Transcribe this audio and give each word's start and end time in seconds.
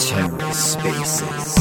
TerraSpaces. 0.00 1.60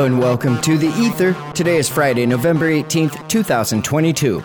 Welcome 0.00 0.58
to 0.62 0.78
The 0.78 0.88
Ether. 0.98 1.36
Today 1.52 1.76
is 1.76 1.86
Friday, 1.86 2.24
November 2.24 2.70
18th, 2.70 3.28
2022. 3.28 4.42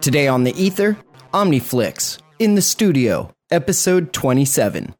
Today 0.00 0.26
on 0.26 0.42
The 0.42 0.52
Ether, 0.60 0.96
Omniflix, 1.32 2.18
in 2.40 2.56
the 2.56 2.60
studio, 2.60 3.30
episode 3.52 4.12
27. 4.12 4.96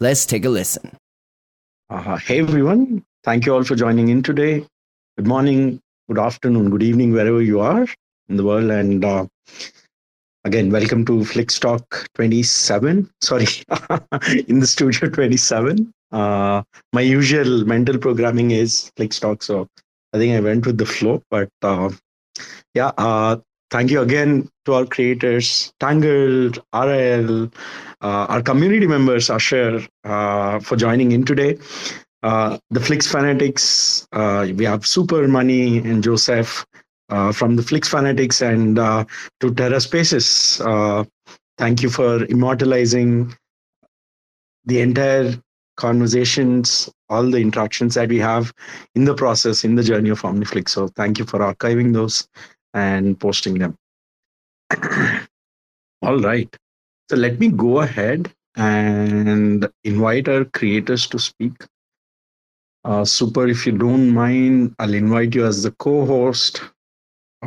Let's 0.00 0.24
take 0.24 0.46
a 0.46 0.48
listen. 0.48 0.96
Uh, 1.90 2.16
hey 2.16 2.40
everyone, 2.40 3.04
thank 3.24 3.44
you 3.44 3.52
all 3.52 3.62
for 3.62 3.76
joining 3.76 4.08
in 4.08 4.22
today. 4.22 4.64
Good 5.18 5.26
morning, 5.26 5.80
good 6.08 6.18
afternoon, 6.18 6.70
good 6.70 6.82
evening, 6.82 7.12
wherever 7.12 7.42
you 7.42 7.60
are 7.60 7.86
in 8.30 8.36
the 8.38 8.44
world. 8.44 8.70
And 8.70 9.04
uh, 9.04 9.26
again, 10.44 10.70
welcome 10.70 11.04
to 11.04 11.26
Flix 11.26 11.58
Talk 11.58 12.06
27. 12.14 13.10
Sorry, 13.20 13.46
in 14.48 14.60
the 14.60 14.66
studio 14.66 15.10
27. 15.10 15.92
Uh, 16.12 16.62
my 16.92 17.00
usual 17.00 17.64
mental 17.64 17.98
programming 17.98 18.50
is 18.50 18.92
Flix 18.96 19.18
Talk, 19.18 19.42
so 19.42 19.66
I 20.12 20.18
think 20.18 20.34
I 20.34 20.40
went 20.40 20.66
with 20.66 20.78
the 20.78 20.86
flow. 20.86 21.22
But 21.30 21.48
uh, 21.62 21.90
yeah, 22.74 22.92
uh, 22.98 23.36
thank 23.70 23.90
you 23.90 24.00
again 24.00 24.48
to 24.66 24.74
our 24.74 24.84
creators, 24.84 25.72
Tangled, 25.80 26.58
RL, 26.74 27.44
uh, 28.02 28.26
our 28.28 28.42
community 28.42 28.86
members, 28.86 29.30
Asher, 29.30 29.80
uh, 30.04 30.60
for 30.60 30.76
joining 30.76 31.12
in 31.12 31.24
today. 31.24 31.58
The 32.22 32.80
Flix 32.80 33.06
Fanatics, 33.06 34.06
we 34.12 34.64
have 34.64 34.86
Super 34.86 35.26
Money 35.26 35.78
and 35.78 36.04
Joseph 36.04 36.64
from 37.32 37.56
the 37.56 37.62
Flix 37.62 37.88
Fanatics 37.88 38.42
and 38.42 38.76
to 38.76 39.54
Terra 39.56 39.80
Spaces. 39.80 40.60
thank 41.58 41.82
you 41.82 41.90
for 41.90 42.24
immortalizing 42.26 43.34
the 44.64 44.80
entire 44.80 45.34
conversations, 45.76 46.90
all 47.08 47.30
the 47.30 47.38
interactions 47.38 47.94
that 47.94 48.08
we 48.08 48.18
have 48.18 48.52
in 48.94 49.04
the 49.04 49.14
process, 49.14 49.64
in 49.64 49.74
the 49.74 49.82
journey 49.82 50.10
of 50.10 50.20
Omniflix. 50.22 50.70
So 50.70 50.88
thank 50.88 51.18
you 51.18 51.24
for 51.24 51.40
archiving 51.40 51.92
those 51.92 52.28
and 52.74 53.18
posting 53.18 53.58
them. 53.58 53.76
all 56.02 56.18
right. 56.20 56.54
So 57.10 57.16
let 57.16 57.38
me 57.38 57.48
go 57.48 57.80
ahead 57.80 58.32
and 58.56 59.68
invite 59.84 60.28
our 60.28 60.44
creators 60.44 61.06
to 61.08 61.18
speak. 61.18 61.52
Uh, 62.84 63.04
super, 63.04 63.46
if 63.46 63.66
you 63.66 63.72
don't 63.72 64.10
mind, 64.10 64.74
I'll 64.78 64.94
invite 64.94 65.34
you 65.34 65.46
as 65.46 65.62
the 65.62 65.70
co 65.72 66.04
host. 66.04 66.62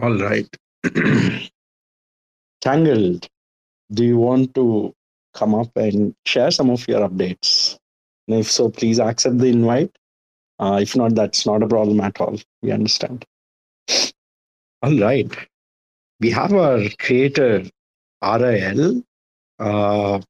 All 0.02 0.18
right. 0.18 0.48
Tangled, 2.62 3.28
do 3.92 4.04
you 4.04 4.18
want 4.18 4.54
to 4.56 4.94
come 5.34 5.54
up 5.54 5.76
and 5.76 6.16
share 6.26 6.52
some 6.52 6.70
of 6.70 6.88
your 6.88 7.08
updates? 7.08 7.78
And 8.28 8.40
if 8.40 8.50
so, 8.50 8.70
please 8.70 9.00
accept 9.00 9.38
the 9.38 9.48
invite. 9.48 9.96
Uh, 10.60 10.80
if 10.82 10.96
not, 10.96 11.16
that's 11.16 11.46
not 11.46 11.64
a 11.64 11.68
problem 11.68 12.00
at 12.02 12.20
all. 12.20 12.40
We 12.62 12.72
understand. 12.72 13.26
All 14.82 14.98
right. 15.00 15.30
We 16.20 16.32
have 16.32 16.54
our 16.54 16.82
creator, 17.00 17.66
RIL. 18.24 19.04
Uh, 19.60 20.22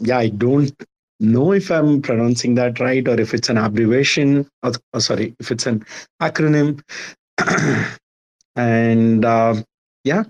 yeah, 0.00 0.18
I 0.18 0.28
don't 0.28 0.72
know 1.18 1.52
if 1.52 1.70
I'm 1.70 2.02
pronouncing 2.02 2.54
that 2.56 2.80
right 2.80 3.06
or 3.06 3.20
if 3.20 3.34
it's 3.34 3.48
an 3.48 3.58
abbreviation. 3.58 4.48
Or, 4.62 4.72
oh, 4.92 4.98
sorry, 4.98 5.34
if 5.38 5.50
it's 5.50 5.66
an 5.66 5.84
acronym. 6.20 6.82
and 8.56 9.24
uh, 9.24 9.54
yeah, 10.04 10.24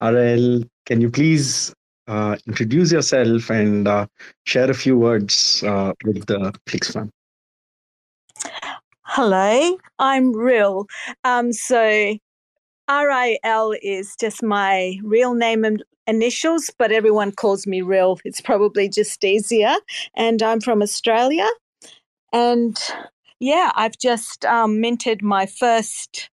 RL, 0.00 0.62
can 0.84 1.00
you 1.00 1.10
please 1.10 1.74
uh, 2.06 2.36
introduce 2.46 2.92
yourself 2.92 3.50
and 3.50 3.88
uh, 3.88 4.06
share 4.44 4.70
a 4.70 4.74
few 4.74 4.96
words 4.98 5.62
uh, 5.64 5.92
with 6.04 6.26
the 6.26 6.52
Flix 6.66 6.92
fam. 6.92 7.10
Hello, 9.02 9.78
I'm 9.98 10.32
Ril. 10.32 10.86
Um, 11.24 11.52
so 11.52 12.16
RIL 12.90 13.74
is 13.82 14.14
just 14.20 14.42
my 14.42 14.98
real 15.02 15.34
name 15.34 15.64
and 15.64 15.82
initials, 16.06 16.70
but 16.78 16.92
everyone 16.92 17.32
calls 17.32 17.66
me 17.66 17.82
Ril. 17.82 18.18
It's 18.24 18.40
probably 18.40 18.88
just 18.88 19.24
easier. 19.24 19.74
And 20.14 20.42
I'm 20.42 20.60
from 20.60 20.82
Australia. 20.82 21.48
And 22.32 22.78
yeah, 23.40 23.72
I've 23.74 23.98
just 23.98 24.44
um, 24.44 24.80
minted 24.80 25.22
my 25.22 25.46
first 25.46 26.30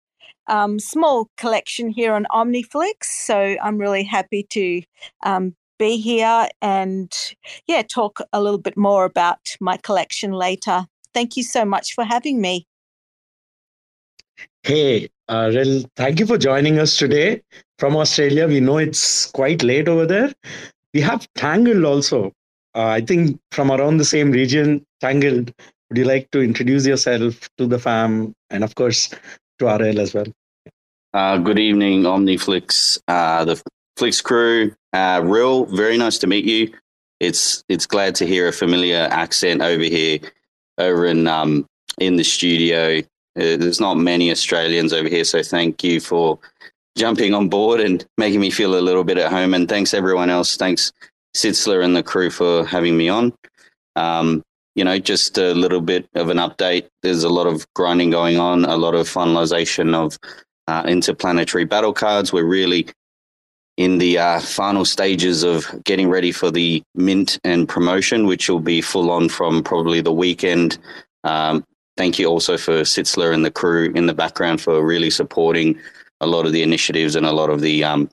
um, 0.47 0.79
small 0.79 1.29
collection 1.37 1.89
here 1.89 2.13
on 2.13 2.25
Omniflix. 2.31 3.05
So 3.05 3.55
I'm 3.63 3.77
really 3.77 4.03
happy 4.03 4.43
to 4.49 4.81
um, 5.23 5.55
be 5.77 5.97
here 5.97 6.47
and 6.61 7.11
yeah, 7.67 7.81
talk 7.81 8.19
a 8.31 8.41
little 8.41 8.57
bit 8.59 8.77
more 8.77 9.05
about 9.05 9.39
my 9.59 9.77
collection 9.77 10.31
later. 10.31 10.85
Thank 11.13 11.37
you 11.37 11.43
so 11.43 11.65
much 11.65 11.93
for 11.93 12.03
having 12.03 12.41
me. 12.41 12.67
Hey, 14.63 15.09
uh, 15.27 15.51
Ril, 15.53 15.85
thank 15.95 16.19
you 16.19 16.25
for 16.25 16.37
joining 16.37 16.79
us 16.79 16.97
today 16.97 17.41
from 17.79 17.95
Australia. 17.95 18.47
We 18.47 18.59
know 18.59 18.77
it's 18.77 19.27
quite 19.31 19.63
late 19.63 19.87
over 19.87 20.05
there. 20.05 20.33
We 20.93 21.01
have 21.01 21.27
Tangled 21.35 21.83
also. 21.83 22.31
Uh, 22.75 22.87
I 22.87 23.01
think 23.01 23.39
from 23.51 23.71
around 23.71 23.97
the 23.97 24.05
same 24.05 24.31
region. 24.31 24.85
Tangled, 25.01 25.53
would 25.89 25.97
you 25.97 26.05
like 26.05 26.31
to 26.31 26.41
introduce 26.41 26.85
yourself 26.85 27.49
to 27.57 27.67
the 27.67 27.77
fam 27.77 28.33
and, 28.49 28.63
of 28.63 28.75
course, 28.75 29.13
to 29.59 29.65
RL 29.65 29.99
as 29.99 30.13
well? 30.13 30.25
Uh, 31.13 31.37
good 31.37 31.59
evening, 31.59 32.03
Omniflix, 32.03 32.99
uh, 33.07 33.45
the 33.45 33.61
Flix 33.97 34.21
crew. 34.21 34.73
Uh, 34.91 35.21
Ril, 35.23 35.65
very 35.65 35.97
nice 35.97 36.17
to 36.19 36.27
meet 36.27 36.45
you. 36.45 36.73
It's 37.19 37.63
it's 37.69 37.85
glad 37.85 38.15
to 38.15 38.25
hear 38.25 38.47
a 38.47 38.53
familiar 38.53 39.07
accent 39.11 39.61
over 39.61 39.83
here, 39.83 40.19
over 40.77 41.05
in 41.05 41.27
um 41.27 41.65
in 41.99 42.15
the 42.15 42.23
studio. 42.23 42.99
Uh, 43.35 43.57
there's 43.57 43.79
not 43.79 43.97
many 43.97 44.29
Australians 44.31 44.93
over 44.93 45.09
here, 45.09 45.23
so 45.23 45.41
thank 45.41 45.83
you 45.83 45.99
for 45.99 46.37
jumping 46.95 47.33
on 47.33 47.49
board 47.49 47.79
and 47.79 48.05
making 48.17 48.39
me 48.39 48.51
feel 48.51 48.77
a 48.77 48.81
little 48.81 49.03
bit 49.03 49.17
at 49.17 49.31
home. 49.31 49.53
And 49.53 49.67
thanks 49.67 49.93
everyone 49.93 50.29
else. 50.29 50.57
Thanks 50.57 50.91
Sitzler 51.35 51.83
and 51.83 51.95
the 51.95 52.03
crew 52.03 52.29
for 52.29 52.65
having 52.65 52.95
me 52.97 53.09
on. 53.09 53.33
Um, 53.95 54.43
you 54.75 54.83
know, 54.83 54.97
just 54.97 55.37
a 55.37 55.53
little 55.53 55.81
bit 55.81 56.07
of 56.15 56.29
an 56.29 56.37
update. 56.37 56.87
There's 57.03 57.23
a 57.23 57.29
lot 57.29 57.47
of 57.47 57.65
grinding 57.73 58.09
going 58.09 58.39
on, 58.39 58.65
a 58.65 58.77
lot 58.77 58.95
of 58.95 59.07
finalization 59.07 59.93
of 59.93 60.17
uh, 60.67 60.83
interplanetary 60.87 61.65
battle 61.65 61.93
cards. 61.93 62.33
We're 62.33 62.45
really 62.45 62.87
in 63.77 63.97
the 63.97 64.17
uh, 64.17 64.39
final 64.39 64.85
stages 64.85 65.43
of 65.43 65.65
getting 65.83 66.09
ready 66.09 66.31
for 66.31 66.51
the 66.51 66.83
mint 66.95 67.39
and 67.43 67.67
promotion, 67.67 68.27
which 68.27 68.49
will 68.49 68.59
be 68.59 68.81
full 68.81 69.09
on 69.11 69.29
from 69.29 69.63
probably 69.63 70.01
the 70.01 70.13
weekend. 70.13 70.77
Um, 71.23 71.65
thank 71.97 72.19
you 72.19 72.27
also 72.27 72.57
for 72.57 72.81
Sitzler 72.81 73.33
and 73.33 73.43
the 73.43 73.51
crew 73.51 73.91
in 73.95 74.05
the 74.05 74.13
background 74.13 74.61
for 74.61 74.85
really 74.85 75.09
supporting 75.09 75.79
a 76.21 76.27
lot 76.27 76.45
of 76.45 76.51
the 76.51 76.63
initiatives 76.63 77.15
and 77.15 77.25
a 77.25 77.31
lot 77.31 77.49
of 77.49 77.61
the 77.61 77.83
um, 77.83 78.09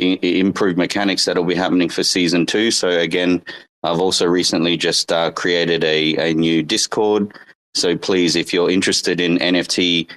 I- 0.00 0.18
improved 0.22 0.76
mechanics 0.76 1.24
that 1.24 1.36
will 1.36 1.44
be 1.44 1.54
happening 1.54 1.88
for 1.88 2.02
season 2.02 2.44
two. 2.44 2.70
So 2.70 2.88
again, 2.88 3.42
I've 3.82 4.00
also 4.00 4.26
recently 4.26 4.76
just 4.76 5.12
uh, 5.12 5.30
created 5.30 5.84
a, 5.84 6.30
a 6.30 6.34
new 6.34 6.62
Discord. 6.62 7.32
So 7.74 7.96
please, 7.96 8.34
if 8.34 8.52
you're 8.52 8.70
interested 8.70 9.20
in 9.20 9.38
NFT 9.38 10.10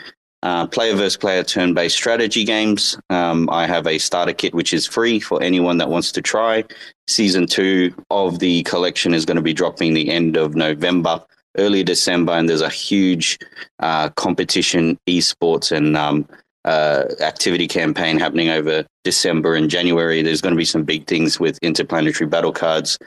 uh, 0.43 0.67
player 0.67 0.93
versus 0.93 1.17
player 1.17 1.41
turn 1.41 1.73
based 1.73 1.95
strategy 1.95 2.43
games. 2.43 2.99
Um, 3.09 3.49
I 3.49 3.65
have 3.65 3.87
a 3.87 3.97
starter 3.97 4.33
kit 4.33 4.53
which 4.53 4.73
is 4.73 4.85
free 4.85 5.19
for 5.19 5.41
anyone 5.41 5.77
that 5.77 5.89
wants 5.89 6.11
to 6.11 6.21
try. 6.21 6.65
Season 7.07 7.47
two 7.47 7.93
of 8.11 8.39
the 8.39 8.61
collection 8.63 9.13
is 9.13 9.25
going 9.25 9.37
to 9.37 9.41
be 9.41 9.53
dropping 9.53 9.93
the 9.93 10.09
end 10.09 10.35
of 10.35 10.53
November, 10.53 11.23
early 11.57 11.83
December, 11.83 12.33
and 12.33 12.49
there's 12.49 12.61
a 12.61 12.69
huge 12.69 13.39
uh, 13.79 14.09
competition, 14.09 14.99
esports, 15.07 15.71
and 15.71 15.95
um, 15.95 16.27
uh, 16.65 17.05
activity 17.21 17.67
campaign 17.67 18.19
happening 18.19 18.49
over 18.49 18.85
December 19.05 19.55
and 19.55 19.69
January. 19.69 20.21
There's 20.21 20.41
going 20.41 20.55
to 20.55 20.57
be 20.57 20.65
some 20.65 20.83
big 20.83 21.07
things 21.07 21.39
with 21.39 21.57
interplanetary 21.61 22.29
battle 22.29 22.53
cards, 22.53 22.97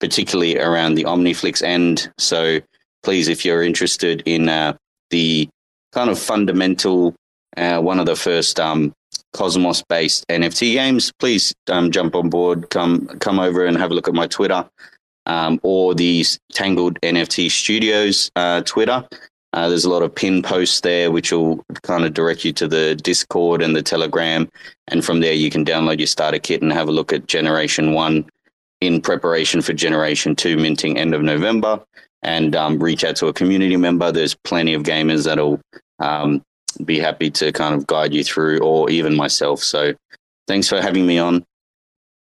particularly 0.00 0.58
around 0.58 0.94
the 0.94 1.04
Omniflix 1.04 1.62
end. 1.62 2.10
So 2.16 2.60
please, 3.02 3.28
if 3.28 3.44
you're 3.44 3.62
interested 3.62 4.22
in 4.24 4.48
uh, 4.48 4.76
the 5.10 5.48
kind 5.96 6.10
of 6.10 6.18
fundamental, 6.18 7.14
uh, 7.56 7.80
one 7.80 7.98
of 7.98 8.04
the 8.04 8.14
first 8.14 8.60
um, 8.60 8.92
Cosmos 9.32 9.82
based 9.88 10.26
NFT 10.28 10.74
games, 10.74 11.10
please 11.18 11.54
um, 11.70 11.90
jump 11.90 12.14
on 12.14 12.28
board. 12.28 12.68
Come 12.68 13.06
come 13.18 13.40
over 13.40 13.64
and 13.64 13.78
have 13.78 13.90
a 13.90 13.94
look 13.94 14.06
at 14.06 14.14
my 14.14 14.26
Twitter 14.26 14.68
um, 15.24 15.58
or 15.62 15.94
the 15.94 16.24
Tangled 16.52 17.00
NFT 17.00 17.50
Studios 17.50 18.30
uh, 18.36 18.60
Twitter. 18.62 19.08
Uh, 19.54 19.70
there's 19.70 19.86
a 19.86 19.90
lot 19.90 20.02
of 20.02 20.14
pin 20.14 20.42
posts 20.42 20.82
there, 20.82 21.10
which 21.10 21.32
will 21.32 21.64
kind 21.82 22.04
of 22.04 22.12
direct 22.12 22.44
you 22.44 22.52
to 22.52 22.68
the 22.68 22.94
Discord 22.96 23.62
and 23.62 23.74
the 23.74 23.82
Telegram. 23.82 24.50
And 24.88 25.02
from 25.02 25.20
there, 25.20 25.32
you 25.32 25.50
can 25.50 25.64
download 25.64 25.98
your 25.98 26.08
starter 26.08 26.38
kit 26.38 26.60
and 26.60 26.72
have 26.74 26.88
a 26.88 26.92
look 26.92 27.10
at 27.10 27.26
Generation 27.26 27.94
1 27.94 28.26
in 28.82 29.00
preparation 29.00 29.62
for 29.62 29.72
Generation 29.72 30.36
2 30.36 30.58
minting 30.58 30.98
end 30.98 31.14
of 31.14 31.22
November. 31.22 31.80
And 32.22 32.54
um, 32.54 32.78
reach 32.78 33.02
out 33.02 33.16
to 33.16 33.28
a 33.28 33.32
community 33.32 33.76
member. 33.76 34.12
There's 34.12 34.34
plenty 34.34 34.74
of 34.74 34.82
gamers 34.82 35.24
that'll 35.24 35.60
um, 35.98 36.42
be 36.84 36.98
happy 36.98 37.30
to 37.30 37.52
kind 37.52 37.74
of 37.74 37.86
guide 37.86 38.12
you 38.12 38.24
through, 38.24 38.58
or 38.60 38.90
even 38.90 39.14
myself. 39.14 39.62
So 39.62 39.94
thanks 40.46 40.68
for 40.68 40.80
having 40.80 41.06
me 41.06 41.18
on. 41.18 41.44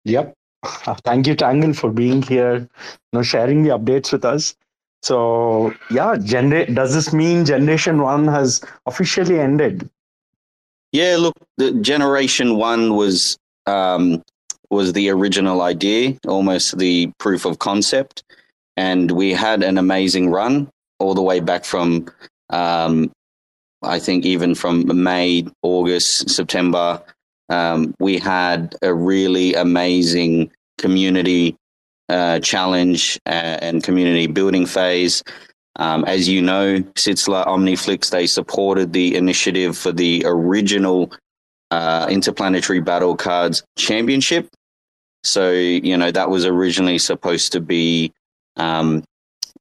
Yep. 0.04 0.34
Thank 1.04 1.26
you, 1.26 1.34
Tangle, 1.34 1.74
for 1.74 1.90
being 1.90 2.22
here, 2.22 2.56
you 2.56 2.68
know, 3.12 3.22
sharing 3.22 3.62
the 3.62 3.70
updates 3.70 4.12
with 4.12 4.24
us. 4.24 4.54
So 5.02 5.74
yeah, 5.90 6.16
genera- 6.16 6.72
does 6.72 6.94
this 6.94 7.12
mean 7.12 7.44
Generation 7.44 8.00
One 8.00 8.26
has 8.26 8.62
officially 8.86 9.38
ended? 9.38 9.88
Yeah, 10.92 11.16
look, 11.18 11.34
the 11.58 11.72
Generation 11.72 12.56
One 12.56 12.96
was 12.96 13.36
um, 13.66 14.22
was 14.70 14.92
the 14.92 15.10
original 15.10 15.62
idea, 15.62 16.16
almost 16.26 16.78
the 16.78 17.10
proof 17.18 17.44
of 17.44 17.58
concept, 17.58 18.22
and 18.76 19.10
we 19.10 19.32
had 19.32 19.62
an 19.62 19.76
amazing 19.76 20.30
run 20.30 20.68
all 20.98 21.14
the 21.14 21.22
way 21.22 21.40
back 21.40 21.64
from, 21.64 22.06
um, 22.50 23.10
I 23.84 23.98
think, 23.98 24.24
even 24.24 24.54
from 24.54 25.02
May, 25.02 25.46
August, 25.62 26.30
September. 26.30 27.02
Um, 27.48 27.94
we 28.00 28.18
had 28.18 28.74
a 28.82 28.92
really 28.94 29.54
amazing 29.54 30.50
community 30.78 31.56
uh, 32.08 32.40
challenge 32.40 33.18
uh, 33.26 33.58
and 33.60 33.82
community 33.82 34.26
building 34.26 34.66
phase. 34.66 35.22
Um, 35.76 36.04
as 36.04 36.28
you 36.28 36.40
know, 36.40 36.78
Sitzler 36.94 37.46
Omniflix, 37.46 38.10
they 38.10 38.26
supported 38.26 38.92
the 38.92 39.16
initiative 39.16 39.76
for 39.76 39.92
the 39.92 40.22
original 40.24 41.12
uh, 41.70 42.06
Interplanetary 42.08 42.80
Battle 42.80 43.16
Cards 43.16 43.64
Championship. 43.76 44.48
So, 45.24 45.50
you 45.50 45.96
know, 45.96 46.10
that 46.10 46.30
was 46.30 46.44
originally 46.44 46.98
supposed 46.98 47.52
to 47.52 47.60
be, 47.60 48.12
um, 48.56 49.02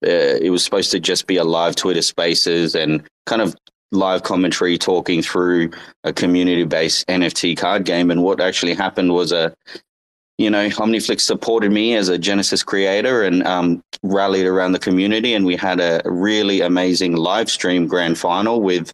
uh, 0.06 0.38
it 0.42 0.52
was 0.52 0.64
supposed 0.64 0.92
to 0.92 1.00
just 1.00 1.26
be 1.26 1.38
a 1.38 1.44
live 1.44 1.76
Twitter 1.76 2.02
spaces 2.02 2.76
and 2.76 3.04
kind 3.26 3.42
of 3.42 3.56
live 3.94 4.24
commentary 4.24 4.78
talking 4.78 5.22
through 5.22 5.72
a 6.04 6.12
community 6.12 6.63
based 6.63 7.07
NFT 7.07 7.56
card 7.57 7.86
game. 7.86 8.12
And 8.12 8.24
what 8.24 8.42
actually 8.42 8.74
happened 8.74 9.13
was 9.13 9.31
a 9.31 9.54
you 10.38 10.50
know, 10.50 10.68
Omniflix 10.68 11.22
supported 11.22 11.72
me 11.72 11.95
as 11.95 12.10
a 12.10 12.18
Genesis 12.18 12.63
creator 12.63 13.24
and 13.24 13.45
um, 13.45 13.84
rallied 14.01 14.45
around 14.45 14.72
the 14.72 14.80
community. 14.80 15.34
And 15.34 15.45
we 15.45 15.56
had 15.56 15.80
a 15.80 16.01
really 16.06 16.62
amazing 16.62 17.16
live 17.16 17.50
stream 17.50 17.88
grand 17.88 18.18
final 18.18 18.62
with, 18.62 18.92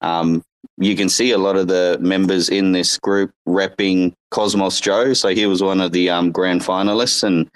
um, 0.00 0.42
you 0.78 0.96
can 0.96 1.08
see 1.08 1.30
a 1.30 1.38
lot 1.38 1.56
of 1.56 1.68
the 1.68 1.98
members 2.00 2.48
in 2.48 2.72
this 2.72 2.98
group 2.98 3.30
repping 3.46 4.14
Cosmos 4.30 4.80
Joe. 4.80 5.12
So 5.12 5.28
he 5.28 5.46
was 5.46 5.62
one 5.62 5.80
of 5.80 5.92
the 5.92 6.10
um, 6.10 6.32
grand 6.32 6.62
finalists, 6.62 7.22
and 7.22 7.48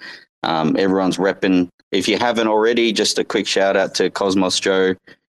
um, 0.43 0.75
everyone's 0.77 1.17
repping. 1.17 1.69
If 1.91 2.07
you 2.07 2.17
haven't 2.17 2.47
already, 2.47 2.93
just 2.93 3.19
a 3.19 3.23
quick 3.23 3.47
shout 3.47 3.75
out 3.75 3.95
to 3.95 4.09
Cosmos 4.09 4.59
Joe. 4.59 4.95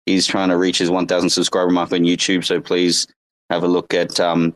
He's 0.08 0.26
trying 0.26 0.48
to 0.48 0.56
reach 0.56 0.78
his 0.78 0.90
1,000 0.90 1.30
subscriber 1.30 1.70
mark 1.70 1.92
on 1.92 2.00
YouTube. 2.00 2.44
So 2.44 2.60
please 2.60 3.06
have 3.50 3.62
a 3.62 3.68
look 3.68 3.94
at 3.94 4.18
um, 4.18 4.54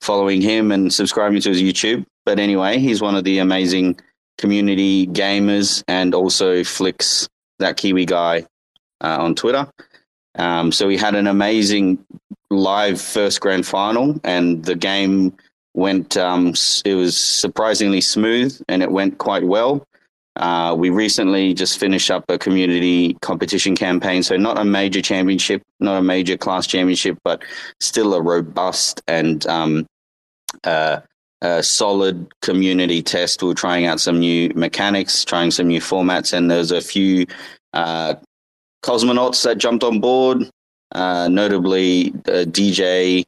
following 0.00 0.40
him 0.40 0.72
and 0.72 0.92
subscribing 0.92 1.40
to 1.42 1.50
his 1.50 1.62
YouTube. 1.62 2.04
But 2.26 2.38
anyway, 2.38 2.78
he's 2.78 3.00
one 3.00 3.14
of 3.14 3.24
the 3.24 3.38
amazing 3.38 4.00
community 4.38 5.06
gamers 5.06 5.82
and 5.88 6.14
also 6.14 6.64
flicks 6.64 7.28
that 7.58 7.76
Kiwi 7.76 8.06
guy 8.06 8.46
uh, 9.00 9.18
on 9.20 9.34
Twitter. 9.34 9.68
Um, 10.36 10.72
so 10.72 10.86
we 10.86 10.96
had 10.96 11.14
an 11.14 11.26
amazing 11.26 12.04
live 12.50 13.00
first 13.00 13.40
grand 13.40 13.66
final, 13.66 14.20
and 14.24 14.64
the 14.64 14.76
game 14.76 15.36
went. 15.74 16.16
Um, 16.16 16.54
it 16.84 16.94
was 16.94 17.16
surprisingly 17.16 18.00
smooth, 18.00 18.60
and 18.68 18.82
it 18.82 18.90
went 18.90 19.18
quite 19.18 19.44
well. 19.44 19.84
Uh, 20.38 20.72
we 20.78 20.88
recently 20.88 21.52
just 21.52 21.80
finished 21.80 22.10
up 22.10 22.24
a 22.28 22.38
community 22.38 23.14
competition 23.22 23.74
campaign, 23.74 24.22
so 24.22 24.36
not 24.36 24.56
a 24.56 24.64
major 24.64 25.02
championship, 25.02 25.62
not 25.80 25.98
a 25.98 26.02
major 26.02 26.36
class 26.36 26.66
championship, 26.66 27.18
but 27.24 27.42
still 27.80 28.14
a 28.14 28.22
robust 28.22 29.02
and 29.08 29.44
um, 29.48 29.84
uh, 30.62 31.00
a 31.42 31.62
solid 31.62 32.28
community 32.40 33.02
test. 33.02 33.42
We 33.42 33.50
are 33.50 33.54
trying 33.54 33.86
out 33.86 34.00
some 34.00 34.20
new 34.20 34.50
mechanics, 34.54 35.24
trying 35.24 35.50
some 35.50 35.66
new 35.66 35.80
formats, 35.80 36.32
and 36.32 36.48
there's 36.48 36.70
a 36.70 36.80
few 36.80 37.26
uh, 37.72 38.14
cosmonauts 38.84 39.42
that 39.42 39.58
jumped 39.58 39.82
on 39.82 39.98
board, 40.00 40.48
uh, 40.92 41.28
notably 41.28 42.10
uh, 42.28 42.46
DJ. 42.46 43.24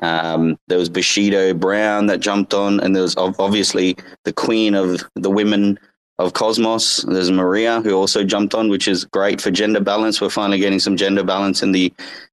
Um, 0.00 0.56
there 0.68 0.78
was 0.78 0.88
Bushido 0.88 1.52
Brown 1.52 2.06
that 2.06 2.20
jumped 2.20 2.54
on, 2.54 2.80
and 2.80 2.94
there 2.94 3.02
was 3.02 3.16
obviously 3.16 3.96
the 4.24 4.32
queen 4.32 4.74
of 4.74 5.02
the 5.14 5.30
women 5.30 5.78
of 6.18 6.32
Cosmos. 6.32 7.04
There's 7.04 7.30
Maria 7.30 7.80
who 7.80 7.92
also 7.92 8.24
jumped 8.24 8.54
on, 8.54 8.68
which 8.68 8.88
is 8.88 9.04
great 9.04 9.40
for 9.40 9.50
gender 9.50 9.80
balance. 9.80 10.20
We're 10.20 10.30
finally 10.30 10.58
getting 10.58 10.80
some 10.80 10.96
gender 10.96 11.22
balance 11.22 11.62
in 11.62 11.72
the 11.72 11.92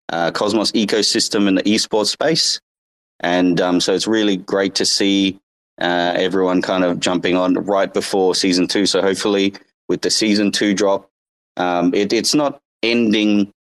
uh, 0.10 0.32
Cosmos 0.32 0.72
ecosystem 0.72 1.48
in 1.48 1.56
the 1.56 1.64
esports 1.64 2.08
space. 2.08 2.60
And 3.20 3.62
um, 3.62 3.80
so 3.80 3.94
it's 3.94 4.08
really 4.08 4.38
great 4.38 4.76
to 4.76 4.86
see 4.86 5.40
uh, 5.80 6.14
everyone 6.16 6.62
kind 6.62 6.84
of 6.84 7.00
jumping 7.00 7.36
on 7.36 7.54
right 7.54 7.94
before 7.94 8.36
season 8.36 8.68
two. 8.68 8.86
So 8.86 9.02
hopefully, 9.02 9.54
with 9.88 10.02
the 10.02 10.10
season 10.10 10.52
two 10.52 10.74
drop, 10.74 11.10
um, 11.58 11.94
it, 11.94 12.12
it's 12.12 12.36
not 12.36 12.60
ending 12.84 13.52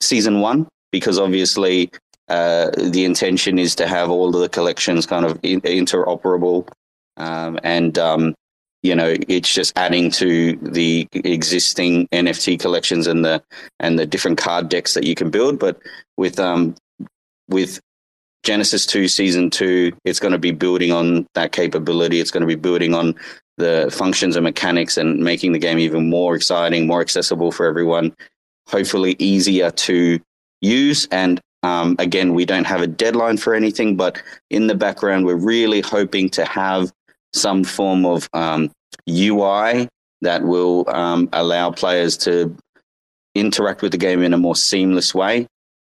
season 0.00 0.40
one 0.40 0.68
because 0.92 1.18
obviously 1.18 1.90
uh, 2.28 2.70
the 2.76 3.04
intention 3.04 3.58
is 3.58 3.74
to 3.76 3.86
have 3.86 4.10
all 4.10 4.34
of 4.34 4.40
the 4.40 4.48
collections 4.48 5.06
kind 5.06 5.24
of 5.24 5.38
in- 5.42 5.60
interoperable. 5.62 6.68
Um, 7.16 7.58
and 7.62 7.98
um, 7.98 8.34
you 8.82 8.94
know 8.94 9.14
it's 9.28 9.52
just 9.52 9.72
adding 9.76 10.10
to 10.12 10.56
the 10.56 11.06
existing 11.12 12.08
NFT 12.08 12.58
collections 12.58 13.06
and 13.06 13.24
the 13.24 13.42
and 13.78 13.98
the 13.98 14.06
different 14.06 14.38
card 14.38 14.68
decks 14.68 14.94
that 14.94 15.04
you 15.04 15.14
can 15.14 15.30
build. 15.30 15.58
But 15.58 15.80
with 16.16 16.38
um 16.38 16.74
with 17.48 17.80
Genesis 18.42 18.86
2 18.86 19.08
Season 19.08 19.50
2, 19.50 19.92
it's 20.04 20.20
going 20.20 20.32
to 20.32 20.38
be 20.38 20.52
building 20.52 20.92
on 20.92 21.26
that 21.34 21.52
capability. 21.52 22.20
It's 22.20 22.30
going 22.30 22.40
to 22.40 22.46
be 22.46 22.54
building 22.54 22.94
on 22.94 23.14
the 23.58 23.94
functions 23.94 24.36
and 24.36 24.44
mechanics 24.44 24.96
and 24.96 25.22
making 25.22 25.52
the 25.52 25.58
game 25.58 25.78
even 25.78 26.08
more 26.08 26.34
exciting, 26.34 26.86
more 26.86 27.02
accessible 27.02 27.52
for 27.52 27.66
everyone, 27.66 28.16
hopefully 28.66 29.14
easier 29.18 29.70
to 29.70 30.18
use. 30.62 31.06
And 31.10 31.40
um, 31.62 31.96
again, 31.98 32.32
we 32.32 32.46
don't 32.46 32.66
have 32.66 32.80
a 32.80 32.86
deadline 32.86 33.36
for 33.36 33.54
anything, 33.54 33.96
but 33.96 34.22
in 34.48 34.66
the 34.66 34.74
background, 34.74 35.26
we're 35.26 35.34
really 35.34 35.82
hoping 35.82 36.30
to 36.30 36.44
have 36.46 36.90
some 37.32 37.64
form 37.64 38.04
of 38.04 38.28
um, 38.32 38.70
UI 39.08 39.88
that 40.22 40.42
will 40.42 40.88
um, 40.90 41.28
allow 41.32 41.70
players 41.70 42.16
to 42.18 42.54
interact 43.34 43.82
with 43.82 43.92
the 43.92 43.98
game 43.98 44.22
in 44.22 44.34
a 44.34 44.38
more 44.38 44.56
seamless 44.56 45.14
way. 45.14 45.46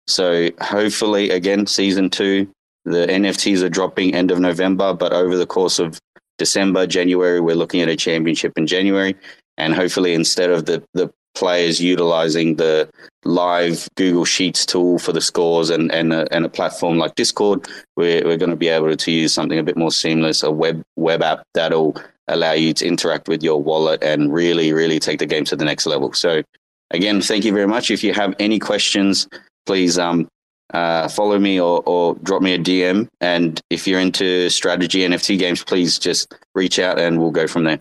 So 0.06 0.50
hopefully, 0.60 1.30
again, 1.30 1.66
season 1.66 2.10
two, 2.10 2.50
the 2.84 3.06
NFTs 3.06 3.62
are 3.62 3.68
dropping 3.68 4.14
end 4.14 4.30
of 4.30 4.40
November, 4.40 4.94
but 4.94 5.12
over 5.12 5.36
the 5.36 5.46
course 5.46 5.78
of 5.78 5.98
December, 6.38 6.86
January, 6.86 7.40
we're 7.40 7.54
looking 7.54 7.80
at 7.80 7.88
a 7.88 7.96
championship 7.96 8.52
in 8.56 8.66
January. 8.66 9.16
And 9.58 9.74
hopefully, 9.74 10.14
instead 10.14 10.50
of 10.50 10.64
the, 10.64 10.82
the 10.94 11.12
players 11.34 11.80
utilizing 11.80 12.56
the 12.56 12.88
live 13.24 13.88
Google 13.96 14.24
Sheets 14.24 14.64
tool 14.66 14.98
for 14.98 15.12
the 15.12 15.20
scores 15.20 15.70
and, 15.70 15.92
and, 15.92 16.12
a, 16.12 16.26
and 16.34 16.44
a 16.44 16.48
platform 16.48 16.98
like 16.98 17.14
Discord, 17.14 17.66
we're, 17.96 18.24
we're 18.24 18.36
going 18.36 18.50
to 18.50 18.56
be 18.56 18.68
able 18.68 18.94
to 18.96 19.10
use 19.10 19.32
something 19.32 19.58
a 19.58 19.62
bit 19.62 19.76
more 19.76 19.92
seamless, 19.92 20.42
a 20.42 20.50
web, 20.50 20.82
web 20.96 21.22
app 21.22 21.42
that'll 21.54 21.96
allow 22.28 22.52
you 22.52 22.72
to 22.74 22.86
interact 22.86 23.28
with 23.28 23.42
your 23.42 23.62
wallet 23.62 24.02
and 24.02 24.32
really, 24.32 24.72
really 24.72 24.98
take 24.98 25.18
the 25.18 25.26
game 25.26 25.44
to 25.44 25.56
the 25.56 25.64
next 25.64 25.86
level. 25.86 26.12
So, 26.12 26.42
again, 26.90 27.20
thank 27.20 27.44
you 27.44 27.52
very 27.52 27.66
much. 27.66 27.90
If 27.90 28.02
you 28.04 28.14
have 28.14 28.34
any 28.38 28.58
questions, 28.58 29.28
please 29.66 29.98
um, 29.98 30.28
uh, 30.72 31.08
follow 31.08 31.38
me 31.38 31.60
or, 31.60 31.82
or 31.86 32.14
drop 32.16 32.42
me 32.42 32.54
a 32.54 32.58
DM. 32.58 33.08
And 33.20 33.60
if 33.70 33.86
you're 33.86 34.00
into 34.00 34.48
strategy 34.50 35.00
NFT 35.00 35.38
games, 35.38 35.64
please 35.64 35.98
just 35.98 36.34
reach 36.54 36.78
out 36.78 36.98
and 36.98 37.18
we'll 37.18 37.30
go 37.30 37.46
from 37.46 37.64
there. 37.64 37.80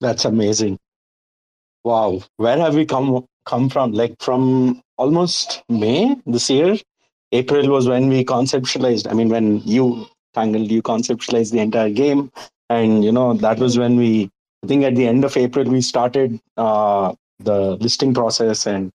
That's 0.00 0.24
amazing. 0.24 0.78
Wow, 1.84 2.22
where 2.36 2.58
have 2.58 2.74
we 2.74 2.84
come 2.84 3.26
come 3.46 3.68
from? 3.68 3.92
Like 3.92 4.14
from 4.20 4.82
almost 4.96 5.62
May 5.68 6.16
this 6.26 6.50
year. 6.50 6.76
April 7.32 7.68
was 7.68 7.88
when 7.88 8.08
we 8.08 8.24
conceptualized. 8.24 9.08
I 9.08 9.14
mean, 9.14 9.28
when 9.28 9.60
you 9.60 10.06
Tangled, 10.32 10.70
you 10.70 10.80
conceptualized 10.80 11.50
the 11.50 11.58
entire 11.58 11.90
game, 11.90 12.30
and 12.68 13.04
you 13.04 13.10
know 13.10 13.34
that 13.34 13.58
was 13.58 13.76
when 13.76 13.96
we. 13.96 14.30
I 14.62 14.68
think 14.68 14.84
at 14.84 14.94
the 14.94 15.06
end 15.06 15.24
of 15.24 15.36
April 15.36 15.64
we 15.64 15.80
started 15.80 16.38
uh, 16.56 17.14
the 17.40 17.76
listing 17.76 18.14
process, 18.14 18.66
and 18.66 18.92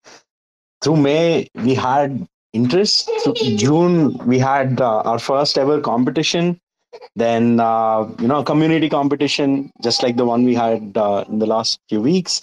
through 0.84 0.98
May, 0.98 1.48
we 1.56 1.74
had 1.74 2.28
interest. 2.54 3.10
June, 3.56 4.16
we 4.28 4.38
had 4.38 4.80
uh, 4.80 5.02
our 5.02 5.18
first 5.18 5.58
ever 5.58 5.82
competition. 5.82 6.60
Then, 7.16 7.60
uh, 7.60 8.10
you 8.20 8.28
know, 8.28 8.44
community 8.44 8.90
competition, 8.90 9.72
just 9.82 10.04
like 10.04 10.18
the 10.18 10.26
one 10.26 10.44
we 10.44 10.56
had 10.56 10.98
uh, 10.98 11.26
in 11.28 11.40
the 11.40 11.46
last 11.46 11.80
few 11.90 12.02
weeks. 12.02 12.42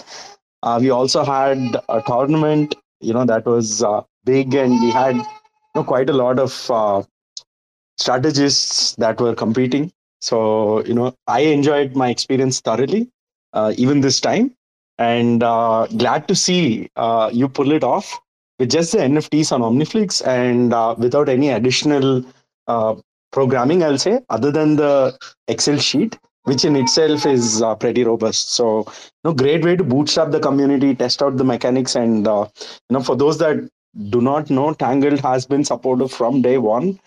Uh, 0.63 0.79
we 0.81 0.91
also 0.91 1.25
had 1.25 1.59
a 1.89 2.03
tournament, 2.07 2.75
you 3.01 3.13
know, 3.15 3.25
that 3.25 3.47
was 3.47 3.83
uh, 3.83 4.03
big, 4.25 4.55
and 4.55 4.81
we 4.81 4.91
had 4.91 5.17
you 5.17 5.25
know, 5.75 5.85
quite 5.85 6.11
a 6.11 6.13
lot 6.13 6.39
of 6.39 6.71
uh, 6.71 7.03
strategists 7.99 8.95
that 8.97 9.21
were 9.21 9.35
competing. 9.35 9.93
So, 10.21 10.85
you 10.85 10.95
know, 10.95 11.15
I 11.27 11.41
enjoyed 11.41 11.97
my 11.97 12.11
experience 12.11 12.61
thoroughly, 12.61 13.09
even 13.77 14.01
this 14.01 14.21
time 14.21 14.55
and 15.01 15.43
uh, 15.43 15.87
glad 15.97 16.29
to 16.29 16.37
see 16.37 16.89
uh, 16.97 17.31
you 17.33 17.49
pull 17.49 17.73
it 17.73 17.83
off 17.83 18.21
with 18.59 18.71
just 18.71 18.93
the 18.93 19.03
NFTs 19.03 19.51
on 19.51 19.63
OmniFlix 19.63 20.25
and 20.27 20.75
uh, 20.75 20.95
without 20.99 21.29
any 21.29 21.49
additional 21.49 22.23
uh, 22.69 22.95
programming, 23.33 23.83
I'll 23.83 23.99
say, 23.99 24.21
other 24.29 24.51
than 24.51 24.77
the 24.77 25.19
Excel 25.49 25.79
sheet, 25.79 26.19
which 26.45 26.65
in 26.65 26.77
itself 26.77 27.27
is 27.27 27.63
uh, 27.63 27.75
pretty 27.75 28.05
robust. 28.05 28.53
So, 28.53 28.81
you 28.89 29.25
know, 29.25 29.35
great 29.35 29.65
way 29.65 29.77
to 29.77 29.85
bootstrap 29.85 30.31
the 30.31 30.41
community, 30.41 30.95
test 30.95 31.23
out 31.23 31.37
the 31.37 31.45
mechanics, 31.45 31.95
and 31.95 32.27
uh, 32.27 32.47
you 32.61 32.95
know, 32.95 33.03
for 33.03 33.17
those 33.17 33.39
that 33.39 33.69
do 34.09 34.21
not 34.21 34.51
know, 34.51 34.73
Tangled 34.73 35.21
has 35.21 35.47
been 35.47 35.65
supported 35.65 36.09
from 36.09 36.43
day 36.43 36.59
one. 36.59 36.99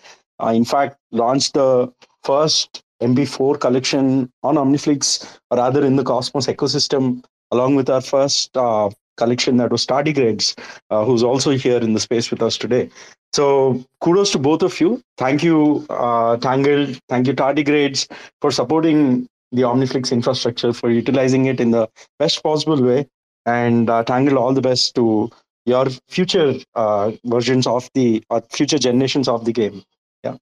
in 0.52 0.64
fact, 0.64 0.96
launched 1.12 1.54
the 1.54 1.92
first 2.22 2.82
mb4 3.02 3.60
collection 3.60 4.30
on 4.42 4.56
OmniFlix, 4.56 5.38
or 5.50 5.58
rather 5.58 5.84
in 5.84 5.96
the 5.96 6.04
Cosmos 6.04 6.46
ecosystem 6.46 7.22
along 7.50 7.76
with 7.76 7.88
our 7.88 8.00
first 8.00 8.56
uh, 8.56 8.90
collection 9.16 9.56
that 9.58 9.70
was 9.70 9.86
Tardigrades, 9.86 10.54
uh, 10.90 11.04
who's 11.04 11.22
also 11.22 11.52
here 11.52 11.78
in 11.78 11.92
the 11.94 12.00
space 12.00 12.30
with 12.30 12.42
us 12.42 12.56
today. 12.58 12.90
So 13.34 13.84
kudos 14.00 14.30
to 14.32 14.38
both 14.38 14.62
of 14.62 14.80
you. 14.80 15.02
Thank 15.18 15.42
you, 15.42 15.84
uh, 15.90 16.36
Tangled. 16.36 17.00
Thank 17.08 17.26
you, 17.26 17.34
Tardigrades, 17.34 18.06
for 18.40 18.52
supporting 18.52 19.26
the 19.50 19.62
OmniFlix 19.62 20.12
infrastructure, 20.12 20.72
for 20.72 20.88
utilizing 20.88 21.46
it 21.46 21.58
in 21.58 21.72
the 21.72 21.88
best 22.20 22.42
possible 22.44 22.80
way. 22.80 23.08
And 23.44 23.90
uh, 23.90 24.04
Tangled, 24.04 24.38
all 24.38 24.54
the 24.54 24.60
best 24.60 24.94
to 24.94 25.30
your 25.66 25.86
future 26.08 26.54
uh, 26.76 27.10
versions 27.24 27.66
of 27.66 27.90
the 27.94 28.22
or 28.30 28.40
future 28.52 28.78
generations 28.78 29.26
of 29.26 29.44
the 29.44 29.52
game. 29.52 29.82
Yeah. 30.22 30.36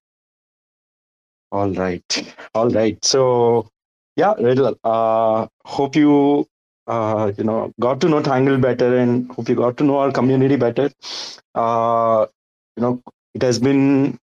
All 1.51 1.71
right. 1.71 2.35
All 2.55 2.69
right. 2.69 3.03
So 3.03 3.69
yeah, 4.17 4.35
Riddle. 4.39 4.77
uh, 4.85 5.47
hope 5.65 5.97
you 5.97 6.47
uh, 6.87 7.33
you 7.39 7.45
know, 7.45 7.73
got 7.81 8.03
to 8.03 8.09
know 8.11 8.21
Tangle 8.21 8.59
better 8.59 8.99
and 8.99 9.31
hope 9.33 9.49
you 9.49 9.55
got 9.55 9.79
to 9.79 9.85
know 9.85 9.99
our 9.99 10.13
community 10.13 10.57
better. 10.57 10.91
Uh, 11.55 12.27
you 12.77 12.83
know, 12.83 13.03
it 13.35 13.43
has 13.43 13.59
been 13.59 14.19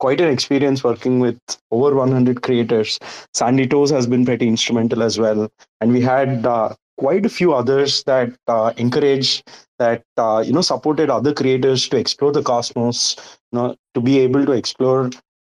quite 0.00 0.20
an 0.20 0.28
experience 0.28 0.84
working 0.84 1.20
with 1.20 1.38
over 1.70 1.94
100 1.94 2.42
creators. 2.42 2.98
Sandy 3.34 3.66
Toes 3.66 3.90
has 3.90 4.06
been 4.06 4.24
pretty 4.24 4.46
instrumental 4.46 5.02
as 5.02 5.18
well. 5.18 5.48
And 5.80 5.92
we 5.92 6.00
had 6.00 6.46
uh, 6.46 6.74
quite 6.98 7.26
a 7.26 7.28
few 7.28 7.52
others 7.52 8.04
that 8.04 8.32
uh, 8.46 8.72
encouraged, 8.76 9.48
that, 9.78 10.02
uh, 10.16 10.42
you 10.46 10.52
know, 10.52 10.60
supported 10.60 11.10
other 11.10 11.34
creators 11.34 11.88
to 11.88 11.96
explore 11.96 12.32
the 12.32 12.42
cosmos, 12.42 13.16
you 13.52 13.58
know, 13.58 13.76
to 13.94 14.00
be 14.00 14.18
able 14.20 14.46
to 14.46 14.52
explore 14.52 15.10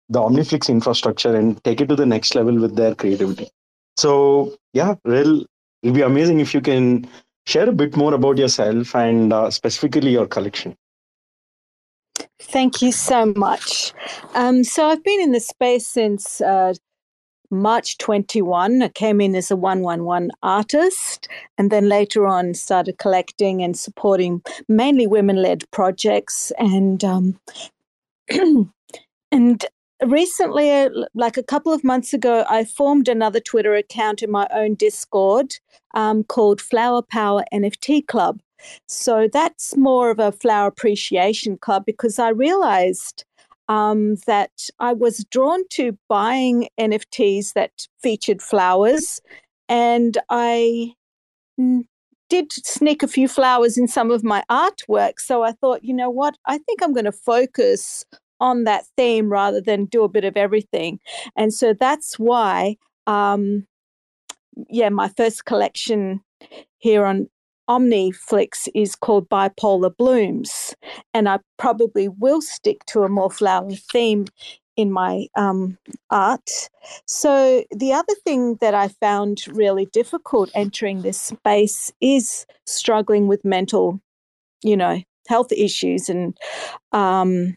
the 0.09 0.19
Omniflix 0.19 0.69
infrastructure 0.69 1.35
and 1.35 1.63
take 1.63 1.79
it 1.81 1.88
to 1.88 1.95
the 1.95 2.05
next 2.05 2.35
level 2.35 2.59
with 2.59 2.75
their 2.75 2.95
creativity. 2.95 3.50
So, 3.97 4.55
yeah, 4.73 4.95
Ril 5.05 5.45
It'll 5.83 5.93
be 5.93 6.01
amazing 6.01 6.39
if 6.39 6.53
you 6.53 6.62
can 6.62 7.07
share 7.45 7.67
a 7.67 7.73
bit 7.73 7.97
more 7.97 8.13
about 8.13 8.38
yourself 8.38 8.95
and 8.95 9.33
uh, 9.33 9.51
specifically 9.51 10.12
your 10.12 10.25
collection. 10.25 10.75
Thank 12.51 12.81
you 12.81 12.91
so 12.91 13.33
much. 13.35 13.93
Um, 14.35 14.63
so 14.63 14.88
I've 14.88 15.03
been 15.03 15.21
in 15.21 15.31
the 15.31 15.39
space 15.39 15.88
since 15.88 16.39
uh, 16.41 16.73
March 17.50 17.97
21. 18.00 18.83
I 18.83 18.89
came 18.89 19.21
in 19.21 19.35
as 19.35 19.50
a 19.51 19.55
111 19.55 20.31
artist 20.41 21.27
and 21.57 21.71
then 21.71 21.88
later 21.88 22.27
on 22.27 22.53
started 22.53 22.97
collecting 22.97 23.62
and 23.63 23.77
supporting 23.77 24.41
mainly 24.67 25.07
women 25.07 25.38
led 25.38 25.69
projects. 25.71 26.51
And 26.57 27.03
um, 27.03 27.39
and 29.31 29.65
recently, 30.05 30.71
uh, 30.71 30.89
like 31.13 31.38
a 31.38 31.43
couple 31.43 31.73
of 31.73 31.83
months 31.83 32.13
ago, 32.13 32.45
I 32.50 32.65
formed 32.65 33.07
another 33.07 33.39
Twitter 33.39 33.75
account 33.75 34.21
in 34.21 34.31
my 34.31 34.47
own 34.53 34.75
Discord 34.75 35.55
um, 35.93 36.23
called 36.23 36.59
Flower 36.59 37.01
Power 37.01 37.43
NFT 37.53 38.05
Club. 38.07 38.39
So 38.88 39.27
that's 39.32 39.75
more 39.77 40.10
of 40.10 40.20
a 40.20 40.32
flower 40.32 40.67
appreciation 40.67 41.58
club 41.58 41.84
because 41.86 42.20
I 42.20 42.29
realized 42.29 43.25
um, 43.70 44.15
that 44.27 44.51
I 44.79 44.93
was 44.93 45.25
drawn 45.32 45.67
to 45.70 45.98
buying 46.10 46.67
NFTs 46.79 47.53
that 47.53 47.88
featured 48.01 48.41
flowers, 48.41 49.22
and 49.70 50.17
I 50.29 50.93
did 52.29 52.51
sneak 52.51 53.03
a 53.03 53.08
few 53.08 53.27
flowers 53.27 53.77
in 53.77 53.88
some 53.88 54.12
of 54.12 54.24
my 54.24 54.43
artwork. 54.50 55.20
So 55.20 55.43
I 55.43 55.51
thought, 55.51 55.84
you 55.84 55.93
know 55.93 56.10
what? 56.10 56.36
I 56.46 56.58
think 56.58 56.82
I'm 56.82 56.93
going 56.93 57.05
to 57.05 57.12
focus 57.12 58.03
on 58.39 58.63
that 58.63 58.86
theme 58.98 59.32
rather 59.32 59.62
than 59.62 59.86
do 59.86 60.03
a 60.03 60.10
bit 60.10 60.25
of 60.25 60.36
everything. 60.36 61.00
And 61.36 61.53
so 61.53 61.74
that's 61.74 62.17
why, 62.17 62.77
um, 63.08 63.67
yeah, 64.67 64.89
my 64.89 65.10
first 65.15 65.46
collection 65.46 66.22
here 66.79 67.05
on 67.05 67.29
Omniflix 67.70 68.67
is 68.74 68.96
called 68.96 69.29
Bipolar 69.29 69.96
Blooms. 69.96 70.75
And 71.13 71.29
I 71.29 71.39
probably 71.58 72.08
will 72.08 72.41
stick 72.41 72.86
to 72.88 73.03
a 73.03 73.10
more 73.10 73.32
flower 73.32 73.72
theme 73.91 74.25
in 74.75 74.91
my 74.91 75.27
um, 75.36 75.77
art. 76.10 76.50
So, 77.05 77.63
the 77.72 77.93
other 77.93 78.15
thing 78.24 78.55
that 78.55 78.74
I 78.74 78.88
found 78.88 79.43
really 79.50 79.86
difficult 79.86 80.50
entering 80.55 81.01
this 81.01 81.20
space 81.20 81.91
is 82.01 82.46
struggling 82.65 83.27
with 83.27 83.46
mental, 83.46 84.01
you 84.63 84.75
know, 84.75 85.01
health 85.27 85.51
issues 85.51 86.10
and 86.10 86.36
um, 86.91 87.55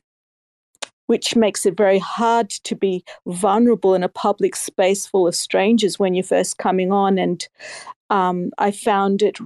which 1.06 1.36
makes 1.36 1.66
it 1.66 1.76
very 1.76 1.98
hard 1.98 2.50
to 2.50 2.74
be 2.74 3.04
vulnerable 3.26 3.94
in 3.94 4.02
a 4.02 4.08
public 4.08 4.56
space 4.56 5.06
full 5.06 5.26
of 5.26 5.34
strangers 5.34 5.98
when 5.98 6.14
you're 6.14 6.24
first 6.24 6.58
coming 6.58 6.92
on. 6.92 7.18
And 7.18 7.46
um, 8.10 8.50
I 8.58 8.70
found 8.70 9.22
it, 9.22 9.38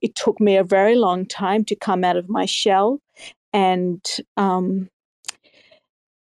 it 0.00 0.14
took 0.14 0.40
me 0.40 0.56
a 0.56 0.64
very 0.64 0.96
long 0.96 1.26
time 1.26 1.64
to 1.66 1.76
come 1.76 2.04
out 2.04 2.16
of 2.16 2.28
my 2.28 2.46
shell. 2.46 3.00
And, 3.52 4.04
um, 4.36 4.88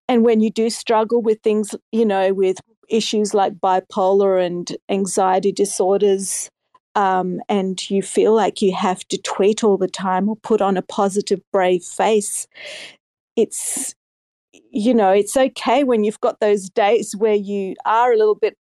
and 0.07 0.24
when 0.24 0.39
you 0.41 0.50
do 0.50 0.69
struggle 0.69 1.21
with 1.21 1.41
things, 1.41 1.75
you 1.91 2.05
know, 2.05 2.33
with 2.33 2.57
issues 2.89 3.33
like 3.33 3.53
bipolar 3.53 4.43
and 4.43 4.75
anxiety 4.89 5.51
disorders, 5.51 6.50
um, 6.95 7.39
and 7.48 7.89
you 7.89 8.01
feel 8.01 8.36
like 8.36 8.62
you 8.62 8.74
have 8.74 9.07
to 9.09 9.17
tweet 9.21 9.63
all 9.63 9.77
the 9.77 9.88
time 9.88 10.27
or 10.27 10.36
put 10.36 10.62
on 10.62 10.75
a 10.75 10.81
positive, 10.81 11.39
brave 11.51 11.83
face, 11.83 12.48
it's 13.36 13.93
you 14.53 14.94
know, 14.94 15.12
it's 15.12 15.38
okay 15.38 15.84
when 15.84 16.03
you've 16.03 16.22
got 16.22 16.39
those 16.39 16.70
days 16.70 17.15
where 17.15 17.36
you 17.36 17.75
are 17.86 18.12
a 18.12 18.18
little 18.18 18.36
bit 18.36 18.58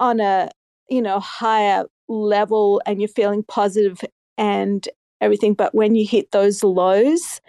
on 0.00 0.20
a, 0.20 0.50
you 0.88 1.02
know, 1.02 1.20
higher 1.20 1.84
level 2.08 2.82
and 2.86 3.00
you're 3.00 3.08
feeling 3.08 3.44
positive 3.44 4.00
and 4.36 4.88
everything. 5.20 5.54
But 5.54 5.74
when 5.74 5.94
you 5.94 6.06
hit 6.06 6.30
those 6.32 6.64
lows, 6.64 7.40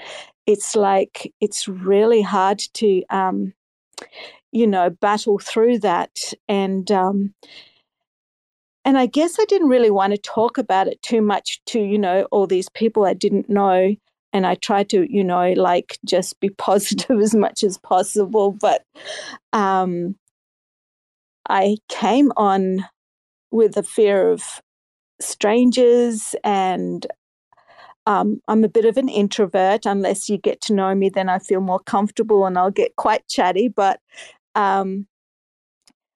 it's 0.46 0.75
like 0.75 1.34
it's 1.42 1.68
really 1.68 2.22
hard 2.22 2.60
to, 2.75 3.04
um, 3.10 3.54
you 4.52 4.68
know, 4.68 4.90
battle 4.90 5.40
through 5.40 5.80
that. 5.80 6.34
And, 6.48 6.92
um, 6.92 7.34
and 8.86 8.98
I 8.98 9.06
guess 9.06 9.40
I 9.40 9.46
didn't 9.46 9.70
really 9.70 9.90
want 9.90 10.12
to 10.12 10.18
talk 10.18 10.58
about 10.58 10.88
it 10.88 11.02
too 11.02 11.22
much 11.22 11.63
to, 11.68 11.80
you 11.80 11.98
know, 11.98 12.28
all 12.32 12.46
these 12.46 12.70
people 12.70 13.06
I 13.06 13.13
didn't 13.13 13.50
know 13.50 13.96
and 14.34 14.48
I 14.48 14.56
try 14.56 14.84
to, 14.86 15.08
you 15.10 15.24
know, 15.24 15.54
like 15.54 16.00
just 16.06 16.40
be 16.40 16.50
positive 16.58 17.20
as 17.20 17.36
much 17.36 17.63
as 17.63 17.78
possible. 17.78 18.52
But 18.52 18.84
um, 19.54 20.16
I 21.48 21.78
came 21.88 22.32
on 22.36 22.86
with 23.52 23.78
a 23.78 23.84
fear 23.84 24.32
of 24.32 24.62
strangers 25.22 26.36
and 26.44 27.06
um, 28.06 28.42
I'm 28.48 28.63
a 28.63 28.70
bit 28.70 28.86
of 28.86 28.98
an 28.98 29.08
introvert. 29.08 29.86
Unless 29.86 30.28
you 30.28 30.38
get 30.38 30.60
to 30.62 30.74
know 30.74 30.94
me, 30.96 31.10
then 31.10 31.30
I 31.30 31.40
feel 31.40 31.62
more 31.62 31.80
comfortable 31.80 32.46
and 32.46 32.58
I'll 32.58 32.72
get 32.72 32.96
quite 32.96 33.28
chatty. 33.28 33.70
But 33.70 34.00
um, 34.56 35.08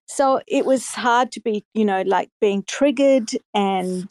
so 0.07 0.41
it 0.47 0.65
was 0.65 0.87
hard 0.89 1.31
to 1.33 1.39
be, 1.39 1.65
you 1.73 1.85
know, 1.85 2.01
like 2.01 2.29
being 2.41 2.63
triggered 2.63 3.29
and 3.53 4.09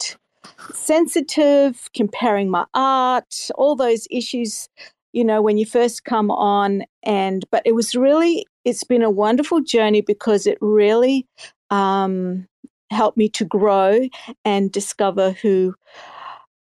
sensitive, 0.73 1.89
comparing 1.95 2.49
my 2.49 2.65
art, 2.73 3.49
all 3.55 3.75
those 3.75 4.07
issues, 4.09 4.69
you 5.13 5.23
know, 5.23 5.41
when 5.41 5.57
you 5.57 5.65
first 5.65 6.03
come 6.03 6.31
on. 6.31 6.83
And, 7.03 7.45
but 7.51 7.63
it 7.65 7.73
was 7.73 7.95
really, 7.95 8.45
it's 8.65 8.83
been 8.83 9.03
a 9.03 9.09
wonderful 9.09 9.61
journey 9.61 10.01
because 10.01 10.47
it 10.47 10.57
really 10.61 11.25
um, 11.69 12.47
helped 12.91 13.17
me 13.17 13.29
to 13.29 13.45
grow 13.45 14.07
and 14.45 14.71
discover 14.71 15.31
who 15.31 15.75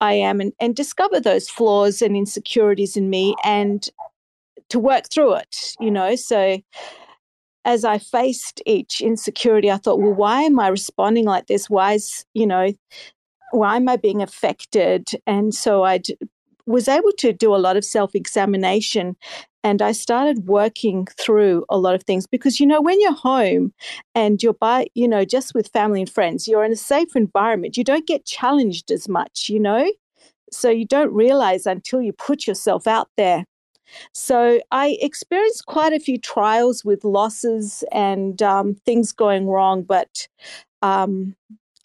I 0.01 0.13
am 0.13 0.41
and, 0.41 0.53
and 0.59 0.75
discover 0.75 1.19
those 1.19 1.49
flaws 1.49 2.01
and 2.01 2.15
insecurities 2.15 2.97
in 2.97 3.09
me 3.09 3.35
and 3.43 3.89
to 4.69 4.79
work 4.79 5.09
through 5.09 5.35
it, 5.35 5.75
you 5.79 5.91
know. 5.91 6.15
So 6.15 6.59
as 7.65 7.85
I 7.85 7.97
faced 7.97 8.61
each 8.65 9.01
insecurity, 9.01 9.71
I 9.71 9.77
thought, 9.77 9.99
well, 9.99 10.13
why 10.13 10.41
am 10.41 10.59
I 10.59 10.67
responding 10.67 11.25
like 11.25 11.47
this? 11.47 11.69
Why 11.69 11.93
is, 11.93 12.25
you 12.33 12.45
know, 12.45 12.73
why 13.53 13.75
am 13.75 13.87
I 13.87 13.97
being 13.97 14.21
affected? 14.21 15.09
And 15.27 15.53
so 15.53 15.83
I 15.83 16.01
was 16.65 16.87
able 16.87 17.11
to 17.19 17.33
do 17.33 17.53
a 17.53 17.57
lot 17.57 17.77
of 17.77 17.85
self 17.85 18.15
examination 18.15 19.15
and 19.63 19.81
I 19.81 19.93
started 19.93 20.47
working 20.47 21.07
through 21.17 21.65
a 21.69 21.77
lot 21.77 21.95
of 21.95 22.03
things 22.03 22.27
because, 22.27 22.59
you 22.59 22.65
know, 22.65 22.81
when 22.81 22.99
you're 22.99 23.13
home 23.13 23.73
and 24.13 24.41
you're 24.43 24.53
by, 24.53 24.87
you 24.93 25.07
know, 25.07 25.23
just 25.23 25.53
with 25.53 25.69
family 25.69 26.01
and 26.01 26.09
friends, 26.09 26.47
you're 26.47 26.65
in 26.65 26.73
a 26.73 26.77
safe 26.77 27.15
environment, 27.15 27.77
you 27.77 27.83
don't 27.83 28.07
get 28.07 28.25
challenged 28.25 28.91
as 28.91 29.07
much, 29.07 29.49
you 29.49 29.59
know? 29.59 29.89
So 30.51 30.69
you 30.69 30.85
don't 30.85 31.13
realize 31.13 31.65
until 31.65 32.01
you 32.01 32.11
put 32.11 32.45
yourself 32.45 32.87
out 32.87 33.09
there. 33.15 33.45
So 34.13 34.59
I 34.71 34.97
experienced 35.01 35.65
quite 35.67 35.93
a 35.93 35.99
few 35.99 36.17
trials 36.17 36.83
with 36.83 37.03
losses 37.03 37.83
and 37.91 38.41
um, 38.41 38.75
things 38.85 39.11
going 39.11 39.47
wrong, 39.47 39.83
but 39.83 40.27
um, 40.81 41.35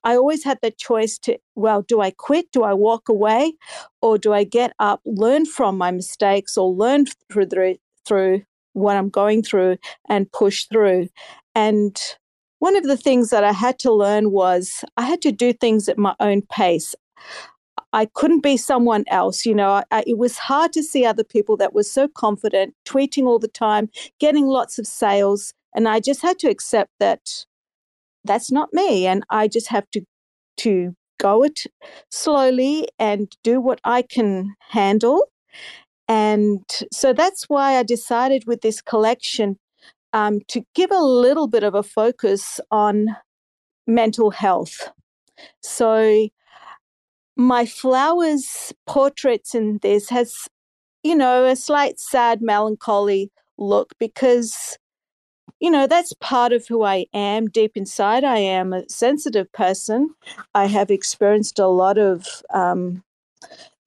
I 0.05 0.17
always 0.17 0.45
had 0.45 0.59
the 0.63 0.71
choice 0.71 1.19
to, 1.21 1.39
well, 1.55 1.83
do 1.83 2.01
I 2.01 2.11
quit? 2.11 2.51
Do 2.53 2.63
I 2.63 2.73
walk 2.73 3.09
away? 3.09 3.55
Or 4.01 4.19
do 4.19 4.33
I 4.33 4.45
get 4.45 4.73
up, 4.79 5.01
learn 5.05 5.47
from 5.47 5.77
my 5.77 5.91
mistakes, 5.91 6.57
or 6.57 6.73
learn 6.73 7.07
through, 7.31 7.77
through 8.07 8.43
what 8.75 8.97
I'm 8.97 9.11
going 9.11 9.43
through 9.43 9.79
and 10.09 10.31
push 10.33 10.67
through? 10.67 11.09
And 11.55 12.01
one 12.61 12.77
of 12.77 12.85
the 12.85 12.97
things 12.97 13.31
that 13.31 13.45
I 13.45 13.53
had 13.53 13.79
to 13.81 13.93
learn 13.93 14.31
was 14.31 14.85
I 14.97 15.03
had 15.03 15.23
to 15.23 15.33
do 15.33 15.53
things 15.53 15.89
at 15.89 15.99
my 15.99 16.15
own 16.21 16.43
pace. 16.43 16.95
I 17.93 18.07
couldn't 18.07 18.43
be 18.43 18.57
someone 18.57 19.05
else. 19.09 19.47
You 19.47 19.55
know, 19.55 19.83
I, 19.91 20.05
it 20.07 20.19
was 20.19 20.39
hard 20.39 20.73
to 20.75 20.83
see 20.83 21.05
other 21.05 21.25
people 21.25 21.57
that 21.57 21.73
were 21.73 21.83
so 21.83 22.09
confident, 22.09 22.75
tweeting 22.85 23.27
all 23.27 23.39
the 23.39 23.49
time, 23.49 23.89
getting 24.19 24.47
lots 24.47 24.79
of 24.79 24.87
sales. 24.87 25.55
And 25.75 25.89
I 25.89 26.01
just 26.01 26.23
had 26.23 26.39
to 26.41 26.51
accept 26.51 26.91
that 26.99 27.47
that's 28.29 28.53
not 28.53 28.73
me. 28.73 29.07
And 29.07 29.25
I 29.31 29.49
just 29.49 29.69
have 29.69 29.91
to, 29.91 30.03
to 30.59 30.95
go 31.19 31.43
it 31.43 31.65
slowly 32.11 32.89
and 32.99 33.35
do 33.43 33.61
what 33.61 33.81
I 33.85 34.03
can 34.03 34.55
handle. 34.71 35.29
And 36.07 36.65
so 36.93 37.13
that's 37.13 37.45
why 37.49 37.77
I 37.77 37.83
decided 37.83 38.45
with 38.47 38.61
this 38.61 38.81
collection 38.81 39.59
um, 40.13 40.41
to 40.49 40.63
give 40.75 40.91
a 40.91 41.03
little 41.03 41.49
bit 41.49 41.65
of 41.65 41.75
a 41.75 41.83
focus 41.83 42.61
on 42.71 43.17
mental 43.87 44.31
health. 44.31 44.91
So 45.63 46.29
my 47.37 47.67
flowers 47.67 48.73
portraits 48.87 49.55
in 49.55 49.79
this 49.81 50.09
has 50.09 50.49
you 51.05 51.15
know 51.15 51.45
a 51.45 51.55
slight 51.55 52.01
sad 52.01 52.43
melancholy 52.43 53.31
look 53.59 53.93
because 54.01 54.77
you 55.61 55.71
know 55.71 55.87
that's 55.87 56.13
part 56.15 56.53
of 56.53 56.67
who 56.67 56.83
i 56.83 57.07
am 57.13 57.47
deep 57.47 57.77
inside 57.77 58.25
i 58.25 58.39
am 58.39 58.73
a 58.73 58.89
sensitive 58.89 59.51
person 59.53 60.15
i 60.55 60.67
have 60.67 60.91
experienced 60.91 61.59
a 61.59 61.67
lot 61.67 61.99
of 61.99 62.27
um, 62.53 63.03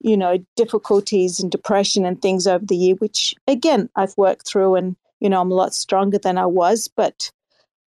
you 0.00 0.16
know 0.16 0.38
difficulties 0.56 1.40
and 1.40 1.50
depression 1.50 2.04
and 2.04 2.20
things 2.20 2.46
over 2.46 2.64
the 2.64 2.76
year 2.76 2.94
which 2.96 3.34
again 3.46 3.88
i've 3.96 4.16
worked 4.16 4.46
through 4.46 4.74
and 4.74 4.96
you 5.20 5.28
know 5.28 5.40
i'm 5.40 5.52
a 5.52 5.54
lot 5.54 5.74
stronger 5.74 6.18
than 6.18 6.38
i 6.38 6.46
was 6.46 6.88
but 6.88 7.30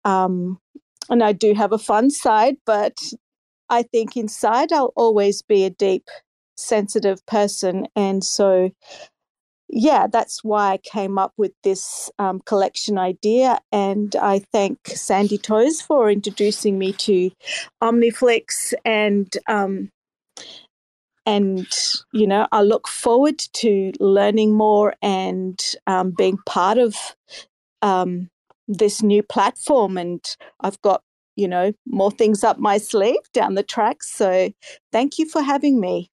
um 0.04 0.58
and 1.08 1.22
i 1.22 1.32
do 1.32 1.54
have 1.54 1.72
a 1.72 1.78
fun 1.78 2.10
side 2.10 2.56
but 2.66 2.98
I 3.70 3.84
think 3.84 4.16
inside 4.16 4.72
I'll 4.72 4.92
always 4.96 5.42
be 5.42 5.64
a 5.64 5.70
deep, 5.70 6.08
sensitive 6.56 7.24
person. 7.24 7.86
And 7.94 8.22
so, 8.24 8.72
yeah, 9.72 10.06
that's 10.06 10.42
why 10.44 10.72
I 10.72 10.78
came 10.78 11.18
up 11.18 11.32
with 11.36 11.52
this 11.62 12.10
um, 12.18 12.40
collection 12.46 12.98
idea. 12.98 13.60
And 13.72 14.14
I 14.16 14.40
thank 14.52 14.78
Sandy 14.88 15.38
Toes 15.38 15.80
for 15.80 16.10
introducing 16.10 16.78
me 16.78 16.92
to 16.94 17.30
Omniflix 17.82 18.74
and. 18.84 19.32
Um, 19.46 19.90
and 21.26 21.68
you 22.14 22.26
know 22.26 22.48
i 22.50 22.62
look 22.62 22.88
forward 22.88 23.38
to 23.38 23.92
learning 24.00 24.54
more 24.54 24.94
and 25.02 25.60
um, 25.86 26.12
being 26.16 26.38
part 26.46 26.78
of 26.78 26.96
um, 27.82 28.30
this 28.66 29.02
new 29.02 29.22
platform 29.22 29.98
and 29.98 30.24
i've 30.62 30.80
got 30.80 31.02
you 31.40 31.48
know, 31.48 31.72
more 31.86 32.10
things 32.10 32.44
up 32.44 32.58
my 32.58 32.76
sleeve 32.76 33.20
down 33.32 33.54
the 33.54 33.62
track. 33.62 34.02
So 34.02 34.52
thank 34.92 35.18
you 35.18 35.26
for 35.26 35.40
having 35.40 35.80
me. 35.80 36.10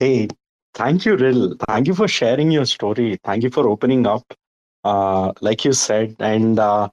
Hey, 0.00 0.28
thank 0.74 1.04
you, 1.04 1.16
Ril. 1.16 1.54
Thank 1.68 1.86
you 1.86 1.94
for 1.94 2.08
sharing 2.08 2.50
your 2.50 2.66
story. 2.66 3.18
Thank 3.24 3.42
you 3.42 3.50
for 3.50 3.68
opening 3.68 4.06
up, 4.06 4.24
uh, 4.84 5.32
like 5.40 5.64
you 5.64 5.72
said. 5.72 6.16
And 6.20 6.58
uh, 6.58 6.88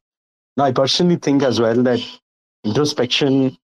I 0.59 0.71
personally 0.71 1.17
think 1.17 1.43
as 1.43 1.59
well 1.59 1.81
that 1.83 2.01
introspection 2.65 3.57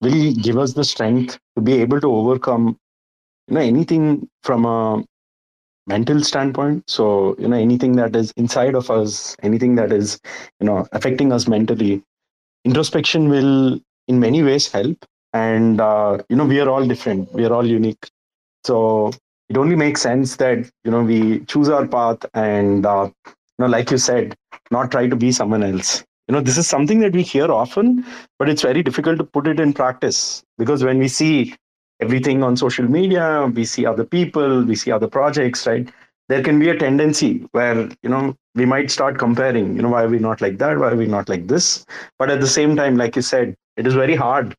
will 0.00 0.32
give 0.34 0.58
us 0.58 0.74
the 0.74 0.84
strength 0.84 1.38
to 1.56 1.62
be 1.62 1.74
able 1.74 2.00
to 2.00 2.10
overcome 2.10 2.76
you 3.48 3.54
know 3.54 3.60
anything 3.60 4.28
from 4.42 4.64
a 4.64 5.04
mental 5.86 6.22
standpoint 6.22 6.84
so 6.88 7.36
you 7.38 7.48
know 7.48 7.56
anything 7.56 7.96
that 7.96 8.14
is 8.16 8.32
inside 8.36 8.74
of 8.74 8.90
us 8.90 9.36
anything 9.42 9.74
that 9.76 9.92
is 9.92 10.20
you 10.60 10.66
know 10.66 10.86
affecting 10.92 11.32
us 11.32 11.48
mentally 11.48 12.02
introspection 12.64 13.28
will 13.28 13.78
in 14.08 14.20
many 14.20 14.42
ways 14.42 14.70
help 14.72 14.98
and 15.34 15.80
uh, 15.80 16.18
you 16.28 16.36
know 16.36 16.44
we 16.46 16.60
are 16.60 16.68
all 16.70 16.86
different 16.86 17.32
we 17.32 17.44
are 17.44 17.52
all 17.52 17.66
unique 17.66 18.08
so 18.64 19.12
it 19.48 19.56
only 19.56 19.76
makes 19.76 20.00
sense 20.00 20.36
that 20.36 20.58
you 20.84 20.90
know 20.90 21.02
we 21.02 21.40
choose 21.40 21.68
our 21.68 21.86
path 21.86 22.24
and 22.34 22.86
uh, 22.86 23.10
you 23.26 23.32
know 23.58 23.66
like 23.66 23.90
you 23.90 23.98
said 23.98 24.36
not 24.70 24.90
try 24.90 25.06
to 25.08 25.16
be 25.16 25.32
someone 25.32 25.62
else. 25.62 26.04
You 26.28 26.34
know 26.34 26.40
this 26.40 26.56
is 26.58 26.66
something 26.68 27.00
that 27.00 27.12
we 27.12 27.22
hear 27.22 27.50
often 27.50 28.04
but 28.38 28.48
it's 28.48 28.62
very 28.62 28.82
difficult 28.82 29.18
to 29.18 29.24
put 29.24 29.48
it 29.48 29.58
in 29.58 29.72
practice 29.72 30.42
because 30.58 30.84
when 30.84 30.98
we 30.98 31.08
see 31.08 31.54
everything 32.00 32.42
on 32.42 32.56
social 32.56 32.88
media 32.88 33.50
we 33.52 33.64
see 33.64 33.84
other 33.84 34.04
people 34.04 34.62
we 34.62 34.76
see 34.76 34.92
other 34.92 35.08
projects 35.08 35.66
right? 35.66 35.90
There 36.28 36.42
can 36.44 36.60
be 36.60 36.68
a 36.68 36.76
tendency 36.78 37.44
where 37.50 37.88
you 38.02 38.08
know 38.08 38.36
we 38.54 38.64
might 38.64 38.92
start 38.92 39.18
comparing 39.18 39.74
you 39.74 39.82
know 39.82 39.88
why 39.88 40.04
are 40.04 40.08
we 40.08 40.20
not 40.20 40.40
like 40.40 40.58
that? 40.58 40.78
Why 40.78 40.90
are 40.90 40.96
we 40.96 41.06
not 41.06 41.28
like 41.28 41.48
this? 41.48 41.84
But 42.20 42.30
at 42.30 42.40
the 42.40 42.46
same 42.46 42.76
time 42.76 42.96
like 42.96 43.16
you 43.16 43.22
said 43.22 43.56
it 43.76 43.86
is 43.88 43.94
very 43.94 44.14
hard 44.14 44.54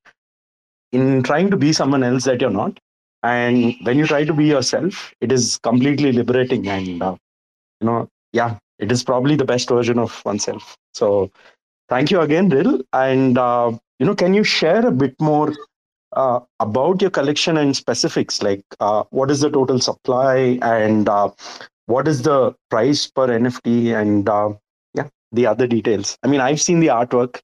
in 0.92 1.24
trying 1.24 1.50
to 1.52 1.58
be 1.58 1.72
someone 1.72 2.04
else 2.04 2.26
that 2.26 2.42
you're 2.42 2.50
not 2.50 2.78
and 3.24 3.76
when 3.84 3.98
you 3.98 4.06
try 4.08 4.24
to 4.24 4.34
be 4.34 4.46
yourself 4.46 5.14
it 5.22 5.32
is 5.32 5.58
completely 5.64 6.12
liberating 6.12 6.68
and 6.68 7.02
uh, 7.04 7.16
you 7.82 7.88
know 7.88 8.08
yeah 8.34 8.58
it 8.80 8.92
is 8.92 9.04
probably 9.04 9.36
the 9.36 9.46
best 9.46 9.70
version 9.70 10.00
of 10.00 10.22
oneself. 10.26 10.76
So 10.94 11.32
thank 11.90 12.12
you 12.12 12.22
again 12.22 12.50
Ril. 12.50 12.82
and 12.94 13.38
uh, 13.38 13.72
you 14.00 14.06
know 14.06 14.16
can 14.16 14.34
you 14.34 14.44
share 14.44 14.86
a 14.86 14.92
bit 14.92 15.16
more 15.20 15.54
uh, 16.14 16.40
about 16.60 17.02
your 17.02 17.12
collection 17.12 17.58
and 17.58 17.76
specifics? 17.76 18.42
Like 18.42 18.64
uh, 18.80 19.04
what 19.12 19.32
is 19.32 19.42
the 19.42 19.50
total 19.50 19.80
supply 19.80 20.60
and 20.62 21.08
uh, 21.10 21.30
what 21.86 22.08
is 22.08 22.24
the 22.24 22.56
price 22.70 23.08
per 23.08 23.28
nft 23.28 23.96
and 24.02 24.28
uh, 24.30 24.52
yeah 24.94 25.08
the 25.32 25.46
other 25.48 25.68
details. 25.68 26.18
I 26.24 26.28
mean 26.28 26.42
i've 26.42 26.62
seen 26.62 26.80
the 26.80 26.88
artwork. 26.88 27.40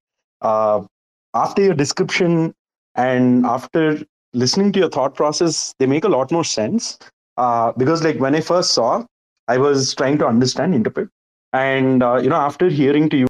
After 1.34 1.62
your 1.62 1.74
description 1.76 2.54
and 2.96 3.46
after 3.46 4.04
listening 4.34 4.72
to 4.72 4.80
your 4.80 4.90
thought 4.90 5.16
process 5.16 5.74
they 5.80 5.86
make 5.86 6.04
a 6.04 6.10
lot 6.10 6.32
more 6.32 6.44
sense 6.44 6.98
uh, 7.38 7.72
because 7.78 8.04
like 8.04 8.20
when 8.20 8.36
i 8.36 8.42
first 8.42 8.72
saw 8.72 9.04
i 9.48 9.58
was 9.58 9.94
trying 9.96 10.18
to 10.18 10.28
understand 10.28 10.76
interpret 10.76 11.10
and 11.54 12.04
uh, 12.04 12.18
you 12.18 12.30
know 12.30 12.36
after 12.36 12.70
hearing 12.70 13.10
to 13.10 13.18
you 13.18 13.28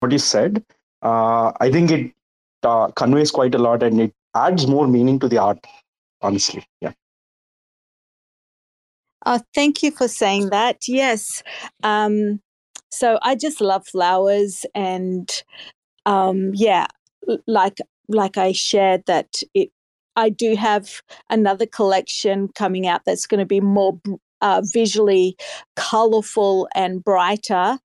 what 0.00 0.12
you 0.12 0.18
said 0.18 0.62
uh, 1.02 1.52
i 1.60 1.70
think 1.70 1.90
it 1.90 2.12
uh, 2.62 2.88
conveys 2.92 3.30
quite 3.30 3.54
a 3.54 3.58
lot 3.58 3.82
and 3.82 4.00
it 4.00 4.12
adds 4.34 4.66
more 4.66 4.86
meaning 4.88 5.18
to 5.18 5.28
the 5.28 5.38
art 5.38 5.58
honestly 6.22 6.64
yeah 6.80 6.92
Oh, 9.26 9.40
thank 9.54 9.82
you 9.82 9.90
for 9.90 10.06
saying 10.06 10.50
that. 10.50 10.86
Yes. 10.86 11.42
Um, 11.82 12.40
so 12.90 13.18
I 13.22 13.34
just 13.34 13.60
love 13.60 13.86
flowers, 13.86 14.66
and 14.74 15.30
um, 16.06 16.50
yeah, 16.54 16.86
like 17.46 17.78
like 18.08 18.36
I 18.38 18.52
shared 18.52 19.04
that 19.06 19.42
it. 19.54 19.70
I 20.16 20.28
do 20.28 20.54
have 20.54 21.02
another 21.28 21.66
collection 21.66 22.48
coming 22.54 22.86
out 22.86 23.00
that's 23.04 23.26
going 23.26 23.40
to 23.40 23.46
be 23.46 23.60
more 23.60 24.00
uh, 24.42 24.62
visually 24.64 25.36
colorful 25.74 26.68
and 26.74 27.02
brighter. 27.02 27.78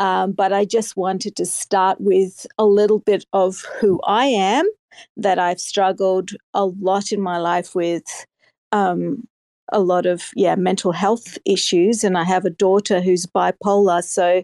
Um, 0.00 0.32
but 0.32 0.52
I 0.52 0.64
just 0.64 0.96
wanted 0.96 1.36
to 1.36 1.46
start 1.46 2.00
with 2.00 2.46
a 2.56 2.64
little 2.64 2.98
bit 2.98 3.26
of 3.32 3.64
who 3.80 4.00
I 4.06 4.26
am, 4.26 4.68
that 5.16 5.38
I've 5.38 5.60
struggled 5.60 6.30
a 6.54 6.64
lot 6.66 7.12
in 7.12 7.20
my 7.20 7.38
life 7.38 7.74
with 7.74 8.26
um, 8.72 9.28
a 9.70 9.80
lot 9.80 10.06
of 10.06 10.30
yeah 10.34 10.54
mental 10.56 10.92
health 10.92 11.38
issues, 11.44 12.02
and 12.02 12.16
I 12.16 12.24
have 12.24 12.44
a 12.44 12.50
daughter 12.50 13.00
who's 13.00 13.26
bipolar. 13.26 14.02
So 14.02 14.42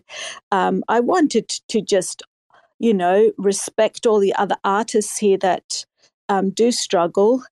um, 0.52 0.84
I 0.88 1.00
wanted 1.00 1.48
to 1.68 1.80
just 1.80 2.22
you 2.85 2.92
know 2.92 3.33
respect 3.38 4.07
all 4.07 4.20
the 4.20 4.35
other 4.35 4.57
artists 4.62 5.16
here 5.16 5.38
that 5.38 5.87
um, 6.29 6.51
do 6.51 6.70
struggle, 6.70 7.42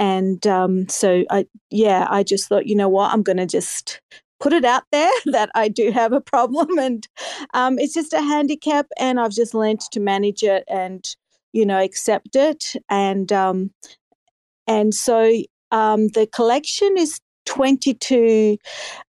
and 0.00 0.44
um, 0.48 0.88
so 0.88 1.24
I 1.30 1.46
yeah 1.70 2.08
I 2.10 2.24
just 2.24 2.48
thought 2.48 2.66
you 2.66 2.74
know 2.74 2.88
what? 2.88 3.12
I'm 3.12 3.22
going 3.22 3.36
to 3.36 3.46
just 3.46 4.00
put 4.40 4.52
it 4.52 4.64
out 4.64 4.82
there 4.90 5.10
that 5.26 5.50
I 5.54 5.68
do 5.68 5.92
have 5.92 6.12
a 6.12 6.20
problem. 6.20 6.66
And 6.78 7.06
um, 7.54 7.78
it's 7.78 7.94
just 7.94 8.12
a 8.12 8.22
handicap 8.22 8.86
and 8.98 9.20
I've 9.20 9.32
just 9.32 9.54
learned 9.54 9.80
to 9.92 10.00
manage 10.00 10.42
it 10.42 10.64
and 10.66 11.04
you 11.52 11.64
know 11.64 11.78
accept 11.78 12.34
it. 12.34 12.74
And 12.88 13.32
um, 13.32 13.70
and 14.66 14.92
so 14.92 15.30
um, 15.70 16.08
the 16.08 16.26
collection 16.26 16.96
is 16.98 17.20
22 17.46 18.56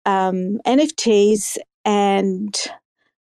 um, 0.06 0.60
NFTs 0.68 1.58
and 1.86 2.70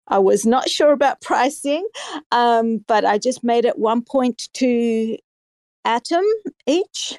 I 0.09 0.19
was 0.19 0.45
not 0.45 0.69
sure 0.69 0.93
about 0.93 1.21
pricing, 1.23 1.87
um, 2.33 2.85
but 2.87 3.05
I 3.05 3.19
just 3.19 3.45
made 3.45 3.65
it 3.65 3.79
1.2 3.79 5.19
atom 5.85 6.25
each. 6.67 7.19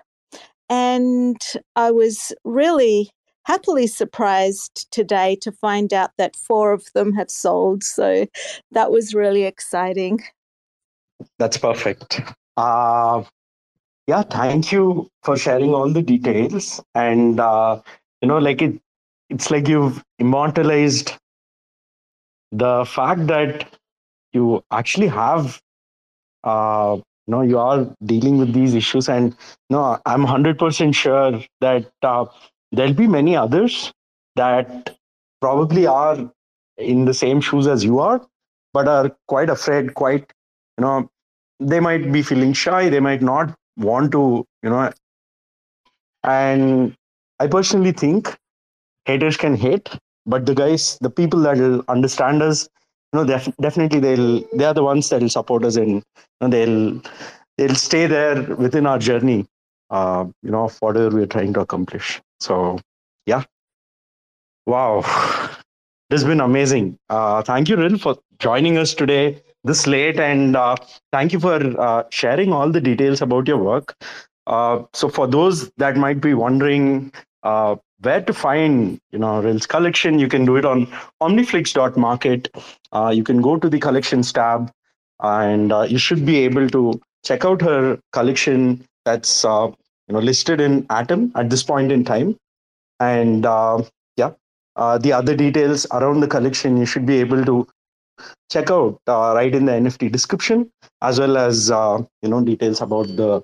And 0.70 1.42
I 1.76 1.90
was 1.92 2.32
really 2.44 3.10
happily 3.46 3.88
surprised 3.88 4.92
today 4.92 5.36
to 5.42 5.52
find 5.52 5.92
out 5.92 6.12
that 6.18 6.36
four 6.36 6.72
of 6.72 6.86
them 6.94 7.14
have 7.14 7.32
sold. 7.32 7.84
So 7.84 8.28
that 8.72 8.92
was 8.92 9.16
really 9.16 9.44
exciting. 9.44 10.22
That's 11.40 11.58
perfect. 11.58 12.22
Uh, 12.58 13.24
yeah, 14.06 14.22
thank 14.22 14.72
you 14.72 15.10
for 15.24 15.36
sharing 15.36 15.74
all 15.74 15.92
the 15.92 16.04
details. 16.04 16.82
And, 16.94 17.40
uh, 17.40 17.82
you 18.22 18.28
know, 18.28 18.38
like 18.38 18.62
it, 18.62 18.80
it's 19.30 19.50
like 19.50 19.68
you've 19.68 20.04
immortalized 20.20 21.14
the 22.52 22.86
fact 22.86 23.28
that 23.28 23.68
you 24.34 24.64
actually 24.72 25.08
have 25.08 25.62
uh, 26.44 26.98
you 26.98 27.32
know 27.32 27.42
you 27.42 27.58
are 27.60 27.88
dealing 28.06 28.38
with 28.38 28.54
these 28.54 28.74
issues 28.74 29.10
and 29.10 29.36
you 29.70 29.78
no 29.78 30.00
i'm 30.06 30.26
100% 30.26 30.96
sure 30.96 31.42
that 31.62 31.92
uh, 32.02 32.26
there'll 32.72 32.94
be 32.94 33.08
many 33.08 33.36
others 33.36 33.92
that 34.36 34.96
probably 35.42 35.86
are 35.86 36.18
in 36.78 37.06
the 37.06 37.14
same 37.14 37.42
shoes 37.42 37.68
as 37.68 37.84
you 37.84 38.00
are 38.00 38.22
but 38.74 38.88
are 38.88 39.16
quite 39.28 39.50
afraid 39.50 39.94
quite 39.94 40.34
you 40.78 40.84
know 40.86 41.10
they 41.60 41.80
might 41.80 42.12
be 42.12 42.22
feeling 42.22 42.54
shy 42.54 42.90
they 42.90 43.00
might 43.00 43.22
not 43.22 43.54
want 43.78 44.12
to 44.12 44.46
you 44.64 44.70
know 44.70 44.92
and 46.24 46.96
i 47.40 47.48
personally 47.48 47.92
think 47.92 48.36
haters 49.06 49.38
can 49.38 49.56
hate 49.56 49.90
but 50.30 50.46
the 50.46 50.56
guys 50.56 50.98
the 51.02 51.10
people 51.20 51.40
that 51.48 51.58
will 51.58 51.84
understand 51.96 52.42
us 52.42 52.70
you 53.14 53.20
know 53.20 53.26
def- 53.26 53.56
definitely 53.62 54.00
they'll 54.00 54.44
they 54.54 54.66
are 54.66 54.74
the 54.74 54.84
ones 54.84 55.10
that 55.10 55.22
will 55.22 55.36
support 55.40 55.66
us 55.66 55.76
and 55.76 55.90
you 55.90 56.04
know, 56.42 56.50
they'll 56.50 57.02
they'll 57.58 57.76
stay 57.76 58.06
there 58.08 58.42
within 58.56 58.86
our 58.86 59.00
journey 59.00 59.46
uh, 59.90 60.26
you 60.44 60.52
know 60.52 60.66
of 60.66 60.78
whatever 60.80 61.16
we're 61.16 61.26
trying 61.38 61.54
to 61.54 61.62
accomplish. 61.62 62.22
So 62.40 62.80
yeah. 63.26 63.44
Wow. 64.66 65.02
This 66.10 66.22
has 66.22 66.28
been 66.28 66.42
amazing. 66.42 66.98
Uh, 67.10 67.42
thank 67.44 67.70
you 67.70 67.78
Ril 67.78 67.98
for 67.98 68.18
joining 68.40 68.78
us 68.78 68.94
today 68.94 69.42
this 69.64 69.88
late. 69.88 70.20
And 70.20 70.56
uh, 70.56 70.76
thank 71.12 71.34
you 71.34 71.40
for 71.40 71.56
uh, 71.80 72.04
sharing 72.10 72.54
all 72.54 72.72
the 72.72 72.82
details 72.82 73.22
about 73.22 73.48
your 73.48 73.58
work. 73.58 73.96
Uh, 74.48 74.84
so 74.94 75.10
for 75.10 75.28
those 75.28 75.70
that 75.78 75.98
might 75.98 76.22
be 76.22 76.34
wondering 76.34 77.12
uh, 77.44 77.76
where 78.02 78.22
to 78.22 78.34
find 78.34 79.00
you 79.12 79.20
know 79.20 79.42
Ril's 79.42 79.66
collection, 79.66 80.20
you 80.20 80.28
can 80.28 80.46
do 80.46 80.56
it 80.56 80.66
on 80.66 80.88
omniflix.market. 81.22 82.50
Uh, 82.92 83.12
you 83.14 83.24
can 83.24 83.42
go 83.42 83.58
to 83.58 83.70
the 83.70 83.80
collections 83.80 84.32
tab, 84.32 84.72
and 85.22 85.72
uh, 85.72 85.82
you 85.82 85.98
should 85.98 86.26
be 86.26 86.38
able 86.40 86.70
to 86.70 87.00
check 87.26 87.46
out 87.46 87.62
her 87.62 88.00
collection 88.14 88.86
that's 89.06 89.44
uh, 89.44 89.68
you 90.08 90.14
know 90.14 90.20
listed 90.20 90.62
in 90.62 90.86
Atom 90.90 91.32
at 91.36 91.50
this 91.50 91.64
point 91.64 91.92
in 91.92 92.04
time. 92.04 92.38
And 93.00 93.46
uh, 93.46 93.84
yeah, 94.18 94.32
uh, 94.76 94.98
the 94.98 95.14
other 95.14 95.36
details 95.36 95.86
around 95.92 96.22
the 96.22 96.28
collection 96.28 96.78
you 96.78 96.86
should 96.86 97.06
be 97.06 97.18
able 97.18 97.44
to 97.46 97.68
check 98.52 98.70
out 98.72 99.00
uh, 99.08 99.34
right 99.36 99.54
in 99.54 99.66
the 99.66 99.72
NFT 99.72 100.12
description, 100.12 100.72
as 101.02 101.20
well 101.20 101.38
as 101.38 101.70
you 101.70 102.30
know 102.30 102.42
details 102.44 102.82
about 102.82 103.08
the 103.08 103.44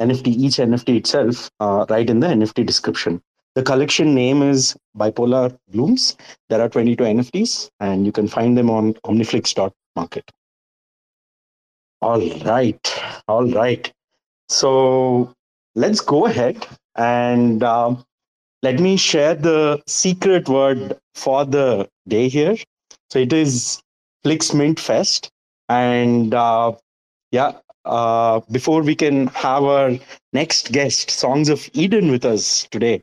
NFT, 0.00 0.26
each 0.26 0.56
NFT 0.56 0.96
itself, 0.96 1.50
right 1.60 2.08
in 2.08 2.20
the 2.20 2.26
NFT 2.26 2.64
description. 2.66 3.20
The 3.54 3.62
collection 3.62 4.16
name 4.16 4.42
is 4.42 4.76
Bipolar 4.98 5.56
Blooms. 5.68 6.16
There 6.48 6.60
are 6.60 6.68
22 6.68 7.04
NFTs, 7.04 7.70
and 7.78 8.04
you 8.04 8.10
can 8.10 8.26
find 8.26 8.58
them 8.58 8.68
on 8.68 8.94
omniflix.market. 9.06 10.28
All 12.02 12.20
right. 12.40 13.00
All 13.28 13.48
right. 13.48 13.92
So 14.48 15.32
let's 15.76 16.00
go 16.00 16.26
ahead 16.26 16.66
and 16.96 17.62
uh, 17.62 17.94
let 18.62 18.80
me 18.80 18.96
share 18.96 19.36
the 19.36 19.80
secret 19.86 20.48
word 20.48 20.98
for 21.14 21.44
the 21.44 21.88
day 22.08 22.28
here. 22.28 22.56
So 23.10 23.20
it 23.20 23.32
is 23.32 23.80
Flix 24.24 24.52
Mint 24.52 24.80
Fest. 24.80 25.30
And 25.68 26.34
uh, 26.34 26.72
yeah, 27.30 27.52
uh, 27.84 28.40
before 28.50 28.82
we 28.82 28.96
can 28.96 29.28
have 29.28 29.62
our 29.62 29.92
next 30.32 30.72
guest, 30.72 31.10
Songs 31.10 31.48
of 31.48 31.70
Eden, 31.72 32.10
with 32.10 32.24
us 32.24 32.66
today, 32.70 33.02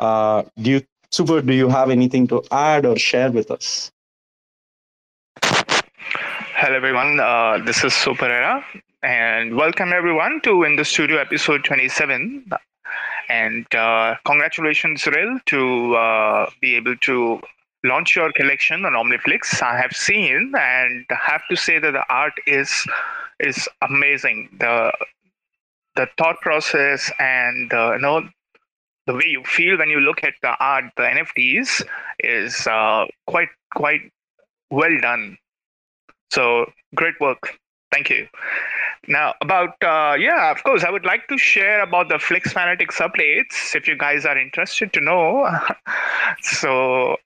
uh, 0.00 0.42
do 0.58 0.70
you, 0.70 0.82
Super, 1.10 1.42
do 1.42 1.52
you 1.52 1.68
have 1.68 1.90
anything 1.90 2.26
to 2.28 2.42
add 2.50 2.86
or 2.86 2.96
share 2.96 3.30
with 3.30 3.50
us? 3.50 3.90
Hello, 5.42 6.74
everyone. 6.74 7.20
Uh, 7.20 7.58
this 7.64 7.84
is 7.84 7.92
Superera, 7.92 8.62
and 9.02 9.56
welcome 9.56 9.92
everyone 9.92 10.40
to 10.42 10.62
In 10.64 10.76
the 10.76 10.84
Studio 10.84 11.18
episode 11.18 11.64
27. 11.64 12.50
And 13.28 13.74
uh, 13.74 14.16
congratulations, 14.26 15.06
Ril, 15.06 15.38
to 15.46 15.94
uh, 15.96 16.50
be 16.60 16.76
able 16.76 16.96
to 16.96 17.40
launch 17.84 18.16
your 18.16 18.32
collection 18.32 18.84
on 18.84 18.92
Omniflix. 18.92 19.62
I 19.62 19.76
have 19.80 19.92
seen 19.92 20.52
and 20.56 21.06
have 21.10 21.42
to 21.48 21.56
say 21.56 21.78
that 21.78 21.92
the 21.92 22.04
art 22.08 22.34
is 22.46 22.86
is 23.38 23.68
amazing. 23.82 24.48
The 24.58 24.92
the 25.96 26.08
thought 26.18 26.40
process 26.40 27.10
and 27.18 27.72
uh, 27.72 27.92
you 27.92 28.00
know 28.00 28.28
the 29.10 29.16
way 29.16 29.26
you 29.26 29.42
feel 29.44 29.76
when 29.76 29.90
you 29.90 29.98
look 29.98 30.22
at 30.22 30.34
the 30.40 30.54
art, 30.60 30.84
the 30.96 31.02
NFTs, 31.02 31.82
is 32.20 32.66
uh, 32.66 33.06
quite 33.26 33.48
quite 33.74 34.02
well 34.70 34.96
done. 35.00 35.36
So 36.30 36.70
great 36.94 37.18
work. 37.20 37.58
Thank 37.92 38.08
you. 38.08 38.28
Now 39.08 39.34
about 39.40 39.74
uh, 39.82 40.14
yeah, 40.18 40.52
of 40.52 40.62
course, 40.62 40.84
I 40.84 40.90
would 40.90 41.04
like 41.04 41.26
to 41.28 41.38
share 41.38 41.82
about 41.82 42.08
the 42.08 42.18
Flix 42.20 42.52
Fanatic 42.52 42.90
subplates 42.90 43.74
if 43.74 43.88
you 43.88 43.96
guys 43.96 44.24
are 44.24 44.38
interested 44.38 44.92
to 44.92 45.00
know. 45.00 45.48
so 46.42 47.16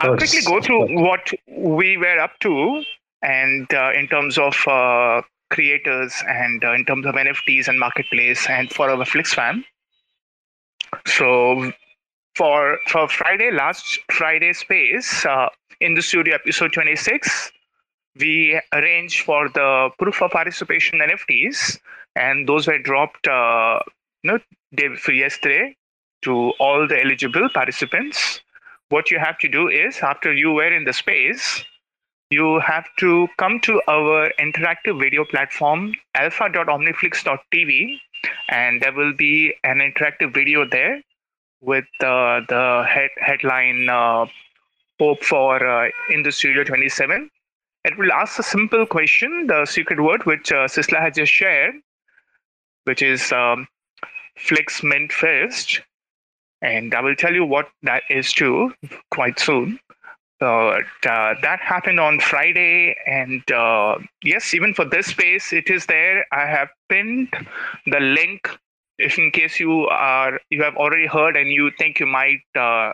I'll 0.00 0.16
quickly 0.18 0.42
go 0.44 0.60
through 0.60 1.02
what 1.02 1.30
we 1.48 1.96
were 1.96 2.18
up 2.18 2.38
to, 2.40 2.82
and 3.22 3.72
uh, 3.72 3.92
in 3.94 4.08
terms 4.08 4.36
of 4.36 4.54
uh, 4.68 5.22
creators 5.50 6.12
and 6.28 6.62
uh, 6.62 6.74
in 6.74 6.84
terms 6.84 7.06
of 7.06 7.14
NFTs 7.14 7.66
and 7.68 7.80
marketplace, 7.80 8.46
and 8.50 8.70
for 8.70 8.90
our 8.90 9.04
Flix 9.06 9.32
fan. 9.32 9.64
So 11.06 11.72
for 12.34 12.78
for 12.88 13.08
Friday, 13.08 13.50
last 13.50 13.98
Friday 14.12 14.52
space 14.52 15.24
uh, 15.26 15.48
in 15.80 15.94
the 15.94 16.02
studio 16.02 16.34
episode 16.34 16.72
26, 16.72 17.52
we 18.18 18.60
arranged 18.72 19.24
for 19.24 19.48
the 19.48 19.90
proof 19.98 20.22
of 20.22 20.30
participation 20.30 21.00
NFTs, 21.00 21.78
and 22.16 22.48
those 22.48 22.66
were 22.66 22.78
dropped 22.78 23.26
uh, 23.28 23.80
you 24.22 24.32
know, 24.32 24.38
day 24.74 24.94
for 24.96 25.12
yesterday 25.12 25.76
to 26.22 26.50
all 26.60 26.86
the 26.86 27.00
eligible 27.00 27.48
participants. 27.52 28.40
What 28.90 29.10
you 29.10 29.18
have 29.18 29.38
to 29.38 29.48
do 29.48 29.68
is 29.68 29.98
after 30.02 30.32
you 30.32 30.52
were 30.52 30.72
in 30.72 30.84
the 30.84 30.92
space, 30.92 31.64
you 32.30 32.60
have 32.60 32.86
to 32.98 33.28
come 33.38 33.60
to 33.60 33.80
our 33.88 34.30
interactive 34.40 34.98
video 35.00 35.24
platform 35.24 35.94
alpha.omniflix.tv 36.14 38.00
and 38.48 38.80
there 38.80 38.92
will 38.92 39.12
be 39.12 39.54
an 39.64 39.78
interactive 39.78 40.34
video 40.34 40.64
there 40.68 41.02
with 41.60 41.84
uh, 42.00 42.40
the 42.48 42.84
head, 42.88 43.10
headline 43.18 43.88
uh, 43.88 44.26
POAP 44.98 45.22
for 45.24 45.66
uh, 45.66 45.90
the 46.24 46.32
Studio 46.32 46.64
27. 46.64 47.30
It 47.84 47.96
will 47.98 48.12
ask 48.12 48.38
a 48.38 48.42
simple 48.42 48.86
question, 48.86 49.46
the 49.46 49.64
secret 49.64 50.00
word 50.02 50.26
which 50.26 50.52
uh, 50.52 50.66
Sisla 50.66 51.00
has 51.00 51.14
just 51.14 51.32
shared, 51.32 51.74
which 52.84 53.02
is 53.02 53.32
um, 53.32 53.66
Flix 54.36 54.82
Mint 54.82 55.12
Fest 55.12 55.80
And 56.62 56.94
I 56.94 57.00
will 57.00 57.14
tell 57.14 57.34
you 57.34 57.44
what 57.44 57.70
that 57.82 58.02
is 58.10 58.32
too 58.32 58.74
quite 59.10 59.38
soon. 59.38 59.78
Uh, 60.40 60.78
that 61.04 61.60
happened 61.60 62.00
on 62.00 62.18
Friday, 62.18 62.96
and 63.06 63.42
uh, 63.52 63.98
yes, 64.22 64.54
even 64.54 64.72
for 64.72 64.86
this 64.86 65.08
space, 65.08 65.52
it 65.52 65.68
is 65.68 65.84
there. 65.84 66.24
I 66.32 66.46
have 66.46 66.68
pinned 66.88 67.28
the 67.86 68.00
link, 68.00 68.48
if 68.98 69.18
in 69.18 69.30
case 69.32 69.60
you 69.60 69.86
are 69.88 70.40
you 70.48 70.62
have 70.62 70.76
already 70.76 71.06
heard 71.06 71.36
and 71.36 71.50
you 71.50 71.70
think 71.78 72.00
you 72.00 72.06
might 72.06 72.40
uh, 72.58 72.92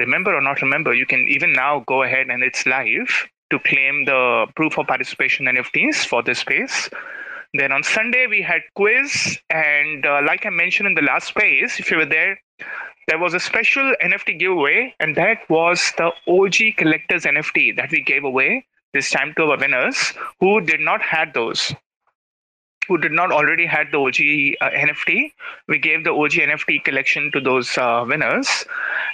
remember 0.00 0.34
or 0.34 0.40
not 0.40 0.62
remember. 0.62 0.92
You 0.94 1.06
can 1.06 1.26
even 1.28 1.52
now 1.52 1.84
go 1.86 2.02
ahead 2.02 2.28
and 2.28 2.42
it's 2.42 2.66
live 2.66 3.28
to 3.50 3.58
claim 3.60 4.04
the 4.04 4.46
proof 4.56 4.76
of 4.76 4.88
participation 4.88 5.46
NFTs 5.46 6.06
for 6.06 6.22
this 6.24 6.40
space. 6.40 6.90
Then 7.52 7.70
on 7.70 7.84
Sunday 7.84 8.26
we 8.26 8.42
had 8.42 8.62
quiz, 8.74 9.38
and 9.48 10.04
uh, 10.04 10.22
like 10.26 10.44
I 10.44 10.50
mentioned 10.50 10.88
in 10.88 10.94
the 10.94 11.02
last 11.02 11.28
space, 11.28 11.78
if 11.78 11.88
you 11.88 11.98
were 11.98 12.06
there, 12.06 12.36
there 13.08 13.18
was 13.18 13.34
a 13.34 13.40
special 13.40 13.94
NFT 14.02 14.38
giveaway, 14.38 14.94
and 15.00 15.16
that 15.16 15.48
was 15.48 15.92
the 15.96 16.10
OG 16.26 16.76
Collectors 16.76 17.24
NFT 17.24 17.76
that 17.76 17.90
we 17.90 18.02
gave 18.02 18.24
away 18.24 18.66
this 18.92 19.10
time 19.10 19.34
to 19.36 19.44
our 19.44 19.58
winners 19.58 20.14
who 20.40 20.60
did 20.60 20.80
not 20.80 21.02
had 21.02 21.34
those 21.34 21.74
who 22.88 22.98
did 22.98 23.12
not 23.12 23.32
already 23.32 23.66
had 23.66 23.88
the 23.92 23.98
OG 23.98 24.14
uh, 24.60 24.70
NFT. 24.76 25.32
We 25.68 25.78
gave 25.78 26.04
the 26.04 26.10
OG 26.12 26.32
NFT 26.32 26.84
collection 26.84 27.30
to 27.32 27.40
those 27.40 27.76
uh, 27.78 28.04
winners, 28.06 28.64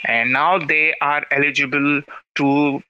and 0.05 0.33
now 0.33 0.59
they 0.59 0.95
are 1.01 1.25
eligible 1.31 2.03
to 2.37 2.83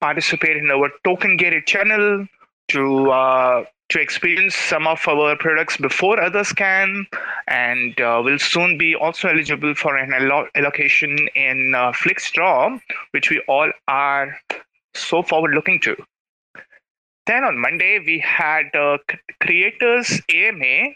participate 0.00 0.56
in 0.56 0.70
our 0.70 0.90
token 1.04 1.36
gated 1.36 1.66
channel 1.66 2.26
to 2.68 3.10
uh, 3.10 3.64
to 3.90 4.00
experience 4.00 4.54
some 4.54 4.86
of 4.86 5.06
our 5.06 5.36
products 5.36 5.76
before 5.76 6.20
others 6.20 6.52
can, 6.52 7.06
and 7.48 8.00
uh, 8.00 8.20
will 8.24 8.38
soon 8.38 8.78
be 8.78 8.94
also 8.94 9.28
eligible 9.28 9.74
for 9.74 9.96
an 9.96 10.12
allo- 10.12 10.48
allocation 10.54 11.16
in 11.34 11.74
uh, 11.74 11.92
FlixDrop, 11.92 12.80
which 13.10 13.30
we 13.30 13.42
all 13.46 13.70
are 13.88 14.36
so 14.94 15.22
forward 15.22 15.54
looking 15.54 15.80
to. 15.80 15.96
Then 17.26 17.44
on 17.44 17.58
Monday, 17.58 18.00
we 18.04 18.18
had 18.18 18.74
uh, 18.74 18.98
Creators 19.40 20.20
AMA, 20.32 20.88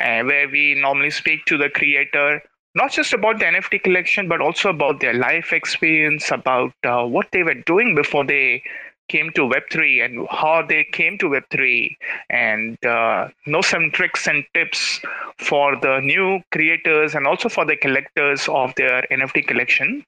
uh, 0.00 0.24
where 0.24 0.48
we 0.48 0.74
normally 0.80 1.10
speak 1.10 1.44
to 1.46 1.56
the 1.56 1.68
creator, 1.68 2.42
not 2.74 2.92
just 2.92 3.12
about 3.12 3.38
the 3.38 3.46
NFT 3.46 3.82
collection, 3.82 4.28
but 4.28 4.40
also 4.40 4.70
about 4.70 5.00
their 5.00 5.14
life 5.14 5.52
experience, 5.52 6.30
about 6.30 6.72
uh, 6.84 7.04
what 7.04 7.26
they 7.32 7.42
were 7.42 7.54
doing 7.54 7.94
before 7.94 8.24
they 8.24 8.62
came 9.12 9.30
to 9.32 9.42
Web3 9.52 10.04
and 10.04 10.28
how 10.30 10.62
they 10.62 10.84
came 10.98 11.18
to 11.18 11.26
Web3, 11.34 11.96
and 12.30 12.84
uh, 12.86 13.28
know 13.46 13.60
some 13.60 13.90
tricks 13.90 14.26
and 14.26 14.44
tips 14.54 15.00
for 15.38 15.76
the 15.76 16.00
new 16.00 16.40
creators 16.52 17.14
and 17.14 17.26
also 17.26 17.48
for 17.48 17.64
the 17.64 17.76
collectors 17.76 18.48
of 18.48 18.74
their 18.76 19.02
NFT 19.10 19.46
collection 19.46 20.04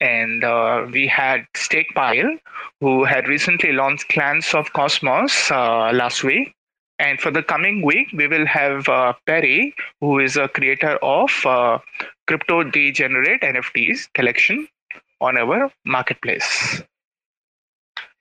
and 0.00 0.44
uh, 0.44 0.86
we 0.92 1.06
had 1.06 1.46
Stakepile, 1.54 2.38
who 2.80 3.04
had 3.04 3.28
recently 3.28 3.72
launched 3.72 4.08
Clans 4.08 4.54
of 4.54 4.72
Cosmos 4.72 5.50
uh, 5.50 5.92
last 5.92 6.24
week. 6.24 6.54
And 7.00 7.20
for 7.20 7.30
the 7.30 7.44
coming 7.44 7.82
week, 7.82 8.08
we 8.12 8.26
will 8.26 8.46
have 8.46 8.88
uh, 8.88 9.12
Perry, 9.24 9.74
who 10.00 10.18
is 10.18 10.36
a 10.36 10.48
creator 10.48 10.96
of 10.96 11.30
uh, 11.46 11.78
Crypto 12.26 12.64
Degenerate 12.64 13.42
NFTs 13.42 14.12
collection 14.14 14.66
on 15.20 15.36
our 15.36 15.70
marketplace. 15.84 16.82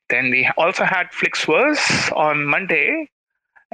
Then 0.09 0.29
we 0.29 0.49
also 0.57 0.85
had 0.85 1.11
Flixverse 1.11 2.15
on 2.15 2.45
Monday, 2.45 3.09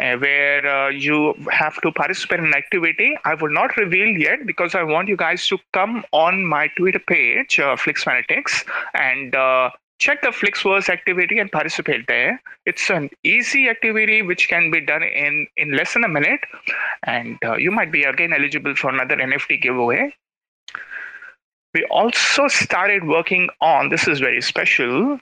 uh, 0.02 0.16
where 0.18 0.66
uh, 0.66 0.90
you 0.90 1.36
have 1.52 1.80
to 1.82 1.92
participate 1.92 2.40
in 2.40 2.46
an 2.46 2.56
activity. 2.56 3.16
I 3.26 3.36
will 3.36 3.52
not 3.52 3.78
reveal 3.78 4.08
yet 4.08 4.46
because 4.46 4.74
I 4.74 4.84
want 4.84 5.08
you 5.08 5.18
guys 5.18 5.48
to 5.48 5.60
come 5.74 6.04
on 6.12 6.46
my 6.46 6.68
Twitter 6.76 7.00
page, 7.00 7.60
uh, 7.60 7.76
Flix 7.76 8.04
Fanatics, 8.04 8.64
and 8.96 9.36
uh, 9.36 9.70
check 10.00 10.22
the 10.24 10.30
Flixverse 10.30 10.90
activity 10.90 11.38
and 11.38 11.52
participate 11.52 12.08
there. 12.08 12.42
It's 12.66 12.90
an 12.90 13.10
easy 13.24 13.70
activity 13.70 14.24
which 14.24 14.50
can 14.50 14.72
be 14.72 14.82
done 14.82 15.04
in, 15.04 15.46
in 15.58 15.76
less 15.78 15.94
than 15.94 16.04
a 16.04 16.10
minute, 16.10 16.42
and 17.04 17.38
uh, 17.46 17.58
you 17.58 17.70
might 17.70 17.92
be 17.92 18.04
again 18.04 18.34
eligible 18.34 18.76
for 18.76 18.90
another 18.90 19.16
NFT 19.16 19.62
giveaway. 19.62 20.16
We 21.76 21.86
also 21.86 22.48
started 22.48 23.08
working 23.08 23.50
on 23.62 23.90
this 23.90 24.08
is 24.08 24.20
very 24.20 24.42
special 24.42 25.20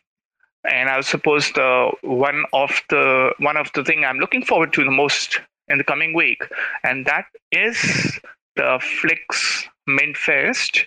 and 0.64 0.90
I 0.90 1.02
suppose 1.02 1.52
the 1.54 1.92
one 2.02 2.44
of 2.54 2.82
the 2.90 3.34
one 3.40 3.58
of 3.58 3.72
the 3.74 3.84
thing 3.84 4.06
I'm 4.06 4.18
looking 4.18 4.44
forward 4.44 4.74
to 4.74 4.84
the 4.84 4.92
most 4.92 5.40
in 5.68 5.78
the 5.78 5.84
coming 5.84 6.14
week, 6.14 6.44
and 6.84 7.06
that 7.06 7.26
is 7.52 8.20
the 8.56 8.80
Flix 8.82 9.68
Mint 9.88 10.18
Fest. 10.18 10.86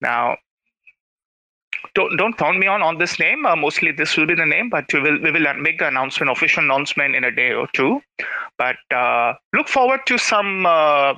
Now, 0.00 0.36
don't 1.94 2.16
don't 2.16 2.36
count 2.36 2.58
me 2.58 2.66
on 2.66 2.82
on 2.82 2.98
this 2.98 3.18
name. 3.18 3.46
Uh, 3.46 3.56
mostly 3.56 3.92
this 3.92 4.16
will 4.16 4.26
be 4.26 4.34
the 4.34 4.46
name, 4.46 4.68
but 4.68 4.92
we 4.92 5.00
will 5.00 5.20
we 5.20 5.30
will 5.30 5.54
make 5.54 5.78
the 5.78 5.88
announcement, 5.88 6.30
official 6.30 6.62
announcement 6.62 7.14
in 7.14 7.24
a 7.24 7.30
day 7.30 7.52
or 7.52 7.68
two. 7.72 8.02
But 8.58 8.76
uh, 8.94 9.34
look 9.54 9.68
forward 9.68 10.00
to 10.06 10.18
some 10.18 10.66
uh, 10.66 11.14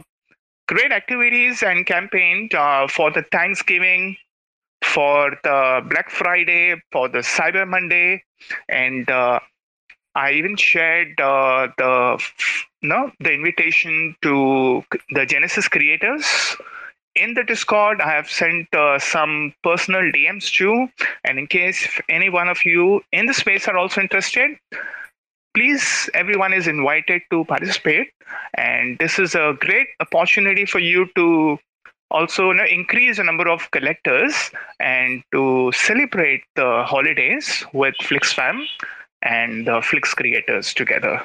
great 0.69 0.92
activities 0.92 1.62
and 1.62 1.87
campaign 1.87 2.49
uh, 2.57 2.87
for 2.88 3.11
the 3.11 3.23
Thanksgiving 3.33 4.16
for 4.97 5.37
the 5.45 5.83
Black 5.91 6.09
Friday, 6.09 6.75
for 6.91 7.07
the 7.07 7.19
Cyber 7.19 7.69
Monday, 7.69 8.25
and 8.67 9.11
uh, 9.11 9.39
I 10.15 10.33
even 10.33 10.57
shared 10.57 11.21
uh, 11.21 11.69
the 11.77 12.19
no 12.81 13.13
the 13.21 13.33
invitation 13.35 14.17
to 14.23 14.83
the 15.11 15.27
Genesis 15.27 15.69
creators 15.69 16.57
in 17.15 17.35
the 17.35 17.45
Discord. 17.45 18.01
I 18.01 18.11
have 18.13 18.31
sent 18.31 18.75
uh, 18.75 18.99
some 18.99 19.53
personal 19.63 20.01
DMs 20.01 20.51
too, 20.51 20.89
and 21.25 21.39
in 21.39 21.47
case 21.47 21.87
any 22.09 22.31
one 22.31 22.49
of 22.49 22.65
you 22.65 23.03
in 23.13 23.27
the 23.27 23.35
space 23.35 23.69
are 23.69 23.77
also 23.77 24.01
interested, 24.01 24.57
please 25.55 26.09
everyone 26.15 26.55
is 26.55 26.67
invited 26.67 27.21
to 27.31 27.45
participate, 27.45 28.09
and 28.55 28.97
this 28.99 29.19
is 29.19 29.35
a 29.35 29.55
great 29.61 29.89
opportunity 30.01 30.65
for 30.65 30.79
you 30.79 31.07
to 31.17 31.59
also 32.11 32.49
you 32.51 32.55
know, 32.55 32.64
increase 32.64 33.16
the 33.16 33.25
number 33.25 33.49
of 33.49 33.71
collectors 33.71 34.51
and 34.81 35.23
to 35.33 35.71
celebrate 35.75 36.42
the 36.55 36.85
holidays 36.87 37.64
with 37.73 37.95
FlixFam 38.03 38.64
and 39.23 39.66
the 39.66 39.83
Flix 39.83 40.14
creators 40.14 40.73
together. 40.73 41.21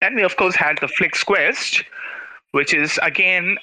Then 0.00 0.14
we 0.14 0.22
of 0.22 0.36
course 0.36 0.54
had 0.54 0.78
the 0.80 0.88
Flix 0.88 1.22
Quest, 1.24 1.84
which 2.52 2.74
is 2.74 2.98
again 3.02 3.56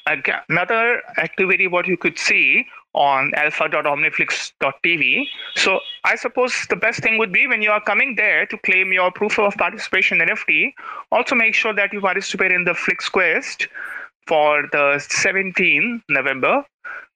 another 0.50 1.02
activity 1.18 1.68
what 1.68 1.88
you 1.88 1.98
could 1.98 2.18
see 2.18 2.66
on 2.94 3.32
alpha.omniflix.tv. 3.36 5.26
So 5.56 5.80
I 6.06 6.16
suppose 6.16 6.66
the 6.70 6.76
best 6.76 7.02
thing 7.02 7.18
would 7.20 7.32
be 7.32 7.46
when 7.46 7.62
you 7.62 7.70
are 7.72 7.82
coming 7.82 8.16
there 8.16 8.46
to 8.48 8.58
claim 8.58 8.92
your 8.92 9.12
proof 9.12 9.38
of 9.38 9.56
participation 9.56 10.20
NFT, 10.20 10.74
also 11.12 11.36
make 11.36 11.54
sure 11.54 11.74
that 11.74 11.94
you 11.94 12.02
participate 12.02 12.52
in 12.52 12.64
the 12.64 12.74
Flix 12.74 13.08
Quest 13.08 13.68
for 14.30 14.64
the 14.72 14.86
17th 15.26 16.04
November. 16.08 16.64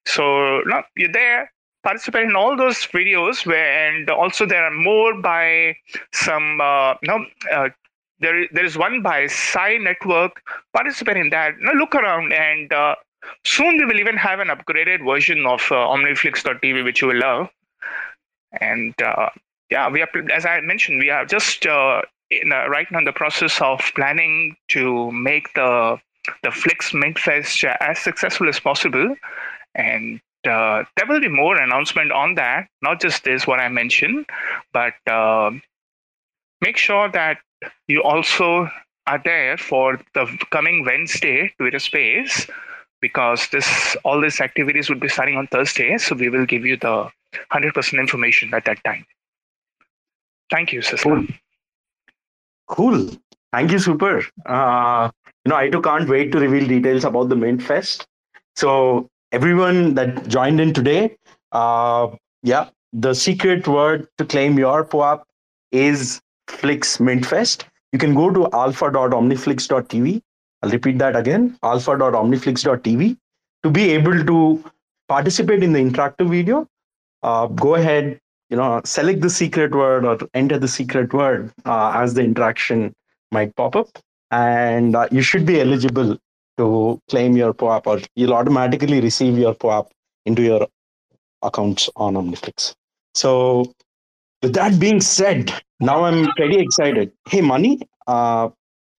So 0.05 0.61
no, 0.65 0.81
you're 0.97 1.11
there, 1.11 1.51
participate 1.83 2.25
in 2.25 2.35
all 2.35 2.57
those 2.57 2.77
videos 2.87 3.45
where, 3.45 3.87
and 3.87 4.09
also 4.09 4.45
there 4.45 4.65
are 4.65 4.71
more 4.71 5.21
by 5.21 5.75
some, 6.11 6.59
uh, 6.59 6.95
no, 7.03 7.25
uh, 7.51 7.69
there, 8.19 8.47
there 8.51 8.65
is 8.65 8.77
one 8.77 9.01
by 9.01 9.25
Sci 9.25 9.77
Network. 9.77 10.41
Participate 10.73 11.17
in 11.17 11.29
that. 11.29 11.53
Now 11.59 11.73
look 11.73 11.93
around, 11.93 12.33
and 12.33 12.71
uh, 12.71 12.95
soon 13.43 13.77
we 13.77 13.85
will 13.85 13.99
even 13.99 14.17
have 14.17 14.39
an 14.39 14.47
upgraded 14.47 15.05
version 15.05 15.45
of 15.45 15.61
uh, 15.71 15.75
OmniFlix.tv, 15.75 16.83
which 16.83 17.01
you 17.01 17.09
will 17.09 17.19
love. 17.19 17.49
And 18.61 18.93
uh, 19.01 19.29
yeah, 19.69 19.89
we 19.89 20.01
are, 20.01 20.09
as 20.31 20.45
I 20.45 20.61
mentioned, 20.61 20.99
we 20.99 21.09
are 21.09 21.25
just 21.25 21.65
uh, 21.65 22.01
in, 22.31 22.51
uh, 22.51 22.67
right 22.67 22.89
now 22.91 22.99
in 22.99 23.05
the 23.05 23.11
process 23.11 23.59
of 23.61 23.81
planning 23.95 24.55
to 24.69 25.11
make 25.11 25.53
the 25.53 25.97
the 26.43 26.51
Flix 26.51 26.91
Mintfest 26.91 27.63
as 27.79 27.99
successful 27.99 28.47
as 28.49 28.59
possible. 28.59 29.15
And 29.75 30.21
uh, 30.47 30.83
there 30.97 31.07
will 31.07 31.19
be 31.19 31.29
more 31.29 31.55
announcement 31.57 32.11
on 32.11 32.35
that, 32.35 32.67
not 32.81 33.01
just 33.01 33.23
this, 33.23 33.47
what 33.47 33.59
I 33.59 33.69
mentioned, 33.69 34.25
but 34.73 34.93
uh, 35.07 35.51
make 36.61 36.77
sure 36.77 37.09
that 37.09 37.37
you 37.87 38.03
also 38.03 38.69
are 39.07 39.21
there 39.23 39.57
for 39.57 39.99
the 40.13 40.25
coming 40.51 40.85
Wednesday 40.85 41.53
Twitter 41.57 41.79
Space 41.79 42.47
because 43.01 43.49
this 43.49 43.97
all 44.03 44.21
these 44.21 44.39
activities 44.39 44.89
would 44.89 44.99
be 44.99 45.09
starting 45.09 45.37
on 45.37 45.47
Thursday. 45.47 45.97
So 45.97 46.15
we 46.15 46.29
will 46.29 46.45
give 46.45 46.65
you 46.65 46.77
the 46.77 47.09
100% 47.51 47.99
information 47.99 48.53
at 48.53 48.65
that 48.65 48.83
time. 48.83 49.05
Thank 50.49 50.71
you, 50.71 50.81
sister. 50.81 51.09
Cool. 51.09 51.25
cool. 52.67 53.09
Thank 53.51 53.71
you, 53.71 53.79
Super. 53.79 54.25
Uh, 54.45 55.11
you 55.45 55.49
know, 55.49 55.55
I 55.55 55.69
too 55.69 55.81
can't 55.81 56.07
wait 56.07 56.31
to 56.31 56.39
reveal 56.39 56.67
details 56.67 57.03
about 57.03 57.29
the 57.29 57.35
Mint 57.35 57.61
Fest. 57.61 58.05
So 58.55 59.09
everyone 59.31 59.93
that 59.95 60.27
joined 60.27 60.61
in 60.61 60.73
today, 60.73 61.17
uh, 61.51 62.09
yeah, 62.43 62.69
the 62.93 63.13
secret 63.13 63.67
word 63.67 64.07
to 64.17 64.25
claim 64.25 64.57
your 64.57 64.83
POAP 64.85 65.25
is 65.71 66.21
Flix 66.47 66.99
Mint 66.99 67.25
Fest. 67.25 67.65
You 67.91 67.99
can 67.99 68.15
go 68.15 68.31
to 68.31 68.49
alpha.omniflix.tv. 68.53 70.21
I'll 70.61 70.69
repeat 70.69 70.97
that 70.99 71.15
again, 71.15 71.57
alpha.omniflix.tv. 71.61 73.17
To 73.63 73.69
be 73.69 73.91
able 73.91 74.25
to 74.25 74.63
participate 75.09 75.63
in 75.63 75.73
the 75.73 75.79
interactive 75.79 76.29
video, 76.29 76.67
uh, 77.21 77.47
go 77.47 77.75
ahead, 77.75 78.19
you 78.49 78.57
know, 78.57 78.81
select 78.85 79.21
the 79.21 79.29
secret 79.29 79.73
word 79.73 80.05
or 80.05 80.17
enter 80.33 80.57
the 80.57 80.67
secret 80.67 81.13
word 81.13 81.51
uh, 81.65 81.91
as 81.95 82.13
the 82.13 82.23
interaction 82.23 82.93
might 83.31 83.55
pop 83.55 83.75
up 83.75 83.87
and 84.33 84.95
uh, 84.95 85.07
you 85.11 85.21
should 85.21 85.45
be 85.45 85.61
eligible 85.61 86.17
to 86.57 86.99
claim 87.09 87.37
your 87.37 87.53
POAP 87.53 87.87
or 87.87 87.99
you'll 88.15 88.33
automatically 88.33 88.99
receive 88.99 89.37
your 89.37 89.53
POAP 89.53 89.91
into 90.25 90.41
your 90.41 90.67
accounts 91.43 91.89
on 91.95 92.15
OmniFlix. 92.15 92.73
So, 93.13 93.71
with 94.41 94.53
that 94.53 94.79
being 94.79 95.01
said, 95.01 95.53
now 95.79 96.03
I'm 96.03 96.31
pretty 96.33 96.59
excited. 96.59 97.11
Hey, 97.29 97.41
Money, 97.41 97.81
uh, 98.07 98.49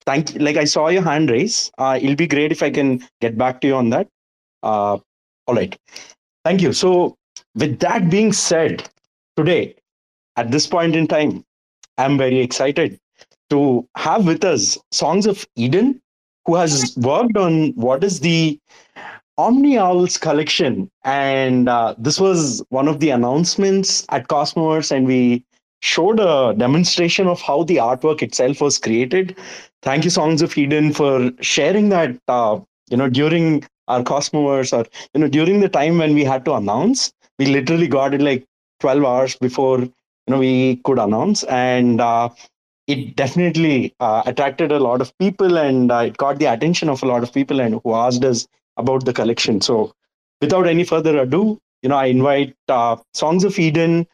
thank 0.07 0.35
you. 0.35 0.41
Like 0.41 0.57
I 0.57 0.65
saw 0.65 0.89
your 0.89 1.03
hand 1.03 1.31
raise. 1.31 1.71
Uh, 1.79 1.99
it'll 2.01 2.17
be 2.17 2.29
great 2.29 2.53
if 2.53 2.63
I 2.63 2.71
can 2.71 3.03
get 3.21 3.37
back 3.37 3.61
to 3.63 3.67
you 3.67 3.75
on 3.75 3.91
that. 3.91 4.07
Uh, 4.63 4.99
all 5.47 5.55
right. 5.55 5.77
Thank 6.45 6.63
you. 6.63 6.73
So, 6.73 7.17
with 7.57 7.81
that 7.81 8.09
being 8.09 8.33
said, 8.33 8.89
today, 9.37 9.75
at 10.37 10.51
this 10.53 10.67
point 10.67 10.95
in 10.95 11.09
time, 11.09 11.45
I'm 11.99 12.19
very 12.19 12.41
excited 12.41 12.99
to 13.51 13.87
have 13.97 14.27
with 14.27 14.45
us 14.45 14.79
Songs 14.93 15.27
of 15.27 15.47
Eden, 15.57 16.01
who 16.47 16.57
has 16.57 16.95
worked 16.97 17.37
on 17.37 17.73
what 17.73 18.05
is 18.05 18.21
the 18.21 18.59
Omni 19.39 19.79
Owls 19.79 20.17
collection. 20.17 20.91
And 21.05 21.69
uh, 21.69 21.95
this 21.99 22.21
was 22.21 22.63
one 22.69 22.89
of 22.89 23.01
the 23.01 23.11
announcements 23.11 24.07
at 24.11 24.29
Cosmos, 24.29 24.91
and 24.91 25.07
we 25.07 25.45
showed 25.81 26.21
a 26.21 26.55
demonstration 26.57 27.27
of 27.27 27.41
how 27.41 27.65
the 27.65 27.77
artwork 27.77 28.23
itself 28.23 28.61
was 28.61 28.79
created. 28.79 29.37
Thank 29.83 30.05
you, 30.05 30.11
Songs 30.11 30.41
of 30.41 30.57
Eden, 30.57 30.93
for 30.93 31.31
sharing 31.41 31.89
that. 31.91 32.17
Uh, 32.29 32.61
you 32.91 32.97
know, 32.97 33.09
during 33.09 33.65
our 33.89 34.03
Cosmos, 34.03 34.73
or 34.73 34.87
you 35.15 35.21
know, 35.21 35.29
during 35.29 35.61
the 35.61 35.69
time 35.69 35.99
when 35.99 36.15
we 36.15 36.25
had 36.25 36.45
to 36.45 36.55
announce, 36.55 37.13
we 37.39 37.47
literally 37.47 37.89
got 37.89 38.15
it 38.15 38.21
like 38.21 38.45
12 38.81 39.05
hours 39.05 39.37
before 39.37 39.81
you 39.81 39.91
know 40.29 40.39
we 40.39 40.77
could 40.85 40.99
announce, 40.99 41.45
and 41.45 42.01
uh, 42.01 42.29
it 42.87 43.17
definitely 43.17 43.95
uh, 44.01 44.23
attracted 44.27 44.73
a 44.73 44.79
lot 44.79 45.01
of 45.01 45.17
people, 45.19 45.57
and 45.57 45.91
uh, 45.91 46.05
it 46.07 46.17
got 46.17 46.39
the 46.39 46.47
attention 46.47 46.89
of 46.89 47.03
a 47.03 47.07
lot 47.07 47.23
of 47.23 47.33
people, 47.33 47.61
and 47.61 47.81
who 47.83 47.95
asked 47.95 48.25
us 48.25 48.47
about 48.77 49.05
the 49.05 49.13
collection. 49.13 49.61
So, 49.61 49.93
without 50.41 50.67
any 50.67 50.85
further 50.85 51.19
ado, 51.19 51.59
you 51.83 51.89
know, 51.89 51.97
I 51.97 52.07
invite 52.07 52.55
uh, 52.69 52.97
Songs 53.15 53.45
of 53.45 53.59
Eden 53.59 54.07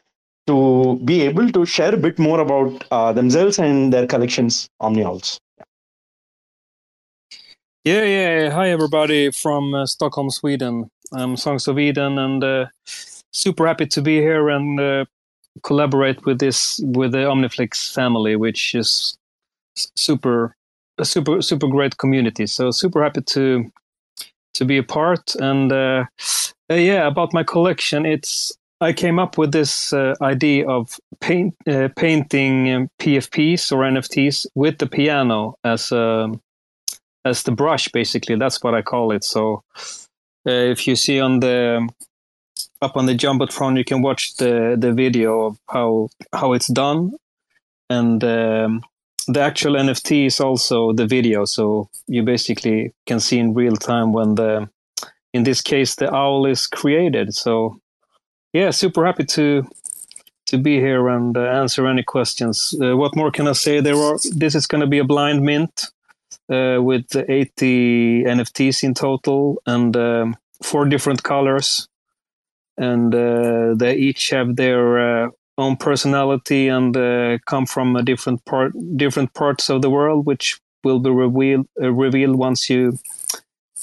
to 0.47 0.99
be 1.03 1.21
able 1.21 1.51
to 1.51 1.65
share 1.65 1.93
a 1.93 1.97
bit 1.97 2.17
more 2.19 2.39
about 2.39 2.83
uh, 2.91 3.13
themselves 3.13 3.59
and 3.59 3.93
their 3.93 4.07
collections, 4.07 4.69
Omni 4.79 5.03
Owls. 5.03 5.39
Yeah, 7.83 8.03
yeah. 8.03 8.49
Hi, 8.51 8.69
everybody 8.69 9.31
from 9.31 9.73
uh, 9.73 9.85
Stockholm, 9.85 10.29
Sweden. 10.29 10.89
I'm 11.13 11.35
Songs 11.35 11.67
of 11.67 11.77
Eden, 11.79 12.17
and 12.17 12.43
uh, 12.43 12.65
super 12.85 13.67
happy 13.67 13.85
to 13.87 14.01
be 14.01 14.17
here 14.19 14.49
and 14.49 15.07
collaborate 15.63 16.25
with 16.25 16.39
this 16.39 16.79
with 16.83 17.11
the 17.11 17.19
Omniflix 17.19 17.93
family, 17.93 18.35
which 18.35 18.75
is 18.75 19.17
super, 19.95 20.55
a 20.97 21.05
super, 21.05 21.41
super 21.41 21.67
great 21.67 21.97
community. 21.97 22.47
So 22.47 22.71
super 22.71 23.03
happy 23.03 23.21
to 23.21 23.71
to 24.53 24.65
be 24.65 24.77
a 24.77 24.83
part. 24.83 25.35
And 25.35 25.71
uh, 25.71 26.05
uh, 26.69 26.75
yeah, 26.75 27.07
about 27.07 27.33
my 27.33 27.43
collection, 27.43 28.05
it's 28.05 28.51
I 28.79 28.93
came 28.93 29.19
up 29.19 29.37
with 29.37 29.51
this 29.51 29.93
uh, 29.93 30.15
idea 30.21 30.67
of 30.67 30.99
paint, 31.19 31.55
uh, 31.67 31.89
painting 31.95 32.73
um, 32.73 32.89
PFPs 32.99 33.71
or 33.71 33.83
NFTs 33.83 34.47
with 34.55 34.79
the 34.79 34.87
piano 34.87 35.55
as 35.63 35.91
a 35.91 36.01
um, 36.01 36.41
as 37.23 37.43
the 37.43 37.51
brush. 37.51 37.87
Basically, 37.89 38.35
that's 38.35 38.63
what 38.63 38.73
I 38.73 38.81
call 38.81 39.11
it. 39.11 39.23
So 39.23 39.63
uh, 40.47 40.71
if 40.73 40.87
you 40.87 40.95
see 40.95 41.19
on 41.19 41.39
the 41.39 41.87
up 42.81 42.97
on 42.97 43.05
the 43.05 43.15
jumbotron, 43.15 43.77
you 43.77 43.85
can 43.85 44.01
watch 44.01 44.35
the 44.35 44.75
the 44.77 44.91
video 44.91 45.45
of 45.45 45.57
how 45.69 46.09
how 46.33 46.53
it's 46.53 46.67
done, 46.67 47.11
and 47.89 48.23
um, 48.23 48.83
the 49.27 49.41
actual 49.41 49.73
NFT 49.73 50.25
is 50.25 50.39
also 50.39 50.93
the 50.93 51.05
video. 51.05 51.45
So 51.45 51.89
you 52.07 52.23
basically 52.23 52.93
can 53.05 53.19
see 53.19 53.39
in 53.39 53.53
real 53.53 53.75
time 53.75 54.13
when 54.13 54.35
the 54.35 54.69
in 55.33 55.43
this 55.43 55.61
case 55.61 55.95
the 55.95 56.13
owl 56.13 56.45
is 56.45 56.67
created. 56.67 57.33
So 57.33 57.79
yeah, 58.53 58.71
super 58.71 59.05
happy 59.05 59.25
to 59.25 59.63
to 60.47 60.57
be 60.57 60.79
here 60.79 61.07
and 61.07 61.37
uh, 61.37 61.41
answer 61.41 61.87
any 61.87 62.03
questions. 62.03 62.75
Uh, 62.81 62.97
what 62.97 63.15
more 63.15 63.31
can 63.31 63.47
I 63.47 63.53
say? 63.53 63.79
There 63.79 63.95
are 63.95 64.17
this 64.35 64.55
is 64.55 64.67
going 64.67 64.81
to 64.81 64.87
be 64.87 64.99
a 64.99 65.05
blind 65.05 65.43
mint 65.43 65.91
uh, 66.49 66.79
with 66.81 67.15
80 67.15 68.23
NFTs 68.23 68.83
in 68.83 68.93
total 68.93 69.61
and 69.65 69.95
um, 69.95 70.35
four 70.61 70.85
different 70.85 71.23
colors, 71.23 71.87
and 72.81 73.13
uh, 73.13 73.75
they 73.75 73.95
each 73.95 74.31
have 74.31 74.55
their 74.55 75.25
uh, 75.25 75.29
own 75.57 75.77
personality 75.77 76.67
and 76.67 76.97
uh, 76.97 77.37
come 77.45 77.67
from 77.67 77.95
a 77.95 78.01
different 78.01 78.43
part, 78.45 78.73
different 78.97 79.33
parts 79.35 79.69
of 79.69 79.83
the 79.83 79.89
world, 79.89 80.25
which 80.25 80.59
will 80.83 80.99
be 80.99 81.11
revealed 81.11 81.67
revealed 81.77 82.35
once 82.35 82.69
you 82.69 82.97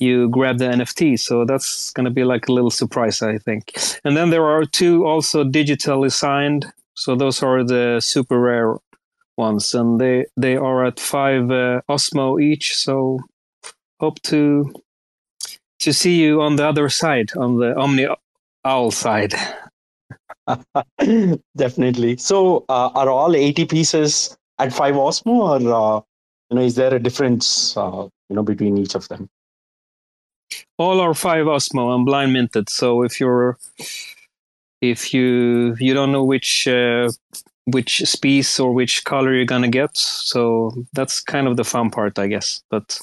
you 0.00 0.28
grab 0.28 0.58
the 0.58 0.64
NFT. 0.64 1.18
So 1.18 1.44
that's 1.44 1.90
going 1.92 2.04
to 2.04 2.10
be 2.10 2.24
like 2.24 2.48
a 2.48 2.52
little 2.52 2.70
surprise, 2.70 3.22
I 3.22 3.38
think. 3.38 3.72
And 4.04 4.16
then 4.16 4.30
there 4.30 4.44
are 4.44 4.64
two 4.64 5.06
also 5.06 5.44
digitally 5.44 6.12
signed. 6.12 6.66
So 6.94 7.14
those 7.14 7.42
are 7.42 7.62
the 7.62 8.00
super 8.00 8.38
rare 8.40 8.76
ones, 9.36 9.74
and 9.74 10.00
they 10.00 10.26
they 10.36 10.56
are 10.56 10.84
at 10.84 10.98
five 10.98 11.50
uh, 11.52 11.82
Osmo 11.88 12.42
each. 12.42 12.76
So 12.76 13.20
hope 14.00 14.20
to 14.22 14.72
to 15.78 15.92
see 15.92 16.20
you 16.20 16.42
on 16.42 16.56
the 16.56 16.66
other 16.66 16.88
side, 16.88 17.30
on 17.36 17.58
the 17.58 17.76
Omni 17.76 18.08
Owl 18.64 18.90
side. 18.90 19.34
Definitely. 21.56 22.16
So 22.16 22.64
uh, 22.68 22.90
are 22.94 23.10
all 23.10 23.34
80 23.34 23.66
pieces 23.66 24.36
at 24.58 24.72
five 24.72 24.94
Osmo, 24.94 25.26
or 25.26 25.56
uh, 25.56 26.00
you 26.50 26.56
know, 26.56 26.62
is 26.62 26.74
there 26.74 26.94
a 26.94 26.98
difference 26.98 27.76
uh, 27.76 28.08
you 28.28 28.36
know 28.36 28.42
between 28.42 28.78
each 28.78 28.94
of 28.94 29.08
them? 29.08 29.28
all 30.78 31.00
are 31.00 31.14
five 31.14 31.46
Osmo 31.46 31.94
and 31.94 32.06
blind 32.06 32.32
minted. 32.32 32.68
So 32.70 33.02
if 33.02 33.20
you're 33.20 33.58
if 34.80 35.12
you 35.12 35.76
you 35.78 35.94
don't 35.94 36.12
know 36.12 36.24
which 36.24 36.66
uh, 36.68 37.10
which 37.66 37.98
species 38.06 38.58
or 38.58 38.72
which 38.72 39.04
color 39.04 39.34
you're 39.34 39.44
gonna 39.44 39.68
get, 39.68 39.96
so 39.96 40.72
that's 40.92 41.20
kind 41.20 41.46
of 41.46 41.56
the 41.56 41.64
fun 41.64 41.90
part, 41.90 42.18
I 42.18 42.28
guess. 42.28 42.62
But 42.70 42.98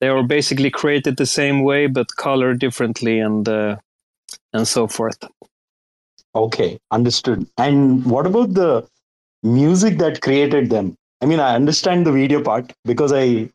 they 0.00 0.08
are 0.08 0.22
basically 0.22 0.70
created 0.70 1.16
the 1.16 1.26
same 1.26 1.62
way, 1.62 1.86
but 1.86 2.16
colored 2.16 2.58
differently, 2.58 3.18
and 3.18 3.48
uh, 3.48 3.76
and 4.52 4.66
so 4.66 4.86
forth. 4.86 5.18
Okay, 6.34 6.78
understood. 6.90 7.46
And 7.58 8.04
what 8.04 8.26
about 8.26 8.54
the 8.54 8.86
music 9.42 9.98
that 9.98 10.20
created 10.20 10.70
them? 10.70 10.96
I 11.20 11.26
mean, 11.26 11.40
I 11.40 11.54
understand 11.54 12.06
the 12.06 12.12
video 12.12 12.42
part 12.42 12.72
because 12.84 13.12
I 13.12 13.50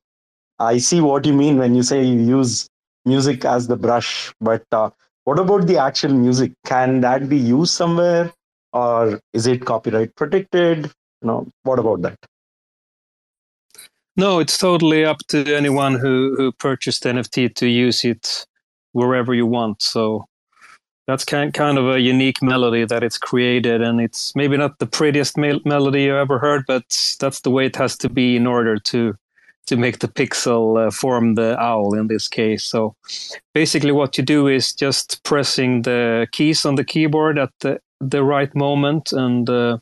I 0.59 0.77
see 0.77 1.01
what 1.01 1.25
you 1.25 1.33
mean 1.33 1.57
when 1.57 1.75
you 1.75 1.83
say 1.83 2.03
you 2.03 2.19
use 2.19 2.69
music 3.05 3.45
as 3.45 3.67
the 3.67 3.75
brush 3.75 4.33
but 4.41 4.63
uh, 4.71 4.89
what 5.25 5.39
about 5.39 5.67
the 5.67 5.77
actual 5.77 6.13
music 6.13 6.51
can 6.65 7.01
that 7.01 7.29
be 7.29 7.37
used 7.37 7.73
somewhere 7.73 8.31
or 8.73 9.19
is 9.33 9.47
it 9.47 9.65
copyright 9.65 10.15
protected 10.15 10.85
you 10.85 11.27
know 11.27 11.47
what 11.63 11.79
about 11.79 12.01
that 12.01 12.17
no 14.17 14.39
it's 14.39 14.57
totally 14.57 15.05
up 15.05 15.17
to 15.27 15.55
anyone 15.55 15.95
who 15.95 16.35
who 16.35 16.51
purchased 16.53 17.03
nft 17.03 17.53
to 17.55 17.67
use 17.67 18.03
it 18.03 18.45
wherever 18.93 19.33
you 19.33 19.45
want 19.45 19.81
so 19.81 20.25
that's 21.07 21.25
kind 21.25 21.53
kind 21.53 21.77
of 21.77 21.87
a 21.87 21.99
unique 21.99 22.41
melody 22.41 22.85
that 22.85 23.03
it's 23.03 23.17
created 23.17 23.81
and 23.81 24.01
it's 24.01 24.35
maybe 24.35 24.57
not 24.57 24.79
the 24.79 24.87
prettiest 24.87 25.37
me- 25.37 25.61
melody 25.65 26.03
you 26.03 26.15
ever 26.15 26.39
heard 26.39 26.63
but 26.67 27.15
that's 27.19 27.41
the 27.41 27.51
way 27.51 27.65
it 27.65 27.75
has 27.75 27.97
to 27.97 28.09
be 28.09 28.35
in 28.35 28.47
order 28.47 28.77
to 28.77 29.15
to 29.67 29.77
make 29.77 29.99
the 29.99 30.07
pixel 30.07 30.87
uh, 30.87 30.91
form 30.91 31.35
the 31.35 31.59
owl 31.59 31.95
in 31.95 32.07
this 32.07 32.27
case. 32.27 32.63
So 32.63 32.95
basically 33.53 33.91
what 33.91 34.17
you 34.17 34.23
do 34.23 34.47
is 34.47 34.73
just 34.73 35.23
pressing 35.23 35.81
the 35.83 36.27
keys 36.31 36.65
on 36.65 36.75
the 36.75 36.83
keyboard 36.83 37.37
at 37.37 37.51
the, 37.61 37.79
the 37.99 38.23
right 38.23 38.53
moment 38.55 39.11
and 39.11 39.49
uh, 39.49 39.79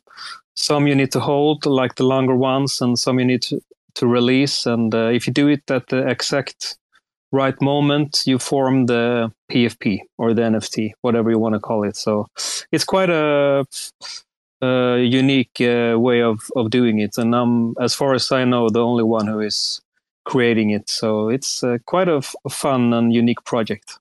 some 0.55 0.87
you 0.87 0.95
need 0.95 1.11
to 1.11 1.19
hold 1.19 1.65
like 1.65 1.95
the 1.95 2.05
longer 2.05 2.35
ones 2.35 2.81
and 2.81 2.97
some 2.97 3.19
you 3.19 3.25
need 3.25 3.41
to, 3.43 3.61
to 3.95 4.07
release. 4.07 4.65
And 4.65 4.93
uh, 4.95 5.09
if 5.09 5.27
you 5.27 5.33
do 5.33 5.47
it 5.47 5.69
at 5.69 5.87
the 5.87 6.07
exact 6.07 6.77
right 7.33 7.59
moment, 7.61 8.23
you 8.25 8.37
form 8.37 8.85
the 8.85 9.33
PFP 9.51 10.01
or 10.17 10.33
the 10.33 10.43
NFT, 10.43 10.91
whatever 11.01 11.29
you 11.31 11.39
want 11.39 11.55
to 11.55 11.59
call 11.59 11.83
it. 11.83 11.97
So 11.97 12.27
it's 12.71 12.85
quite 12.85 13.09
a 13.09 13.65
uh, 14.61 14.95
unique 14.95 15.59
uh, 15.59 15.99
way 15.99 16.21
of, 16.21 16.39
of 16.55 16.69
doing 16.69 16.99
it. 16.99 17.17
And 17.17 17.35
I'm, 17.35 17.75
as 17.81 17.93
far 17.93 18.13
as 18.13 18.31
I 18.31 18.45
know, 18.45 18.69
the 18.69 18.83
only 18.83 19.03
one 19.03 19.27
who 19.27 19.39
is 19.41 19.81
creating 20.25 20.69
it. 20.69 20.89
So 20.89 21.27
it's 21.27 21.63
uh, 21.63 21.79
quite 21.85 22.07
a, 22.07 22.17
f- 22.17 22.35
a 22.45 22.49
fun 22.49 22.93
and 22.93 23.11
unique 23.11 23.43
project. 23.43 23.99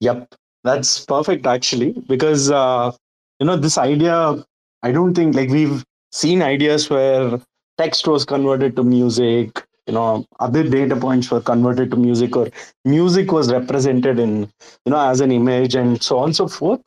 Yep, 0.00 0.34
that's 0.64 1.04
perfect 1.04 1.44
actually, 1.44 1.92
because 2.08 2.50
uh, 2.50 2.92
you 3.38 3.46
know 3.46 3.56
this 3.56 3.76
idea. 3.76 4.42
I 4.82 4.92
don't 4.92 5.12
think 5.12 5.34
like 5.34 5.50
we've 5.50 5.84
seen 6.10 6.40
ideas 6.40 6.88
where 6.88 7.38
text 7.76 8.08
was 8.08 8.24
converted 8.24 8.76
to 8.76 8.82
music. 8.82 9.62
You 9.90 9.96
know, 9.98 10.26
other 10.40 10.64
data 10.68 10.96
points 10.96 11.30
were 11.30 11.40
converted 11.42 11.90
to 11.92 11.96
music, 11.96 12.36
or 12.36 12.48
music 12.84 13.32
was 13.32 13.52
represented 13.52 14.18
in 14.20 14.48
you 14.86 14.92
know 14.92 15.00
as 15.00 15.20
an 15.20 15.32
image, 15.32 15.74
and 15.74 16.02
so 16.02 16.18
on 16.20 16.30
and 16.30 16.36
so 16.36 16.48
forth. 16.48 16.82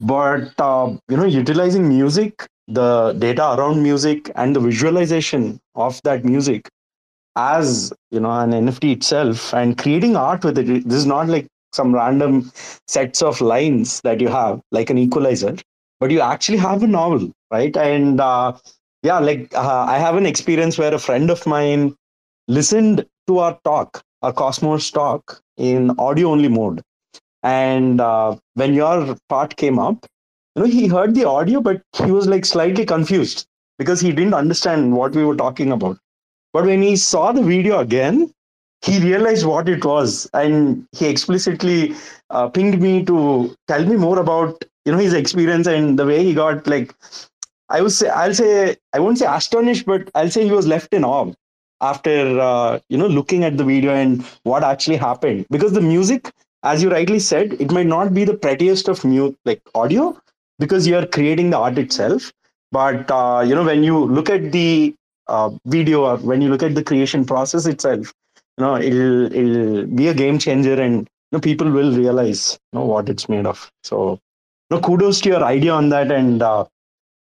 But 0.00 0.52
uh, 0.58 0.96
you 1.08 1.16
know 1.16 1.24
utilizing 1.24 1.88
music 1.88 2.46
the 2.68 3.14
data 3.18 3.54
around 3.58 3.82
music 3.82 4.30
and 4.36 4.56
the 4.56 4.60
visualization 4.60 5.60
of 5.74 6.00
that 6.04 6.24
music 6.24 6.68
as 7.36 7.92
you 8.10 8.20
know 8.20 8.32
an 8.40 8.52
nft 8.52 8.92
itself 8.92 9.54
and 9.54 9.78
creating 9.78 10.16
art 10.16 10.44
with 10.44 10.58
it 10.58 10.66
this 10.88 10.98
is 10.98 11.06
not 11.06 11.28
like 11.28 11.46
some 11.72 11.94
random 11.94 12.50
sets 12.86 13.22
of 13.22 13.40
lines 13.40 14.00
that 14.02 14.20
you 14.20 14.28
have 14.28 14.60
like 14.72 14.90
an 14.90 14.98
equalizer 14.98 15.56
but 16.00 16.10
you 16.10 16.20
actually 16.20 16.58
have 16.58 16.82
a 16.82 16.86
novel 16.86 17.30
right? 17.50 17.76
And 17.76 18.20
uh, 18.20 18.52
yeah 19.02 19.18
like 19.18 19.54
uh, 19.54 19.84
i 19.88 19.98
have 19.98 20.16
an 20.16 20.26
experience 20.26 20.78
where 20.78 20.94
a 20.94 20.98
friend 20.98 21.30
of 21.30 21.46
mine 21.46 21.94
listened 22.48 23.06
to 23.26 23.38
our 23.38 23.58
talk 23.64 24.02
our 24.22 24.32
Cosmos 24.32 24.90
talk 24.90 25.40
in 25.56 25.90
audio 25.98 26.30
only 26.30 26.48
mode. 26.48 26.80
And 27.42 28.00
uh, 28.00 28.36
when 28.54 28.74
your 28.74 29.16
part 29.28 29.56
came 29.56 29.78
up, 29.78 30.06
you 30.54 30.62
know, 30.62 30.68
he 30.68 30.86
heard 30.86 31.14
the 31.14 31.24
audio, 31.24 31.60
but 31.60 31.82
he 31.96 32.10
was 32.10 32.26
like 32.28 32.44
slightly 32.44 32.84
confused 32.84 33.46
because 33.78 34.00
he 34.00 34.12
didn't 34.12 34.34
understand 34.34 34.96
what 34.96 35.14
we 35.14 35.24
were 35.24 35.36
talking 35.36 35.72
about. 35.72 35.98
But 36.52 36.66
when 36.66 36.82
he 36.82 36.96
saw 36.96 37.32
the 37.32 37.42
video 37.42 37.80
again, 37.80 38.32
he 38.82 38.98
realized 39.00 39.46
what 39.46 39.68
it 39.68 39.84
was, 39.84 40.28
and 40.34 40.86
he 40.92 41.06
explicitly 41.06 41.94
uh, 42.30 42.48
pinged 42.48 42.80
me 42.80 43.04
to 43.04 43.54
tell 43.68 43.84
me 43.84 43.96
more 43.96 44.18
about 44.18 44.64
you 44.84 44.92
know 44.92 44.98
his 44.98 45.14
experience 45.14 45.66
and 45.66 45.98
the 45.98 46.06
way 46.06 46.22
he 46.24 46.34
got 46.34 46.66
like 46.66 46.94
I 47.68 47.80
would 47.82 47.92
say 47.92 48.08
I'll 48.08 48.34
say 48.34 48.76
I 48.92 48.98
won't 49.00 49.18
say 49.18 49.26
astonished, 49.26 49.86
but 49.86 50.10
I'll 50.14 50.30
say 50.30 50.44
he 50.44 50.52
was 50.52 50.66
left 50.66 50.92
in 50.92 51.04
awe 51.04 51.32
after 51.82 52.40
uh, 52.40 52.78
you 52.88 52.98
know 52.98 53.08
looking 53.08 53.44
at 53.44 53.58
the 53.58 53.64
video 53.64 53.94
and 53.94 54.24
what 54.44 54.64
actually 54.64 54.96
happened. 54.96 55.46
Because 55.50 55.72
the 55.72 55.82
music 55.82 56.30
as 56.64 56.82
you 56.82 56.90
rightly 56.90 57.18
said 57.18 57.54
it 57.54 57.72
might 57.72 57.86
not 57.86 58.14
be 58.14 58.24
the 58.24 58.34
prettiest 58.34 58.88
of 58.88 59.04
mute 59.04 59.36
like 59.44 59.62
audio 59.74 60.16
because 60.58 60.86
you're 60.86 61.06
creating 61.06 61.50
the 61.50 61.58
art 61.58 61.78
itself. 61.78 62.32
But 62.72 63.10
uh, 63.10 63.44
you 63.46 63.54
know 63.54 63.64
when 63.64 63.84
you 63.84 63.98
look 64.06 64.30
at 64.30 64.52
the 64.52 64.94
uh, 65.28 65.50
video 65.66 66.04
or 66.04 66.16
when 66.18 66.42
you 66.42 66.50
look 66.50 66.62
at 66.62 66.74
the 66.74 66.84
creation 66.84 67.24
process 67.24 67.66
itself 67.66 68.12
you 68.58 68.64
know 68.64 68.76
it'll 68.76 69.32
it'll 69.32 69.86
be 69.86 70.08
a 70.08 70.14
game 70.14 70.38
changer 70.38 70.80
and 70.80 71.00
you 71.00 71.38
know, 71.38 71.40
people 71.40 71.70
will 71.70 71.96
realize 71.96 72.58
you 72.72 72.78
know 72.78 72.86
what 72.86 73.08
it's 73.08 73.28
made 73.28 73.46
of. 73.46 73.70
So 73.82 74.18
you 74.70 74.76
know, 74.76 74.80
kudos 74.80 75.20
to 75.22 75.30
your 75.30 75.44
idea 75.44 75.72
on 75.72 75.88
that. 75.90 76.12
And 76.12 76.42
uh, 76.42 76.64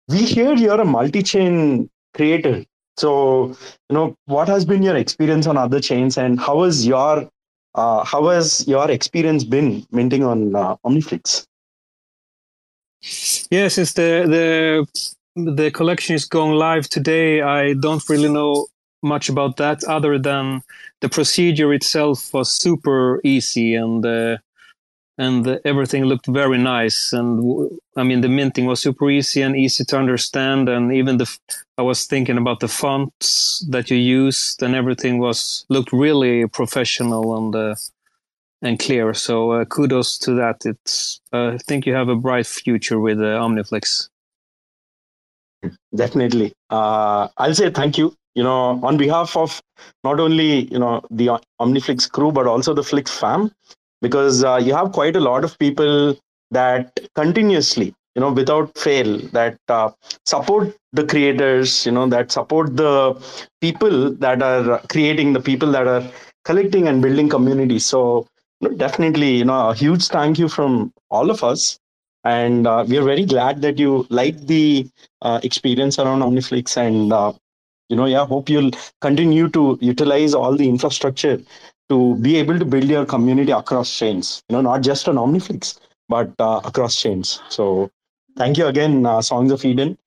we 0.09 0.19
hear 0.25 0.53
you're 0.55 0.81
a 0.81 0.85
multi-chain 0.85 1.89
creator 2.15 2.63
so, 2.99 3.55
you 3.89 3.93
know, 3.95 4.15
what 4.25 4.49
has 4.49 4.65
been 4.65 4.83
your 4.83 4.97
experience 4.97 5.47
on 5.47 5.57
other 5.57 5.79
chains, 5.79 6.17
and 6.17 6.37
how 6.37 6.63
has 6.63 6.85
your 6.85 7.29
uh, 7.75 8.03
how 8.03 8.27
has 8.27 8.67
your 8.67 8.91
experience 8.91 9.45
been 9.45 9.85
minting 9.89 10.25
on 10.25 10.53
uh, 10.53 10.75
OmniFlix? 10.85 11.45
Yeah, 13.49 13.69
since 13.69 13.93
the 13.93 14.25
the 14.27 15.53
the 15.55 15.71
collection 15.71 16.13
is 16.13 16.25
going 16.25 16.57
live 16.57 16.89
today, 16.89 17.41
I 17.41 17.73
don't 17.73 18.03
really 18.09 18.27
know 18.27 18.67
much 19.01 19.29
about 19.29 19.55
that 19.55 19.81
other 19.85 20.19
than 20.19 20.61
the 20.99 21.07
procedure 21.07 21.71
itself 21.71 22.33
was 22.33 22.51
super 22.51 23.21
easy 23.23 23.75
and 23.75 24.05
uh, 24.05 24.37
and 25.19 25.59
everything 25.65 26.05
looked 26.05 26.27
very 26.27 26.57
nice. 26.57 27.11
And 27.11 27.69
I 27.97 28.03
mean, 28.03 28.21
the 28.21 28.29
minting 28.29 28.65
was 28.65 28.81
super 28.81 29.11
easy 29.11 29.41
and 29.41 29.55
easy 29.55 29.83
to 29.83 29.97
understand. 29.97 30.69
And 30.69 30.93
even 30.93 31.17
the, 31.17 31.29
I 31.77 31.81
was 31.81 32.05
thinking 32.05 32.37
about 32.37 32.61
the 32.61 32.69
fonts 32.69 33.65
that 33.69 33.91
you 33.91 33.97
used, 33.97 34.63
and 34.63 34.73
everything 34.73 35.19
was 35.19 35.65
looked 35.67 35.91
really 35.91 36.47
professional 36.47 37.37
and 37.37 37.55
uh, 37.55 37.75
and 38.61 38.79
clear. 38.79 39.13
So 39.13 39.51
uh, 39.51 39.65
kudos 39.65 40.17
to 40.19 40.33
that. 40.35 40.65
It's 40.65 41.19
uh, 41.33 41.49
I 41.49 41.57
think 41.57 41.85
you 41.85 41.93
have 41.93 42.07
a 42.07 42.15
bright 42.15 42.47
future 42.47 42.99
with 42.99 43.19
uh, 43.19 43.43
OmniFlix. 43.45 44.07
Definitely, 45.93 46.53
uh, 46.69 47.27
I'll 47.35 47.53
say 47.53 47.69
thank 47.69 47.97
you. 47.97 48.15
You 48.35 48.43
know, 48.43 48.79
on 48.83 48.95
behalf 48.95 49.35
of 49.35 49.61
not 50.05 50.21
only 50.21 50.71
you 50.71 50.79
know 50.79 51.01
the 51.11 51.41
OmniFlix 51.59 52.09
crew 52.09 52.31
but 52.31 52.47
also 52.47 52.73
the 52.73 52.83
Flix 52.83 53.11
fam 53.11 53.51
because 54.01 54.43
uh, 54.43 54.57
you 54.57 54.73
have 54.73 54.91
quite 54.91 55.15
a 55.15 55.19
lot 55.19 55.43
of 55.43 55.57
people 55.59 56.15
that 56.51 56.99
continuously 57.15 57.93
you 58.15 58.21
know 58.21 58.31
without 58.31 58.75
fail 58.77 59.17
that 59.39 59.57
uh, 59.69 59.89
support 60.25 60.75
the 60.93 61.05
creators 61.05 61.85
you 61.85 61.91
know 61.91 62.07
that 62.07 62.31
support 62.31 62.75
the 62.77 62.93
people 63.61 64.11
that 64.15 64.41
are 64.41 64.79
creating 64.89 65.33
the 65.33 65.39
people 65.39 65.71
that 65.71 65.87
are 65.87 66.03
collecting 66.45 66.87
and 66.87 67.01
building 67.01 67.29
communities. 67.29 67.85
So 67.85 68.27
definitely 68.77 69.37
you 69.37 69.45
know 69.45 69.69
a 69.69 69.75
huge 69.75 70.07
thank 70.07 70.39
you 70.39 70.47
from 70.49 70.91
all 71.09 71.29
of 71.29 71.43
us. 71.43 71.79
And 72.23 72.67
uh, 72.67 72.85
we 72.87 72.97
are 72.97 73.03
very 73.03 73.25
glad 73.25 73.61
that 73.61 73.79
you 73.79 74.05
like 74.09 74.45
the 74.47 74.87
uh, 75.21 75.39
experience 75.43 75.99
around 75.99 76.19
omniflix. 76.21 76.77
And 76.77 77.13
uh, 77.13 77.33
you 77.89 77.95
know 77.95 78.05
yeah 78.05 78.25
hope 78.25 78.49
you'll 78.49 78.71
continue 79.01 79.49
to 79.49 79.77
utilize 79.81 80.33
all 80.33 80.55
the 80.55 80.67
infrastructure 80.69 81.39
to 81.89 82.15
be 82.17 82.37
able 82.37 82.57
to 82.59 82.65
build 82.65 82.85
your 82.85 83.05
community 83.05 83.51
across 83.51 83.93
chains 83.97 84.43
you 84.49 84.55
know 84.55 84.61
not 84.61 84.81
just 84.81 85.07
on 85.07 85.15
omniflix 85.15 85.79
but 86.09 86.31
uh, 86.39 86.59
across 86.65 86.99
chains. 87.01 87.41
So 87.49 87.89
thank 88.37 88.57
you 88.57 88.65
again 88.67 89.05
uh, 89.05 89.21
songs 89.21 89.51
of 89.51 89.63
eden. 89.63 89.97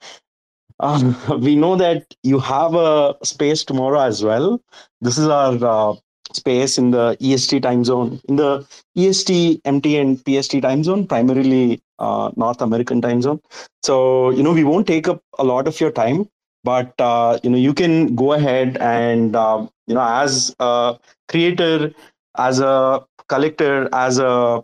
Um, 0.80 1.16
we 1.40 1.56
know 1.56 1.76
that 1.76 2.14
you 2.22 2.38
have 2.40 2.74
a 2.74 3.16
space 3.22 3.64
tomorrow 3.64 4.00
as 4.00 4.22
well. 4.22 4.60
This 5.00 5.18
is 5.18 5.28
our 5.28 5.58
uh, 5.64 5.94
space 6.32 6.78
in 6.78 6.90
the 6.90 7.16
est 7.20 7.60
time 7.60 7.84
zone 7.84 8.20
in 8.28 8.36
the 8.36 8.66
est 8.96 9.60
mt 9.64 9.86
and 10.00 10.24
pst 10.24 10.60
time 10.62 10.82
zone 10.82 11.06
primarily 11.06 11.80
uh, 11.98 12.30
north 12.36 12.60
american 12.62 13.00
time 13.00 13.20
zone. 13.22 13.40
So 13.82 14.30
you 14.30 14.42
know 14.42 14.52
we 14.52 14.64
won't 14.64 14.86
take 14.86 15.08
up 15.08 15.22
a 15.38 15.44
lot 15.44 15.68
of 15.68 15.78
your 15.80 15.90
time 15.90 16.28
but 16.64 16.92
uh, 17.00 17.38
you 17.42 17.50
know 17.50 17.58
you 17.58 17.74
can 17.74 18.14
go 18.14 18.32
ahead 18.32 18.76
and 18.78 19.36
uh, 19.36 19.66
you 19.86 19.94
know 19.94 20.02
as 20.02 20.54
a 20.60 20.98
creator 21.28 21.92
as 22.36 22.60
a 22.60 23.04
collector 23.28 23.88
as 23.92 24.18
a 24.18 24.62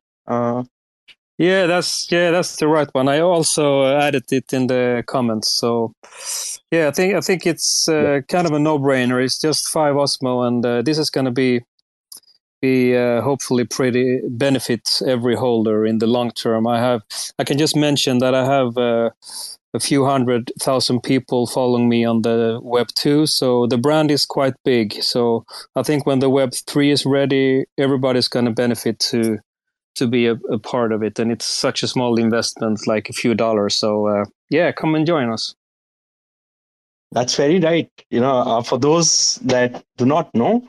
yeah, 1.39 1.67
that's 1.67 2.11
yeah, 2.11 2.33
that's 2.33 2.57
the 2.57 2.67
right 2.67 2.89
one. 2.93 3.09
I 3.09 3.21
also 3.21 3.83
uh, 3.83 4.01
added 4.01 4.25
it 4.33 4.53
in 4.53 4.67
the 4.67 5.05
comments. 5.07 5.57
So 5.57 5.93
yeah, 6.71 6.89
I 6.89 6.91
think 6.91 7.15
I 7.15 7.21
think 7.21 7.47
it's 7.47 7.89
uh, 7.89 8.03
yeah. 8.03 8.21
kind 8.23 8.47
of 8.47 8.53
a 8.53 8.59
no-brainer. 8.59 9.25
It's 9.25 9.41
just 9.41 9.69
five 9.69 9.95
Osmo, 9.95 10.47
and 10.47 10.67
uh, 10.67 10.83
this 10.83 10.99
is 10.99 11.11
going 11.11 11.27
to 11.27 11.31
be 11.31 11.63
be 12.61 12.97
uh, 12.97 13.21
hopefully 13.23 13.65
pretty 13.65 14.21
benefit 14.29 15.01
every 15.07 15.37
holder 15.37 15.87
in 15.87 15.99
the 15.99 16.09
long 16.09 16.33
term. 16.33 16.67
I 16.67 16.81
have 16.81 17.03
I 17.39 17.45
can 17.45 17.57
just 17.57 17.77
mention 17.77 18.19
that 18.19 18.35
I 18.35 18.45
have 18.45 18.77
uh, 18.77 19.11
a 19.75 19.81
few 19.81 20.05
hundred 20.05 20.51
thousand 20.61 21.03
people 21.03 21.47
following 21.47 21.89
me 21.89 22.05
on 22.05 22.23
the 22.23 22.59
Web 22.63 22.89
two, 22.97 23.27
so 23.27 23.69
the 23.69 23.79
brand 23.79 24.11
is 24.11 24.27
quite 24.27 24.55
big. 24.65 25.03
So 25.03 25.45
I 25.77 25.85
think 25.85 26.05
when 26.05 26.19
the 26.19 26.31
Web 26.31 26.53
three 26.67 26.91
is 26.91 27.07
ready, 27.07 27.67
everybody's 27.77 28.29
going 28.29 28.47
to 28.47 28.51
benefit 28.51 28.99
to 29.11 29.39
to 29.97 30.07
be 30.07 30.27
a, 30.27 30.35
a, 30.51 30.59
part 30.59 30.93
of 30.93 31.03
it 31.03 31.19
and 31.19 31.33
it's 31.33 31.45
such 31.45 31.83
a 31.83 31.89
small 31.89 32.19
investment 32.19 32.87
like 32.87 33.09
a 33.09 33.13
few 33.13 33.35
dollars. 33.35 33.75
So 33.75 34.07
uh, 34.07 34.25
yeah 34.51 34.73
come 34.73 34.95
and 34.95 35.07
join 35.07 35.31
us. 35.31 35.55
That's 37.13 37.35
very 37.37 37.59
right. 37.59 37.91
You 38.11 38.21
know 38.21 38.39
uh, 38.39 38.63
for 38.63 38.79
those 38.79 39.37
that 39.37 39.85
do 39.97 40.07
not 40.07 40.35
know 40.35 40.67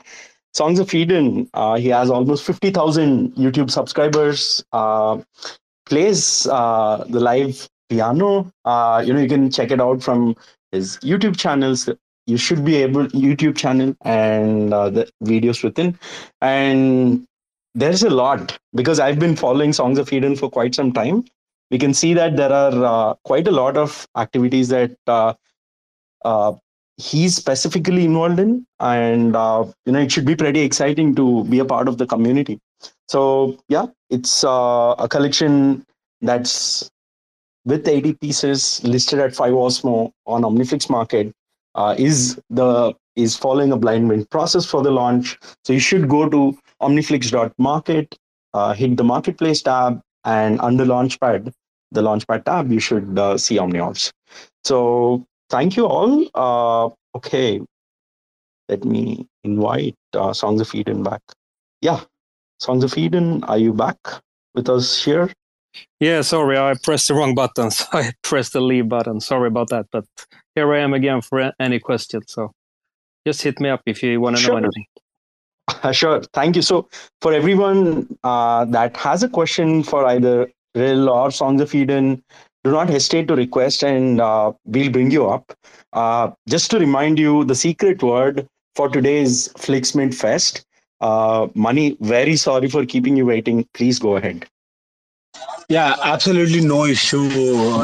songs 0.52 0.78
of 0.78 0.92
eden 0.92 1.48
uh, 1.54 1.76
he 1.76 1.88
has 1.88 2.10
almost 2.10 2.44
50000 2.44 3.34
youtube 3.34 3.70
subscribers 3.70 4.64
uh, 4.72 5.16
plays 5.86 6.46
uh, 6.46 7.04
the 7.08 7.20
live 7.20 7.68
piano. 7.88 8.50
Uh, 8.64 9.02
you 9.04 9.12
know 9.12 9.20
you 9.20 9.28
can 9.28 9.50
check 9.50 9.70
it 9.70 9.80
out 9.80 10.02
from 10.02 10.36
his 10.72 10.96
youtube 10.98 11.36
channels. 11.36 11.88
You 12.26 12.36
should 12.36 12.64
be 12.64 12.76
able 12.76 13.06
youtube 13.08 13.56
channel 13.56 13.96
and 14.04 14.72
the 14.72 15.10
videos 15.24 15.64
within. 15.64 15.98
And 16.40 17.26
there's 17.74 18.02
a 18.02 18.10
lot 18.10 18.58
because 18.74 19.00
I've 19.00 19.18
been 19.18 19.36
following 19.36 19.72
Songs 19.72 19.98
of 19.98 20.12
Eden 20.12 20.36
for 20.36 20.50
quite 20.50 20.74
some 20.74 20.92
time. 20.92 21.24
We 21.70 21.78
can 21.78 21.94
see 21.94 22.14
that 22.14 22.36
there 22.36 22.52
are 22.52 22.84
uh, 22.84 23.14
quite 23.24 23.46
a 23.46 23.52
lot 23.52 23.76
of 23.76 24.06
activities 24.16 24.68
that 24.68 24.96
uh, 25.06 25.34
uh, 26.24 26.54
he's 26.96 27.36
specifically 27.36 28.04
involved 28.04 28.40
in, 28.40 28.66
and 28.80 29.36
uh, 29.36 29.64
you 29.86 29.92
know 29.92 30.00
it 30.00 30.10
should 30.10 30.24
be 30.24 30.34
pretty 30.34 30.60
exciting 30.60 31.14
to 31.14 31.44
be 31.44 31.60
a 31.60 31.64
part 31.64 31.86
of 31.88 31.98
the 31.98 32.06
community. 32.06 32.58
So 33.08 33.58
yeah, 33.68 33.86
it's 34.10 34.42
uh, 34.44 34.94
a 34.98 35.08
collection 35.08 35.84
that's 36.20 36.90
with 37.64 37.86
80 37.86 38.14
pieces 38.14 38.82
listed 38.84 39.18
at 39.20 39.34
5 39.34 39.52
Osmo 39.52 40.12
on 40.26 40.42
Omniflix 40.42 40.88
Market 40.90 41.32
uh, 41.74 41.94
is 41.98 42.40
the 42.50 42.94
is 43.16 43.36
following 43.36 43.72
a 43.72 43.76
blind 43.76 44.08
mint 44.08 44.30
process 44.30 44.64
for 44.64 44.82
the 44.82 44.90
launch. 44.90 45.38
So 45.64 45.72
you 45.72 45.80
should 45.80 46.08
go 46.08 46.28
to 46.28 46.58
omniflix.market, 46.80 48.16
uh, 48.54 48.72
hit 48.74 48.96
the 48.96 49.04
marketplace 49.04 49.62
tab, 49.62 50.00
and 50.24 50.60
under 50.60 50.84
Launchpad, 50.84 51.52
the 51.92 52.02
Launchpad 52.02 52.44
tab, 52.44 52.70
you 52.70 52.80
should 52.80 53.18
uh, 53.18 53.38
see 53.38 53.58
Omni 53.58 53.80
Owls. 53.80 54.12
So 54.64 55.26
thank 55.48 55.76
you 55.76 55.86
all. 55.86 56.26
Uh, 56.34 56.90
okay, 57.16 57.60
let 58.68 58.84
me 58.84 59.26
invite 59.44 59.96
uh, 60.14 60.32
Songs 60.32 60.60
of 60.60 60.74
Eden 60.74 61.02
back. 61.02 61.22
Yeah, 61.80 62.00
Songs 62.58 62.84
of 62.84 62.96
Eden, 62.96 63.42
are 63.44 63.58
you 63.58 63.72
back 63.72 63.98
with 64.54 64.68
us 64.68 65.02
here? 65.02 65.30
Yeah, 66.00 66.22
sorry, 66.22 66.58
I 66.58 66.74
pressed 66.82 67.08
the 67.08 67.14
wrong 67.14 67.34
button. 67.34 67.70
So 67.70 67.86
I 67.92 68.12
pressed 68.22 68.52
the 68.52 68.60
leave 68.60 68.88
button. 68.88 69.20
Sorry 69.20 69.48
about 69.48 69.68
that. 69.68 69.86
But 69.92 70.04
here 70.54 70.72
I 70.74 70.80
am 70.80 70.94
again 70.94 71.20
for 71.20 71.52
any 71.60 71.78
questions. 71.78 72.26
So 72.28 72.52
just 73.26 73.42
hit 73.42 73.60
me 73.60 73.68
up 73.68 73.82
if 73.86 74.02
you 74.02 74.20
want 74.20 74.36
to 74.36 74.42
sure. 74.42 74.52
know 74.52 74.58
anything. 74.58 74.86
Sure. 75.92 76.22
Thank 76.32 76.56
you. 76.56 76.62
So, 76.62 76.88
for 77.20 77.32
everyone 77.32 78.16
uh, 78.24 78.64
that 78.66 78.96
has 78.96 79.22
a 79.22 79.28
question 79.28 79.82
for 79.82 80.04
either 80.06 80.50
Ril 80.74 81.08
or 81.08 81.30
Songs 81.30 81.60
of 81.60 81.74
Eden, 81.74 82.22
do 82.64 82.70
not 82.72 82.88
hesitate 82.88 83.28
to 83.28 83.34
request 83.34 83.82
and 83.82 84.20
uh, 84.20 84.52
we'll 84.64 84.90
bring 84.90 85.10
you 85.10 85.28
up. 85.28 85.52
Uh, 85.92 86.30
just 86.48 86.70
to 86.70 86.78
remind 86.78 87.18
you, 87.18 87.44
the 87.44 87.54
secret 87.54 88.02
word 88.02 88.46
for 88.74 88.88
today's 88.88 89.50
Flix 89.56 89.94
Mint 89.94 90.14
Fest. 90.14 90.64
Uh, 91.00 91.48
Mani, 91.54 91.96
very 92.00 92.36
sorry 92.36 92.68
for 92.68 92.84
keeping 92.84 93.16
you 93.16 93.26
waiting. 93.26 93.66
Please 93.74 93.98
go 93.98 94.16
ahead. 94.16 94.46
Yeah, 95.70 95.94
absolutely 96.02 96.62
no 96.62 96.84
issue 96.84 97.22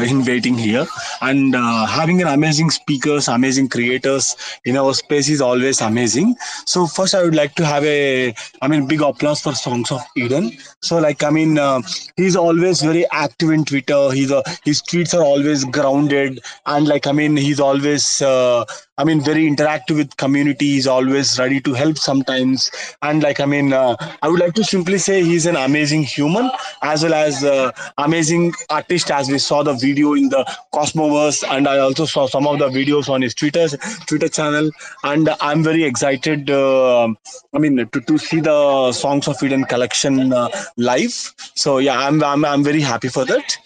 in 0.01 0.24
waiting 0.24 0.59
here. 0.59 0.87
And 1.20 1.55
uh, 1.55 1.87
having 1.87 2.20
an 2.20 2.26
amazing 2.26 2.70
speakers, 2.70 3.28
amazing 3.28 3.68
creators 3.68 4.34
in 4.64 4.76
our 4.76 4.93
space 4.93 5.28
is 5.28 5.41
always 5.41 5.80
amazing. 5.80 6.34
So 6.64 6.89
first, 6.89 7.14
I 7.14 7.22
would 7.22 7.37
like 7.37 7.55
to 7.55 7.64
have 7.64 7.84
a, 7.84 8.34
I 8.61 8.66
mean, 8.66 8.89
big 8.89 9.03
applause 9.03 9.41
for 9.41 9.55
Songs 9.55 9.93
of 9.93 10.03
Eden. 10.16 10.51
So 10.82 10.99
like, 10.99 11.22
I 11.22 11.30
mean, 11.30 11.59
uh, 11.59 11.80
he's 12.16 12.34
always 12.34 12.82
very 12.82 13.07
active 13.12 13.51
in 13.51 13.64
Twitter. 13.64 14.11
He's 14.11 14.32
a, 14.32 14.43
his 14.64 14.82
tweets 14.82 15.16
are 15.16 15.22
always 15.22 15.64
grounded, 15.64 16.41
and 16.66 16.89
like, 16.89 17.07
I 17.07 17.12
mean, 17.12 17.37
he's 17.37 17.61
always 17.61 18.20
uh, 18.20 18.64
I 18.99 19.05
mean, 19.05 19.20
very 19.20 19.45
interactive 19.45 19.97
with 19.97 20.16
community. 20.16 20.72
He's 20.72 20.87
always 20.87 21.39
ready 21.39 21.61
to 21.61 21.74
help 21.74 21.99
sometimes. 21.99 22.70
And 23.03 23.22
like, 23.22 23.41
I 23.41 23.45
mean, 23.45 23.74
uh, 23.74 23.95
I 24.22 24.28
would 24.28 24.41
like 24.41 24.55
to 24.55 24.64
simply 24.64 24.97
say 24.97 25.22
he's 25.22 25.45
an 25.45 25.57
amazing 25.57 26.05
human 26.05 26.51
as 26.82 27.03
well 27.03 27.12
as 27.12 27.45
uh, 27.45 27.72
amazing 27.99 28.53
artist. 28.70 29.11
As 29.11 29.29
we 29.29 29.39
saw 29.39 29.62
the 29.62 29.74
video 29.74 30.14
in 30.14 30.29
the 30.29 30.45
Cosmoverse, 30.74 31.45
and 31.49 31.68
I 31.68 31.79
also 31.79 32.05
saw 32.05 32.27
some 32.27 32.47
of 32.47 32.59
the 32.59 32.68
videos 32.68 33.09
on 33.09 33.22
his 33.22 33.35
Twitter 33.35 33.68
Twitter 34.07 34.29
channel. 34.29 34.70
And 35.05 35.29
I'm 35.41 35.62
very 35.62 35.85
excited. 35.85 36.51
Uh, 36.51 37.09
I 37.55 37.59
mean, 37.59 37.77
to, 37.77 38.01
to 38.01 38.18
see 38.18 38.41
the 38.41 38.93
Songs 38.93 39.29
of 39.29 39.43
Eden 39.43 39.64
collection 39.64 40.33
uh, 40.33 40.49
live. 40.77 41.35
So 41.55 41.79
yeah, 41.79 41.99
I'm, 41.99 42.22
I'm 42.22 42.45
I'm 42.45 42.64
very 42.64 42.81
happy 42.81 43.09
for 43.09 43.24
that 43.24 43.59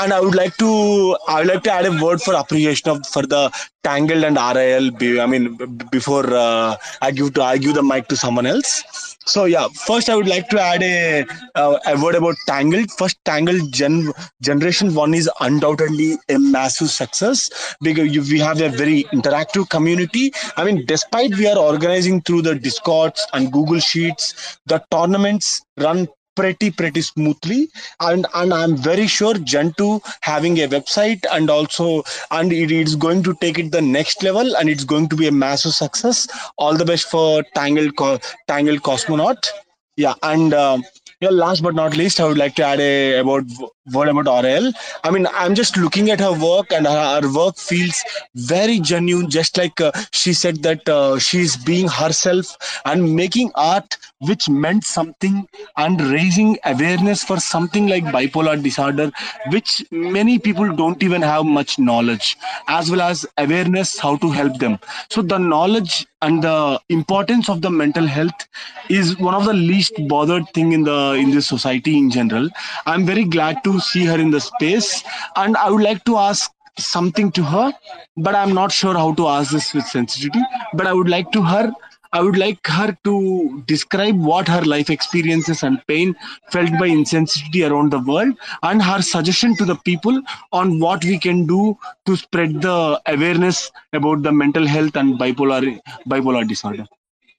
and 0.00 0.12
I 0.12 0.20
would 0.20 0.34
like 0.34 0.56
to 0.58 1.16
I 1.28 1.40
would 1.40 1.48
like 1.48 1.62
to 1.64 1.72
add 1.72 1.86
a 1.86 2.02
word 2.02 2.20
for 2.20 2.34
appreciation 2.34 2.90
of 2.90 3.06
for 3.06 3.22
the 3.22 3.50
Tangled 3.82 4.24
and 4.24 4.36
RIL. 4.36 5.20
I 5.20 5.26
mean, 5.26 5.56
before 5.90 6.32
uh, 6.34 6.76
I 7.02 7.10
give 7.10 7.34
to 7.34 7.42
I 7.42 7.58
give 7.58 7.74
the 7.74 7.82
mic 7.82 8.08
to 8.08 8.16
someone 8.16 8.46
else. 8.46 9.13
So 9.26 9.46
yeah, 9.46 9.68
first 9.86 10.08
I 10.10 10.16
would 10.16 10.28
like 10.28 10.48
to 10.50 10.60
add 10.60 10.82
a 10.82 11.24
uh, 11.54 11.78
a 11.86 12.00
word 12.02 12.14
about 12.14 12.36
Tangled. 12.46 12.90
First, 12.98 13.16
Tangled 13.24 13.72
gen 13.72 14.12
generation 14.42 14.94
one 14.94 15.14
is 15.14 15.30
undoubtedly 15.40 16.18
a 16.28 16.38
massive 16.38 16.90
success 16.90 17.50
because 17.80 18.30
we 18.30 18.38
have 18.38 18.60
a 18.60 18.68
very 18.68 19.04
interactive 19.14 19.70
community. 19.70 20.32
I 20.56 20.64
mean, 20.64 20.84
despite 20.86 21.36
we 21.36 21.46
are 21.46 21.58
organizing 21.58 22.20
through 22.22 22.42
the 22.42 22.54
Discords 22.54 23.26
and 23.32 23.50
Google 23.52 23.80
Sheets, 23.80 24.58
the 24.66 24.84
tournaments 24.90 25.62
run 25.78 26.06
pretty 26.34 26.70
pretty 26.70 27.02
smoothly. 27.02 27.68
And 28.00 28.26
and 28.34 28.52
i'm 28.52 28.76
very 28.76 29.06
sure 29.06 29.34
gen2 29.34 30.00
having 30.20 30.58
a 30.60 30.68
website 30.68 31.24
and 31.32 31.50
also 31.50 32.02
and 32.30 32.52
it 32.52 32.70
is 32.70 32.96
going 32.96 33.22
to 33.24 33.34
take 33.40 33.58
it 33.58 33.72
the 33.72 33.82
next 33.82 34.22
level 34.22 34.56
and 34.56 34.68
it's 34.68 34.84
going 34.84 35.08
to 35.08 35.16
be 35.16 35.28
a 35.28 35.32
massive 35.32 35.72
success. 35.74 36.26
All 36.58 36.76
the 36.76 36.84
best 36.84 37.06
for 37.10 37.42
tangled 37.54 37.96
Co- 37.96 38.18
tangled 38.48 38.82
cosmonaut. 38.82 39.48
Yeah 39.96 40.14
and 40.22 40.52
uh, 40.54 40.78
yeah, 41.20 41.30
last 41.30 41.62
but 41.62 41.74
not 41.74 41.96
least, 41.96 42.20
I 42.20 42.24
would 42.26 42.36
like 42.36 42.54
to 42.56 42.64
add 42.64 42.80
a 42.80 43.18
about 43.20 43.44
word 43.92 44.08
about 44.08 44.44
Ril. 44.44 44.72
I 45.02 45.10
mean, 45.10 45.26
I'm 45.32 45.54
just 45.54 45.76
looking 45.76 46.10
at 46.10 46.20
her 46.20 46.32
work, 46.32 46.72
and 46.72 46.86
her, 46.86 47.20
her 47.20 47.32
work 47.32 47.56
feels 47.56 48.02
very 48.34 48.80
genuine. 48.80 49.30
Just 49.30 49.56
like 49.56 49.80
uh, 49.80 49.92
she 50.12 50.32
said 50.32 50.62
that 50.62 50.88
uh, 50.88 51.18
she's 51.18 51.56
being 51.56 51.88
herself 51.88 52.56
and 52.84 53.14
making 53.14 53.50
art 53.54 53.96
which 54.20 54.48
meant 54.48 54.84
something 54.84 55.46
and 55.76 56.00
raising 56.00 56.56
awareness 56.64 57.22
for 57.22 57.38
something 57.38 57.86
like 57.88 58.04
bipolar 58.04 58.62
disorder, 58.62 59.10
which 59.50 59.84
many 59.90 60.38
people 60.38 60.74
don't 60.74 61.02
even 61.02 61.22
have 61.22 61.44
much 61.44 61.78
knowledge, 61.78 62.36
as 62.68 62.90
well 62.90 63.02
as 63.02 63.26
awareness 63.38 63.98
how 63.98 64.16
to 64.16 64.30
help 64.30 64.58
them. 64.58 64.78
So 65.10 65.22
the 65.22 65.38
knowledge 65.38 66.06
and 66.22 66.42
the 66.42 66.80
importance 66.88 67.48
of 67.50 67.60
the 67.60 67.70
mental 67.70 68.06
health 68.06 68.48
is 68.88 69.18
one 69.18 69.34
of 69.34 69.44
the 69.44 69.52
least 69.52 69.92
bothered 70.08 70.48
thing 70.54 70.72
in 70.72 70.84
the 70.84 71.12
in 71.18 71.30
this 71.30 71.46
society 71.46 71.98
in 71.98 72.10
general. 72.10 72.48
I'm 72.86 73.04
very 73.04 73.24
glad 73.24 73.62
to 73.64 73.73
see 73.80 74.04
her 74.04 74.18
in 74.18 74.30
the 74.30 74.40
space, 74.40 75.04
and 75.36 75.56
I 75.56 75.70
would 75.70 75.82
like 75.82 76.04
to 76.04 76.16
ask 76.16 76.50
something 76.78 77.30
to 77.32 77.42
her, 77.42 77.72
but 78.16 78.34
I'm 78.34 78.54
not 78.54 78.72
sure 78.72 78.94
how 78.94 79.14
to 79.14 79.28
ask 79.28 79.52
this 79.52 79.72
with 79.74 79.86
sensitivity. 79.86 80.42
But 80.72 80.86
I 80.86 80.92
would 80.92 81.08
like 81.08 81.30
to 81.32 81.42
her 81.42 81.72
I 82.14 82.20
would 82.20 82.36
like 82.38 82.64
her 82.68 82.96
to 83.02 83.64
describe 83.66 84.16
what 84.16 84.46
her 84.46 84.62
life 84.62 84.88
experiences 84.88 85.64
and 85.64 85.84
pain 85.88 86.14
felt 86.52 86.70
by 86.78 86.88
insensitivity 86.88 87.68
around 87.68 87.90
the 87.90 87.98
world 87.98 88.36
and 88.62 88.80
her 88.80 89.02
suggestion 89.02 89.56
to 89.56 89.64
the 89.64 89.74
people 89.74 90.22
on 90.52 90.78
what 90.78 91.04
we 91.04 91.18
can 91.18 91.44
do 91.44 91.76
to 92.06 92.14
spread 92.14 92.62
the 92.62 93.02
awareness 93.06 93.72
about 93.92 94.22
the 94.22 94.30
mental 94.30 94.64
health 94.64 94.94
and 94.94 95.18
bipolar 95.18 95.80
bipolar 96.06 96.46
disorder. 96.46 96.86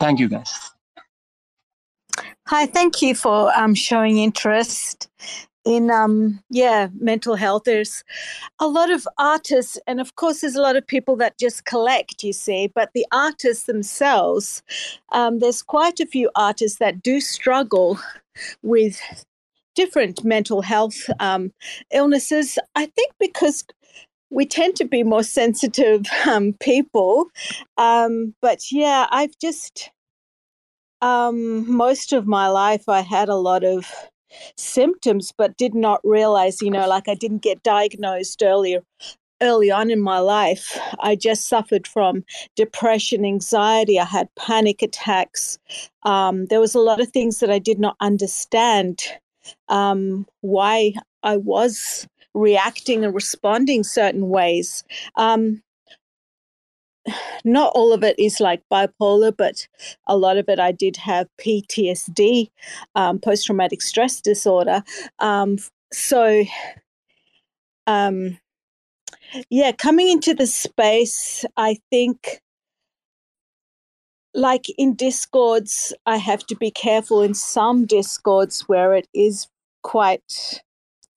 Thank 0.02 0.20
you 0.20 0.28
guys. 0.28 0.54
Hi, 2.48 2.66
thank 2.66 3.02
you 3.02 3.16
for 3.16 3.58
um, 3.58 3.76
showing 3.76 4.18
interest 4.18 5.08
in 5.66 5.90
um 5.90 6.40
yeah 6.50 6.88
mental 7.00 7.36
health 7.36 7.64
there's 7.66 8.04
a 8.60 8.68
lot 8.68 8.92
of 8.92 9.08
artists 9.18 9.78
and 9.88 10.00
of 10.00 10.16
course 10.16 10.42
there's 10.42 10.56
a 10.56 10.62
lot 10.62 10.76
of 10.76 10.86
people 10.86 11.16
that 11.16 11.38
just 11.40 11.66
collect 11.66 12.24
you 12.24 12.32
see 12.32 12.68
but 12.68 12.92
the 12.94 13.06
artists 13.12 13.66
themselves 13.66 14.64
um, 15.12 15.40
there's 15.40 15.62
quite 15.64 16.00
a 16.00 16.06
few 16.06 16.30
artists 16.36 16.78
that 16.78 17.02
do 17.02 17.20
struggle 17.20 18.00
with 18.62 19.02
different 19.76 20.24
mental 20.24 20.62
health 20.62 21.10
um, 21.20 21.52
illnesses. 21.92 22.58
I 22.76 22.86
think 22.86 23.12
because 23.20 23.66
we 24.30 24.46
tend 24.46 24.76
to 24.78 24.86
be 24.86 25.04
more 25.04 25.24
sensitive 25.24 26.06
um, 26.28 26.54
people 26.60 27.28
um, 27.78 28.34
but 28.42 28.72
yeah 28.72 29.08
i've 29.12 29.38
just 29.40 29.92
um, 31.02 31.70
most 31.72 32.14
of 32.14 32.26
my 32.28 32.48
life 32.48 32.88
i 32.90 33.02
had 33.02 33.30
a 33.30 33.36
lot 33.36 33.64
of 33.64 33.86
symptoms, 34.58 35.34
but 35.38 35.58
did 35.58 35.74
not 35.74 36.02
realize, 36.04 36.62
you 36.62 36.72
know, 36.72 36.88
like 36.88 37.08
I 37.08 37.16
didn't 37.16 37.42
get 37.42 37.64
diagnosed 37.64 38.42
earlier 38.44 38.82
early 39.42 39.72
on 39.72 39.92
in 39.92 40.00
my 40.00 40.20
life, 40.20 40.78
I 41.00 41.16
just 41.16 41.48
suffered 41.48 41.88
from 41.88 42.24
depression, 42.56 43.26
anxiety. 43.26 44.00
I 44.00 44.06
had 44.06 44.34
panic 44.36 44.82
attacks. 44.82 45.58
Um, 46.04 46.46
there 46.48 46.60
was 46.60 46.76
a 46.76 46.80
lot 46.80 47.02
of 47.02 47.10
things 47.10 47.40
that 47.40 47.52
I 47.52 47.60
did 47.60 47.80
not 47.80 47.98
understand 48.00 49.04
um, 49.70 50.26
why 50.42 50.94
I 51.24 51.38
was 51.38 52.08
reacting 52.34 53.04
and 53.04 53.14
responding 53.14 53.84
certain 53.84 54.30
ways. 54.30 54.84
Um, 55.16 55.62
not 57.44 57.72
all 57.76 57.94
of 57.94 58.04
it 58.04 58.18
is 58.20 58.40
like 58.40 58.62
bipolar, 58.72 59.36
but 59.36 59.68
a 60.08 60.18
lot 60.18 60.38
of 60.38 60.50
it 60.50 60.60
I 60.60 60.72
did 60.72 60.98
have 60.98 61.28
PTSD, 61.40 62.50
um, 62.96 63.20
post 63.20 63.46
traumatic 63.46 63.82
stress 63.82 64.22
disorder. 64.22 64.84
Um, 65.20 65.58
so, 65.92 66.44
um, 67.88 68.38
yeah, 69.50 69.72
coming 69.72 70.10
into 70.10 70.34
the 70.34 70.48
space, 70.48 71.46
I 71.58 71.78
think 71.90 72.42
like 74.36 74.66
in 74.78 74.94
discords 74.94 75.94
i 76.06 76.18
have 76.18 76.46
to 76.46 76.58
be 76.58 76.70
careful 76.70 77.22
in 77.22 77.34
some 77.34 77.86
discords 77.86 78.68
where 78.68 78.94
it 78.94 79.08
is 79.14 79.48
quite 79.82 80.62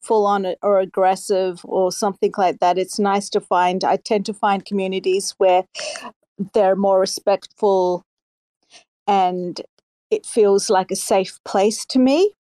full 0.02 0.26
on 0.26 0.46
or 0.62 0.80
aggressive 0.80 1.60
or 1.64 1.92
something 1.92 2.32
like 2.36 2.60
that. 2.60 2.78
It's 2.78 2.98
nice 2.98 3.28
to 3.30 3.40
find, 3.40 3.84
I 3.84 3.96
tend 3.96 4.26
to 4.26 4.34
find 4.34 4.64
communities 4.64 5.34
where 5.38 5.64
they're 6.54 6.76
more 6.76 7.00
respectful 7.00 8.04
and 9.06 9.60
it 10.10 10.24
feels 10.24 10.70
like 10.70 10.90
a 10.90 10.96
safe 10.96 11.38
place 11.44 11.84
to 11.86 11.98
me. 11.98 12.32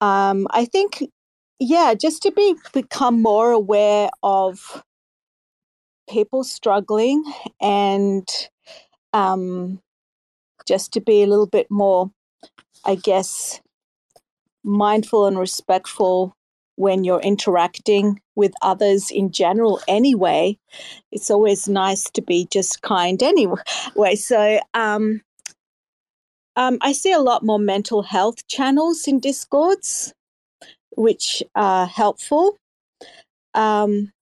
Um, 0.00 0.46
I 0.50 0.64
think, 0.64 1.04
yeah, 1.58 1.94
just 1.94 2.22
to 2.22 2.32
be 2.32 2.54
become 2.72 3.22
more 3.22 3.52
aware 3.52 4.08
of 4.22 4.82
people 6.08 6.42
struggling 6.42 7.22
and 7.60 8.26
um, 9.12 9.80
just 10.66 10.92
to 10.92 11.00
be 11.00 11.22
a 11.22 11.26
little 11.26 11.46
bit 11.46 11.66
more, 11.70 12.10
I 12.84 12.94
guess, 12.94 13.60
mindful 14.64 15.26
and 15.26 15.38
respectful 15.38 16.34
when 16.80 17.04
you're 17.04 17.20
interacting 17.20 18.20
with 18.36 18.52
others 18.62 19.10
in 19.10 19.30
general 19.30 19.80
anyway 19.86 20.56
it's 21.12 21.30
always 21.30 21.68
nice 21.68 22.04
to 22.10 22.22
be 22.22 22.46
just 22.50 22.80
kind 22.82 23.22
anyway. 23.22 24.14
So 24.14 24.60
um, 24.74 25.20
um, 26.56 26.78
i 26.80 26.92
see 26.92 27.12
a 27.12 27.20
lot 27.30 27.44
more 27.44 27.58
mental 27.58 28.02
health 28.02 28.46
channels 28.48 29.06
in 29.06 29.20
discords 29.20 30.12
which 30.96 31.42
are 31.54 31.86
helpful. 31.86 32.56
Um, 33.54 34.12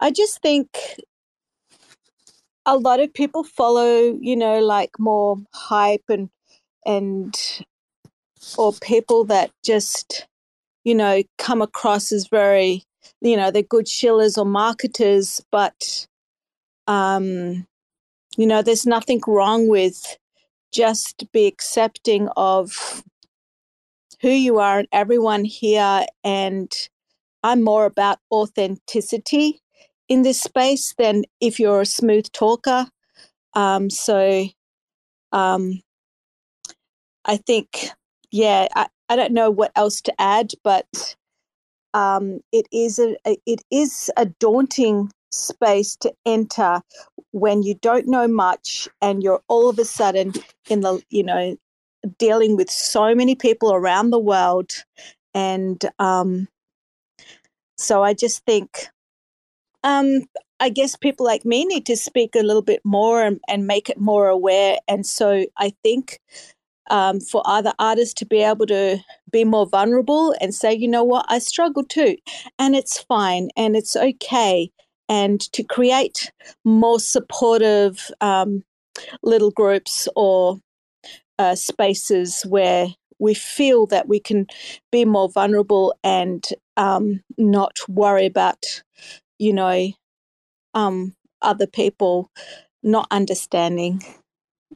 i 0.00 0.10
just 0.10 0.40
think 0.40 0.68
a 2.66 2.76
lot 2.76 3.00
of 3.00 3.12
people 3.14 3.44
follow, 3.44 4.18
you 4.20 4.36
know, 4.36 4.60
like 4.60 4.90
more 4.98 5.38
hype 5.54 6.04
and 6.10 6.28
and 6.84 7.34
or 8.56 8.72
people 8.74 9.24
that 9.24 9.50
just, 9.64 10.26
you 10.88 10.94
know, 10.94 11.22
come 11.36 11.60
across 11.60 12.12
as 12.12 12.28
very, 12.28 12.82
you 13.20 13.36
know, 13.36 13.50
they're 13.50 13.62
good 13.62 13.86
shillers 13.86 14.38
or 14.38 14.46
marketers, 14.46 15.38
but 15.52 16.06
um, 16.86 17.66
you 18.38 18.46
know, 18.46 18.62
there's 18.62 18.86
nothing 18.86 19.20
wrong 19.26 19.68
with 19.68 20.16
just 20.72 21.30
be 21.30 21.46
accepting 21.46 22.30
of 22.38 23.02
who 24.22 24.30
you 24.30 24.60
are 24.60 24.78
and 24.78 24.88
everyone 24.90 25.44
here 25.44 26.06
and 26.24 26.88
I'm 27.42 27.62
more 27.62 27.84
about 27.84 28.18
authenticity 28.32 29.60
in 30.08 30.22
this 30.22 30.40
space 30.40 30.94
than 30.96 31.24
if 31.38 31.60
you're 31.60 31.82
a 31.82 31.86
smooth 31.86 32.32
talker. 32.32 32.86
Um, 33.52 33.90
so 33.90 34.46
um, 35.32 35.82
I 37.26 37.36
think, 37.36 37.90
yeah, 38.30 38.68
I, 38.74 38.86
I 39.08 39.16
don't 39.16 39.32
know 39.32 39.50
what 39.50 39.72
else 39.76 40.00
to 40.02 40.20
add, 40.20 40.52
but 40.62 41.16
um, 41.94 42.40
it 42.52 42.66
is 42.72 42.98
a 42.98 43.16
it 43.46 43.62
is 43.70 44.10
a 44.16 44.26
daunting 44.26 45.10
space 45.30 45.96
to 45.96 46.12
enter 46.24 46.80
when 47.32 47.62
you 47.62 47.74
don't 47.74 48.06
know 48.06 48.26
much 48.26 48.88
and 49.02 49.22
you're 49.22 49.42
all 49.48 49.68
of 49.68 49.78
a 49.78 49.84
sudden 49.84 50.32
in 50.70 50.80
the 50.80 51.02
you 51.10 51.22
know 51.22 51.56
dealing 52.18 52.56
with 52.56 52.70
so 52.70 53.14
many 53.14 53.34
people 53.34 53.72
around 53.72 54.10
the 54.10 54.18
world 54.18 54.72
and 55.34 55.84
um, 55.98 56.48
so 57.78 58.02
I 58.02 58.12
just 58.12 58.44
think, 58.44 58.88
um, 59.84 60.24
I 60.60 60.68
guess 60.68 60.96
people 60.96 61.24
like 61.24 61.44
me 61.44 61.64
need 61.64 61.86
to 61.86 61.96
speak 61.96 62.34
a 62.34 62.42
little 62.42 62.62
bit 62.62 62.80
more 62.84 63.22
and, 63.22 63.40
and 63.48 63.66
make 63.66 63.88
it 63.88 64.00
more 64.00 64.28
aware. 64.28 64.78
And 64.88 65.06
so 65.06 65.46
I 65.56 65.72
think 65.84 66.18
um, 66.90 67.20
for 67.20 67.42
other 67.44 67.72
artists 67.78 68.14
to 68.14 68.26
be 68.26 68.42
able 68.42 68.66
to 68.66 68.98
be 69.30 69.44
more 69.44 69.66
vulnerable 69.66 70.34
and 70.40 70.54
say, 70.54 70.72
you 70.72 70.88
know 70.88 71.04
what, 71.04 71.26
I 71.28 71.38
struggle 71.38 71.84
too, 71.84 72.16
and 72.58 72.74
it's 72.74 73.00
fine 73.02 73.48
and 73.56 73.76
it's 73.76 73.96
okay. 73.96 74.70
And 75.08 75.40
to 75.52 75.62
create 75.62 76.30
more 76.64 77.00
supportive 77.00 78.10
um, 78.20 78.62
little 79.22 79.50
groups 79.50 80.08
or 80.16 80.58
uh, 81.38 81.54
spaces 81.54 82.42
where 82.48 82.88
we 83.18 83.34
feel 83.34 83.86
that 83.86 84.08
we 84.08 84.20
can 84.20 84.46
be 84.92 85.04
more 85.04 85.28
vulnerable 85.28 85.94
and 86.04 86.44
um, 86.76 87.22
not 87.36 87.78
worry 87.88 88.26
about, 88.26 88.82
you 89.38 89.52
know, 89.52 89.90
um, 90.74 91.14
other 91.42 91.66
people 91.66 92.30
not 92.82 93.06
understanding. 93.10 94.02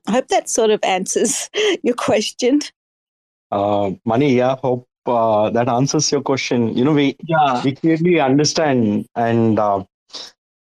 I 0.06 0.12
hope 0.12 0.28
that 0.28 0.48
sort 0.48 0.70
of 0.70 0.80
answers 0.82 1.48
your 1.82 1.94
question. 1.94 2.60
Uh, 3.50 3.92
Mani, 4.04 4.34
yeah, 4.34 4.56
hope 4.56 4.86
uh, 5.06 5.50
that 5.50 5.68
answers 5.68 6.10
your 6.10 6.22
question. 6.22 6.76
You 6.76 6.84
know, 6.84 6.92
we 6.92 7.16
Yeah. 7.26 7.62
we 7.64 7.74
clearly 7.74 8.20
understand, 8.20 9.06
and 9.14 9.58
uh, 9.58 9.84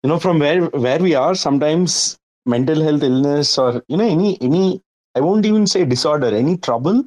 you 0.03 0.09
know, 0.09 0.19
from 0.19 0.39
where 0.39 0.67
where 0.67 0.99
we 0.99 1.15
are, 1.15 1.35
sometimes 1.35 2.19
mental 2.47 2.83
health 2.83 3.03
illness 3.03 3.59
or 3.59 3.83
you 3.89 3.97
know 3.97 4.09
any 4.09 4.41
any 4.41 4.81
I 5.15 5.21
won't 5.21 5.45
even 5.47 5.67
say 5.67 5.85
disorder, 5.85 6.35
any 6.35 6.57
trouble 6.57 7.05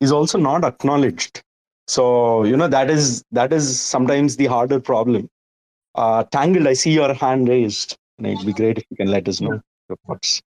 is 0.00 0.12
also 0.12 0.38
not 0.38 0.64
acknowledged. 0.64 1.42
So 1.86 2.44
you 2.44 2.56
know 2.56 2.68
that 2.68 2.90
is 2.90 3.22
that 3.32 3.52
is 3.52 3.80
sometimes 3.80 4.36
the 4.36 4.46
harder 4.46 4.80
problem. 4.80 5.28
Uh, 5.94 6.24
Tangled, 6.24 6.66
I 6.66 6.72
see 6.74 6.92
your 6.92 7.14
hand 7.14 7.48
raised. 7.48 7.96
And 8.18 8.26
it'd 8.26 8.46
be 8.46 8.52
great 8.52 8.78
if 8.78 8.84
you 8.90 8.96
can 8.96 9.08
let 9.08 9.28
us 9.28 9.40
know 9.40 9.60
your 9.88 9.98
thoughts. 10.06 10.42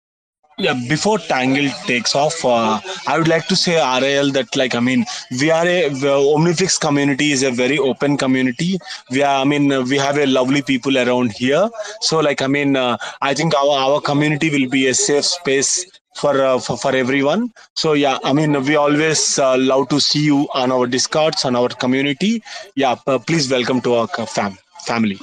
Yeah 0.57 0.75
before 0.87 1.17
tangle 1.17 1.69
takes 1.87 2.13
off 2.15 2.35
uh, 2.45 2.79
i 3.07 3.17
would 3.17 3.27
like 3.27 3.47
to 3.47 3.55
say 3.55 3.75
Ril 4.03 4.31
that 4.37 4.55
like 4.55 4.75
i 4.75 4.79
mean 4.79 5.03
we 5.41 5.49
are 5.49 5.65
a 5.67 5.89
omniflix 6.35 6.79
community 6.79 7.31
is 7.31 7.41
a 7.43 7.51
very 7.51 7.77
open 7.79 8.17
community. 8.17 8.77
We 9.09 9.23
are 9.23 9.41
i 9.41 9.45
mean 9.45 9.71
uh, 9.71 9.81
we 9.81 9.97
have 9.97 10.17
a 10.17 10.27
lovely 10.27 10.61
people 10.61 10.97
around 10.97 11.31
here. 11.31 11.69
So 12.01 12.19
like 12.19 12.41
i 12.41 12.47
mean 12.47 12.75
uh, 12.75 12.97
i 13.21 13.33
think 13.33 13.55
our 13.55 13.75
our 13.85 13.99
community 14.01 14.49
will 14.55 14.69
be 14.69 14.87
a 14.87 14.93
safe 14.93 15.25
space 15.25 15.71
for, 16.15 16.39
uh, 16.39 16.59
for 16.59 16.77
for 16.77 16.95
everyone. 16.95 17.51
So 17.75 17.93
yeah 17.93 18.19
i 18.23 18.31
mean 18.33 18.51
we 18.63 18.75
always 18.75 19.39
uh, 19.39 19.57
love 19.57 19.89
to 19.89 19.99
see 19.99 20.23
you 20.31 20.47
on 20.53 20.71
our 20.71 20.85
discords 20.85 21.45
on 21.45 21.55
our 21.55 21.69
community. 21.69 22.43
Yeah 22.75 22.95
uh, 23.07 23.17
please 23.17 23.49
welcome 23.49 23.81
to 23.81 23.95
our 23.95 24.07
fam 24.37 24.57
family 24.85 25.19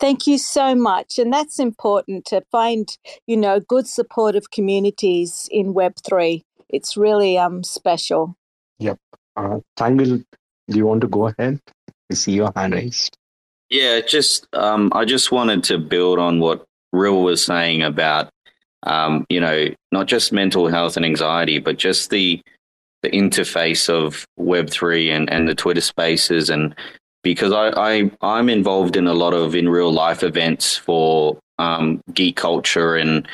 Thank 0.00 0.26
you 0.26 0.38
so 0.38 0.74
much. 0.74 1.18
And 1.18 1.32
that's 1.32 1.58
important 1.58 2.24
to 2.26 2.42
find, 2.50 2.88
you 3.26 3.36
know, 3.36 3.60
good 3.60 3.86
supportive 3.86 4.50
communities 4.50 5.48
in 5.50 5.72
Web3. 5.72 6.42
It's 6.68 6.96
really 6.96 7.38
um, 7.38 7.62
special. 7.62 8.36
Uh, 9.36 9.60
Tangled, 9.76 10.24
do 10.68 10.76
you 10.76 10.86
want 10.86 11.00
to 11.00 11.08
go 11.08 11.28
ahead? 11.28 11.60
I 12.10 12.14
see 12.14 12.32
your 12.32 12.52
hand 12.54 12.74
raised. 12.74 13.16
Yeah, 13.70 14.00
just 14.00 14.46
um, 14.54 14.92
I 14.94 15.04
just 15.04 15.32
wanted 15.32 15.64
to 15.64 15.78
build 15.78 16.18
on 16.18 16.38
what 16.38 16.64
Real 16.92 17.22
was 17.22 17.44
saying 17.44 17.82
about 17.82 18.30
um, 18.84 19.24
you 19.28 19.40
know 19.40 19.68
not 19.90 20.06
just 20.06 20.32
mental 20.32 20.68
health 20.68 20.96
and 20.96 21.04
anxiety, 21.04 21.58
but 21.58 21.78
just 21.78 22.10
the 22.10 22.40
the 23.02 23.10
interface 23.10 23.88
of 23.88 24.24
Web 24.36 24.70
three 24.70 25.10
and, 25.10 25.30
and 25.30 25.48
the 25.48 25.54
Twitter 25.54 25.80
Spaces, 25.80 26.50
and 26.50 26.74
because 27.24 27.52
I, 27.52 27.70
I 27.70 28.10
I'm 28.20 28.48
involved 28.48 28.96
in 28.96 29.08
a 29.08 29.14
lot 29.14 29.34
of 29.34 29.56
in 29.56 29.68
real 29.68 29.92
life 29.92 30.22
events 30.22 30.76
for 30.76 31.38
um, 31.58 32.00
geek 32.12 32.36
culture 32.36 32.94
and 32.94 33.26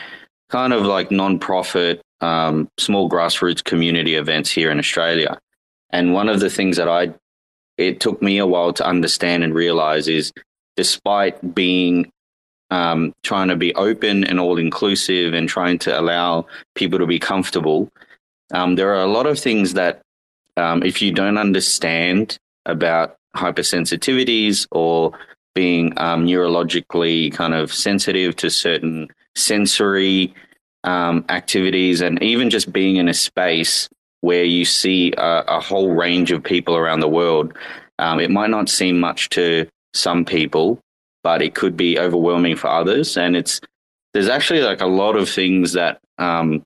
kind 0.49 0.73
of 0.73 0.87
like 0.87 1.11
non-profit 1.11 2.01
um, 2.23 2.69
small 2.79 3.11
grassroots 3.11 3.63
community 3.63 4.15
events 4.15 4.51
here 4.51 4.71
in 4.71 4.79
Australia. 4.79 5.39
And 5.91 6.15
one 6.15 6.29
of 6.29 6.41
the 6.41 6.51
things 6.51 6.77
that 6.79 6.89
I 6.89 7.13
it 7.77 8.01
took 8.01 8.23
me 8.23 8.39
a 8.39 8.47
while 8.47 8.73
to 8.75 8.87
understand 8.87 9.43
and 9.43 9.55
realize 9.55 10.07
is 10.07 10.33
despite 10.77 11.55
being 11.55 12.11
um, 12.71 13.13
trying 13.25 13.49
to 13.49 13.57
be 13.57 13.75
open 13.75 14.23
and 14.25 14.39
all 14.39 14.59
inclusive 14.59 15.35
and 15.35 15.49
trying 15.49 15.79
to 15.79 15.99
allow 15.99 16.47
people 16.75 16.99
to 16.99 17.07
be 17.07 17.19
comfortable, 17.19 17.89
um, 18.53 18.77
there 18.77 18.95
are 18.95 19.03
a 19.03 19.11
lot 19.11 19.27
of 19.27 19.39
things 19.39 19.75
that 19.75 20.03
um, 20.57 20.83
if 20.83 21.03
you 21.03 21.11
don't 21.11 21.39
understand 21.39 22.39
about 22.67 23.17
hypersensitivities 23.37 24.67
or 24.71 25.13
being 25.55 25.93
um, 25.99 26.27
neurologically 26.27 27.33
kind 27.33 27.55
of 27.55 27.73
sensitive 27.73 28.37
to 28.37 28.51
certain 28.51 29.09
sensory 29.35 30.35
um, 30.85 31.25
activities 31.29 32.01
and 32.01 32.23
even 32.23 32.51
just 32.51 32.73
being 32.73 32.97
in 32.97 33.09
a 33.09 33.15
space 33.15 33.89
where 34.21 34.45
you 34.45 34.65
see 34.65 35.13
a, 35.17 35.45
a 35.49 35.61
whole 35.61 35.91
range 35.91 36.31
of 36.31 36.43
people 36.43 36.77
around 36.77 37.01
the 37.01 37.09
world. 37.09 37.57
Um, 37.99 38.21
it 38.21 38.31
might 38.31 38.51
not 38.51 38.69
seem 38.69 38.99
much 39.01 39.29
to 39.31 39.67
some 39.95 40.25
people, 40.25 40.81
but 41.23 41.43
it 41.43 41.55
could 41.55 41.77
be 41.77 41.99
overwhelming 41.99 42.57
for 42.57 42.69
others. 42.69 43.17
And 43.17 43.37
it's 43.37 43.61
there's 44.13 44.29
actually 44.29 44.61
like 44.61 44.81
a 44.81 44.87
lot 44.87 45.17
of 45.17 45.29
things 45.29 45.73
that 45.75 46.01
um, 46.19 46.63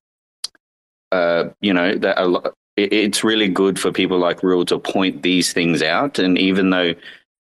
uh, 1.13 1.45
you 1.61 1.73
know 1.73 1.95
that 1.97 2.21
a 2.21 2.27
lot, 2.27 2.55
it's 2.77 3.23
really 3.25 3.49
good 3.49 3.79
for 3.79 3.93
people 3.93 4.19
like 4.19 4.43
Real 4.43 4.65
to 4.67 4.79
point 4.79 5.23
these 5.23 5.53
things 5.53 5.83
out. 5.83 6.19
And 6.19 6.39
even 6.39 6.71
though 6.71 6.95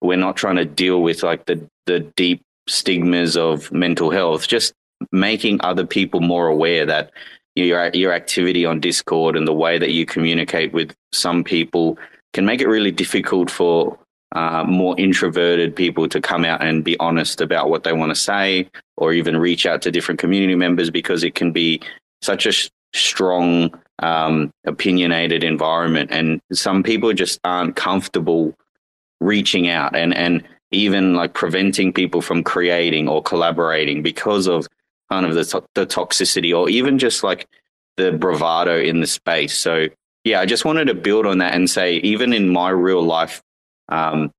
we're 0.01 0.17
not 0.17 0.35
trying 0.35 0.57
to 0.57 0.65
deal 0.65 1.01
with 1.01 1.23
like 1.23 1.45
the 1.45 1.65
the 1.85 1.99
deep 1.99 2.41
stigmas 2.67 3.37
of 3.37 3.71
mental 3.71 4.11
health, 4.11 4.47
just 4.47 4.73
making 5.11 5.59
other 5.61 5.85
people 5.85 6.21
more 6.21 6.47
aware 6.47 6.85
that 6.85 7.11
your 7.55 7.89
your 7.93 8.13
activity 8.13 8.65
on 8.65 8.79
Discord 8.79 9.35
and 9.35 9.47
the 9.47 9.53
way 9.53 9.77
that 9.77 9.91
you 9.91 10.05
communicate 10.05 10.73
with 10.73 10.93
some 11.11 11.43
people 11.43 11.97
can 12.33 12.45
make 12.45 12.61
it 12.61 12.67
really 12.67 12.91
difficult 12.91 13.49
for 13.49 13.97
uh, 14.33 14.63
more 14.65 14.97
introverted 14.97 15.75
people 15.75 16.07
to 16.07 16.21
come 16.21 16.45
out 16.45 16.63
and 16.63 16.83
be 16.83 16.97
honest 16.99 17.41
about 17.41 17.69
what 17.69 17.83
they 17.83 17.91
want 17.91 18.09
to 18.11 18.15
say, 18.15 18.69
or 18.97 19.11
even 19.11 19.35
reach 19.35 19.65
out 19.65 19.81
to 19.81 19.91
different 19.91 20.19
community 20.19 20.55
members 20.55 20.89
because 20.89 21.23
it 21.23 21.35
can 21.35 21.51
be 21.51 21.81
such 22.21 22.45
a 22.45 22.49
s- 22.49 22.69
strong, 22.93 23.77
um, 24.01 24.51
opinionated 24.65 25.43
environment, 25.43 26.11
and 26.11 26.41
some 26.51 26.83
people 26.83 27.13
just 27.13 27.39
aren't 27.43 27.75
comfortable 27.75 28.55
reaching 29.19 29.69
out 29.69 29.95
and 29.95 30.13
and 30.13 30.43
even 30.71 31.15
like 31.15 31.33
preventing 31.33 31.93
people 31.93 32.21
from 32.21 32.43
creating 32.43 33.07
or 33.07 33.21
collaborating 33.21 34.01
because 34.01 34.47
of 34.47 34.67
kind 35.09 35.25
of 35.25 35.35
the, 35.35 35.43
to- 35.43 35.63
the 35.75 35.85
toxicity 35.85 36.57
or 36.57 36.69
even 36.69 36.97
just 36.97 37.23
like 37.23 37.47
the 37.97 38.11
bravado 38.13 38.79
in 38.79 39.01
the 39.01 39.07
space. 39.07 39.55
So 39.55 39.87
yeah, 40.23 40.39
I 40.39 40.45
just 40.45 40.65
wanted 40.65 40.85
to 40.85 40.93
build 40.93 41.25
on 41.25 41.39
that 41.39 41.53
and 41.53 41.69
say, 41.69 41.97
even 41.97 42.31
in 42.33 42.49
my 42.49 42.69
real 42.69 43.03
life 43.03 43.41
um, 43.89 44.31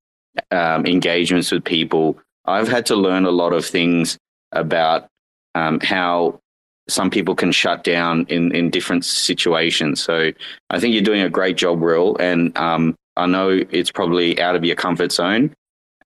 um, 0.50 0.86
engagements 0.86 1.50
with 1.52 1.64
people, 1.64 2.18
I've 2.44 2.68
had 2.68 2.86
to 2.86 2.96
learn 2.96 3.26
a 3.26 3.30
lot 3.30 3.52
of 3.52 3.66
things 3.66 4.18
about 4.52 5.08
um, 5.54 5.80
how 5.80 6.40
some 6.93 7.11
people 7.11 7.34
can 7.34 7.53
shut 7.53 7.84
down 7.84 8.26
in, 8.28 8.55
in 8.55 8.70
different 8.70 9.05
situations. 9.05 10.03
So 10.03 10.30
I 10.70 10.78
think 10.78 10.95
you're 10.95 11.03
doing 11.03 11.22
a 11.22 11.30
great 11.30 11.57
job, 11.57 11.82
Real. 11.82 12.16
And 12.18 12.57
um, 12.57 12.95
I 13.16 13.26
know 13.26 13.61
it's 13.70 13.90
probably 13.90 14.40
out 14.40 14.57
of 14.57 14.64
your 14.64 14.76
comfort 14.76 15.12
zone, 15.12 15.55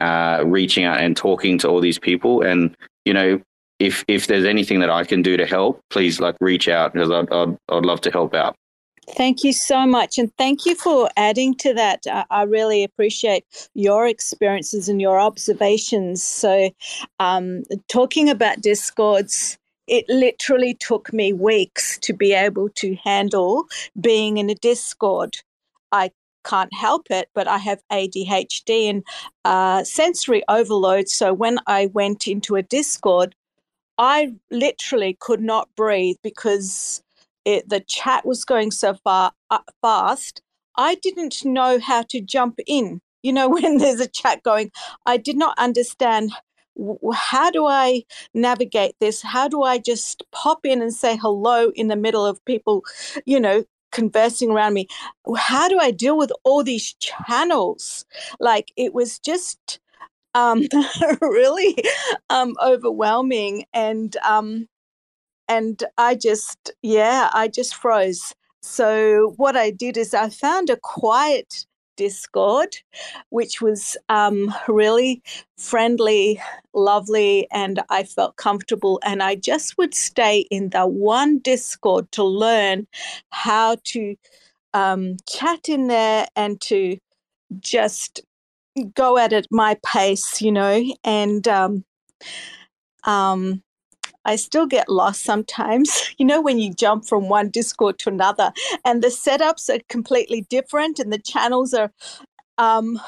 uh, 0.00 0.42
reaching 0.46 0.84
out 0.84 1.00
and 1.00 1.16
talking 1.16 1.58
to 1.58 1.68
all 1.68 1.80
these 1.80 1.98
people. 1.98 2.42
And, 2.42 2.76
you 3.04 3.12
know, 3.12 3.40
if 3.78 4.04
if 4.08 4.26
there's 4.26 4.46
anything 4.46 4.80
that 4.80 4.90
I 4.90 5.04
can 5.04 5.22
do 5.22 5.36
to 5.36 5.46
help, 5.46 5.80
please 5.90 6.18
like 6.18 6.36
reach 6.40 6.68
out 6.68 6.94
because 6.94 7.10
I'd, 7.10 7.30
I'd 7.30 7.56
I'd 7.68 7.84
love 7.84 8.00
to 8.02 8.10
help 8.10 8.34
out. 8.34 8.56
Thank 9.10 9.44
you 9.44 9.52
so 9.52 9.86
much. 9.86 10.18
And 10.18 10.32
thank 10.36 10.66
you 10.66 10.74
for 10.74 11.08
adding 11.16 11.54
to 11.56 11.72
that. 11.74 12.04
I 12.30 12.42
really 12.42 12.82
appreciate 12.82 13.44
your 13.74 14.06
experiences 14.06 14.88
and 14.88 15.00
your 15.00 15.20
observations. 15.20 16.24
So, 16.24 16.70
um, 17.20 17.62
talking 17.88 18.28
about 18.28 18.62
discords, 18.62 19.58
it 19.86 20.04
literally 20.08 20.74
took 20.74 21.12
me 21.12 21.32
weeks 21.32 21.98
to 21.98 22.12
be 22.12 22.32
able 22.32 22.68
to 22.70 22.96
handle 22.96 23.66
being 24.00 24.38
in 24.38 24.50
a 24.50 24.54
discord. 24.54 25.36
I 25.92 26.10
can't 26.46 26.72
help 26.74 27.08
it, 27.10 27.28
but 27.34 27.48
I 27.48 27.58
have 27.58 27.82
ADHD 27.92 28.88
and 28.88 29.04
uh, 29.44 29.84
sensory 29.84 30.42
overload. 30.48 31.08
So 31.08 31.34
when 31.34 31.58
I 31.66 31.86
went 31.86 32.26
into 32.26 32.56
a 32.56 32.62
Discord, 32.62 33.34
I 33.98 34.34
literally 34.50 35.16
could 35.20 35.40
not 35.40 35.68
breathe 35.76 36.16
because 36.22 37.02
it, 37.44 37.68
the 37.68 37.80
chat 37.80 38.24
was 38.24 38.44
going 38.44 38.70
so 38.70 38.94
far 38.94 39.32
uh, 39.50 39.58
fast. 39.82 40.42
I 40.76 40.96
didn't 40.96 41.44
know 41.44 41.80
how 41.80 42.02
to 42.02 42.20
jump 42.20 42.58
in. 42.66 43.00
You 43.22 43.32
know, 43.32 43.48
when 43.56 43.78
there's 43.78 44.00
a 44.00 44.08
chat 44.08 44.42
going, 44.42 44.70
I 45.06 45.16
did 45.16 45.36
not 45.36 45.58
understand 45.58 46.32
how 47.14 47.50
do 47.50 47.66
I 47.66 48.02
navigate 48.34 48.94
this? 49.00 49.22
How 49.22 49.48
do 49.48 49.62
I 49.62 49.78
just 49.78 50.22
pop 50.32 50.64
in 50.64 50.82
and 50.82 50.92
say 50.92 51.16
hello 51.16 51.70
in 51.74 51.88
the 51.88 51.96
middle 51.96 52.26
of 52.26 52.44
people, 52.44 52.84
you 53.24 53.40
know, 53.40 53.64
conversing 53.92 54.50
around 54.50 54.74
me. 54.74 54.86
How 55.36 55.68
do 55.68 55.78
I 55.78 55.90
deal 55.90 56.18
with 56.18 56.30
all 56.44 56.62
these 56.62 56.94
channels? 56.94 58.04
Like 58.40 58.72
it 58.76 58.94
was 58.94 59.18
just 59.18 59.80
um, 60.34 60.62
really 61.20 61.76
um, 62.28 62.54
overwhelming, 62.62 63.64
and 63.72 64.14
um, 64.18 64.68
and 65.48 65.82
I 65.96 66.14
just 66.14 66.70
yeah, 66.82 67.30
I 67.32 67.48
just 67.48 67.74
froze. 67.74 68.34
So 68.60 69.34
what 69.36 69.56
I 69.56 69.70
did 69.70 69.96
is 69.96 70.12
I 70.12 70.28
found 70.28 70.70
a 70.70 70.76
quiet 70.76 71.66
Discord, 71.96 72.76
which 73.30 73.60
was 73.60 73.96
um, 74.08 74.54
really 74.68 75.22
friendly, 75.58 76.40
lovely, 76.74 77.48
and 77.50 77.80
I 77.90 78.04
felt 78.04 78.36
comfortable. 78.36 79.00
And 79.04 79.22
I 79.22 79.34
just 79.34 79.78
would 79.78 79.94
stay 79.94 80.40
in 80.50 80.70
the 80.70 80.86
one 80.86 81.38
Discord 81.38 82.10
to 82.12 82.24
learn 82.24 82.86
how 83.30 83.76
to 83.84 84.16
um, 84.74 85.16
chat 85.28 85.68
in 85.68 85.88
there 85.88 86.26
and 86.36 86.60
to 86.62 86.98
just 87.60 88.20
go 88.94 89.18
at 89.18 89.32
it 89.32 89.46
my 89.50 89.78
pace, 89.84 90.40
you 90.42 90.52
know, 90.52 90.84
and 91.04 91.48
um, 91.48 91.84
um, 93.04 93.62
I 94.26 94.36
still 94.36 94.66
get 94.66 94.88
lost 94.88 95.22
sometimes. 95.24 96.02
You 96.18 96.24
know, 96.24 96.40
when 96.40 96.58
you 96.58 96.72
jump 96.72 97.06
from 97.06 97.28
one 97.28 97.50
Discord 97.50 97.98
to 98.00 98.08
another, 98.08 98.52
and 98.84 99.02
the 99.02 99.08
setups 99.08 99.68
are 99.68 99.82
completely 99.88 100.46
different, 100.48 100.98
and 100.98 101.12
the 101.12 101.18
channels 101.18 101.74
are, 101.74 101.92
um, 102.56 102.98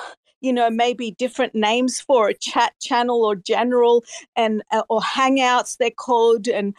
you 0.43 0.53
know, 0.53 0.69
maybe 0.69 1.13
different 1.13 1.55
names 1.55 2.01
for 2.01 2.29
a 2.29 2.35
chat 2.35 2.75
channel 2.83 3.25
or 3.25 3.35
general 3.35 4.05
and 4.37 4.63
uh, 4.73 4.83
or 4.91 5.01
Hangouts 5.01 5.79
they're 5.79 5.91
called, 5.91 6.49
and 6.49 6.75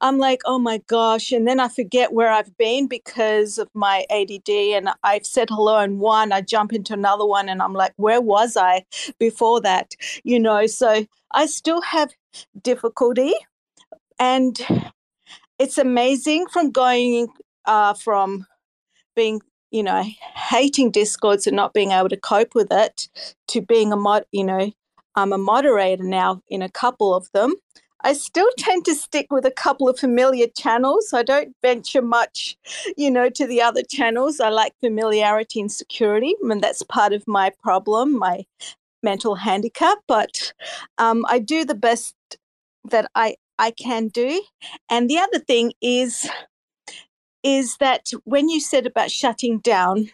I'm 0.00 0.18
like, 0.18 0.40
oh 0.46 0.58
my 0.58 0.78
gosh, 0.86 1.32
and 1.32 1.46
then 1.46 1.60
I 1.60 1.68
forget 1.68 2.14
where 2.14 2.30
I've 2.32 2.56
been 2.56 2.88
because 2.88 3.58
of 3.58 3.68
my 3.74 4.06
ADD, 4.10 4.48
and 4.48 4.88
I've 5.02 5.26
said 5.26 5.50
hello 5.50 5.80
in 5.80 5.98
one, 5.98 6.32
I 6.32 6.40
jump 6.40 6.72
into 6.72 6.94
another 6.94 7.26
one, 7.26 7.48
and 7.50 7.60
I'm 7.60 7.74
like, 7.74 7.92
where 7.96 8.22
was 8.22 8.56
I 8.56 8.84
before 9.18 9.60
that? 9.60 9.94
You 10.24 10.40
know, 10.40 10.66
so 10.66 11.06
I 11.32 11.46
still 11.46 11.82
have 11.82 12.10
difficulty 12.62 13.34
and 14.18 14.60
it's 15.58 15.78
amazing 15.78 16.46
from 16.52 16.70
going 16.70 17.28
uh, 17.66 17.94
from 17.94 18.46
being 19.16 19.40
you 19.70 19.82
know 19.82 20.04
hating 20.34 20.90
discords 20.90 21.46
and 21.46 21.56
not 21.56 21.72
being 21.72 21.92
able 21.92 22.08
to 22.08 22.16
cope 22.16 22.54
with 22.54 22.68
it 22.70 23.08
to 23.48 23.60
being 23.60 23.92
a 23.92 23.96
mod 23.96 24.24
you 24.32 24.44
know 24.44 24.70
i'm 25.16 25.32
a 25.32 25.38
moderator 25.38 26.04
now 26.04 26.40
in 26.48 26.62
a 26.62 26.68
couple 26.68 27.14
of 27.14 27.30
them. 27.32 27.54
I 28.06 28.12
still 28.12 28.50
tend 28.58 28.84
to 28.84 28.94
stick 28.94 29.28
with 29.30 29.46
a 29.46 29.50
couple 29.50 29.88
of 29.88 29.98
familiar 29.98 30.46
channels. 30.54 31.14
I 31.14 31.22
don't 31.22 31.56
venture 31.62 32.02
much 32.02 32.56
you 32.96 33.10
know 33.10 33.30
to 33.30 33.46
the 33.46 33.62
other 33.62 33.82
channels. 33.82 34.40
I 34.40 34.50
like 34.50 34.74
familiarity 34.80 35.60
and 35.60 35.72
security 35.72 36.34
and 36.42 36.62
that's 36.62 36.82
part 36.82 37.12
of 37.12 37.24
my 37.26 37.50
problem 37.62 38.18
my 38.18 38.44
mental 39.04 39.34
handicap 39.34 39.98
but 40.08 40.52
um, 40.98 41.24
i 41.28 41.38
do 41.38 41.64
the 41.64 41.74
best 41.74 42.14
that 42.90 43.10
i 43.14 43.36
I 43.58 43.70
can 43.70 44.08
do. 44.08 44.42
And 44.90 45.08
the 45.08 45.18
other 45.18 45.38
thing 45.38 45.72
is 45.80 46.28
is 47.42 47.76
that 47.76 48.10
when 48.24 48.48
you 48.48 48.58
said 48.58 48.86
about 48.86 49.10
shutting 49.10 49.58
down, 49.58 50.10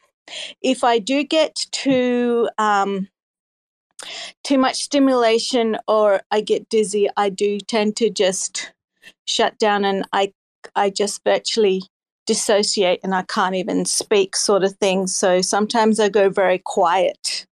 if 0.63 0.83
I 0.83 0.99
do 0.99 1.23
get 1.23 1.55
too 1.71 2.49
um, 2.59 3.09
too 4.43 4.59
much 4.59 4.83
stimulation 4.83 5.79
or 5.87 6.23
I 6.31 6.41
get 6.41 6.69
dizzy, 6.69 7.09
I 7.17 7.29
do 7.29 7.59
tend 7.61 7.97
to 7.97 8.11
just 8.11 8.73
shut 9.27 9.59
down 9.59 9.85
and 9.85 10.05
I 10.13 10.33
I 10.75 10.91
just 10.91 11.25
virtually 11.25 11.83
dissociate 12.27 13.01
and 13.03 13.15
I 13.15 13.23
can't 13.23 13.55
even 13.55 13.85
speak 13.85 14.37
sort 14.37 14.63
of 14.63 14.75
thing. 14.77 15.07
So 15.07 15.41
sometimes 15.41 15.99
I 15.99 16.09
go 16.09 16.29
very 16.29 16.59
quiet 16.59 17.47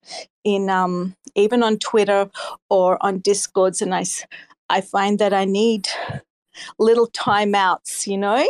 in 0.42 0.68
um, 0.70 1.14
even 1.34 1.62
on 1.62 1.78
Twitter 1.78 2.30
or 2.70 2.98
on 3.04 3.18
Discords 3.18 3.82
and 3.82 3.94
I 3.94 4.04
I 4.68 4.80
find 4.80 5.18
that 5.18 5.32
I 5.34 5.44
need 5.44 5.88
little 6.78 7.08
timeouts, 7.08 8.06
you 8.06 8.18
know? 8.18 8.46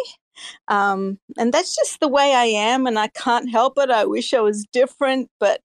Um, 0.69 1.19
and 1.39 1.53
that's 1.53 1.77
just 1.77 2.01
the 2.01 2.09
way 2.09 2.35
I 2.35 2.45
am, 2.45 2.87
and 2.87 2.99
I 2.99 3.09
can't 3.09 3.51
help 3.51 3.75
it. 3.79 3.91
I 3.91 4.05
wish 4.05 4.35
I 4.35 4.41
was 4.41 4.67
different, 4.73 5.31
but 5.41 5.61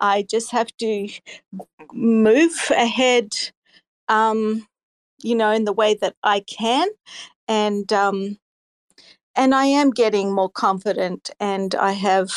I 0.00 0.26
just 0.28 0.50
have 0.50 0.68
to 0.78 1.08
move 1.92 2.70
ahead, 2.70 3.34
um, 4.08 4.66
you 5.22 5.34
know, 5.34 5.50
in 5.52 5.64
the 5.64 5.72
way 5.72 5.94
that 6.00 6.16
I 6.22 6.40
can. 6.40 6.88
And, 7.48 7.92
um, 7.92 8.38
and 9.36 9.54
I 9.54 9.66
am 9.66 9.90
getting 9.90 10.32
more 10.32 10.50
confident, 10.50 11.30
and 11.40 11.74
I 11.74 11.92
have 11.92 12.30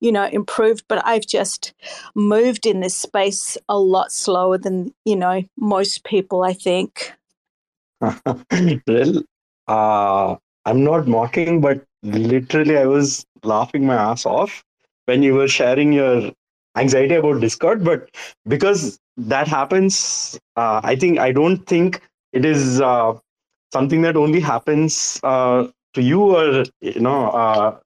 you 0.00 0.12
know, 0.12 0.26
improved, 0.26 0.84
but 0.88 1.04
I've 1.06 1.26
just 1.26 1.72
moved 2.14 2.66
in 2.66 2.80
this 2.80 2.96
space 2.96 3.56
a 3.68 3.78
lot 3.78 4.12
slower 4.12 4.58
than, 4.58 4.94
you 5.04 5.16
know, 5.16 5.42
most 5.56 6.04
people, 6.04 6.42
I 6.42 6.52
think. 6.52 7.12
well, 8.00 9.22
uh, 9.66 10.36
I'm 10.64 10.84
not 10.84 11.06
mocking, 11.06 11.60
but 11.60 11.84
literally 12.02 12.76
I 12.76 12.86
was 12.86 13.26
laughing 13.42 13.86
my 13.86 13.94
ass 13.94 14.26
off 14.26 14.64
when 15.06 15.22
you 15.22 15.34
were 15.34 15.48
sharing 15.48 15.92
your 15.92 16.30
anxiety 16.76 17.14
about 17.14 17.40
Discord. 17.40 17.84
But 17.84 18.10
because 18.46 18.98
that 19.16 19.48
happens, 19.48 20.38
uh, 20.56 20.80
I 20.84 20.96
think 20.96 21.18
I 21.18 21.32
don't 21.32 21.66
think 21.66 22.02
it 22.32 22.44
is 22.44 22.80
uh, 22.80 23.14
something 23.72 24.02
that 24.02 24.16
only 24.16 24.40
happens 24.40 25.18
uh, 25.22 25.66
to 25.94 26.02
you 26.02 26.22
or 26.22 26.64
you 26.80 27.00
know 27.00 27.30
uh, 27.30 27.78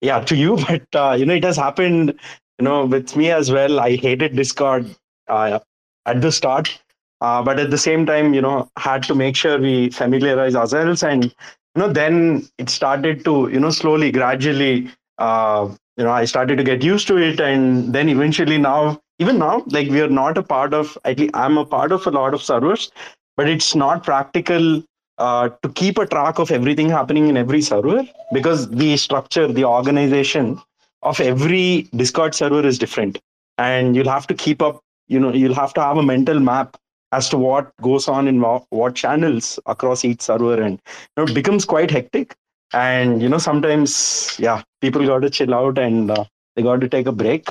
yeah 0.00 0.20
to 0.20 0.36
you 0.36 0.56
but 0.68 0.82
uh, 0.94 1.14
you 1.18 1.26
know 1.26 1.34
it 1.34 1.44
has 1.44 1.56
happened 1.56 2.14
you 2.58 2.64
know 2.64 2.84
with 2.84 3.16
me 3.16 3.30
as 3.30 3.50
well. 3.50 3.80
I 3.80 3.96
hated 3.96 4.36
discord 4.36 4.94
uh, 5.28 5.58
at 6.06 6.20
the 6.20 6.32
start 6.32 6.78
uh, 7.20 7.42
but 7.42 7.58
at 7.58 7.70
the 7.70 7.78
same 7.78 8.06
time 8.06 8.34
you 8.34 8.40
know 8.40 8.68
had 8.78 9.02
to 9.04 9.14
make 9.14 9.36
sure 9.36 9.58
we 9.58 9.90
familiarize 9.90 10.54
ourselves 10.54 11.02
and 11.02 11.24
you 11.24 11.32
know 11.76 11.92
then 11.92 12.46
it 12.58 12.68
started 12.70 13.24
to 13.24 13.48
you 13.52 13.60
know 13.60 13.70
slowly 13.70 14.10
gradually 14.10 14.88
uh, 15.18 15.68
you 15.96 16.04
know 16.04 16.10
i 16.12 16.24
started 16.24 16.56
to 16.56 16.64
get 16.64 16.82
used 16.82 17.06
to 17.08 17.16
it. 17.16 17.40
And 17.40 17.92
then 17.94 18.08
eventually 18.08 18.58
now 18.58 19.00
even 19.18 19.38
now 19.38 19.64
like 19.68 19.88
we 19.88 20.00
are 20.00 20.08
not 20.08 20.38
a 20.38 20.42
part 20.42 20.74
of 20.74 20.96
i'm 21.34 21.58
a 21.58 21.64
part 21.64 21.92
of 21.92 22.06
a 22.06 22.10
lot 22.10 22.34
of 22.34 22.42
servers 22.42 22.90
but 23.36 23.48
it's 23.48 23.74
not 23.74 24.04
practical 24.04 24.82
uh, 25.20 25.50
to 25.62 25.68
keep 25.68 25.98
a 25.98 26.06
track 26.06 26.38
of 26.38 26.50
everything 26.50 26.88
happening 26.88 27.28
in 27.28 27.36
every 27.36 27.60
server 27.60 28.02
because 28.32 28.68
the 28.70 28.96
structure, 28.96 29.46
the 29.46 29.64
organization 29.64 30.60
of 31.02 31.20
every 31.20 31.88
Discord 31.94 32.34
server 32.34 32.66
is 32.66 32.78
different. 32.78 33.20
And 33.58 33.94
you'll 33.94 34.08
have 34.08 34.26
to 34.28 34.34
keep 34.34 34.62
up, 34.62 34.80
you 35.08 35.20
know, 35.20 35.32
you'll 35.32 35.54
have 35.54 35.74
to 35.74 35.82
have 35.82 35.98
a 35.98 36.02
mental 36.02 36.40
map 36.40 36.76
as 37.12 37.28
to 37.28 37.36
what 37.36 37.70
goes 37.82 38.08
on 38.08 38.28
in 38.28 38.40
what, 38.40 38.64
what 38.70 38.94
channels 38.94 39.58
across 39.66 40.04
each 40.04 40.22
server. 40.22 40.60
And 40.60 40.80
you 40.88 41.12
know, 41.18 41.24
it 41.24 41.34
becomes 41.34 41.66
quite 41.66 41.90
hectic. 41.90 42.34
And, 42.72 43.20
you 43.20 43.28
know, 43.28 43.38
sometimes, 43.38 44.36
yeah, 44.38 44.62
people 44.80 45.04
got 45.06 45.20
to 45.20 45.30
chill 45.30 45.54
out 45.54 45.78
and 45.78 46.10
uh, 46.10 46.24
they 46.56 46.62
got 46.62 46.80
to 46.80 46.88
take 46.88 47.06
a 47.06 47.12
break 47.12 47.48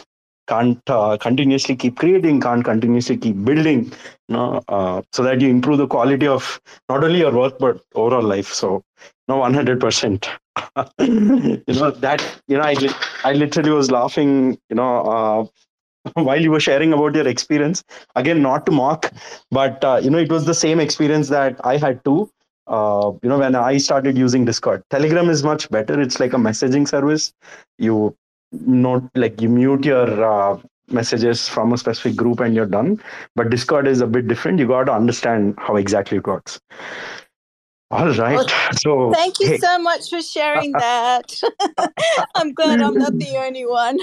can't 0.50 0.90
uh, 0.90 1.18
continuously 1.18 1.76
keep 1.76 1.98
creating, 1.98 2.42
can't 2.42 2.66
continuously 2.66 3.18
keep 3.18 3.44
building, 3.46 3.86
you 4.30 4.36
know, 4.36 4.62
uh, 4.70 5.02
so 5.14 5.24
that 5.24 5.42
you 5.42 5.50
improve 5.50 5.78
the 5.80 5.88
quality 5.88 6.28
of 6.28 6.60
not 6.90 7.04
only 7.04 7.20
your 7.20 7.32
work 7.34 7.60
but 7.60 7.82
overall 7.96 8.24
life. 8.24 8.54
So, 8.54 8.84
no, 9.30 9.38
one 9.38 9.54
hundred 9.54 9.80
percent. 9.80 10.30
You 11.00 11.64
know 11.80 11.92
that 11.92 12.24
you 12.48 12.58
know 12.58 12.64
I 12.64 12.76
I 13.24 13.34
literally 13.34 13.72
was 13.72 13.92
laughing. 13.92 14.58
You 14.70 14.76
know, 14.78 14.94
uh, 15.16 15.46
while 16.24 16.42
you 16.42 16.52
were 16.52 16.60
sharing 16.60 16.94
about 16.94 17.16
your 17.16 17.28
experience. 17.28 17.84
Again, 18.16 18.42
not 18.42 18.66
to 18.68 18.72
mock, 18.72 19.12
but 19.52 19.84
uh, 19.84 20.00
you 20.04 20.10
know, 20.10 20.18
it 20.18 20.32
was 20.32 20.46
the 20.46 20.54
same 20.54 20.80
experience 20.80 21.30
that 21.30 21.60
I 21.66 21.78
had 21.78 22.04
too. 22.06 22.30
Uh, 22.68 23.14
you 23.24 23.30
know, 23.30 23.40
when 23.40 23.56
I 23.56 23.78
started 23.78 24.18
using 24.18 24.46
Discord, 24.46 24.84
Telegram 24.90 25.30
is 25.30 25.44
much 25.44 25.70
better. 25.70 26.00
It's 26.00 26.20
like 26.20 26.34
a 26.34 26.38
messaging 26.38 26.88
service. 26.88 27.34
You 27.78 28.16
not 28.52 29.04
like 29.16 29.42
you 29.42 29.50
mute 29.50 29.86
your 29.86 30.24
uh, 30.24 30.60
messages 30.90 31.48
from 31.48 31.74
a 31.74 31.78
specific 31.78 32.16
group 32.16 32.40
and 32.40 32.56
you're 32.56 32.66
done. 32.66 33.02
But 33.36 33.50
Discord 33.50 33.88
is 33.88 34.02
a 34.02 34.08
bit 34.08 34.28
different. 34.28 34.60
You 34.60 34.68
got 34.68 34.86
to 34.86 34.94
understand 34.94 35.56
how 35.58 35.76
exactly 35.76 36.18
it 36.18 36.28
works. 36.28 36.60
All 37.92 38.12
right. 38.14 38.36
Well, 38.36 38.48
so 38.74 39.12
thank 39.14 39.40
you 39.40 39.48
hey. 39.48 39.58
so 39.58 39.80
much 39.80 40.10
for 40.10 40.22
sharing 40.22 40.72
that. 40.80 41.40
I'm 42.36 42.54
glad 42.54 42.82
I'm 42.82 42.96
not 42.96 43.18
the 43.18 43.38
only 43.38 43.66
one. 43.66 44.00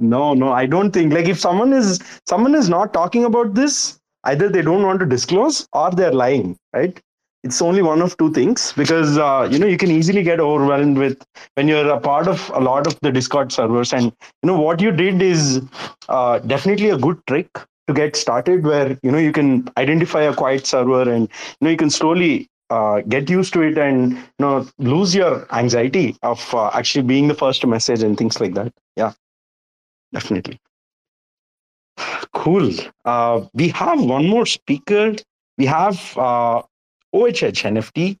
No, 0.00 0.32
no, 0.32 0.52
I 0.52 0.66
don't 0.66 0.92
think 0.92 1.12
like 1.12 1.26
if 1.26 1.40
someone 1.40 1.72
is 1.72 1.98
someone 2.26 2.54
is 2.54 2.68
not 2.68 2.92
talking 2.92 3.24
about 3.24 3.54
this, 3.54 3.98
either 4.24 4.48
they 4.48 4.62
don't 4.62 4.84
want 4.84 5.00
to 5.00 5.06
disclose 5.06 5.66
or 5.72 5.90
they're 5.90 6.12
lying, 6.12 6.56
right? 6.72 7.00
It's 7.44 7.62
only 7.62 7.82
one 7.82 8.02
of 8.02 8.16
two 8.16 8.32
things 8.32 8.72
because 8.72 9.16
uh, 9.16 9.48
you 9.50 9.58
know 9.58 9.66
you 9.66 9.76
can 9.78 9.90
easily 9.90 10.22
get 10.22 10.40
overwhelmed 10.40 10.98
with 10.98 11.24
when 11.54 11.68
you're 11.68 11.88
a 11.88 12.00
part 12.00 12.26
of 12.28 12.50
a 12.54 12.60
lot 12.60 12.86
of 12.86 12.98
the 13.00 13.10
Discord 13.12 13.52
servers, 13.52 13.92
and 13.92 14.04
you 14.42 14.46
know 14.46 14.60
what 14.60 14.80
you 14.80 14.90
did 14.90 15.22
is 15.22 15.60
uh, 16.08 16.38
definitely 16.40 16.90
a 16.90 16.98
good 16.98 17.18
trick 17.26 17.48
to 17.86 17.94
get 17.94 18.16
started 18.16 18.64
where 18.64 18.98
you 19.02 19.10
know 19.12 19.18
you 19.18 19.32
can 19.32 19.68
identify 19.76 20.22
a 20.22 20.34
quiet 20.34 20.66
server 20.66 21.02
and 21.10 21.28
you 21.28 21.56
know 21.62 21.70
you 21.70 21.76
can 21.76 21.90
slowly 21.90 22.48
uh, 22.70 23.00
get 23.02 23.30
used 23.30 23.52
to 23.54 23.62
it 23.62 23.78
and 23.78 24.12
you 24.12 24.22
know 24.40 24.66
lose 24.78 25.14
your 25.14 25.46
anxiety 25.54 26.16
of 26.22 26.52
uh, 26.54 26.70
actually 26.74 27.02
being 27.02 27.28
the 27.28 27.34
first 27.34 27.60
to 27.60 27.66
message 27.66 28.02
and 28.02 28.18
things 28.18 28.40
like 28.40 28.54
that. 28.54 28.72
Yeah 28.96 29.12
definitely. 30.12 30.58
Cool. 32.32 32.70
Uh, 33.04 33.46
we 33.54 33.68
have 33.68 34.02
one 34.02 34.26
more 34.26 34.46
speaker. 34.46 35.14
We 35.56 35.66
have 35.66 36.16
uh, 36.16 36.62
ohh 37.18 37.66
nft 37.74 38.16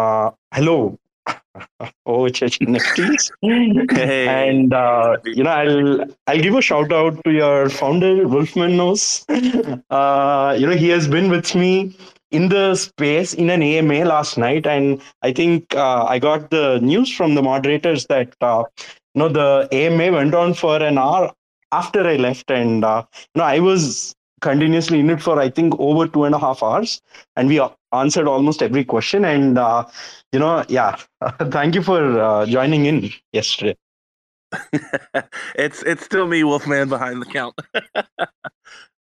uh, 0.00 0.30
hello 0.56 0.78
OHH 2.06 2.58
NFTs. 2.60 3.30
hey. 3.92 4.28
And 4.28 4.72
uh, 4.72 5.16
you 5.24 5.42
know, 5.42 5.50
I'll 5.50 6.04
I'll 6.26 6.40
give 6.40 6.54
a 6.54 6.62
shout 6.62 6.92
out 6.92 7.22
to 7.24 7.30
your 7.30 7.68
founder, 7.68 8.26
Wolfman 8.26 8.76
Knows. 8.76 9.24
Uh, 9.90 10.56
you 10.58 10.66
know, 10.66 10.76
he 10.76 10.88
has 10.88 11.08
been 11.08 11.30
with 11.30 11.54
me 11.54 11.96
in 12.30 12.48
the 12.48 12.74
space 12.74 13.34
in 13.34 13.50
an 13.50 13.62
AMA 13.62 14.04
last 14.04 14.38
night, 14.38 14.66
and 14.66 15.00
I 15.22 15.32
think 15.32 15.74
uh, 15.74 16.04
I 16.04 16.18
got 16.18 16.50
the 16.50 16.78
news 16.80 17.14
from 17.14 17.34
the 17.34 17.42
moderators 17.42 18.06
that 18.06 18.34
uh, 18.40 18.64
you 19.14 19.20
know 19.20 19.28
the 19.28 19.68
AMA 19.72 20.12
went 20.12 20.34
on 20.34 20.54
for 20.54 20.82
an 20.82 20.98
hour 20.98 21.32
after 21.72 22.06
I 22.06 22.16
left, 22.16 22.50
and 22.50 22.84
uh, 22.84 23.04
you 23.34 23.40
know 23.40 23.44
I 23.44 23.58
was 23.60 24.14
continuously 24.40 25.00
in 25.00 25.10
it 25.10 25.22
for 25.22 25.40
I 25.40 25.50
think 25.50 25.78
over 25.78 26.06
two 26.06 26.24
and 26.24 26.34
a 26.34 26.38
half 26.38 26.62
hours, 26.62 27.00
and 27.36 27.48
we 27.48 27.60
answered 27.92 28.26
almost 28.26 28.62
every 28.62 28.84
question. 28.84 29.24
And 29.24 29.58
uh, 29.58 29.86
you 30.32 30.38
know, 30.38 30.64
yeah, 30.68 30.96
thank 31.50 31.74
you 31.74 31.82
for 31.82 32.20
uh, 32.20 32.46
joining 32.46 32.86
in 32.86 33.10
yesterday. 33.32 33.76
it's 35.54 35.82
it's 35.82 36.04
still 36.04 36.26
me, 36.26 36.44
Wolfman, 36.44 36.88
behind 36.88 37.22
the 37.22 37.26
count. 37.26 37.54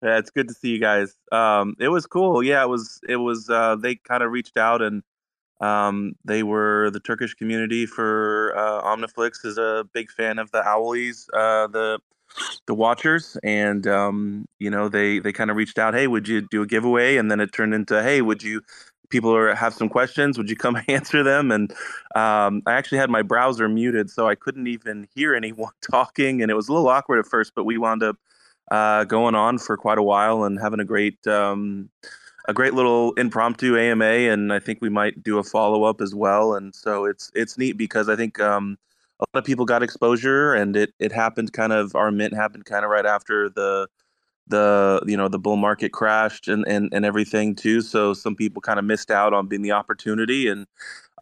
Yeah, 0.05 0.19
it's 0.19 0.31
good 0.31 0.49
to 0.49 0.55
see 0.55 0.71
you 0.71 0.81
guys. 0.81 1.15
Um, 1.31 1.77
it 1.79 1.87
was 1.87 2.07
cool. 2.07 2.43
Yeah, 2.43 2.65
it 2.65 2.69
was. 2.69 2.99
It 3.09 3.19
was. 3.19 3.49
Uh, 3.49 3.77
they 3.77 3.95
kind 3.95 4.25
of 4.25 4.33
reached 4.33 4.57
out 4.57 4.83
and 4.83 5.05
um, 5.63 6.17
they 6.25 6.43
were 6.43 6.91
the 6.91 6.99
Turkish 6.99 7.35
community 7.35 7.87
for 7.87 8.53
uh, 8.57 8.83
Omniflix 8.83 9.45
is 9.45 9.59
a 9.59 9.87
big 9.95 10.11
fan 10.11 10.41
of 10.41 10.51
the 10.51 10.61
Owlies, 10.67 11.29
uh, 11.33 11.69
the 11.69 12.01
the 12.67 12.75
Watchers, 12.75 13.37
and 13.43 13.87
um, 13.87 14.47
you 14.59 14.71
know 14.71 14.89
they 14.89 15.19
they 15.19 15.33
kind 15.33 15.51
of 15.51 15.57
reached 15.57 15.79
out. 15.79 15.95
Hey, 15.95 16.07
would 16.07 16.29
you 16.29 16.47
do 16.51 16.63
a 16.63 16.67
giveaway? 16.67 17.17
And 17.17 17.31
then 17.31 17.41
it 17.41 17.53
turned 17.53 17.75
into, 17.75 18.03
hey, 18.03 18.23
would 18.23 18.43
you? 18.43 18.63
People 19.11 19.37
are, 19.37 19.55
have 19.55 19.75
some 19.75 19.91
questions. 19.91 20.39
Would 20.39 20.49
you 20.49 20.57
come 20.57 20.79
answer 20.89 21.23
them? 21.23 21.51
And 21.51 21.71
um, 22.15 22.63
I 22.67 22.73
actually 22.73 22.99
had 22.99 23.11
my 23.11 23.21
browser 23.21 23.69
muted, 23.69 24.09
so 24.09 24.27
I 24.27 24.35
couldn't 24.35 24.67
even 24.67 25.07
hear 25.15 25.35
anyone 25.37 25.73
talking, 25.91 26.43
and 26.43 26.51
it 26.51 26.55
was 26.55 26.69
a 26.69 26.73
little 26.73 26.89
awkward 26.89 27.19
at 27.19 27.27
first. 27.27 27.53
But 27.55 27.65
we 27.65 27.79
wound 27.79 28.03
up 28.03 28.17
uh, 28.71 29.05
going 29.05 29.35
on 29.35 29.59
for 29.59 29.77
quite 29.77 29.99
a 29.99 30.03
while 30.03 30.45
and 30.45 30.59
having 30.59 30.81
a 30.81 30.85
great 30.85 31.27
um, 31.27 31.91
a 32.49 32.55
great 32.55 32.75
little 32.75 33.13
impromptu 33.13 33.79
AMA, 33.79 34.05
and 34.05 34.53
I 34.53 34.59
think 34.59 34.81
we 34.81 34.89
might 34.89 35.23
do 35.23 35.39
a 35.39 35.45
follow 35.45 35.85
up 35.85 36.01
as 36.01 36.15
well. 36.15 36.55
And 36.55 36.75
so 36.75 37.05
it's 37.05 37.31
it's 37.35 37.59
neat 37.59 37.77
because 37.77 38.09
I 38.09 38.17
think 38.17 38.41
um, 38.41 38.79
a 39.23 39.37
lot 39.37 39.41
of 39.41 39.45
people 39.45 39.65
got 39.65 39.83
exposure, 39.83 40.55
and 40.55 40.77
it 40.77 40.93
it 40.99 41.13
happened 41.13 41.53
kind 41.53 41.73
of 41.73 41.95
our 41.95 42.11
mint 42.11 42.35
happened 42.35 42.65
kind 42.65 42.85
of 42.85 42.91
right 42.91 43.07
after 43.07 43.49
the 43.49 43.89
the 44.49 45.03
you 45.07 45.17
know 45.17 45.29
the 45.29 45.39
bull 45.39 45.57
market 45.57 45.93
crashed 45.93 46.49
and 46.49 46.67
and, 46.67 46.89
and 46.93 47.05
everything 47.05 47.55
too. 47.55 47.81
So 47.81 48.15
some 48.15 48.35
people 48.37 48.61
kind 48.61 48.79
of 48.79 48.85
missed 48.85 49.11
out 49.11 49.33
on 49.33 49.47
being 49.47 49.63
the 49.63 49.73
opportunity, 49.73 50.49
and 50.49 50.67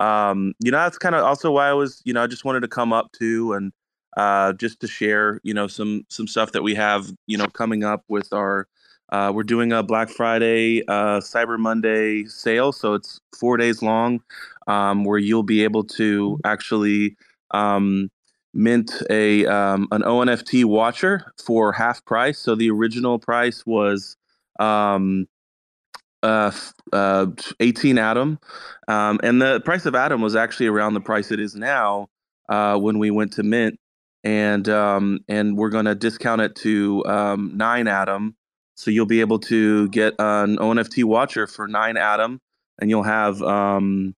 um, 0.00 0.54
you 0.60 0.70
know 0.70 0.78
that's 0.78 0.98
kind 0.98 1.14
of 1.14 1.24
also 1.24 1.50
why 1.50 1.68
I 1.68 1.74
was 1.74 2.00
you 2.04 2.12
know 2.12 2.22
I 2.22 2.26
just 2.26 2.44
wanted 2.44 2.60
to 2.60 2.68
come 2.68 2.92
up 2.92 3.12
to 3.18 3.52
and 3.52 3.72
uh, 4.16 4.52
just 4.54 4.80
to 4.80 4.86
share, 4.88 5.40
you 5.42 5.54
know, 5.54 5.66
some 5.66 6.04
some 6.08 6.26
stuff 6.26 6.52
that 6.52 6.62
we 6.62 6.74
have, 6.74 7.12
you 7.26 7.36
know, 7.38 7.46
coming 7.46 7.84
up 7.84 8.04
with 8.08 8.32
our. 8.32 8.66
Uh, 9.10 9.32
we're 9.34 9.42
doing 9.42 9.72
a 9.72 9.82
Black 9.82 10.08
Friday, 10.08 10.84
uh, 10.86 11.18
Cyber 11.18 11.58
Monday 11.58 12.24
sale, 12.26 12.70
so 12.70 12.94
it's 12.94 13.20
four 13.36 13.56
days 13.56 13.82
long, 13.82 14.22
um, 14.68 15.04
where 15.04 15.18
you'll 15.18 15.42
be 15.42 15.64
able 15.64 15.82
to 15.82 16.38
actually 16.44 17.16
um, 17.52 18.10
mint 18.52 18.92
a 19.10 19.46
um, 19.46 19.88
an 19.92 20.02
ONFT 20.02 20.64
watcher 20.64 21.32
for 21.44 21.72
half 21.72 22.04
price. 22.04 22.38
So 22.38 22.54
the 22.54 22.70
original 22.70 23.18
price 23.18 23.64
was 23.64 24.16
um, 24.58 25.26
uh, 26.22 26.52
uh, 26.92 27.26
18 27.60 27.98
Atom, 27.98 28.38
um, 28.88 29.20
and 29.22 29.40
the 29.40 29.60
price 29.60 29.86
of 29.86 29.94
Atom 29.94 30.20
was 30.20 30.36
actually 30.36 30.66
around 30.66 30.94
the 30.94 31.00
price 31.00 31.30
it 31.30 31.40
is 31.40 31.54
now 31.54 32.08
uh, 32.48 32.76
when 32.78 32.98
we 32.98 33.10
went 33.10 33.32
to 33.34 33.42
mint 33.42 33.78
and 34.24 34.68
um, 34.68 35.20
and 35.28 35.56
we're 35.56 35.70
going 35.70 35.86
to 35.86 35.94
discount 35.94 36.40
it 36.40 36.54
to 36.56 37.04
um, 37.06 37.52
nine 37.54 37.88
atom. 37.88 38.36
So 38.74 38.90
you'll 38.90 39.06
be 39.06 39.20
able 39.20 39.38
to 39.40 39.88
get 39.88 40.14
an 40.18 40.56
ONFT 40.56 41.04
watcher 41.04 41.46
for 41.46 41.68
nine 41.68 41.96
atom, 41.96 42.40
and 42.80 42.90
you'll 42.90 43.02
have 43.02 43.42
um, 43.42 44.14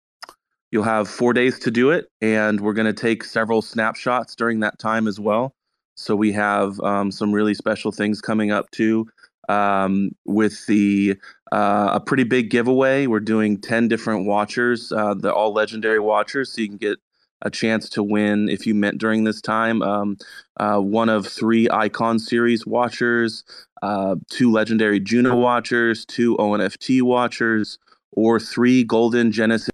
you'll 0.72 0.82
have 0.82 1.08
four 1.08 1.32
days 1.32 1.58
to 1.60 1.70
do 1.70 1.90
it. 1.90 2.06
And 2.20 2.60
we're 2.60 2.72
going 2.72 2.92
to 2.92 2.92
take 2.92 3.22
several 3.22 3.62
snapshots 3.62 4.34
during 4.34 4.60
that 4.60 4.78
time 4.80 5.06
as 5.06 5.20
well. 5.20 5.54
So 5.94 6.16
we 6.16 6.32
have 6.32 6.80
um, 6.80 7.12
some 7.12 7.32
really 7.32 7.54
special 7.54 7.92
things 7.92 8.20
coming 8.20 8.50
up 8.50 8.70
too. 8.72 9.06
Um, 9.48 10.12
with 10.24 10.66
the 10.66 11.16
uh, 11.52 11.90
a 11.92 12.00
pretty 12.00 12.24
big 12.24 12.48
giveaway, 12.48 13.06
we're 13.06 13.20
doing 13.20 13.60
ten 13.60 13.86
different 13.88 14.24
watchers, 14.26 14.90
uh, 14.92 15.14
the 15.14 15.32
all 15.32 15.52
legendary 15.52 15.98
watchers, 15.98 16.52
so 16.52 16.62
you 16.62 16.68
can 16.68 16.78
get 16.78 16.98
a 17.42 17.50
chance 17.50 17.88
to 17.90 18.02
win 18.02 18.48
if 18.48 18.66
you 18.66 18.74
mint 18.74 18.98
during 18.98 19.24
this 19.24 19.42
time. 19.42 19.82
Um, 19.82 20.16
uh, 20.58 20.78
one 20.78 21.08
of 21.08 21.26
three 21.26 21.68
Icon 21.70 22.20
Series 22.20 22.64
watchers, 22.64 23.44
uh, 23.82 24.14
two 24.30 24.50
Legendary 24.50 25.00
Juno 25.00 25.36
watchers, 25.36 26.06
two 26.06 26.36
ONFT 26.36 27.02
watchers, 27.02 27.78
or 28.12 28.40
three 28.40 28.84
Golden 28.84 29.32
Genesis 29.32 29.72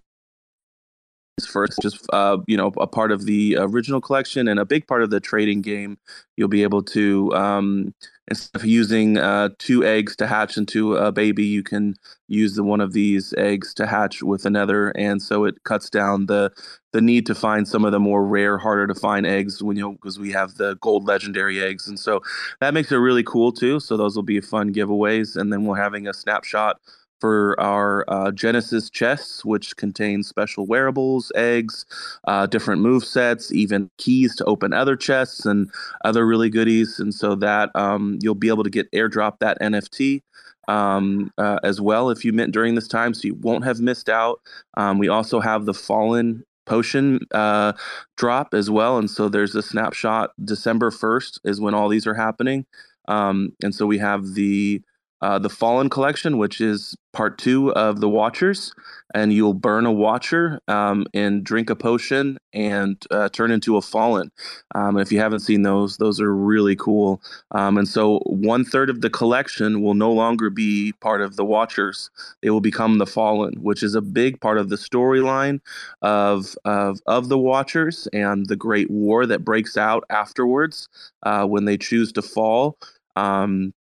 first 1.49 1.79
just 1.83 2.07
uh, 2.13 2.39
you 2.47 2.57
know 2.57 2.73
a 2.79 2.87
part 2.87 3.11
of 3.11 3.25
the 3.25 3.57
original 3.59 4.01
collection 4.01 4.49
and 4.49 4.61
a 4.61 4.65
big 4.65 4.87
part 4.87 5.03
of 5.03 5.11
the 5.11 5.21
trading 5.21 5.61
game 5.63 5.99
you'll 6.37 6.49
be 6.49 6.63
able 6.63 6.83
to 6.83 7.33
um, 7.35 7.95
instead 8.31 8.61
of 8.61 8.67
using 8.67 9.17
uh, 9.19 9.49
two 9.59 9.85
eggs 9.85 10.15
to 10.17 10.27
hatch 10.27 10.57
into 10.57 10.97
a 10.97 11.11
baby, 11.11 11.45
you 11.45 11.63
can 11.63 11.95
use 12.29 12.55
the 12.55 12.63
one 12.63 12.81
of 12.81 12.93
these 12.93 13.35
eggs 13.39 13.73
to 13.75 13.87
hatch 13.87 14.23
with 14.23 14.45
another, 14.45 14.91
and 14.91 15.23
so 15.23 15.45
it 15.45 15.63
cuts 15.65 15.91
down 15.91 16.27
the 16.27 16.53
the 16.93 17.01
need 17.01 17.27
to 17.27 17.35
find 17.35 17.69
some 17.69 17.85
of 17.85 17.93
the 17.93 18.01
more 18.01 18.27
rare, 18.27 18.57
harder 18.57 18.87
to 18.87 18.95
find 18.95 19.27
eggs 19.27 19.63
when 19.63 19.77
you 19.77 19.83
know 19.83 19.93
because 19.93 20.19
we 20.19 20.31
have 20.31 20.55
the 20.55 20.77
gold 20.77 21.07
legendary 21.07 21.63
eggs, 21.63 21.89
and 21.89 21.99
so 21.99 22.21
that 22.61 22.75
makes 22.75 22.93
it 22.93 22.97
really 22.97 23.23
cool 23.23 23.53
too. 23.53 23.81
So 23.81 23.97
those 23.97 24.15
will 24.15 24.23
be 24.23 24.41
fun 24.41 24.73
giveaways, 24.73 25.37
and 25.37 25.53
then 25.53 25.65
we're 25.65 25.77
having 25.77 26.07
a 26.07 26.15
snapshot 26.15 26.81
for 27.21 27.59
our 27.61 28.05
uh, 28.09 28.31
Genesis 28.31 28.91
chests, 28.91 29.45
which 29.45 29.77
contain 29.77 30.23
special 30.23 30.67
wearables, 30.67 31.33
eggs, 31.35 31.85
uh, 32.27 32.47
different 32.47 32.83
move 32.83 33.05
sets, 33.05 33.53
even 33.53 33.91
keys 33.99 34.37
to 34.37 34.45
open 34.45 34.73
other 34.73 34.97
chests, 34.97 35.47
and 35.47 35.71
other 36.05 36.27
really 36.27 36.51
goodies. 36.51 36.99
And 37.01 37.15
so 37.15 37.35
that 37.37 37.71
um, 37.75 38.19
you'll 38.23 38.35
be 38.35 38.49
able 38.49 38.65
to 38.65 38.71
get 38.71 38.91
airdrop 38.93 39.39
that 39.41 39.61
NFT. 39.61 40.23
Um, 40.69 41.33
uh, 41.39 41.59
as 41.63 41.81
well, 41.81 42.11
if 42.11 42.27
you 42.27 42.33
mint 42.35 42.53
during 42.53 42.75
this 42.75 42.89
time, 42.89 43.15
so 43.15 43.27
you 43.27 43.35
won't 43.37 43.65
have 43.65 43.81
missed 43.81 44.11
out. 44.11 44.43
Um, 44.77 44.99
we 44.99 45.09
also 45.09 45.41
have 45.41 45.65
the 45.65 45.73
Fallen 45.73 46.45
potion 46.69 47.21
uh, 47.33 47.73
drop 48.17 48.55
as 48.55 48.71
well. 48.71 48.99
And 48.99 49.11
so 49.11 49.29
there's 49.29 49.55
a 49.55 49.63
snapshot. 49.63 50.31
December 50.45 50.91
1st 50.91 51.41
is 51.45 51.61
when 51.61 51.75
all 51.75 51.89
these 51.89 52.07
are 52.07 52.15
happening. 52.15 52.67
Um, 53.09 53.53
and 53.63 53.75
so 53.75 53.87
we 53.87 53.99
have 53.99 54.35
the 54.35 54.83
uh, 55.21 55.39
the 55.39 55.49
Fallen 55.49 55.89
collection, 55.89 56.39
which 56.39 56.61
is 56.61 56.97
part 57.13 57.39
two 57.39 57.73
of 57.73 58.01
the 58.01 58.09
Watchers, 58.09 58.73
and 59.15 59.33
you'll 59.33 59.55
burn 59.55 59.87
a 59.87 59.93
Watcher 59.93 60.61
um, 60.69 61.07
and 61.13 61.43
drink 61.43 61.71
a 61.71 61.75
potion 61.77 62.39
and 62.53 63.03
uh, 63.11 63.29
turn 63.31 63.51
into 63.51 63.77
a 63.77 63.83
Fallen. 63.83 64.31
Um, 64.75 64.99
if 64.99 65.11
you 65.11 65.19
haven't 65.19 65.41
seen 65.41 65.63
those, 65.63 65.97
those 65.97 66.21
are 66.21 66.33
really 66.35 66.77
cool. 66.77 67.21
Um, 67.51 67.79
and 67.79 67.89
so 67.89 68.21
one 68.27 68.65
third 68.65 68.91
of 68.91 69.01
the 69.01 69.11
collection 69.11 69.83
will 69.83 69.95
no 69.95 70.13
longer 70.13 70.51
be 70.51 70.93
part 71.01 71.21
of 71.21 71.37
the 71.37 71.45
Watchers; 71.45 72.11
they 72.43 72.51
will 72.51 72.61
become 72.61 72.99
the 72.99 73.07
Fallen, 73.07 73.55
which 73.61 73.83
is 73.83 73.95
a 73.95 74.03
big 74.03 74.41
part 74.41 74.59
of 74.59 74.69
the 74.69 74.77
storyline 74.77 75.61
of 76.03 76.55
of 76.65 77.01
of 77.07 77.29
the 77.29 77.39
Watchers 77.39 78.07
and 78.13 78.47
the 78.47 78.57
Great 78.57 78.91
War 78.91 79.27
that 79.27 79.45
breaks 79.45 79.77
out 79.77 80.05
afterwards 80.11 80.89
uh, 81.25 81.45
when 81.47 81.65
they 81.65 81.77
choose 81.77 82.13
to 82.13 82.23
fall. 82.23 82.79
Um, 83.17 83.75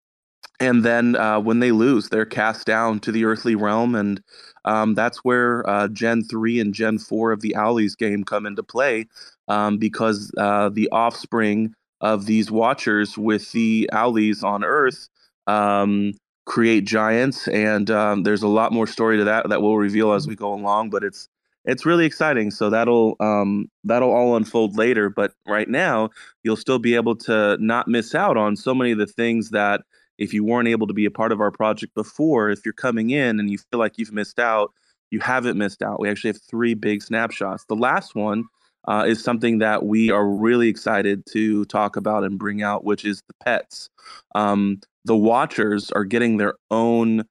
and 0.64 0.82
then 0.82 1.16
uh, 1.16 1.38
when 1.40 1.60
they 1.60 1.72
lose, 1.72 2.08
they're 2.08 2.24
cast 2.24 2.66
down 2.66 2.98
to 3.00 3.12
the 3.12 3.24
earthly 3.24 3.54
realm, 3.54 3.94
and 3.94 4.22
um, 4.64 4.94
that's 4.94 5.18
where 5.18 5.68
uh, 5.68 5.88
Gen 5.88 6.24
three 6.24 6.58
and 6.58 6.72
Gen 6.74 6.98
four 6.98 7.32
of 7.32 7.42
the 7.42 7.54
Owlies 7.56 7.94
game 7.96 8.24
come 8.24 8.46
into 8.46 8.62
play, 8.62 9.06
um, 9.48 9.78
because 9.78 10.32
uh, 10.38 10.70
the 10.70 10.88
offspring 10.90 11.74
of 12.00 12.26
these 12.26 12.50
Watchers 12.50 13.18
with 13.18 13.52
the 13.52 13.88
Owlies 13.92 14.42
on 14.42 14.64
Earth 14.64 15.08
um, 15.46 16.12
create 16.46 16.84
giants, 16.86 17.46
and 17.48 17.90
um, 17.90 18.22
there's 18.22 18.42
a 18.42 18.48
lot 18.48 18.72
more 18.72 18.86
story 18.86 19.18
to 19.18 19.24
that 19.24 19.48
that 19.50 19.60
we'll 19.62 19.76
reveal 19.76 20.12
as 20.12 20.26
we 20.26 20.34
go 20.34 20.52
along. 20.54 20.90
But 20.90 21.04
it's 21.04 21.28
it's 21.66 21.86
really 21.86 22.06
exciting. 22.06 22.50
So 22.50 22.70
that'll 22.70 23.16
um, 23.20 23.70
that'll 23.84 24.12
all 24.12 24.36
unfold 24.36 24.78
later. 24.78 25.10
But 25.10 25.32
right 25.46 25.68
now, 25.68 26.10
you'll 26.42 26.56
still 26.56 26.78
be 26.78 26.94
able 26.94 27.16
to 27.16 27.56
not 27.60 27.86
miss 27.86 28.14
out 28.14 28.36
on 28.36 28.56
so 28.56 28.74
many 28.74 28.92
of 28.92 28.98
the 28.98 29.06
things 29.06 29.50
that 29.50 29.82
if 30.18 30.32
you 30.32 30.44
weren't 30.44 30.68
able 30.68 30.86
to 30.86 30.94
be 30.94 31.04
a 31.04 31.10
part 31.10 31.32
of 31.32 31.40
our 31.40 31.50
project 31.50 31.94
before, 31.94 32.50
if 32.50 32.64
you're 32.64 32.74
coming 32.74 33.10
in 33.10 33.40
and 33.40 33.50
you 33.50 33.58
feel 33.58 33.78
like 33.78 33.98
you've 33.98 34.12
missed 34.12 34.38
out, 34.38 34.72
you 35.10 35.20
haven't 35.20 35.58
missed 35.58 35.82
out. 35.82 36.00
We 36.00 36.08
actually 36.08 36.30
have 36.30 36.42
three 36.50 36.74
big 36.74 37.02
snapshots. 37.02 37.64
The 37.68 37.76
last 37.76 38.14
one 38.14 38.44
uh, 38.86 39.04
is 39.06 39.22
something 39.22 39.58
that 39.58 39.84
we 39.84 40.10
are 40.10 40.26
really 40.26 40.68
excited 40.68 41.24
to 41.32 41.64
talk 41.66 41.96
about 41.96 42.24
and 42.24 42.38
bring 42.38 42.62
out, 42.62 42.84
which 42.84 43.04
is 43.04 43.22
the 43.28 43.34
pets. 43.44 43.88
Um, 44.34 44.80
the 45.04 45.16
Watchers 45.16 45.90
are 45.92 46.04
getting 46.04 46.36
their 46.36 46.54
own 46.70 47.24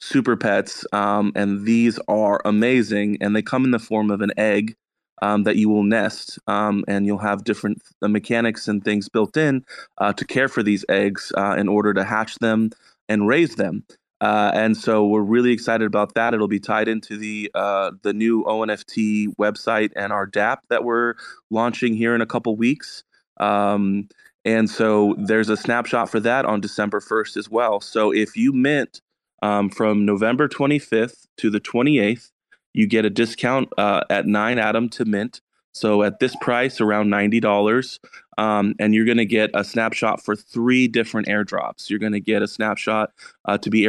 super 0.00 0.36
pets, 0.36 0.84
um, 0.92 1.32
and 1.34 1.64
these 1.64 1.98
are 2.08 2.40
amazing. 2.44 3.18
And 3.20 3.34
they 3.34 3.42
come 3.42 3.64
in 3.64 3.70
the 3.70 3.78
form 3.78 4.10
of 4.10 4.20
an 4.20 4.32
egg 4.36 4.76
um, 5.22 5.44
that 5.44 5.56
you 5.56 5.68
will 5.68 5.82
nest, 5.82 6.38
um, 6.46 6.84
and 6.88 7.06
you'll 7.06 7.18
have 7.18 7.44
different 7.44 7.82
mechanics 8.02 8.68
and 8.68 8.84
things 8.84 9.08
built 9.08 9.36
in 9.36 9.64
uh, 9.98 10.12
to 10.12 10.24
care 10.24 10.48
for 10.48 10.62
these 10.62 10.84
eggs 10.88 11.32
uh, 11.36 11.54
in 11.58 11.68
order 11.68 11.92
to 11.94 12.04
hatch 12.04 12.36
them 12.36 12.70
and 13.08 13.26
raise 13.26 13.56
them. 13.56 13.84
Uh, 14.20 14.50
and 14.54 14.76
so 14.76 15.06
we're 15.06 15.22
really 15.22 15.50
excited 15.50 15.86
about 15.86 16.14
that. 16.14 16.34
It'll 16.34 16.48
be 16.48 16.60
tied 16.60 16.88
into 16.88 17.16
the 17.16 17.50
uh, 17.54 17.92
the 18.02 18.12
new 18.12 18.44
ONFT 18.44 19.28
website 19.36 19.92
and 19.96 20.12
our 20.12 20.26
DApp 20.26 20.58
that 20.68 20.84
we're 20.84 21.14
launching 21.50 21.94
here 21.94 22.14
in 22.14 22.20
a 22.20 22.26
couple 22.26 22.54
weeks. 22.54 23.02
Um, 23.38 24.08
and 24.44 24.68
so 24.68 25.14
there's 25.18 25.48
a 25.48 25.56
snapshot 25.56 26.10
for 26.10 26.20
that 26.20 26.44
on 26.44 26.60
December 26.60 27.00
1st 27.00 27.36
as 27.36 27.50
well. 27.50 27.80
So 27.80 28.12
if 28.12 28.36
you 28.36 28.52
mint 28.52 29.00
um, 29.42 29.70
from 29.70 30.04
November 30.04 30.48
25th 30.48 31.26
to 31.38 31.50
the 31.50 31.60
28th, 31.60 32.30
you 32.72 32.86
get 32.86 33.04
a 33.04 33.10
discount 33.10 33.68
uh, 33.78 34.02
at 34.10 34.26
nine 34.26 34.58
atom 34.58 34.88
to 34.90 35.04
mint. 35.04 35.40
So 35.72 36.02
at 36.02 36.18
this 36.18 36.34
price, 36.40 36.80
around 36.80 37.10
ninety 37.10 37.40
dollars, 37.40 38.00
um, 38.38 38.74
and 38.80 38.94
you're 38.94 39.04
going 39.04 39.18
to 39.18 39.24
get 39.24 39.50
a 39.54 39.62
snapshot 39.62 40.22
for 40.24 40.34
three 40.34 40.88
different 40.88 41.28
airdrops. 41.28 41.88
You're 41.88 42.00
going 42.00 42.12
to 42.12 42.20
get 42.20 42.42
a 42.42 42.48
snapshot 42.48 43.12
uh, 43.44 43.58
to 43.58 43.70
be 43.70 43.88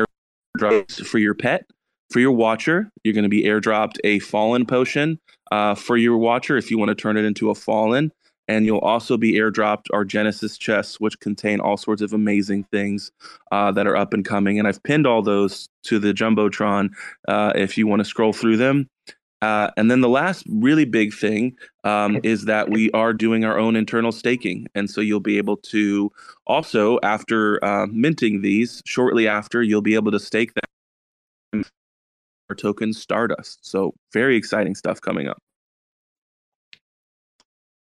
airdropped 0.59 1.05
for 1.05 1.17
your 1.17 1.33
pet, 1.33 1.65
for 2.11 2.19
your 2.19 2.33
watcher. 2.33 2.91
You're 3.03 3.15
going 3.15 3.23
to 3.23 3.29
be 3.29 3.43
airdropped 3.45 3.97
a 4.03 4.19
fallen 4.19 4.65
potion 4.65 5.19
uh, 5.51 5.73
for 5.73 5.97
your 5.97 6.17
watcher 6.17 6.55
if 6.55 6.69
you 6.69 6.77
want 6.77 6.89
to 6.89 6.95
turn 6.95 7.17
it 7.17 7.25
into 7.25 7.49
a 7.49 7.55
fallen. 7.55 8.11
And 8.47 8.65
you'll 8.65 8.79
also 8.79 9.17
be 9.17 9.33
airdropped 9.33 9.85
our 9.93 10.03
Genesis 10.03 10.57
chests, 10.57 10.99
which 10.99 11.19
contain 11.19 11.59
all 11.59 11.77
sorts 11.77 12.01
of 12.01 12.11
amazing 12.13 12.63
things 12.65 13.11
uh, 13.51 13.71
that 13.71 13.87
are 13.87 13.95
up 13.95 14.13
and 14.13 14.25
coming. 14.25 14.59
And 14.59 14.67
I've 14.67 14.83
pinned 14.83 15.07
all 15.07 15.21
those 15.21 15.69
to 15.83 15.99
the 15.99 16.13
Jumbotron 16.13 16.89
uh, 17.27 17.53
if 17.55 17.77
you 17.77 17.87
want 17.87 18.01
to 18.01 18.05
scroll 18.05 18.33
through 18.33 18.57
them. 18.57 18.87
Uh, 19.41 19.71
and 19.75 19.89
then 19.89 20.01
the 20.01 20.09
last 20.09 20.45
really 20.49 20.85
big 20.85 21.13
thing 21.13 21.55
um, 21.83 22.19
is 22.23 22.45
that 22.45 22.69
we 22.69 22.91
are 22.91 23.11
doing 23.11 23.43
our 23.43 23.57
own 23.57 23.75
internal 23.75 24.11
staking. 24.11 24.67
And 24.75 24.89
so 24.89 25.01
you'll 25.01 25.19
be 25.19 25.37
able 25.37 25.57
to 25.57 26.11
also, 26.45 26.99
after 27.01 27.63
uh, 27.65 27.87
minting 27.87 28.41
these, 28.41 28.83
shortly 28.85 29.27
after, 29.27 29.63
you'll 29.63 29.81
be 29.81 29.95
able 29.95 30.11
to 30.11 30.19
stake 30.19 30.51
them 30.53 31.63
our 32.49 32.55
token 32.55 32.93
Stardust. 32.93 33.65
So 33.65 33.93
very 34.13 34.35
exciting 34.35 34.75
stuff 34.75 35.01
coming 35.01 35.27
up. 35.27 35.41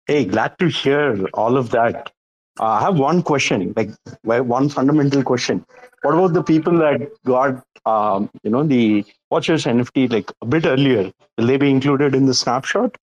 Hey, 0.09 0.25
glad 0.25 0.57
to 0.57 0.69
hear 0.69 1.23
all 1.35 1.55
of 1.55 1.69
that. 1.69 2.11
Uh, 2.59 2.63
I 2.63 2.81
have 2.81 2.97
one 2.97 3.21
question, 3.21 3.75
like 3.75 3.91
one 4.23 4.67
fundamental 4.67 5.21
question. 5.21 5.63
What 6.01 6.15
about 6.15 6.33
the 6.33 6.41
people 6.41 6.75
that 6.79 7.11
got, 7.25 7.63
um, 7.85 8.31
you 8.41 8.49
know, 8.49 8.63
the 8.63 9.05
Watchers 9.29 9.65
NFT 9.65 10.11
like 10.11 10.31
a 10.41 10.47
bit 10.47 10.65
earlier? 10.65 11.11
Will 11.37 11.45
they 11.45 11.57
be 11.57 11.69
included 11.69 12.15
in 12.15 12.25
the 12.25 12.33
snapshot, 12.33 12.97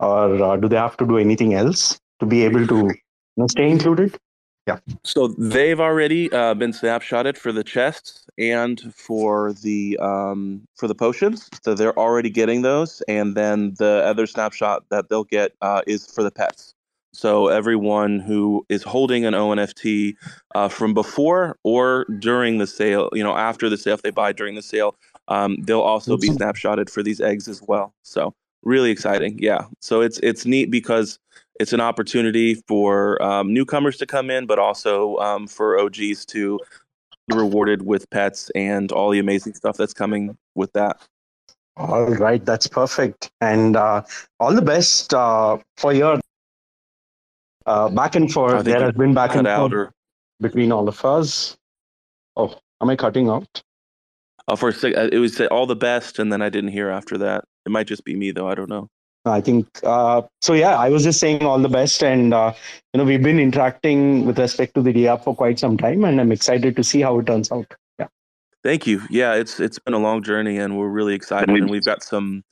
or 0.00 0.42
uh, 0.42 0.56
do 0.56 0.66
they 0.66 0.74
have 0.74 0.96
to 0.96 1.06
do 1.06 1.18
anything 1.18 1.54
else 1.54 1.96
to 2.18 2.26
be 2.26 2.42
able 2.44 2.66
to 2.66 2.74
you 2.74 3.00
know, 3.36 3.46
stay 3.46 3.70
included? 3.70 4.18
Yeah. 4.68 4.78
So 5.02 5.28
they've 5.28 5.80
already 5.80 6.30
uh, 6.30 6.52
been 6.52 6.72
snapshotted 6.72 7.38
for 7.38 7.52
the 7.52 7.64
chests 7.64 8.26
and 8.36 8.78
for 8.94 9.54
the 9.54 9.96
um, 9.98 10.60
for 10.76 10.86
the 10.86 10.94
potions. 10.94 11.48
So 11.62 11.74
they're 11.74 11.98
already 11.98 12.28
getting 12.28 12.60
those, 12.60 13.02
and 13.08 13.34
then 13.34 13.74
the 13.78 14.02
other 14.04 14.26
snapshot 14.26 14.84
that 14.90 15.08
they'll 15.08 15.24
get 15.24 15.52
uh, 15.62 15.80
is 15.86 16.06
for 16.06 16.22
the 16.22 16.30
pets. 16.30 16.74
So 17.14 17.48
everyone 17.48 18.20
who 18.20 18.66
is 18.68 18.82
holding 18.82 19.24
an 19.24 19.32
ONFT 19.32 20.14
uh, 20.54 20.68
from 20.68 20.92
before 20.92 21.58
or 21.64 22.04
during 22.18 22.58
the 22.58 22.66
sale, 22.66 23.08
you 23.14 23.24
know, 23.24 23.34
after 23.34 23.70
the 23.70 23.78
sale, 23.78 23.94
if 23.94 24.02
they 24.02 24.10
buy 24.10 24.32
during 24.32 24.54
the 24.54 24.62
sale, 24.62 24.94
um, 25.28 25.56
they'll 25.62 25.80
also 25.80 26.18
be 26.18 26.28
snapshotted 26.28 26.90
for 26.90 27.02
these 27.02 27.22
eggs 27.22 27.48
as 27.48 27.62
well. 27.62 27.94
So 28.02 28.34
really 28.62 28.90
exciting, 28.90 29.38
yeah. 29.40 29.64
So 29.80 30.00
it's 30.00 30.18
it's 30.18 30.46
neat 30.46 30.70
because 30.70 31.18
it's 31.60 31.72
an 31.72 31.80
opportunity 31.80 32.54
for 32.66 33.20
um, 33.22 33.52
newcomers 33.52 33.96
to 33.98 34.06
come 34.06 34.30
in, 34.30 34.46
but 34.46 34.58
also 34.58 35.16
um, 35.18 35.46
for 35.46 35.78
OGs 35.78 36.24
to 36.26 36.60
be 37.26 37.36
rewarded 37.36 37.82
with 37.82 38.08
pets 38.10 38.50
and 38.54 38.92
all 38.92 39.10
the 39.10 39.18
amazing 39.18 39.54
stuff 39.54 39.76
that's 39.76 39.94
coming 39.94 40.36
with 40.54 40.72
that. 40.72 41.00
All 41.76 42.06
right, 42.06 42.44
that's 42.44 42.66
perfect. 42.66 43.30
And 43.40 43.76
uh, 43.76 44.02
all 44.40 44.54
the 44.54 44.62
best 44.62 45.14
uh, 45.14 45.58
for 45.76 45.92
your 45.92 46.20
uh, 47.66 47.88
back 47.90 48.16
and 48.16 48.32
forth. 48.32 48.64
There 48.64 48.80
has 48.80 48.94
been 48.94 49.14
back 49.14 49.34
and 49.34 49.46
forth 49.46 49.72
or... 49.72 49.92
between 50.40 50.72
all 50.72 50.88
of 50.88 51.04
us. 51.04 51.56
Oh, 52.36 52.54
am 52.80 52.90
I 52.90 52.96
cutting 52.96 53.28
out? 53.28 53.62
Oh, 54.48 54.56
for 54.56 54.70
a 54.70 54.72
sec, 54.72 54.96
uh, 54.96 55.08
it 55.12 55.18
was 55.18 55.40
all 55.42 55.66
the 55.66 55.76
best, 55.76 56.18
and 56.18 56.32
then 56.32 56.40
I 56.40 56.48
didn't 56.48 56.70
hear 56.70 56.88
after 56.88 57.18
that. 57.18 57.44
It 57.68 57.70
might 57.70 57.86
just 57.86 58.02
be 58.02 58.16
me, 58.16 58.30
though. 58.30 58.48
I 58.48 58.54
don't 58.54 58.70
know. 58.70 58.88
I 59.26 59.42
think 59.42 59.68
uh, 59.82 60.22
so. 60.40 60.54
Yeah, 60.54 60.78
I 60.78 60.88
was 60.88 61.04
just 61.04 61.20
saying 61.20 61.42
all 61.42 61.58
the 61.58 61.68
best, 61.68 62.02
and 62.02 62.32
uh, 62.32 62.54
you 62.94 62.98
know 62.98 63.04
we've 63.04 63.22
been 63.22 63.38
interacting 63.38 64.24
with 64.24 64.38
respect 64.38 64.72
to 64.76 64.80
the 64.80 64.90
DApp 64.90 65.22
for 65.22 65.36
quite 65.36 65.58
some 65.58 65.76
time, 65.76 66.02
and 66.06 66.18
I'm 66.18 66.32
excited 66.32 66.76
to 66.76 66.82
see 66.82 67.02
how 67.02 67.18
it 67.18 67.26
turns 67.26 67.52
out. 67.52 67.74
Yeah. 67.98 68.06
Thank 68.64 68.86
you. 68.86 69.02
Yeah, 69.10 69.34
it's 69.34 69.60
it's 69.60 69.78
been 69.78 69.92
a 69.92 69.98
long 69.98 70.22
journey, 70.22 70.56
and 70.56 70.78
we're 70.78 70.88
really 70.88 71.12
excited, 71.12 71.50
and 71.50 71.68
we've 71.68 71.84
got 71.84 72.02
some 72.02 72.42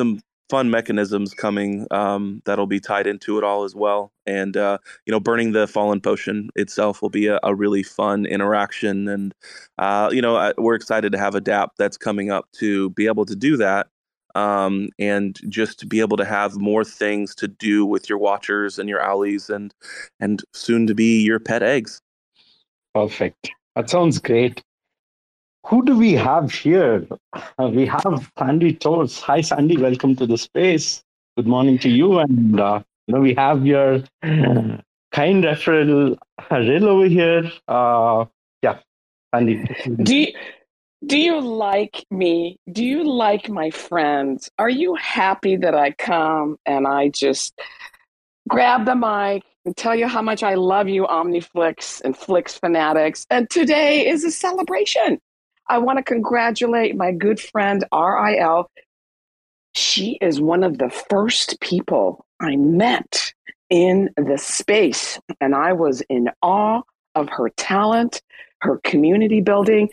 some 0.00 0.20
fun 0.48 0.70
mechanisms 0.70 1.34
coming 1.34 1.86
um, 1.90 2.40
that'll 2.46 2.68
be 2.68 2.80
tied 2.80 3.06
into 3.06 3.36
it 3.36 3.44
all 3.44 3.64
as 3.64 3.74
well. 3.74 4.10
And 4.24 4.56
uh, 4.56 4.78
you 5.04 5.10
know, 5.10 5.20
burning 5.20 5.52
the 5.52 5.66
fallen 5.66 6.00
potion 6.00 6.48
itself 6.56 7.02
will 7.02 7.10
be 7.10 7.26
a, 7.26 7.38
a 7.42 7.54
really 7.54 7.82
fun 7.82 8.24
interaction, 8.24 9.06
and 9.06 9.34
uh, 9.76 10.08
you 10.10 10.22
know, 10.22 10.54
we're 10.56 10.76
excited 10.76 11.12
to 11.12 11.18
have 11.18 11.34
a 11.34 11.42
DApp 11.42 11.72
that's 11.76 11.98
coming 11.98 12.30
up 12.30 12.48
to 12.52 12.88
be 12.90 13.06
able 13.06 13.26
to 13.26 13.36
do 13.36 13.58
that 13.58 13.88
um, 14.36 14.90
and 14.98 15.40
just 15.48 15.78
to 15.80 15.86
be 15.86 16.00
able 16.00 16.18
to 16.18 16.24
have 16.24 16.56
more 16.56 16.84
things 16.84 17.34
to 17.36 17.48
do 17.48 17.86
with 17.86 18.06
your 18.08 18.18
watchers 18.18 18.78
and 18.78 18.88
your 18.88 19.02
owlies 19.02 19.48
and 19.48 19.72
and 20.20 20.44
soon 20.52 20.86
to 20.86 20.94
be 20.94 21.22
your 21.22 21.40
pet 21.40 21.62
eggs. 21.62 22.02
Perfect. 22.94 23.50
That 23.74 23.88
sounds 23.88 24.18
great. 24.18 24.62
Who 25.66 25.84
do 25.84 25.96
we 25.98 26.12
have 26.12 26.52
here? 26.52 27.06
Uh, 27.32 27.68
we 27.72 27.86
have 27.86 28.30
Sandy 28.38 28.74
Toes. 28.74 29.20
Hi, 29.20 29.40
Sandy. 29.40 29.78
Welcome 29.78 30.14
to 30.16 30.26
the 30.26 30.38
space. 30.38 31.02
Good 31.36 31.46
morning 31.46 31.78
to 31.78 31.88
you. 31.88 32.18
And 32.18 32.60
uh, 32.60 32.82
you 33.06 33.14
know 33.14 33.20
we 33.20 33.34
have 33.34 33.66
your 33.66 34.00
kind 34.22 35.44
referral 35.44 36.18
Ril 36.50 36.88
over 36.88 37.06
here. 37.06 37.50
Uh, 37.66 38.26
yeah, 38.62 38.80
Sandy. 39.34 39.64
Do 40.02 40.14
you, 40.14 40.32
do 41.04 41.18
you 41.18 41.40
like 41.40 42.06
me? 42.10 42.58
Do 42.70 42.84
you 42.84 43.04
like 43.04 43.48
my 43.48 43.70
friends? 43.70 44.50
Are 44.58 44.70
you 44.70 44.94
happy 44.94 45.56
that 45.56 45.74
I 45.74 45.90
come 45.90 46.56
and 46.64 46.86
I 46.86 47.08
just 47.08 47.58
grab 48.48 48.84
the 48.84 48.94
mic, 48.94 49.42
and 49.64 49.76
tell 49.76 49.94
you 49.94 50.06
how 50.06 50.22
much 50.22 50.42
I 50.42 50.54
love 50.54 50.88
you, 50.88 51.04
OmniFlix 51.06 52.00
and 52.02 52.16
Flix 52.16 52.56
fanatics. 52.56 53.26
And 53.30 53.50
today 53.50 54.06
is 54.08 54.24
a 54.24 54.30
celebration. 54.30 55.20
I 55.68 55.78
want 55.78 55.98
to 55.98 56.04
congratulate 56.04 56.96
my 56.96 57.10
good 57.10 57.40
friend 57.40 57.84
RIL. 57.92 58.70
She 59.74 60.18
is 60.20 60.40
one 60.40 60.62
of 60.62 60.78
the 60.78 60.90
first 61.10 61.60
people 61.60 62.24
I 62.40 62.56
met 62.56 63.32
in 63.68 64.10
the 64.16 64.38
space, 64.38 65.18
and 65.40 65.54
I 65.54 65.72
was 65.72 66.00
in 66.08 66.30
awe 66.40 66.82
of 67.16 67.28
her 67.30 67.48
talent, 67.56 68.22
her 68.60 68.78
community 68.84 69.40
building. 69.40 69.88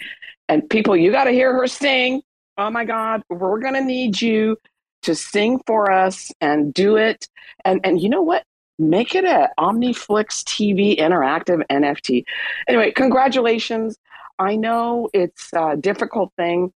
And 0.50 0.70
people, 0.70 0.96
you 0.96 1.12
got 1.12 1.26
to 1.26 1.32
hear 1.32 1.54
her 1.54 1.68
sing. 1.68 2.22
Oh 2.58 2.70
my 2.70 2.86
God, 2.86 3.24
we're 3.30 3.60
going 3.60 3.74
to 3.74 3.84
need 3.84 4.22
you 4.22 4.58
to 5.04 5.16
sing 5.16 5.62
for 5.66 5.92
us 5.92 6.32
and 6.42 6.74
do 6.74 6.98
it. 6.98 7.28
And 7.66 7.82
and 7.84 8.02
you 8.02 8.10
know 8.10 8.22
what? 8.22 8.44
Make 8.80 9.16
it 9.16 9.24
a 9.24 9.50
OmniFlix 9.60 10.44
TV 10.44 10.98
interactive 10.98 11.64
NFT. 11.70 12.24
Anyway, 12.68 12.92
congratulations. 12.92 13.98
I 14.40 14.56
know 14.56 15.10
it's 15.14 15.52
a 15.54 15.76
difficult 15.78 16.32
thing 16.38 16.74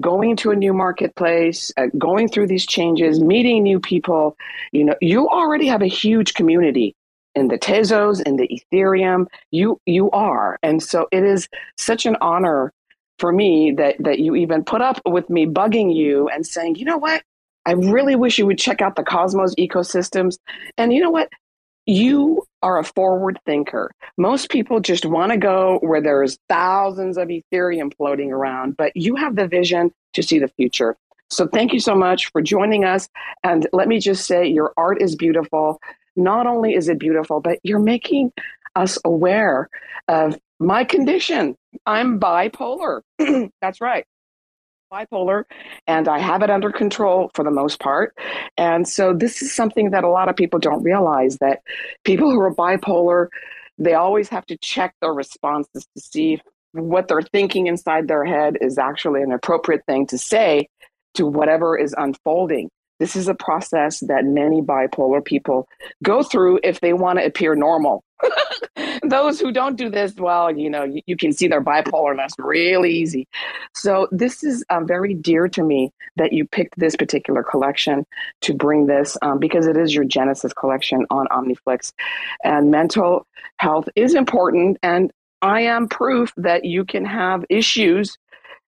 going 0.00 0.36
to 0.36 0.50
a 0.50 0.56
new 0.56 0.74
marketplace, 0.74 1.72
uh, 1.76 1.86
going 1.96 2.28
through 2.28 2.46
these 2.46 2.66
changes, 2.66 3.20
meeting 3.20 3.62
new 3.62 3.80
people. 3.80 4.36
You 4.72 4.84
know, 4.84 4.94
you 5.00 5.28
already 5.28 5.66
have 5.68 5.82
a 5.82 5.86
huge 5.86 6.34
community 6.34 6.94
in 7.36 7.48
the 7.48 7.58
Tezos, 7.58 8.20
in 8.22 8.36
the 8.36 8.48
Ethereum. 8.48 9.26
You 9.52 9.80
you 9.86 10.10
are, 10.10 10.58
and 10.64 10.82
so 10.82 11.06
it 11.12 11.22
is 11.22 11.48
such 11.78 12.06
an 12.06 12.16
honor 12.20 12.72
for 13.20 13.30
me 13.30 13.72
that 13.72 13.96
that 14.00 14.18
you 14.18 14.34
even 14.34 14.64
put 14.64 14.80
up 14.80 15.00
with 15.06 15.30
me 15.30 15.46
bugging 15.46 15.94
you 15.94 16.28
and 16.28 16.44
saying, 16.44 16.74
you 16.76 16.84
know 16.84 16.98
what, 16.98 17.22
I 17.66 17.72
really 17.72 18.16
wish 18.16 18.38
you 18.38 18.46
would 18.46 18.58
check 18.58 18.80
out 18.80 18.96
the 18.96 19.04
Cosmos 19.04 19.54
ecosystems. 19.56 20.38
And 20.78 20.92
you 20.92 21.00
know 21.00 21.10
what? 21.10 21.28
You 21.88 22.44
are 22.62 22.78
a 22.78 22.84
forward 22.84 23.38
thinker. 23.46 23.92
Most 24.18 24.50
people 24.50 24.80
just 24.80 25.04
want 25.06 25.30
to 25.30 25.38
go 25.38 25.78
where 25.82 26.00
there's 26.00 26.36
thousands 26.48 27.16
of 27.16 27.28
Ethereum 27.28 27.94
floating 27.96 28.32
around, 28.32 28.76
but 28.76 28.90
you 28.96 29.14
have 29.14 29.36
the 29.36 29.46
vision 29.46 29.92
to 30.14 30.22
see 30.22 30.40
the 30.40 30.48
future. 30.48 30.96
So 31.30 31.46
thank 31.46 31.72
you 31.72 31.80
so 31.80 31.94
much 31.94 32.30
for 32.32 32.40
joining 32.40 32.84
us. 32.84 33.08
And 33.44 33.68
let 33.72 33.88
me 33.88 33.98
just 33.98 34.26
say, 34.26 34.46
your 34.46 34.72
art 34.76 35.00
is 35.00 35.16
beautiful. 35.16 35.80
Not 36.16 36.46
only 36.46 36.74
is 36.74 36.88
it 36.88 36.98
beautiful, 36.98 37.40
but 37.40 37.58
you're 37.62 37.78
making 37.78 38.32
us 38.74 38.98
aware 39.04 39.68
of 40.08 40.38
my 40.58 40.84
condition. 40.84 41.56
I'm 41.86 42.18
bipolar. 42.18 43.02
That's 43.60 43.80
right 43.80 44.04
bipolar 44.92 45.44
and 45.86 46.08
I 46.08 46.18
have 46.18 46.42
it 46.42 46.50
under 46.50 46.70
control 46.70 47.30
for 47.34 47.44
the 47.44 47.50
most 47.50 47.80
part. 47.80 48.16
And 48.56 48.88
so 48.88 49.12
this 49.12 49.42
is 49.42 49.52
something 49.52 49.90
that 49.90 50.04
a 50.04 50.08
lot 50.08 50.28
of 50.28 50.36
people 50.36 50.58
don't 50.58 50.82
realize 50.82 51.38
that 51.38 51.60
people 52.04 52.30
who 52.30 52.40
are 52.40 52.54
bipolar, 52.54 53.28
they 53.78 53.94
always 53.94 54.28
have 54.28 54.46
to 54.46 54.56
check 54.58 54.94
their 55.00 55.12
responses 55.12 55.86
to 55.96 56.00
see 56.00 56.40
what 56.72 57.08
they're 57.08 57.22
thinking 57.22 57.66
inside 57.66 58.06
their 58.08 58.24
head 58.24 58.58
is 58.60 58.78
actually 58.78 59.22
an 59.22 59.32
appropriate 59.32 59.84
thing 59.86 60.06
to 60.08 60.18
say 60.18 60.68
to 61.14 61.26
whatever 61.26 61.76
is 61.76 61.94
unfolding. 61.96 62.68
This 62.98 63.16
is 63.16 63.28
a 63.28 63.34
process 63.34 64.00
that 64.00 64.24
many 64.24 64.62
bipolar 64.62 65.24
people 65.24 65.68
go 66.02 66.22
through 66.22 66.60
if 66.62 66.80
they 66.80 66.92
want 66.92 67.18
to 67.18 67.24
appear 67.24 67.54
normal. 67.54 68.02
Those 69.02 69.38
who 69.38 69.52
don't 69.52 69.76
do 69.76 69.90
this, 69.90 70.14
well, 70.16 70.50
you 70.56 70.70
know, 70.70 70.84
you, 70.84 71.02
you, 71.06 71.16
can 71.16 71.32
see 71.32 71.48
their 71.48 71.62
bipolarness 71.62 72.30
really 72.38 72.92
easy. 72.92 73.28
So, 73.74 74.08
this 74.10 74.42
is 74.42 74.64
um, 74.70 74.86
very 74.86 75.12
dear 75.12 75.48
to 75.48 75.62
me 75.62 75.92
that 76.16 76.32
you 76.32 76.46
picked 76.46 76.78
this 76.78 76.96
particular 76.96 77.42
collection 77.42 78.06
to 78.42 78.54
bring 78.54 78.86
this 78.86 79.18
um, 79.20 79.38
because 79.38 79.66
it 79.66 79.76
is 79.76 79.94
your 79.94 80.04
Genesis 80.04 80.54
collection 80.54 81.04
on 81.10 81.26
OmniFlix. 81.28 81.92
And 82.42 82.70
mental 82.70 83.26
health 83.58 83.88
is 83.96 84.14
important. 84.14 84.78
And 84.82 85.12
I 85.42 85.62
am 85.62 85.88
proof 85.88 86.32
that 86.38 86.64
you 86.64 86.84
can 86.84 87.04
have 87.04 87.44
issues 87.50 88.16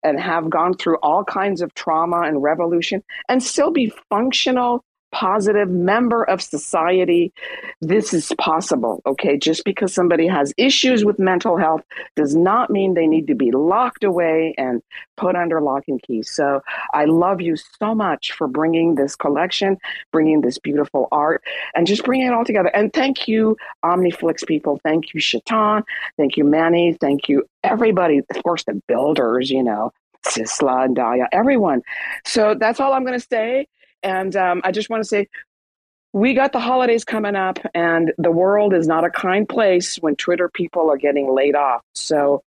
and 0.06 0.20
have 0.20 0.50
gone 0.50 0.76
through 0.76 0.98
all 0.98 1.24
kinds 1.24 1.62
of 1.62 1.74
trauma 1.74 2.22
and 2.22 2.44
revolution 2.44 3.04
and 3.28 3.42
still 3.42 3.72
be 3.72 3.92
functional 4.10 4.86
positive 5.16 5.70
member 5.70 6.26
of 6.26 6.42
society 6.42 7.32
this 7.80 8.14
is 8.14 8.34
possible 8.38 9.02
okay? 9.06 9.38
Just 9.38 9.64
because 9.64 9.94
somebody 9.94 10.28
has 10.28 10.54
issues 10.58 11.06
with 11.06 11.20
mental 11.20 11.58
health 11.58 11.84
does 12.18 12.36
not 12.36 12.70
mean 12.70 12.94
they 12.94 13.08
need 13.08 13.28
to 13.28 13.36
be 13.36 13.52
locked 13.52 14.04
away 14.04 14.54
and 14.58 14.82
put 15.16 15.38
under 15.38 15.62
lock 15.62 15.84
and 15.88 16.02
key. 16.02 16.22
So 16.22 16.62
i 16.94 17.06
love 17.06 17.40
you 17.40 17.56
so 17.56 17.96
much 17.96 18.34
for 18.34 18.48
bringing 18.48 18.96
this 18.96 19.16
collection 19.16 19.78
bringing 20.12 20.42
this 20.42 20.58
beautiful 20.58 21.08
art 21.14 21.42
and 21.76 21.88
just 21.88 22.04
bringing 22.04 22.28
it 22.28 22.34
all 22.34 22.44
together. 22.44 22.70
And 22.76 22.92
thank 22.92 23.28
you 23.28 23.56
omniflix 23.86 24.46
people. 24.46 24.82
Thank 24.84 25.14
you 25.14 25.22
Chetan. 25.22 25.84
Thank 26.18 26.36
you 26.36 26.44
manny. 26.44 26.98
Thank 27.00 27.30
you 27.30 27.48
everybody. 27.64 28.20
Of 28.30 28.44
course 28.44 28.66
the 28.66 28.82
builders 28.88 29.50
you 29.50 29.64
know 29.64 29.94
Sisla 30.26 30.86
and 30.86 30.98
Daya, 30.98 31.28
everyone. 31.32 31.84
So 32.26 32.56
that's 32.56 32.80
all 32.80 32.94
I'm 32.94 33.06
going 33.06 33.20
to 33.20 33.28
say. 33.32 33.68
And 34.06 34.36
um, 34.36 34.62
I 34.64 34.72
just 34.72 34.90
want 34.90 35.02
to 35.02 35.10
say, 35.10 35.28
we 36.14 36.36
got 36.36 36.54
the 36.54 36.60
holidays 36.60 37.04
coming 37.04 37.36
up, 37.36 37.60
and 37.74 38.14
the 38.18 38.32
world 38.32 38.74
is 38.74 38.88
not 38.88 39.04
a 39.04 39.10
kind 39.10 39.50
place 39.50 39.98
when 39.98 40.16
Twitter 40.16 40.48
people 40.48 40.90
are 40.90 40.98
getting 40.98 41.34
laid 41.34 41.56
off. 41.56 41.82
So, 41.94 42.44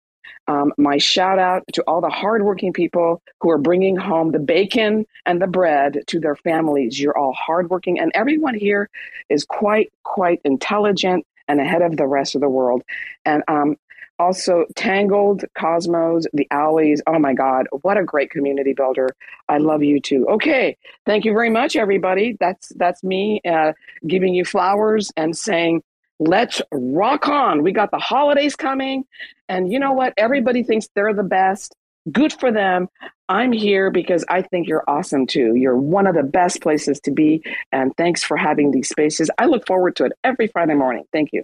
um, 0.47 0.73
my 0.77 0.99
shout 0.99 1.41
out 1.41 1.65
to 1.73 1.83
all 1.83 2.01
the 2.01 2.11
hardworking 2.11 2.73
people 2.73 3.23
who 3.41 3.51
are 3.51 3.59
bringing 3.59 3.97
home 3.97 4.31
the 4.31 4.39
bacon 4.39 5.07
and 5.25 5.43
the 5.43 5.47
bread 5.49 6.05
to 6.09 6.21
their 6.21 6.37
families. 6.37 7.01
You're 7.01 7.17
all 7.17 7.33
hardworking, 7.33 7.99
and 7.99 8.13
everyone 8.15 8.55
here 8.55 8.89
is 9.31 9.45
quite, 9.45 9.91
quite 10.05 10.41
intelligent 10.45 11.27
and 11.49 11.61
ahead 11.61 11.83
of 11.83 11.97
the 11.97 12.07
rest 12.07 12.35
of 12.35 12.43
the 12.43 12.49
world. 12.49 12.83
And 13.25 13.43
um, 13.49 13.77
also 14.19 14.65
Tangled, 14.77 15.45
Cosmos, 15.59 16.27
the 16.33 16.47
Alleys. 16.51 17.03
Oh 17.07 17.19
my 17.19 17.35
God, 17.35 17.67
what 17.83 17.99
a 17.99 18.05
great 18.05 18.31
community 18.31 18.73
builder! 18.73 19.09
I 19.49 19.59
love 19.59 19.83
you 19.83 20.01
too. 20.01 20.27
Okay, 20.29 20.77
thank 21.05 21.25
you 21.25 21.33
very 21.33 21.51
much, 21.51 21.77
everybody. 21.77 22.37
That's 22.41 22.71
that's 22.77 23.03
me 23.03 23.41
uh, 23.49 23.73
giving 24.07 24.35
you 24.35 24.45
flowers 24.45 25.13
and 25.17 25.37
saying, 25.37 25.83
let's 26.19 26.63
rock 26.73 27.29
on. 27.29 27.63
We 27.63 27.73
got 27.73 27.91
the 27.91 27.99
holidays 27.99 28.57
coming, 28.57 29.05
and 29.49 29.71
you 29.73 29.79
know 29.79 29.93
what? 29.93 30.15
Everybody 30.17 30.63
thinks 30.63 30.89
they're 30.95 31.15
the 31.15 31.23
best. 31.23 31.75
Good 32.11 32.33
for 32.33 32.53
them. 32.53 32.89
I'm 33.29 33.51
here 33.53 33.91
because 33.91 34.25
I 34.29 34.43
think 34.43 34.69
you're 34.69 34.85
awesome 34.87 35.27
too. 35.27 35.57
You're 35.57 35.77
one 35.77 36.07
of 36.07 36.15
the 36.15 36.23
best 36.23 36.63
places 36.63 37.01
to 37.01 37.11
be, 37.11 37.43
and 37.73 37.93
thanks 37.97 38.23
for 38.23 38.37
having 38.37 38.71
these 38.71 38.89
spaces. 38.89 39.31
I 39.39 39.47
look 39.47 39.67
forward 39.67 39.97
to 39.97 40.05
it 40.05 40.13
every 40.23 40.47
Friday 40.47 40.75
morning. 40.75 41.05
Thank 41.13 41.31
you. 41.33 41.43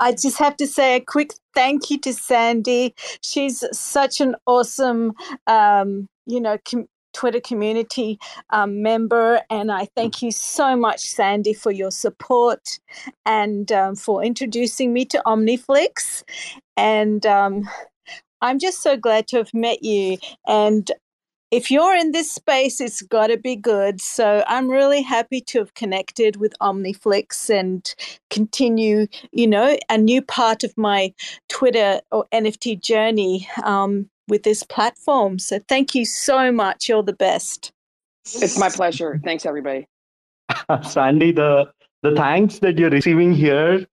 I 0.00 0.12
just 0.12 0.38
have 0.38 0.56
to 0.56 0.66
say 0.66 0.96
a 0.96 1.00
quick 1.00 1.34
thank 1.54 1.90
you 1.90 1.98
to 2.00 2.12
Sandy. 2.12 2.94
She's 3.22 3.64
such 3.72 4.20
an 4.20 4.34
awesome, 4.46 5.12
um, 5.46 6.08
you 6.26 6.40
know, 6.40 6.58
com- 6.68 6.88
Twitter 7.12 7.40
community 7.40 8.18
um, 8.50 8.82
member. 8.82 9.40
And 9.50 9.70
I 9.70 9.88
thank 9.94 10.22
you 10.22 10.30
so 10.30 10.76
much, 10.76 11.00
Sandy, 11.00 11.52
for 11.52 11.70
your 11.70 11.90
support 11.90 12.78
and 13.26 13.70
um, 13.70 13.96
for 13.96 14.24
introducing 14.24 14.92
me 14.92 15.04
to 15.06 15.22
OmniFlix. 15.26 16.24
And 16.76 17.24
um, 17.26 17.68
I'm 18.40 18.58
just 18.58 18.82
so 18.82 18.96
glad 18.96 19.28
to 19.28 19.38
have 19.38 19.54
met 19.54 19.82
you. 19.82 20.18
And 20.46 20.90
if 21.52 21.70
you're 21.70 21.94
in 21.94 22.12
this 22.12 22.32
space, 22.32 22.80
it's 22.80 23.02
got 23.02 23.26
to 23.26 23.36
be 23.36 23.54
good. 23.54 24.00
So 24.00 24.42
I'm 24.48 24.68
really 24.68 25.02
happy 25.02 25.42
to 25.42 25.58
have 25.58 25.74
connected 25.74 26.36
with 26.36 26.54
OmniFlix 26.62 27.50
and 27.50 27.94
continue, 28.30 29.06
you 29.32 29.46
know, 29.46 29.76
a 29.90 29.98
new 29.98 30.22
part 30.22 30.64
of 30.64 30.72
my 30.78 31.12
Twitter 31.50 32.00
or 32.10 32.24
NFT 32.32 32.80
journey 32.80 33.46
um, 33.64 34.08
with 34.28 34.44
this 34.44 34.62
platform. 34.62 35.38
So 35.38 35.60
thank 35.68 35.94
you 35.94 36.06
so 36.06 36.50
much. 36.50 36.88
You're 36.88 37.02
the 37.02 37.12
best. 37.12 37.70
It's 38.24 38.58
my 38.58 38.70
pleasure. 38.70 39.20
Thanks, 39.22 39.44
everybody. 39.44 39.86
Sandy, 40.82 41.32
the 41.32 41.70
the 42.02 42.14
thanks 42.16 42.60
that 42.60 42.78
you're 42.78 42.90
receiving 42.90 43.32
here, 43.32 43.86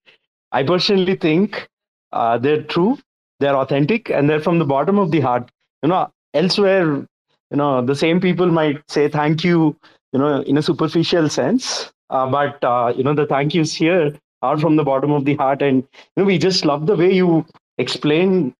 I 0.53 0.63
personally 0.63 1.15
think 1.15 1.67
uh, 2.13 2.37
they're 2.37 2.63
true, 2.63 2.97
they're 3.39 3.55
authentic, 3.55 4.09
and 4.09 4.29
they're 4.29 4.39
from 4.39 4.59
the 4.59 4.65
bottom 4.65 4.97
of 4.97 5.11
the 5.11 5.19
heart. 5.19 5.51
You 5.83 5.89
know, 5.89 6.09
elsewhere 6.33 7.05
you 7.51 7.57
know 7.57 7.81
the 7.81 7.95
same 7.95 8.19
people 8.19 8.47
might 8.47 8.81
say 8.87 9.07
thank 9.07 9.43
you 9.43 9.75
you 10.13 10.19
know 10.19 10.41
in 10.41 10.57
a 10.57 10.61
superficial 10.61 11.29
sense 11.29 11.91
uh, 12.09 12.27
but 12.29 12.63
uh, 12.63 12.93
you 12.95 13.03
know 13.03 13.13
the 13.13 13.25
thank 13.25 13.53
yous 13.53 13.73
here 13.73 14.13
are 14.41 14.57
from 14.57 14.75
the 14.75 14.83
bottom 14.83 15.11
of 15.11 15.25
the 15.25 15.35
heart. 15.35 15.61
And 15.61 15.83
you 15.83 16.17
know 16.17 16.23
we 16.25 16.37
just 16.37 16.65
love 16.65 16.87
the 16.87 16.95
way 16.95 17.11
you 17.11 17.45
explain 17.77 18.53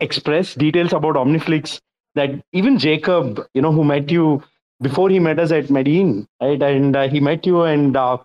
express 0.00 0.54
details 0.54 0.92
about 0.92 1.16
omniflix 1.16 1.80
that 2.14 2.30
even 2.52 2.78
jacob 2.78 3.44
you 3.54 3.62
know 3.62 3.72
who 3.72 3.82
met 3.82 4.08
you 4.08 4.40
before 4.80 5.08
he 5.10 5.18
met 5.18 5.40
us 5.40 5.50
at 5.50 5.68
medellin 5.68 6.28
right? 6.40 6.62
And 6.62 6.94
uh, 6.94 7.08
he 7.08 7.18
met 7.18 7.44
you 7.44 7.62
and 7.62 7.96
uh, 7.96 8.18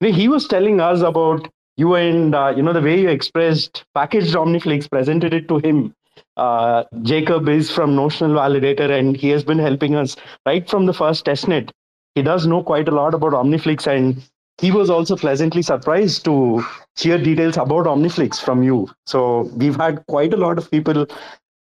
he 0.00 0.28
was 0.28 0.46
telling 0.46 0.80
us 0.80 1.00
about 1.00 1.48
you 1.76 1.94
and 1.96 2.36
uh, 2.36 2.54
you 2.56 2.62
know 2.62 2.72
the 2.72 2.80
way 2.80 3.00
you 3.00 3.08
expressed 3.08 3.84
packaged 3.94 4.34
omniflix 4.34 4.88
presented 4.88 5.34
it 5.34 5.48
to 5.48 5.58
him 5.58 5.92
uh, 6.36 6.84
Jacob 7.02 7.48
is 7.48 7.70
from 7.70 7.94
Notional 7.94 8.36
Validator 8.36 8.90
and 8.90 9.16
he 9.16 9.28
has 9.30 9.44
been 9.44 9.58
helping 9.58 9.94
us 9.94 10.16
right 10.46 10.68
from 10.68 10.86
the 10.86 10.94
first 10.94 11.24
testnet. 11.24 11.70
He 12.14 12.22
does 12.22 12.46
know 12.46 12.62
quite 12.62 12.88
a 12.88 12.92
lot 12.92 13.14
about 13.14 13.32
OmniFlix 13.32 13.86
and 13.86 14.22
he 14.60 14.72
was 14.72 14.90
also 14.90 15.16
pleasantly 15.16 15.62
surprised 15.62 16.24
to 16.24 16.64
hear 16.96 17.16
details 17.16 17.56
about 17.56 17.86
Omniflix 17.86 18.40
from 18.40 18.62
you. 18.62 18.90
So 19.06 19.42
we've 19.54 19.76
had 19.76 20.04
quite 20.08 20.34
a 20.34 20.36
lot 20.36 20.58
of 20.58 20.70
people 20.70 21.06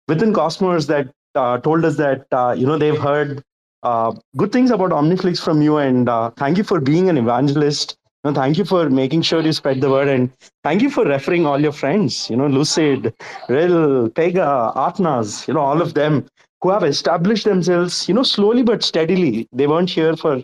within 0.07 0.33
Cosmos 0.33 0.87
that 0.87 1.09
uh, 1.35 1.59
told 1.59 1.85
us 1.85 1.97
that 1.97 2.27
uh, 2.33 2.55
you 2.57 2.67
know 2.67 2.79
they've 2.79 2.99
heard 2.99 3.43
uh, 3.83 4.13
good 4.37 4.53
things 4.53 4.71
about 4.71 4.91
Omniflix 4.91 5.43
from 5.43 5.61
you, 5.61 5.79
and 5.79 6.09
uh, 6.09 6.31
thank 6.37 6.57
you 6.57 6.65
for 6.65 6.81
being 6.81 7.09
an 7.09 7.19
evangelist. 7.19 7.97
Know, 8.25 8.35
thank 8.35 8.59
you 8.59 8.65
for 8.65 8.91
making 8.91 9.23
sure 9.23 9.41
you 9.41 9.53
spread 9.53 9.81
the 9.81 9.91
word, 9.91 10.09
and 10.09 10.31
thank 10.65 10.83
you 10.83 10.91
for 10.91 11.05
referring 11.05 11.47
all 11.47 11.61
your 11.61 11.73
friends. 11.73 12.29
You 12.29 12.37
know, 12.37 12.49
Lucid, 12.49 13.15
Ril, 13.49 14.11
Pega, 14.11 14.75
Atnas. 14.75 15.47
You 15.47 15.55
know, 15.55 15.61
all 15.61 15.81
of 15.81 15.95
them 15.95 16.27
who 16.61 16.71
have 16.71 16.83
established 16.83 17.45
themselves. 17.45 18.09
You 18.09 18.15
know, 18.15 18.25
slowly 18.25 18.65
but 18.65 18.83
steadily. 18.83 19.47
They 19.53 19.69
weren't 19.69 19.91
here 19.91 20.17
for 20.17 20.43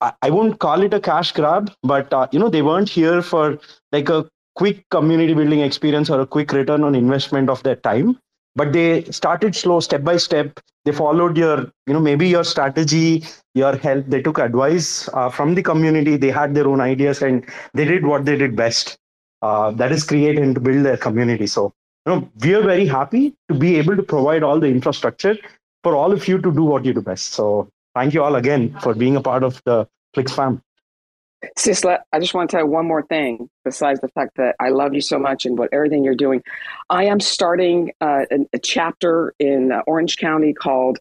I 0.00 0.30
won't 0.30 0.58
call 0.58 0.82
it 0.82 0.94
a 0.94 1.00
cash 1.00 1.32
grab, 1.32 1.72
but 1.82 2.12
uh, 2.12 2.26
you 2.32 2.38
know 2.38 2.48
they 2.48 2.62
weren't 2.62 2.88
here 2.88 3.22
for 3.22 3.58
like 3.92 4.08
a 4.08 4.28
quick 4.54 4.84
community 4.90 5.34
building 5.34 5.60
experience 5.60 6.10
or 6.10 6.20
a 6.20 6.26
quick 6.26 6.52
return 6.52 6.84
on 6.84 6.94
investment 6.94 7.48
of 7.48 7.62
their 7.62 7.76
time. 7.76 8.18
But 8.56 8.72
they 8.72 9.04
started 9.04 9.56
slow, 9.56 9.80
step 9.80 10.04
by 10.04 10.16
step. 10.16 10.60
They 10.84 10.92
followed 10.92 11.36
your, 11.36 11.72
you 11.86 11.94
know, 11.94 12.00
maybe 12.00 12.28
your 12.28 12.44
strategy, 12.44 13.24
your 13.54 13.76
help. 13.76 14.06
They 14.06 14.22
took 14.22 14.38
advice 14.38 15.08
uh, 15.12 15.30
from 15.30 15.54
the 15.54 15.62
community. 15.62 16.16
They 16.16 16.30
had 16.30 16.54
their 16.54 16.68
own 16.68 16.80
ideas 16.80 17.22
and 17.22 17.44
they 17.72 17.84
did 17.84 18.06
what 18.06 18.24
they 18.24 18.36
did 18.36 18.54
best. 18.54 18.98
Uh, 19.42 19.70
that 19.72 19.92
is 19.92 20.04
create 20.04 20.38
and 20.38 20.62
build 20.62 20.84
their 20.84 20.96
community. 20.96 21.46
So, 21.46 21.72
you 22.06 22.14
know, 22.14 22.30
we 22.40 22.54
are 22.54 22.62
very 22.62 22.86
happy 22.86 23.34
to 23.48 23.54
be 23.54 23.76
able 23.76 23.96
to 23.96 24.02
provide 24.02 24.42
all 24.42 24.60
the 24.60 24.68
infrastructure 24.68 25.36
for 25.82 25.96
all 25.96 26.12
of 26.12 26.26
you 26.28 26.38
to 26.40 26.52
do 26.52 26.64
what 26.64 26.84
you 26.84 26.94
do 26.94 27.02
best. 27.02 27.32
So 27.32 27.68
thank 27.94 28.14
you 28.14 28.22
all 28.22 28.36
again 28.36 28.76
for 28.80 28.94
being 28.94 29.16
a 29.16 29.20
part 29.20 29.42
of 29.42 29.60
the 29.64 29.88
Flix 30.14 30.32
fam. 30.32 30.62
Sisla, 31.58 31.98
I 32.12 32.20
just 32.20 32.34
want 32.34 32.50
to 32.50 32.56
tell 32.56 32.64
you 32.64 32.70
one 32.70 32.86
more 32.86 33.02
thing 33.02 33.48
besides 33.64 34.00
the 34.00 34.08
fact 34.08 34.36
that 34.36 34.56
I 34.60 34.70
love 34.70 34.94
you 34.94 35.00
so 35.00 35.18
much 35.18 35.46
and 35.46 35.58
what 35.58 35.70
everything 35.72 36.04
you're 36.04 36.14
doing. 36.14 36.42
I 36.90 37.04
am 37.04 37.20
starting 37.20 37.92
uh, 38.00 38.24
a, 38.52 38.58
chapter 38.58 39.34
in 39.38 39.72
uh, 39.72 39.82
Orange 39.86 40.16
County 40.16 40.52
called 40.52 40.98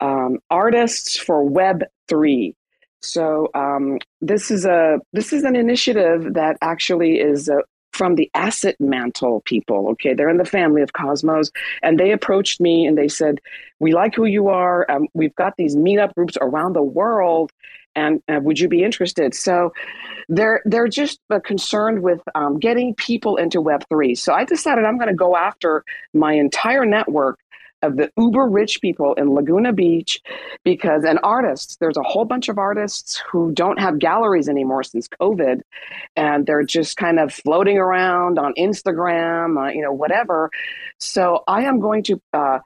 um, 0.00 0.38
Artists 0.50 1.16
for 1.16 1.44
Web 1.44 1.84
3. 2.08 2.54
So 3.00 3.48
um, 3.54 3.98
this 4.20 4.50
is 4.50 4.64
a 4.64 4.98
this 5.12 5.32
is 5.32 5.44
an 5.44 5.54
initiative 5.54 6.34
that 6.34 6.56
actually 6.60 7.20
is 7.20 7.48
from 7.96 8.14
the 8.14 8.30
Asset 8.34 8.76
Mantle 8.78 9.40
people. 9.44 9.88
Okay, 9.90 10.14
they're 10.14 10.28
in 10.28 10.36
the 10.36 10.44
family 10.44 10.82
of 10.82 10.92
Cosmos, 10.92 11.50
and 11.82 11.98
they 11.98 12.12
approached 12.12 12.60
me 12.60 12.86
and 12.86 12.96
they 12.96 13.08
said, 13.08 13.40
"We 13.80 13.92
like 13.92 14.14
who 14.14 14.26
you 14.26 14.48
are. 14.48 14.90
Um, 14.90 15.08
we've 15.14 15.34
got 15.34 15.56
these 15.56 15.74
meetup 15.76 16.14
groups 16.14 16.36
around 16.40 16.74
the 16.74 16.82
world." 16.82 17.50
And 17.94 18.22
uh, 18.28 18.40
would 18.42 18.60
you 18.60 18.68
be 18.68 18.84
interested? 18.84 19.34
So, 19.34 19.72
they're 20.28 20.60
they're 20.64 20.88
just 20.88 21.20
uh, 21.30 21.40
concerned 21.40 22.02
with 22.02 22.20
um, 22.34 22.58
getting 22.58 22.94
people 22.94 23.36
into 23.36 23.60
Web 23.60 23.84
three. 23.88 24.14
So 24.14 24.32
I 24.34 24.44
decided 24.44 24.84
I'm 24.84 24.98
going 24.98 25.08
to 25.08 25.14
go 25.14 25.36
after 25.36 25.84
my 26.12 26.32
entire 26.34 26.84
network 26.84 27.38
of 27.82 27.96
the 27.96 28.10
uber 28.16 28.46
rich 28.46 28.80
people 28.80 29.14
in 29.14 29.34
Laguna 29.34 29.72
Beach 29.72 30.20
because 30.64 31.04
and 31.04 31.18
artists 31.22 31.76
there's 31.76 31.96
a 31.96 32.02
whole 32.02 32.24
bunch 32.24 32.48
of 32.48 32.58
artists 32.58 33.22
who 33.30 33.52
don't 33.52 33.78
have 33.78 33.98
galleries 33.98 34.48
anymore 34.48 34.82
since 34.82 35.08
covid 35.08 35.60
and 36.16 36.46
they're 36.46 36.64
just 36.64 36.96
kind 36.96 37.18
of 37.18 37.32
floating 37.32 37.78
around 37.78 38.38
on 38.38 38.54
Instagram 38.58 39.62
uh, 39.62 39.70
you 39.70 39.82
know 39.82 39.92
whatever. 39.92 40.50
So 40.98 41.44
I 41.46 41.62
am 41.62 41.80
going 41.80 42.02
to 42.04 42.20
uh, 42.32 42.58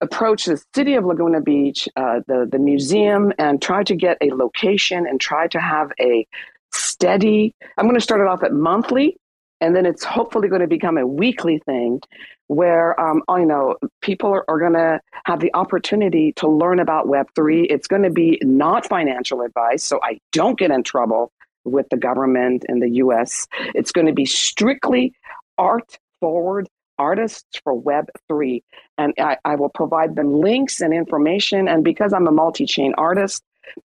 approach 0.00 0.46
the 0.46 0.62
city 0.74 0.94
of 0.94 1.04
Laguna 1.04 1.40
Beach 1.40 1.88
uh, 1.96 2.20
the 2.26 2.48
the 2.50 2.58
museum 2.58 3.32
and 3.38 3.60
try 3.60 3.82
to 3.84 3.94
get 3.94 4.18
a 4.20 4.34
location 4.34 5.06
and 5.06 5.20
try 5.20 5.46
to 5.48 5.60
have 5.60 5.92
a 6.00 6.26
steady 6.72 7.54
I'm 7.76 7.86
going 7.86 7.96
to 7.96 8.00
start 8.00 8.20
it 8.20 8.26
off 8.26 8.42
at 8.42 8.52
monthly 8.52 9.16
and 9.60 9.76
then 9.76 9.86
it's 9.86 10.04
hopefully 10.04 10.48
going 10.48 10.62
to 10.62 10.66
become 10.66 10.96
a 10.96 11.06
weekly 11.06 11.58
thing 11.58 12.00
where 12.46 12.98
um, 13.00 13.22
you 13.30 13.46
know 13.46 13.76
people 14.00 14.30
are, 14.30 14.44
are 14.48 14.58
going 14.58 14.72
to 14.72 15.00
have 15.24 15.40
the 15.40 15.54
opportunity 15.54 16.32
to 16.32 16.48
learn 16.48 16.80
about 16.80 17.06
web3 17.06 17.66
it's 17.70 17.86
going 17.86 18.02
to 18.02 18.10
be 18.10 18.38
not 18.42 18.86
financial 18.86 19.42
advice 19.42 19.84
so 19.84 20.00
i 20.02 20.18
don't 20.32 20.58
get 20.58 20.70
in 20.70 20.82
trouble 20.82 21.32
with 21.64 21.88
the 21.90 21.96
government 21.96 22.64
in 22.68 22.80
the 22.80 22.88
us 22.88 23.46
it's 23.74 23.92
going 23.92 24.06
to 24.06 24.12
be 24.12 24.26
strictly 24.26 25.12
art 25.58 25.98
forward 26.20 26.68
artists 26.98 27.60
for 27.62 27.80
web3 27.80 28.62
and 28.98 29.14
I, 29.18 29.38
I 29.44 29.54
will 29.54 29.70
provide 29.70 30.16
them 30.16 30.40
links 30.40 30.80
and 30.80 30.92
information 30.92 31.68
and 31.68 31.84
because 31.84 32.12
i'm 32.12 32.26
a 32.26 32.32
multi-chain 32.32 32.94
artist 32.98 33.42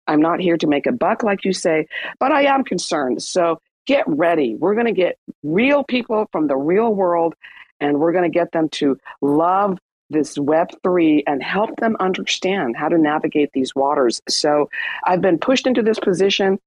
i'm 0.07 0.21
not 0.21 0.39
here 0.39 0.57
to 0.57 0.67
make 0.67 0.85
a 0.85 0.91
buck 0.91 1.23
like 1.23 1.43
you 1.43 1.53
say 1.53 1.87
but 2.19 2.31
i 2.31 2.43
am 2.43 2.63
concerned. 2.63 3.23
So 3.23 3.59
get 3.85 4.05
ready. 4.07 4.55
We're 4.55 4.73
going 4.73 4.87
to 4.87 4.91
get 4.91 5.17
real 5.43 5.83
people 5.83 6.27
from 6.31 6.47
the 6.47 6.57
real 6.57 6.93
world 6.93 7.35
and 7.79 7.99
we're 7.99 8.11
going 8.11 8.29
to 8.29 8.33
get 8.33 8.51
them 8.51 8.69
to 8.69 8.97
love 9.21 9.79
this 10.09 10.37
Web3 10.37 11.23
and 11.25 11.41
help 11.41 11.75
them 11.77 11.95
understand 11.99 12.75
how 12.75 12.89
to 12.89 12.97
navigate 12.97 13.51
these 13.53 13.73
waters. 13.73 14.21
So 14.27 14.69
I've 15.05 15.21
been 15.21 15.39
pushed 15.39 15.65
into 15.65 15.81
this 15.81 15.99
position 15.99 16.59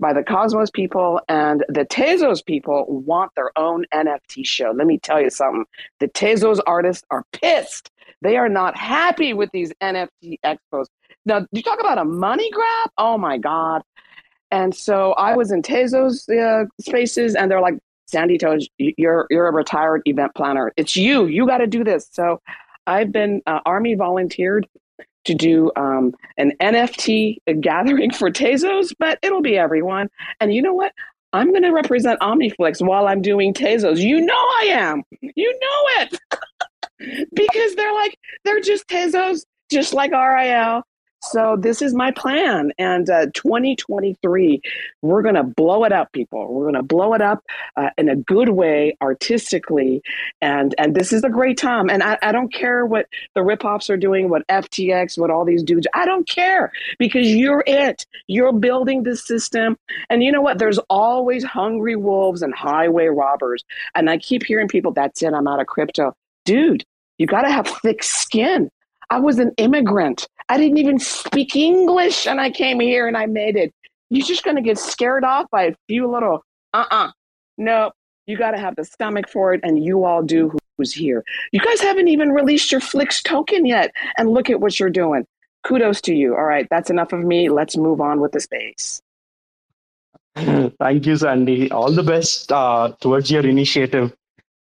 by 0.00 0.12
the 0.12 0.22
Cosmos 0.22 0.70
people 0.70 1.20
and 1.28 1.64
the 1.68 1.84
Tezos 1.84 2.44
people 2.44 2.84
want 2.88 3.32
their 3.34 3.50
own 3.56 3.84
NFT 3.94 4.46
show. 4.46 4.72
Let 4.74 4.86
me 4.86 4.98
tell 4.98 5.20
you 5.20 5.30
something. 5.30 5.64
The 6.00 6.08
Tezos 6.08 6.60
artists 6.66 7.04
are 7.10 7.24
pissed. 7.32 7.90
They 8.22 8.36
are 8.36 8.48
not 8.48 8.76
happy 8.76 9.32
with 9.32 9.50
these 9.52 9.72
NFT 9.82 10.38
expos. 10.44 10.86
Now, 11.24 11.46
you 11.52 11.62
talk 11.62 11.80
about 11.80 11.98
a 11.98 12.04
money 12.04 12.50
grab? 12.50 12.90
Oh 12.98 13.18
my 13.18 13.38
God. 13.38 13.82
And 14.50 14.74
so 14.74 15.12
I 15.12 15.36
was 15.36 15.50
in 15.50 15.62
Tezos 15.62 16.28
uh, 16.28 16.66
spaces, 16.80 17.34
and 17.34 17.50
they're 17.50 17.60
like, 17.60 17.74
Sandy 18.06 18.38
Toes, 18.38 18.68
you're 18.78 19.26
you're 19.30 19.48
a 19.48 19.52
retired 19.52 20.02
event 20.04 20.32
planner. 20.34 20.72
It's 20.76 20.96
you. 20.96 21.26
You 21.26 21.46
got 21.46 21.58
to 21.58 21.66
do 21.66 21.82
this. 21.82 22.08
So 22.12 22.40
I've 22.86 23.10
been 23.10 23.42
uh, 23.46 23.60
Army 23.66 23.94
volunteered 23.94 24.68
to 25.24 25.34
do 25.34 25.72
um, 25.76 26.14
an 26.38 26.52
NFT 26.60 27.38
gathering 27.60 28.12
for 28.12 28.30
Tezos, 28.30 28.92
but 28.98 29.18
it'll 29.22 29.42
be 29.42 29.58
everyone. 29.58 30.08
And 30.40 30.54
you 30.54 30.62
know 30.62 30.72
what? 30.72 30.92
I'm 31.32 31.50
going 31.50 31.64
to 31.64 31.72
represent 31.72 32.20
Omniflix 32.20 32.80
while 32.86 33.08
I'm 33.08 33.20
doing 33.20 33.52
Tezos. 33.52 33.98
You 33.98 34.20
know 34.20 34.34
I 34.34 34.68
am. 34.70 35.02
You 35.20 35.60
know 35.60 36.02
it. 36.02 36.20
because 37.34 37.74
they're 37.74 37.92
like, 37.92 38.16
they're 38.44 38.60
just 38.60 38.88
Tezos, 38.88 39.44
just 39.70 39.92
like 39.92 40.12
RIL. 40.12 40.82
So 41.22 41.56
this 41.58 41.82
is 41.82 41.94
my 41.94 42.10
plan. 42.12 42.72
And 42.78 43.08
uh, 43.10 43.26
2023, 43.34 44.60
we're 45.02 45.22
going 45.22 45.34
to 45.34 45.42
blow 45.42 45.84
it 45.84 45.92
up, 45.92 46.12
people. 46.12 46.52
We're 46.52 46.64
going 46.64 46.74
to 46.74 46.82
blow 46.82 47.14
it 47.14 47.22
up 47.22 47.42
uh, 47.76 47.90
in 47.98 48.08
a 48.08 48.16
good 48.16 48.50
way, 48.50 48.96
artistically. 49.00 50.02
And 50.40 50.74
and 50.78 50.94
this 50.94 51.12
is 51.12 51.24
a 51.24 51.28
great 51.28 51.58
time. 51.58 51.90
And 51.90 52.02
I, 52.02 52.18
I 52.22 52.32
don't 52.32 52.52
care 52.52 52.86
what 52.86 53.06
the 53.34 53.42
rip-offs 53.42 53.90
are 53.90 53.96
doing, 53.96 54.28
what 54.28 54.46
FTX, 54.48 55.18
what 55.18 55.30
all 55.30 55.44
these 55.44 55.62
dudes, 55.62 55.86
I 55.94 56.04
don't 56.04 56.28
care 56.28 56.72
because 56.98 57.26
you're 57.28 57.64
it. 57.66 58.06
You're 58.26 58.52
building 58.52 59.02
this 59.02 59.26
system. 59.26 59.76
And 60.10 60.22
you 60.22 60.30
know 60.30 60.42
what? 60.42 60.58
There's 60.58 60.78
always 60.90 61.44
hungry 61.44 61.96
wolves 61.96 62.42
and 62.42 62.54
highway 62.54 63.06
robbers. 63.06 63.64
And 63.94 64.08
I 64.10 64.18
keep 64.18 64.44
hearing 64.44 64.68
people, 64.68 64.92
that's 64.92 65.22
it, 65.22 65.32
I'm 65.32 65.48
out 65.48 65.60
of 65.60 65.66
crypto. 65.66 66.14
Dude, 66.44 66.84
you 67.18 67.26
got 67.26 67.42
to 67.42 67.50
have 67.50 67.66
thick 67.82 68.02
skin. 68.02 68.70
I 69.10 69.20
was 69.20 69.38
an 69.38 69.52
immigrant. 69.56 70.28
I 70.48 70.58
didn't 70.58 70.78
even 70.78 70.98
speak 70.98 71.56
English 71.56 72.26
and 72.26 72.40
I 72.40 72.50
came 72.50 72.80
here 72.80 73.06
and 73.06 73.16
I 73.16 73.26
made 73.26 73.56
it. 73.56 73.72
You're 74.10 74.26
just 74.26 74.44
going 74.44 74.56
to 74.56 74.62
get 74.62 74.78
scared 74.78 75.24
off 75.24 75.46
by 75.50 75.64
a 75.64 75.74
few 75.88 76.10
little, 76.10 76.44
uh 76.72 76.84
uh-uh. 76.90 77.06
uh 77.08 77.10
No, 77.58 77.92
you 78.26 78.36
got 78.36 78.52
to 78.52 78.58
have 78.58 78.76
the 78.76 78.84
stomach 78.84 79.28
for 79.28 79.54
it, 79.54 79.60
and 79.64 79.82
you 79.82 80.04
all 80.04 80.22
do 80.22 80.56
who's 80.76 80.92
here. 80.92 81.24
You 81.52 81.60
guys 81.60 81.80
haven't 81.80 82.08
even 82.08 82.30
released 82.30 82.70
your 82.70 82.80
Flix 82.80 83.22
token 83.22 83.66
yet, 83.66 83.90
and 84.18 84.30
look 84.30 84.50
at 84.50 84.60
what 84.60 84.78
you're 84.78 84.90
doing. 84.90 85.26
Kudos 85.64 86.00
to 86.02 86.14
you. 86.14 86.36
All 86.36 86.44
right, 86.44 86.66
that's 86.70 86.90
enough 86.90 87.12
of 87.12 87.20
me. 87.20 87.48
Let's 87.48 87.76
move 87.76 88.00
on 88.00 88.20
with 88.20 88.32
the 88.32 88.40
space. 88.40 89.02
Thank 90.36 91.06
you, 91.06 91.16
Sandy. 91.16 91.70
All 91.70 91.90
the 91.90 92.02
best 92.02 92.52
uh, 92.52 92.92
towards 93.00 93.30
your 93.30 93.46
initiative 93.46 94.14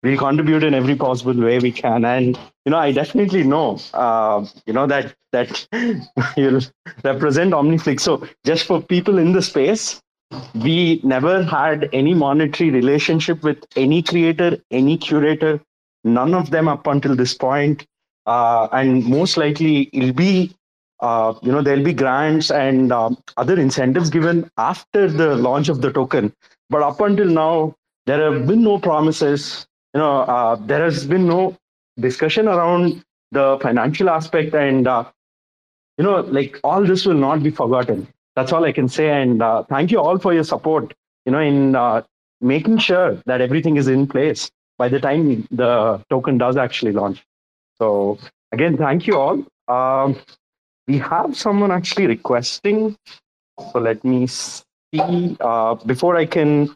we'll 0.06 0.18
contribute 0.18 0.64
in 0.64 0.74
every 0.74 0.96
possible 0.96 1.34
way 1.34 1.60
we 1.60 1.72
can. 1.72 2.06
And 2.06 2.38
you 2.66 2.72
know 2.72 2.78
i 2.78 2.92
definitely 2.92 3.44
know 3.44 3.80
uh, 3.94 4.46
you 4.66 4.74
know 4.74 4.88
that 4.88 5.14
that 5.32 5.68
you'll 6.38 6.62
represent 7.04 7.54
omniflix. 7.54 8.02
So 8.02 8.28
just 8.46 8.66
for 8.66 8.82
people 8.82 9.18
in 9.18 9.34
the 9.34 9.42
space 9.42 10.02
we 10.56 11.00
never 11.04 11.44
had 11.44 11.88
any 11.94 12.14
monetary 12.14 12.70
relationship 12.72 13.44
with 13.44 13.64
any 13.76 14.02
creator 14.02 14.58
any 14.72 14.98
curator 14.98 15.60
none 16.04 16.34
of 16.34 16.52
them 16.52 16.68
up 16.68 16.88
until 16.88 17.16
this 17.16 17.34
point. 17.34 17.86
Uh, 18.26 18.68
and 18.72 19.06
most 19.06 19.38
likely 19.38 19.90
it'll 19.94 20.14
be 20.14 20.56
uh, 21.02 21.34
you 21.44 21.52
know 21.52 21.62
there'll 21.62 21.84
be 21.84 21.94
grants 21.94 22.50
and 22.50 22.92
um, 22.92 23.18
other 23.38 23.60
incentives 23.60 24.10
given 24.10 24.50
after 24.58 25.08
the 25.08 25.36
launch 25.36 25.70
of 25.70 25.82
the 25.82 25.92
token. 25.92 26.34
But 26.70 26.82
up 26.82 27.02
until 27.02 27.28
now 27.28 27.76
there 28.08 28.32
have 28.32 28.48
been 28.48 28.64
no 28.64 28.80
promises 28.80 29.68
you 29.96 30.02
know, 30.02 30.20
uh, 30.22 30.56
there 30.58 30.84
has 30.84 31.06
been 31.08 31.26
no 31.26 31.58
discussion 32.00 32.50
around 32.50 33.02
the 33.32 33.58
financial 33.62 34.10
aspect, 34.10 34.54
and 34.54 34.88
uh, 34.88 35.06
you 35.98 36.04
know, 36.04 36.20
like 36.20 36.60
all 36.64 36.86
this 36.86 37.06
will 37.06 37.22
not 37.28 37.42
be 37.42 37.50
forgotten. 37.50 38.08
that's 38.36 38.52
all 38.52 38.66
I 38.66 38.74
can 38.74 38.90
say. 38.90 39.10
And 39.10 39.42
uh, 39.42 39.64
thank 39.64 39.92
you 39.92 40.00
all 40.02 40.20
for 40.20 40.34
your 40.34 40.44
support. 40.44 40.94
You 41.26 41.32
know, 41.32 41.40
in 41.40 41.76
uh, 41.76 42.04
making 42.42 42.80
sure 42.80 43.22
that 43.26 43.42
everything 43.42 43.78
is 43.78 43.88
in 43.88 44.08
place 44.08 44.52
by 44.78 44.90
the 44.90 45.00
time 45.00 45.48
the 45.52 46.04
token 46.10 46.38
does 46.38 46.58
actually 46.58 46.92
launch. 46.92 47.24
So 47.78 48.20
again, 48.52 48.78
thank 48.78 49.08
you 49.08 49.18
all. 49.18 49.46
Um, 49.68 50.20
we 50.88 50.98
have 50.98 51.38
someone 51.38 51.72
actually 51.72 52.08
requesting. 52.08 52.98
So 53.72 53.80
let 53.80 54.04
me 54.04 54.28
see. 54.28 55.38
Uh, 55.40 55.76
before 55.76 56.18
I 56.18 56.26
can 56.26 56.76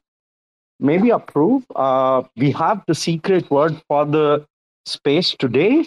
maybe 0.80 1.10
approve, 1.10 1.66
uh, 1.76 2.24
we 2.38 2.52
have 2.52 2.84
the 2.88 2.96
secret 2.96 3.50
word 3.52 3.82
for 3.88 4.06
the 4.06 4.46
space 4.86 5.36
today. 5.38 5.86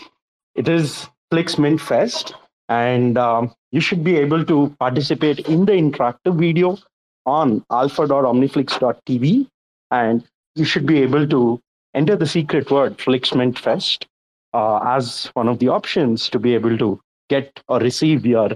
It 0.54 0.68
is 0.68 1.08
Flix 1.30 1.58
Mint 1.58 1.80
Fest, 1.80 2.34
and 2.68 3.16
um, 3.16 3.54
you 3.70 3.80
should 3.80 4.04
be 4.04 4.16
able 4.16 4.44
to 4.44 4.74
participate 4.78 5.40
in 5.40 5.64
the 5.64 5.72
interactive 5.72 6.36
video 6.36 6.78
on 7.26 7.64
alpha.omniflix.tv, 7.70 9.48
and 9.90 10.24
you 10.54 10.64
should 10.64 10.86
be 10.86 11.02
able 11.02 11.26
to 11.28 11.60
enter 11.94 12.16
the 12.16 12.26
secret 12.26 12.70
word 12.70 13.00
Flix 13.00 13.34
Mint 13.34 13.58
Fest 13.58 14.06
uh, 14.52 14.78
as 14.84 15.30
one 15.34 15.48
of 15.48 15.58
the 15.58 15.68
options 15.68 16.28
to 16.28 16.38
be 16.38 16.54
able 16.54 16.76
to 16.78 17.00
get 17.28 17.60
or 17.68 17.78
receive 17.78 18.26
your 18.26 18.50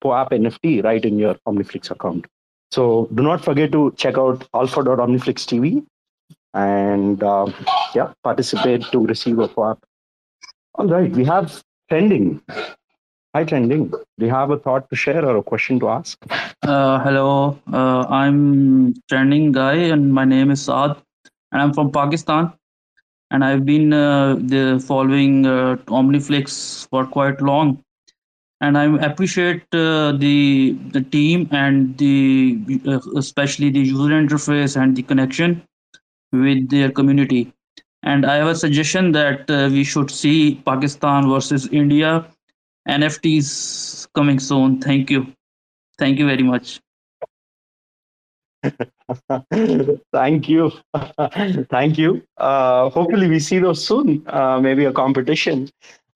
POAP 0.00 0.30
NFT 0.30 0.84
right 0.84 1.04
in 1.04 1.18
your 1.18 1.34
OmniFlix 1.46 1.90
account. 1.90 2.26
So 2.70 3.08
do 3.14 3.22
not 3.22 3.42
forget 3.42 3.72
to 3.72 3.92
check 3.96 4.18
out 4.18 4.46
alpha.omniflix.tv 4.54 5.84
and 6.54 7.22
uh, 7.22 7.46
yeah, 7.94 8.12
participate 8.22 8.82
to 8.92 9.06
receive 9.06 9.38
a 9.38 9.48
POAP. 9.48 9.82
All 10.74 10.86
right, 10.86 11.10
we 11.10 11.24
have 11.24 11.62
trending. 11.88 12.40
Hi, 13.34 13.44
trending. 13.44 13.88
Do 13.90 14.26
you 14.26 14.30
have 14.30 14.50
a 14.50 14.58
thought 14.58 14.88
to 14.90 14.96
share 14.96 15.24
or 15.24 15.36
a 15.36 15.42
question 15.42 15.80
to 15.80 15.88
ask? 15.88 16.18
Uh, 16.62 16.98
hello, 17.00 17.58
uh, 17.72 18.06
I'm 18.08 18.94
trending 19.08 19.52
guy, 19.52 19.74
and 19.74 20.12
my 20.12 20.24
name 20.24 20.50
is 20.50 20.62
Saad, 20.62 20.96
and 21.52 21.62
I'm 21.62 21.72
from 21.72 21.90
Pakistan. 21.92 22.52
And 23.30 23.44
I've 23.44 23.66
been 23.66 23.92
uh, 23.92 24.36
the 24.36 24.82
following 24.86 25.46
uh, 25.46 25.76
Omniflix 25.86 26.88
for 26.88 27.06
quite 27.06 27.40
long, 27.42 27.84
and 28.60 28.76
I 28.76 28.84
appreciate 29.06 29.62
uh, 29.72 30.12
the 30.12 30.76
the 30.92 31.00
team 31.00 31.48
and 31.52 31.96
the 31.98 32.58
uh, 32.86 33.00
especially 33.16 33.70
the 33.70 33.80
user 33.80 34.14
interface 34.22 34.80
and 34.80 34.96
the 34.96 35.02
connection 35.02 35.62
with 36.32 36.68
their 36.68 36.90
community. 36.90 37.52
And 38.02 38.26
I 38.26 38.36
have 38.36 38.48
a 38.48 38.54
suggestion 38.54 39.12
that 39.12 39.50
uh, 39.50 39.68
we 39.70 39.84
should 39.84 40.10
see 40.10 40.56
Pakistan 40.64 41.28
versus 41.28 41.68
India 41.72 42.26
NFTs 42.88 44.08
coming 44.14 44.38
soon. 44.38 44.80
Thank 44.80 45.10
you. 45.10 45.26
Thank 45.98 46.18
you 46.18 46.26
very 46.26 46.42
much. 46.42 46.80
Thank 50.12 50.48
you. 50.48 50.72
Thank 51.70 51.98
you. 51.98 52.22
Uh, 52.36 52.90
hopefully, 52.90 53.28
we 53.28 53.38
see 53.40 53.58
those 53.58 53.84
soon. 53.86 54.24
Uh, 54.26 54.60
maybe 54.60 54.84
a 54.84 54.92
competition. 54.92 55.68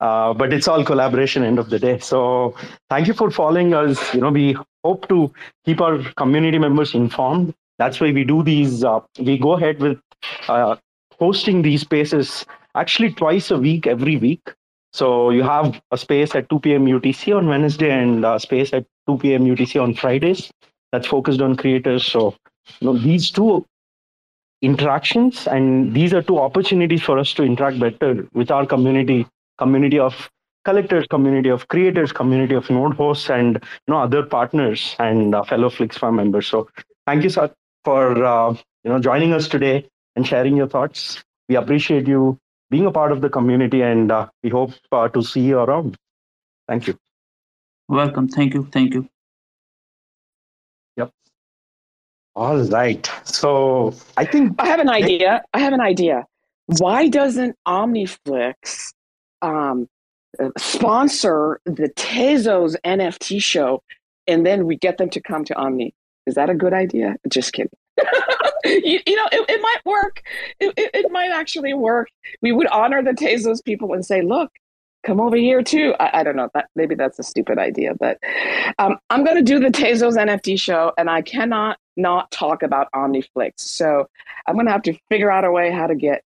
Uh, 0.03 0.35
but 0.35 0.53
it's 0.53 0.67
all 0.67 0.85
collaboration 0.85 1.45
end 1.45 1.61
of 1.61 1.71
the 1.71 1.79
day. 1.79 1.97
So 2.01 2.57
thank 2.91 3.07
you 3.07 3.15
for 3.15 3.31
following 3.31 3.73
us. 3.73 4.13
You 4.13 4.21
know, 4.21 4.31
we 4.31 4.57
hope 4.85 5.09
to 5.09 5.33
keep 5.65 5.81
our 5.81 5.99
community 6.15 6.59
members 6.59 6.93
informed. 6.93 7.55
That's 7.79 8.01
why 8.01 8.11
we 8.11 8.25
do 8.25 8.43
these. 8.43 8.83
Uh, 8.83 9.01
we 9.21 9.39
go 9.39 9.53
ahead 9.53 9.79
with 9.79 10.01
uh, 10.49 10.75
hosting 11.21 11.63
these 11.63 11.83
spaces 11.83 12.45
actually 12.75 13.13
twice 13.13 13.53
a 13.53 13.59
week, 13.59 13.87
every 13.87 14.17
week. 14.17 14.43
So 14.93 15.31
you 15.31 15.45
have 15.45 15.81
a 15.93 15.97
space 15.97 16.35
at 16.35 16.49
2 16.49 16.59
p.m. 16.59 16.87
UTC 16.87 17.37
on 17.37 17.47
Wednesday 17.47 17.91
and 17.91 18.25
a 18.25 18.41
space 18.41 18.73
at 18.73 18.85
2 19.07 19.19
p.m. 19.19 19.45
UTC 19.45 19.81
on 19.81 19.95
Fridays 19.95 20.51
that's 20.91 21.07
focused 21.07 21.41
on 21.41 21.55
creators. 21.55 22.05
So 22.05 22.35
you 22.81 22.89
know, 22.89 22.99
these 22.99 23.31
two 23.31 23.65
interactions 24.63 25.47
and 25.47 25.95
these 25.95 26.13
are 26.13 26.23
two 26.23 26.39
opportunities 26.39 27.03
for 27.03 27.19
us 27.19 27.33
to 27.35 27.45
interact 27.45 27.79
better 27.79 28.27
with 28.33 28.51
our 28.51 28.67
community, 28.67 29.27
community 29.59 29.99
of 29.99 30.31
collectors, 30.65 31.07
community 31.09 31.49
of 31.49 31.69
creators, 31.69 32.13
community 32.13 32.55
of 32.55 32.69
node 32.71 32.95
hosts, 32.95 33.31
and 33.31 33.55
you 33.55 33.95
know 33.95 33.99
other 33.99 34.23
partners 34.23 34.97
and 34.99 35.35
uh, 35.35 35.43
fellow 35.43 35.69
FlixFam 35.69 36.15
members. 36.15 36.47
So 36.47 36.69
thank 37.07 37.23
you, 37.23 37.31
sir, 37.31 37.51
for 37.85 38.25
uh, 38.25 38.51
you 38.85 38.91
know 38.91 39.01
joining 39.01 39.33
us 39.33 39.49
today 39.49 39.89
and 40.17 40.27
sharing 40.27 40.57
your 40.57 40.69
thoughts. 40.69 41.23
We 41.49 41.57
appreciate 41.57 42.07
you 42.07 42.39
being 42.71 42.87
a 42.87 42.93
part 42.93 43.13
of 43.13 43.21
the 43.21 43.29
community, 43.29 43.83
and 43.83 44.11
uh, 44.11 44.29
we 44.43 44.51
hope 44.51 44.73
uh, 44.91 45.09
to 45.09 45.23
see 45.23 45.41
you 45.41 45.59
around. 45.59 45.97
Thank 46.69 46.87
you. 46.87 46.97
Welcome. 47.89 48.29
Thank 48.29 48.55
you. 48.55 48.69
Thank 48.73 48.95
you. 48.95 49.09
Yep. 50.97 51.11
All 52.35 52.59
right. 52.59 53.11
So 53.25 53.95
I 54.17 54.25
think 54.25 54.55
I 54.59 54.67
have 54.67 54.81
an 54.81 54.89
idea. 54.89 55.43
I 55.53 55.59
have 55.59 55.73
an 55.73 55.81
idea. 55.81 56.25
Why 56.79 57.09
doesn't 57.09 57.57
OmniFlix 57.67 58.93
um, 59.43 59.89
uh, 60.41 60.51
sponsor 60.57 61.61
the 61.65 61.91
Tezos 61.97 62.77
NFT 62.85 63.43
show, 63.43 63.83
and 64.27 64.47
then 64.47 64.67
we 64.67 64.77
get 64.77 64.99
them 64.99 65.11
to 65.11 65.21
come 65.21 65.45
to 65.45 65.55
Omni? 65.57 65.95
Is 66.27 66.35
that 66.37 66.49
a 66.49 66.55
good 66.55 66.73
idea? 66.73 67.17
Just 67.29 67.53
kidding. 67.53 67.71
you, 68.65 69.01
you, 69.07 69.17
know, 69.17 69.29
it, 69.33 69.45
it 69.49 69.61
might 69.61 69.81
work. 69.85 70.23
It, 70.61 70.73
it, 70.77 70.91
it, 70.95 71.13
might 71.13 71.31
actually 71.31 71.75
work. 71.75 72.09
We 72.41 72.53
would 72.53 72.69
honor 72.69 73.03
the 73.03 73.11
Tezos 73.11 73.63
people 73.63 73.93
and 73.93 74.07
say, 74.07 74.23
look, 74.23 74.51
come 75.05 75.21
over 75.21 75.37
here 75.37 75.63
too. 75.63 75.95
I, 76.01 76.21
I 76.21 76.23
don't 76.23 76.37
know. 76.37 76.49
That, 76.55 76.69
maybe 76.77 76.95
that's 76.95 77.19
a 77.19 77.23
stupid 77.23 77.59
idea, 77.59 77.95
but 77.99 78.19
um, 78.79 78.99
I'm 79.11 79.25
going 79.25 79.37
to 79.37 79.43
do 79.43 79.59
the 79.59 79.69
Tezos 79.69 80.17
NFT 80.17 80.59
show, 80.59 80.93
and 80.97 81.11
I 81.11 81.23
cannot 81.23 81.79
not 81.97 82.31
talk 82.31 82.63
about 82.63 82.89
OmniFlix. 82.95 83.53
So 83.57 84.09
I'm 84.47 84.55
going 84.55 84.67
to 84.67 84.73
have 84.73 84.83
to 84.83 84.97
figure 85.11 85.31
out 85.31 85.45
a 85.45 85.51
way 85.51 85.71
how 85.71 85.87
to 85.87 85.95
get 85.95 86.23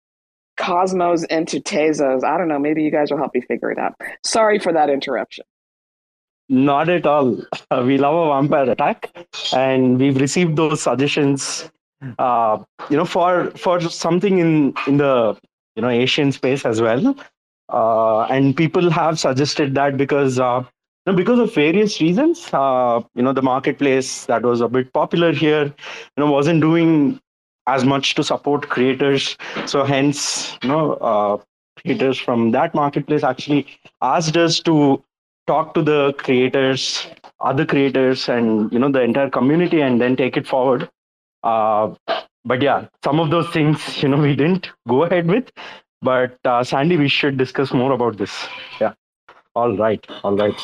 Cosmos 0.60 1.24
into 1.24 1.58
Tezos. 1.58 2.22
I 2.22 2.36
don't 2.36 2.48
know. 2.48 2.58
Maybe 2.58 2.82
you 2.82 2.90
guys 2.90 3.10
will 3.10 3.18
help 3.18 3.34
me 3.34 3.40
figure 3.40 3.70
it 3.70 3.78
out. 3.78 3.94
Sorry 4.24 4.58
for 4.58 4.72
that 4.72 4.90
interruption. 4.90 5.44
Not 6.48 6.88
at 6.88 7.06
all. 7.06 7.38
we 7.84 7.96
love 7.96 8.14
a 8.14 8.28
vampire 8.28 8.70
attack, 8.70 9.10
and 9.52 9.98
we've 9.98 10.20
received 10.20 10.56
those 10.56 10.82
suggestions. 10.82 11.70
Uh, 12.18 12.58
you 12.90 12.96
know, 12.96 13.04
for 13.04 13.50
for 13.52 13.80
something 13.80 14.38
in 14.38 14.74
in 14.86 14.96
the 14.98 15.38
you 15.76 15.82
know 15.82 15.88
Asian 15.88 16.32
space 16.32 16.66
as 16.66 16.80
well, 16.80 17.14
uh, 17.68 18.22
and 18.24 18.56
people 18.56 18.90
have 18.90 19.18
suggested 19.18 19.74
that 19.74 19.96
because 19.96 20.38
uh, 20.38 20.64
you 21.06 21.12
know, 21.12 21.16
because 21.16 21.38
of 21.38 21.54
various 21.54 22.00
reasons. 22.00 22.48
Uh, 22.52 23.00
you 23.14 23.22
know, 23.22 23.32
the 23.32 23.42
marketplace 23.42 24.26
that 24.26 24.42
was 24.42 24.60
a 24.60 24.68
bit 24.68 24.92
popular 24.92 25.32
here, 25.32 25.64
you 25.64 26.18
know, 26.18 26.30
wasn't 26.30 26.60
doing 26.60 27.20
as 27.74 27.84
much 27.84 28.14
to 28.16 28.24
support 28.24 28.68
creators. 28.68 29.36
So 29.66 29.84
hence, 29.84 30.58
you 30.62 30.68
know, 30.68 30.92
uh, 31.12 31.38
creators 31.80 32.18
from 32.18 32.50
that 32.52 32.74
marketplace 32.74 33.22
actually 33.24 33.66
asked 34.02 34.36
us 34.36 34.60
to 34.60 35.02
talk 35.46 35.74
to 35.74 35.82
the 35.82 36.12
creators, 36.18 37.06
other 37.40 37.66
creators, 37.66 38.28
and 38.28 38.72
you 38.72 38.78
know 38.78 38.90
the 38.90 39.02
entire 39.02 39.30
community, 39.30 39.80
and 39.82 40.00
then 40.00 40.16
take 40.16 40.36
it 40.36 40.46
forward. 40.46 40.88
Uh, 41.42 41.94
but 42.44 42.62
yeah, 42.62 42.86
some 43.04 43.20
of 43.20 43.30
those 43.30 43.48
things 43.50 44.02
you 44.02 44.08
know 44.08 44.18
we 44.28 44.34
didn't 44.36 44.70
go 44.88 45.04
ahead 45.04 45.26
with. 45.26 45.50
But 46.02 46.38
uh, 46.44 46.64
Sandy, 46.64 46.96
we 46.96 47.08
should 47.08 47.36
discuss 47.36 47.72
more 47.72 47.92
about 47.92 48.16
this. 48.16 48.46
Yeah. 48.80 48.94
All 49.54 49.76
right. 49.76 50.04
All 50.24 50.36
right. 50.36 50.58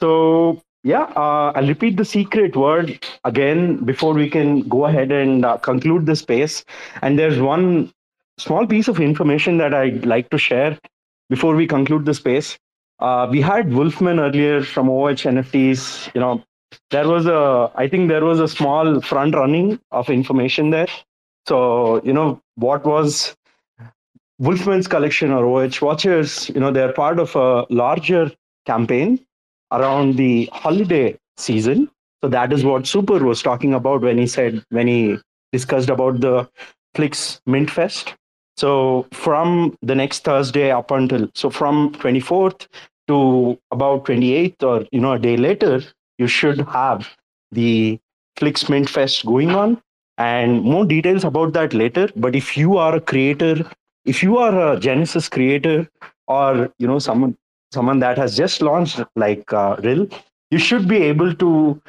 So 0.00 0.62
yeah, 0.86 1.10
uh, 1.16 1.50
I'll 1.56 1.66
repeat 1.66 1.96
the 1.96 2.04
secret 2.04 2.54
word 2.54 3.04
again 3.24 3.84
before 3.84 4.14
we 4.14 4.30
can 4.30 4.60
go 4.68 4.86
ahead 4.86 5.10
and 5.10 5.44
uh, 5.44 5.56
conclude 5.56 6.06
the 6.06 6.14
space. 6.14 6.64
And 7.02 7.18
there's 7.18 7.40
one 7.40 7.92
small 8.38 8.68
piece 8.68 8.86
of 8.86 9.00
information 9.00 9.58
that 9.58 9.74
I'd 9.74 10.06
like 10.06 10.30
to 10.30 10.38
share 10.38 10.78
before 11.28 11.56
we 11.56 11.66
conclude 11.66 12.04
the 12.04 12.14
space. 12.14 12.56
Uh, 13.00 13.26
we 13.28 13.40
had 13.40 13.74
Wolfman 13.74 14.20
earlier 14.20 14.62
from 14.62 14.88
OH 14.88 15.26
NFTs. 15.32 16.14
You 16.14 16.20
know, 16.20 16.44
there 16.92 17.08
was 17.08 17.26
a, 17.26 17.68
I 17.74 17.88
think 17.88 18.08
there 18.08 18.24
was 18.24 18.38
a 18.38 18.46
small 18.46 19.00
front 19.00 19.34
running 19.34 19.80
of 19.90 20.08
information 20.08 20.70
there. 20.70 20.88
So, 21.48 22.00
you 22.04 22.12
know, 22.12 22.40
what 22.54 22.84
was 22.84 23.34
Wolfman's 24.38 24.86
collection 24.86 25.32
or 25.32 25.46
OH 25.46 25.84
Watchers, 25.84 26.48
you 26.50 26.60
know, 26.60 26.70
they're 26.70 26.92
part 26.92 27.18
of 27.18 27.34
a 27.34 27.66
larger 27.70 28.30
campaign 28.66 29.25
around 29.72 30.16
the 30.16 30.48
holiday 30.52 31.16
season. 31.36 31.90
So 32.22 32.28
that 32.30 32.52
is 32.52 32.62
hmm. 32.62 32.68
what 32.68 32.86
Super 32.86 33.22
was 33.24 33.42
talking 33.42 33.74
about 33.74 34.02
when 34.02 34.18
he 34.18 34.26
said, 34.26 34.64
when 34.70 34.86
he 34.86 35.18
discussed 35.52 35.90
about 35.90 36.20
the 36.20 36.48
Flix 36.94 37.40
Mint 37.46 37.70
Fest. 37.70 38.14
So 38.56 39.06
from 39.12 39.76
the 39.82 39.94
next 39.94 40.24
Thursday 40.24 40.70
up 40.70 40.90
until 40.90 41.28
so 41.34 41.50
from 41.50 41.92
24th 41.92 42.66
to 43.08 43.58
about 43.70 44.06
28th 44.06 44.62
or 44.62 44.86
you 44.92 45.00
know 45.00 45.12
a 45.12 45.18
day 45.18 45.36
later, 45.36 45.82
you 46.18 46.26
should 46.26 46.60
have 46.62 47.08
the 47.52 47.98
Flix 48.36 48.68
Mint 48.68 48.88
Fest 48.88 49.26
going 49.26 49.50
on. 49.50 49.80
And 50.18 50.62
more 50.62 50.86
details 50.86 51.24
about 51.24 51.52
that 51.52 51.74
later. 51.74 52.08
But 52.16 52.34
if 52.34 52.56
you 52.56 52.78
are 52.78 52.96
a 52.96 53.00
creator, 53.00 53.70
if 54.06 54.22
you 54.22 54.38
are 54.38 54.72
a 54.72 54.80
Genesis 54.80 55.28
creator, 55.28 55.86
or 56.26 56.72
you 56.78 56.86
know 56.86 56.98
someone 56.98 57.36
someone 57.72 57.98
that 58.00 58.18
has 58.18 58.36
just 58.36 58.62
launched 58.62 59.00
like 59.16 59.52
uh, 59.52 59.76
Ril, 59.82 60.08
you 60.50 60.58
should 60.58 60.88
be 60.88 60.96
able 60.96 61.34
to 61.34 61.80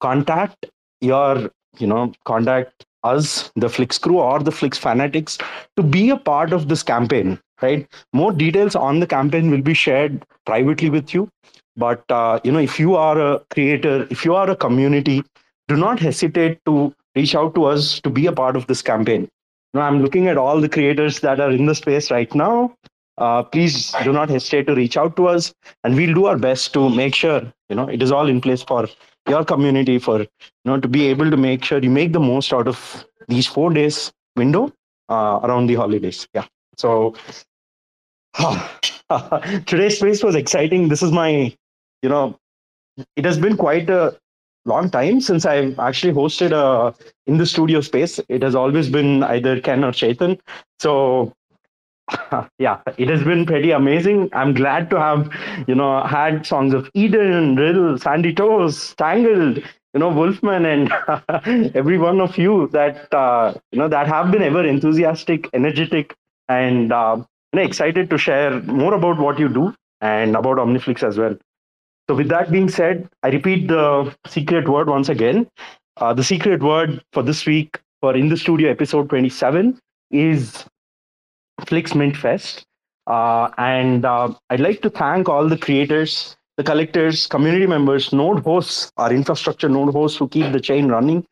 contact 0.00 0.66
your, 1.00 1.50
you 1.78 1.86
know, 1.86 2.12
contact 2.24 2.84
us, 3.02 3.50
the 3.56 3.68
Flix 3.68 3.98
crew 3.98 4.18
or 4.18 4.40
the 4.40 4.52
Flix 4.52 4.78
fanatics, 4.78 5.38
to 5.76 5.82
be 5.82 6.10
a 6.10 6.16
part 6.16 6.52
of 6.52 6.68
this 6.68 6.82
campaign. 6.82 7.38
Right. 7.62 7.88
More 8.12 8.32
details 8.32 8.74
on 8.74 9.00
the 9.00 9.06
campaign 9.06 9.50
will 9.50 9.62
be 9.62 9.74
shared 9.74 10.24
privately 10.44 10.90
with 10.90 11.14
you. 11.14 11.30
But 11.76 12.04
uh, 12.10 12.40
you 12.44 12.52
know, 12.52 12.58
if 12.58 12.78
you 12.78 12.96
are 12.96 13.18
a 13.18 13.40
creator, 13.50 14.06
if 14.10 14.24
you 14.24 14.34
are 14.34 14.50
a 14.50 14.56
community, 14.56 15.22
do 15.68 15.76
not 15.76 15.98
hesitate 15.98 16.58
to 16.66 16.94
reach 17.14 17.34
out 17.34 17.54
to 17.54 17.64
us 17.64 18.00
to 18.00 18.10
be 18.10 18.26
a 18.26 18.32
part 18.32 18.56
of 18.56 18.66
this 18.66 18.82
campaign. 18.82 19.28
Know, 19.72 19.80
I'm 19.80 20.02
looking 20.02 20.28
at 20.28 20.36
all 20.36 20.60
the 20.60 20.68
creators 20.68 21.20
that 21.20 21.40
are 21.40 21.50
in 21.50 21.66
the 21.66 21.74
space 21.74 22.10
right 22.10 22.32
now. 22.34 22.74
Uh, 23.18 23.42
please 23.42 23.92
do 24.02 24.12
not 24.12 24.28
hesitate 24.28 24.66
to 24.66 24.74
reach 24.74 24.96
out 24.96 25.16
to 25.16 25.28
us, 25.28 25.54
and 25.84 25.94
we'll 25.94 26.14
do 26.14 26.26
our 26.26 26.38
best 26.38 26.72
to 26.72 26.88
make 26.90 27.14
sure 27.14 27.40
you 27.68 27.76
know 27.76 27.88
it 27.88 28.02
is 28.02 28.10
all 28.10 28.28
in 28.28 28.40
place 28.40 28.62
for 28.62 28.88
your 29.28 29.44
community 29.44 29.98
for 29.98 30.20
you 30.20 30.28
know 30.64 30.80
to 30.80 30.88
be 30.88 31.06
able 31.06 31.30
to 31.30 31.36
make 31.36 31.64
sure 31.64 31.78
you 31.78 31.90
make 31.90 32.12
the 32.12 32.20
most 32.20 32.52
out 32.52 32.66
of 32.66 33.04
these 33.28 33.46
four 33.46 33.72
days 33.72 34.12
window 34.36 34.72
uh, 35.08 35.40
around 35.44 35.66
the 35.66 35.74
holidays. 35.74 36.26
Yeah. 36.34 36.46
So 36.76 37.14
today's 39.66 39.98
space 39.98 40.22
was 40.22 40.34
exciting. 40.34 40.88
This 40.88 41.02
is 41.02 41.12
my, 41.12 41.54
you 42.02 42.08
know, 42.08 42.38
it 43.16 43.24
has 43.24 43.38
been 43.38 43.56
quite 43.56 43.90
a 43.90 44.16
long 44.64 44.90
time 44.90 45.20
since 45.20 45.44
I've 45.44 45.78
actually 45.78 46.12
hosted 46.12 46.52
a 46.52 46.94
in 47.26 47.38
the 47.38 47.46
studio 47.46 47.80
space. 47.80 48.20
It 48.28 48.42
has 48.42 48.54
always 48.54 48.88
been 48.88 49.22
either 49.24 49.60
Ken 49.60 49.84
or 49.84 49.92
Chetan. 49.92 50.40
So 50.78 51.32
yeah, 52.58 52.80
it 52.98 53.08
has 53.08 53.22
been 53.22 53.46
pretty 53.46 53.70
amazing. 53.70 54.28
I'm 54.32 54.54
glad 54.54 54.90
to 54.90 55.00
have, 55.00 55.30
you 55.66 55.74
know, 55.74 56.02
had 56.04 56.46
songs 56.46 56.74
of 56.74 56.90
Eden, 56.94 57.56
Riddle, 57.56 57.98
Sandy 57.98 58.34
Toes, 58.34 58.94
Tangled, 58.98 59.58
you 59.58 60.00
know, 60.00 60.10
Wolfman, 60.10 60.66
and 60.66 60.92
every 61.74 61.98
one 61.98 62.20
of 62.20 62.36
you 62.36 62.68
that 62.72 63.12
uh, 63.14 63.54
you 63.72 63.78
know 63.78 63.88
that 63.88 64.06
have 64.06 64.30
been 64.30 64.42
ever 64.42 64.64
enthusiastic, 64.66 65.48
energetic, 65.54 66.14
and 66.48 66.92
uh, 66.92 67.16
you 67.18 67.60
know, 67.60 67.62
excited 67.62 68.10
to 68.10 68.18
share 68.18 68.60
more 68.62 68.94
about 68.94 69.18
what 69.18 69.38
you 69.38 69.48
do 69.48 69.74
and 70.00 70.36
about 70.36 70.58
Omniflix 70.58 71.02
as 71.02 71.16
well. 71.16 71.36
So, 72.08 72.16
with 72.16 72.28
that 72.28 72.50
being 72.50 72.68
said, 72.68 73.08
I 73.22 73.28
repeat 73.28 73.68
the 73.68 74.14
secret 74.26 74.68
word 74.68 74.88
once 74.88 75.08
again. 75.08 75.48
Uh, 75.96 76.12
the 76.12 76.24
secret 76.24 76.62
word 76.62 77.02
for 77.12 77.22
this 77.22 77.46
week 77.46 77.80
for 78.00 78.14
In 78.14 78.28
the 78.28 78.36
Studio 78.36 78.70
episode 78.70 79.08
27 79.08 79.78
is 80.10 80.66
Flix 81.66 81.94
Mint 81.94 82.16
Fest. 82.16 82.64
Uh, 83.06 83.50
and 83.58 84.04
uh, 84.04 84.32
I'd 84.50 84.60
like 84.60 84.80
to 84.82 84.90
thank 84.90 85.28
all 85.28 85.48
the 85.48 85.58
creators, 85.58 86.36
the 86.56 86.64
collectors, 86.64 87.26
community 87.26 87.66
members, 87.66 88.12
node 88.12 88.42
hosts, 88.42 88.90
our 88.96 89.12
infrastructure 89.12 89.68
node 89.68 89.92
hosts 89.92 90.16
who 90.18 90.28
keep 90.28 90.52
the 90.52 90.60
chain 90.60 90.88
running, 90.88 91.26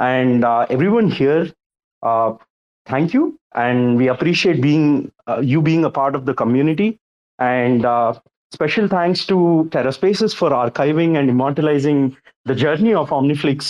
and 0.00 0.44
uh, 0.44 0.66
everyone 0.70 1.10
here. 1.10 1.50
Uh, 2.02 2.34
thank 2.86 3.12
you, 3.12 3.38
and 3.54 3.96
we 3.98 4.08
appreciate 4.08 4.62
being 4.62 5.12
uh, 5.26 5.40
you 5.40 5.60
being 5.60 5.84
a 5.84 5.90
part 5.90 6.14
of 6.14 6.24
the 6.24 6.32
community. 6.32 6.98
And 7.38 7.84
uh, 7.84 8.18
special 8.52 8.88
thanks 8.88 9.26
to 9.26 9.68
TerraSpaces 9.70 10.34
for 10.34 10.50
archiving 10.50 11.18
and 11.18 11.28
immortalizing 11.28 12.16
the 12.46 12.54
journey 12.54 12.94
of 12.94 13.10
Omniflix 13.10 13.62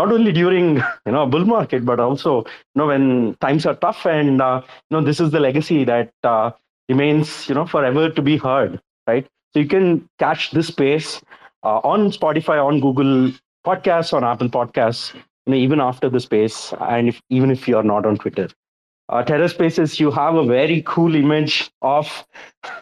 not 0.00 0.12
only 0.12 0.32
during 0.32 0.76
you 1.06 1.12
know 1.16 1.26
bull 1.26 1.44
market 1.44 1.84
but 1.84 2.00
also 2.00 2.38
you 2.38 2.78
know 2.80 2.86
when 2.92 3.34
times 3.46 3.66
are 3.66 3.74
tough 3.86 4.06
and 4.06 4.42
uh, 4.48 4.60
you 4.64 4.96
know 4.96 5.04
this 5.10 5.20
is 5.20 5.30
the 5.30 5.40
legacy 5.40 5.84
that 5.84 6.12
uh, 6.24 6.50
remains 6.88 7.48
you 7.48 7.54
know 7.54 7.66
forever 7.66 8.08
to 8.10 8.22
be 8.30 8.36
heard 8.36 8.80
right 9.06 9.26
so 9.52 9.60
you 9.60 9.68
can 9.74 10.08
catch 10.18 10.50
this 10.52 10.68
space 10.68 11.20
uh, 11.64 11.78
on 11.92 12.10
spotify 12.20 12.58
on 12.68 12.80
google 12.86 13.32
podcasts 13.66 14.12
on 14.12 14.24
apple 14.32 14.54
podcasts 14.60 15.14
you 15.14 15.52
know 15.52 15.60
even 15.66 15.80
after 15.80 16.08
the 16.08 16.20
space 16.20 16.72
and 16.94 17.08
if, 17.14 17.20
even 17.30 17.50
if 17.58 17.68
you're 17.68 17.90
not 17.94 18.06
on 18.06 18.16
twitter 18.24 18.48
uh, 19.10 19.22
Terra 19.22 19.48
Spaces, 19.48 19.98
you 19.98 20.10
have 20.10 20.34
a 20.34 20.44
very 20.44 20.82
cool 20.86 21.14
image 21.14 21.70
of 21.80 22.26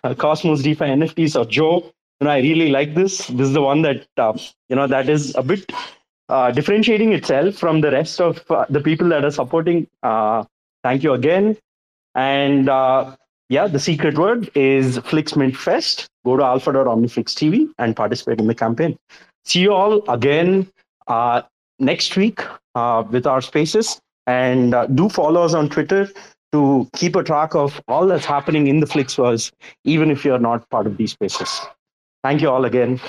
uh, 0.02 0.12
Cosmos 0.14 0.62
DeFi 0.62 0.86
NFTs 0.86 1.36
of 1.36 1.48
Joe. 1.48 1.92
Know, 2.20 2.30
I 2.30 2.38
really 2.38 2.70
like 2.70 2.94
this. 2.94 3.26
This 3.28 3.48
is 3.48 3.52
the 3.52 3.62
one 3.62 3.82
that 3.82 4.06
uh, 4.16 4.36
you 4.68 4.76
know 4.76 4.86
that 4.86 5.08
is 5.08 5.34
a 5.36 5.42
bit 5.42 5.70
uh, 6.28 6.50
differentiating 6.50 7.12
itself 7.12 7.54
from 7.54 7.80
the 7.80 7.90
rest 7.90 8.20
of 8.20 8.42
uh, 8.50 8.64
the 8.68 8.80
people 8.80 9.08
that 9.08 9.24
are 9.24 9.30
supporting. 9.30 9.86
Uh, 10.02 10.44
thank 10.82 11.02
you 11.02 11.12
again. 11.12 11.56
And 12.14 12.68
uh, 12.68 13.16
yeah, 13.48 13.66
the 13.66 13.78
secret 13.78 14.18
word 14.18 14.50
is 14.54 14.98
Flixmint 14.98 15.56
Fest. 15.56 16.08
Go 16.24 16.36
to 16.36 16.42
alpha.omniflix 16.42 17.34
TV 17.34 17.68
and 17.78 17.94
participate 17.94 18.40
in 18.40 18.46
the 18.46 18.54
campaign. 18.54 18.98
See 19.44 19.60
you 19.60 19.72
all 19.72 20.08
again 20.10 20.68
uh, 21.06 21.42
next 21.78 22.16
week 22.16 22.40
with 23.10 23.26
our 23.26 23.40
spaces. 23.40 24.00
And 24.26 24.74
do 24.96 25.08
follow 25.08 25.44
us 25.44 25.54
on 25.54 25.68
Twitter 25.68 26.08
to 26.52 26.88
keep 26.96 27.14
a 27.14 27.22
track 27.22 27.54
of 27.54 27.80
all 27.86 28.06
that's 28.06 28.24
happening 28.24 28.66
in 28.66 28.80
the 28.80 28.86
Flixverse, 28.86 29.52
even 29.84 30.10
if 30.10 30.24
you're 30.24 30.38
not 30.38 30.68
part 30.70 30.86
of 30.86 30.96
these 30.96 31.12
spaces. 31.12 31.60
Thank 32.24 32.40
you 32.40 32.50
all 32.50 32.64
again. 32.64 33.00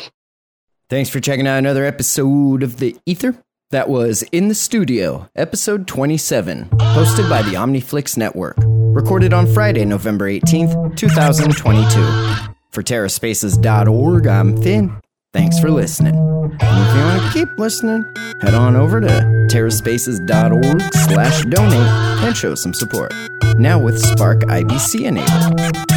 Thanks 0.90 1.10
for 1.10 1.20
checking 1.20 1.46
out 1.48 1.58
another 1.58 1.84
episode 1.84 2.64
of 2.64 2.78
The 2.78 2.96
Ether. 3.06 3.36
That 3.72 3.90
was 3.90 4.24
In 4.32 4.48
the 4.48 4.56
Studio, 4.56 5.30
episode 5.36 5.86
27, 5.86 6.70
hosted 6.70 7.30
by 7.30 7.42
the 7.42 7.58
OmniFlix 7.58 8.16
Network. 8.16 8.56
Recorded 8.60 9.34
on 9.34 9.48
Friday, 9.48 9.84
November 9.84 10.32
18th, 10.32 10.96
2022. 10.96 12.54
For 12.72 12.82
TerraSpaces.org, 12.82 14.28
I'm 14.28 14.62
Finn. 14.64 14.96
Thanks 15.34 15.60
for 15.60 15.70
listening. 15.70 16.16
And 16.16 16.54
if 16.62 16.96
you 16.96 17.02
want 17.02 17.22
to 17.22 17.32
keep 17.34 17.50
listening, 17.60 18.06
head 18.42 18.54
on 18.54 18.78
over 18.78 19.02
to 19.02 19.08
TerraSpaces.org 19.52 20.82
slash 20.94 21.44
donate 21.48 21.74
and 22.24 22.38
show 22.38 22.56
some 22.56 22.74
support. 22.74 23.12
Now 23.58 23.78
with 23.78 24.00
Spark 24.00 24.44
IBC 24.44 25.04
enabled. 25.04 25.97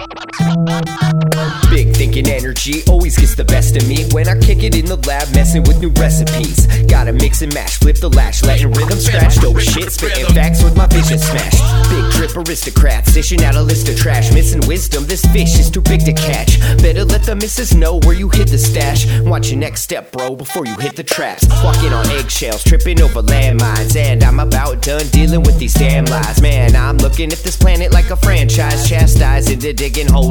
Big 1.69 1.95
thinking 1.95 2.27
energy 2.27 2.83
always 2.89 3.17
gets 3.17 3.35
the 3.35 3.45
best 3.45 3.75
of 3.77 3.87
me 3.87 4.05
when 4.11 4.27
I 4.27 4.37
kick 4.39 4.63
it 4.63 4.75
in 4.75 4.85
the 4.85 4.97
lab, 5.07 5.33
messing 5.33 5.63
with 5.63 5.79
new 5.79 5.89
recipes. 6.01 6.67
Gotta 6.85 7.13
mix 7.13 7.41
and 7.41 7.53
match, 7.53 7.77
flip 7.77 7.97
the 7.97 8.09
lash, 8.09 8.43
letting 8.43 8.71
rhythm 8.71 8.99
scratch. 8.99 9.35
Dope 9.37 9.59
shit, 9.59 9.91
spitting 9.91 10.25
facts 10.35 10.63
with 10.63 10.75
my 10.75 10.87
vision 10.87 11.17
smashed. 11.17 11.61
Big 11.89 12.11
trip 12.11 12.35
aristocrats, 12.35 13.13
dishing 13.13 13.43
out 13.43 13.55
a 13.55 13.61
list 13.61 13.87
of 13.89 13.97
trash. 13.97 14.31
Missing 14.33 14.61
wisdom, 14.67 15.05
this 15.05 15.25
fish 15.27 15.59
is 15.59 15.69
too 15.69 15.81
big 15.81 16.01
to 16.05 16.13
catch. 16.13 16.59
Better 16.81 17.05
let 17.05 17.23
the 17.23 17.35
missus 17.35 17.73
know 17.73 17.99
where 18.03 18.15
you 18.15 18.29
hit 18.29 18.49
the 18.49 18.57
stash. 18.57 19.07
Watch 19.21 19.49
your 19.49 19.59
next 19.59 19.81
step, 19.81 20.11
bro, 20.11 20.35
before 20.35 20.65
you 20.65 20.75
hit 20.75 20.95
the 20.95 21.03
traps. 21.03 21.47
Walking 21.63 21.93
on 21.93 22.05
eggshells, 22.11 22.63
tripping 22.63 23.01
over 23.01 23.21
landmines. 23.21 23.95
And 23.95 24.23
I'm 24.23 24.39
about 24.39 24.81
done 24.81 25.07
dealing 25.07 25.43
with 25.43 25.57
these 25.57 25.73
damn 25.73 26.05
lies. 26.05 26.41
Man, 26.41 26.75
I'm 26.75 26.97
looking 26.97 27.31
at 27.31 27.39
this 27.39 27.55
planet 27.55 27.91
like 27.91 28.09
a 28.09 28.17
franchise. 28.17 28.87
Chastising 28.87 29.59
the 29.59 29.73
digging 29.73 30.07
holes 30.07 30.30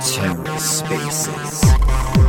TerraSpaces. 0.00 2.19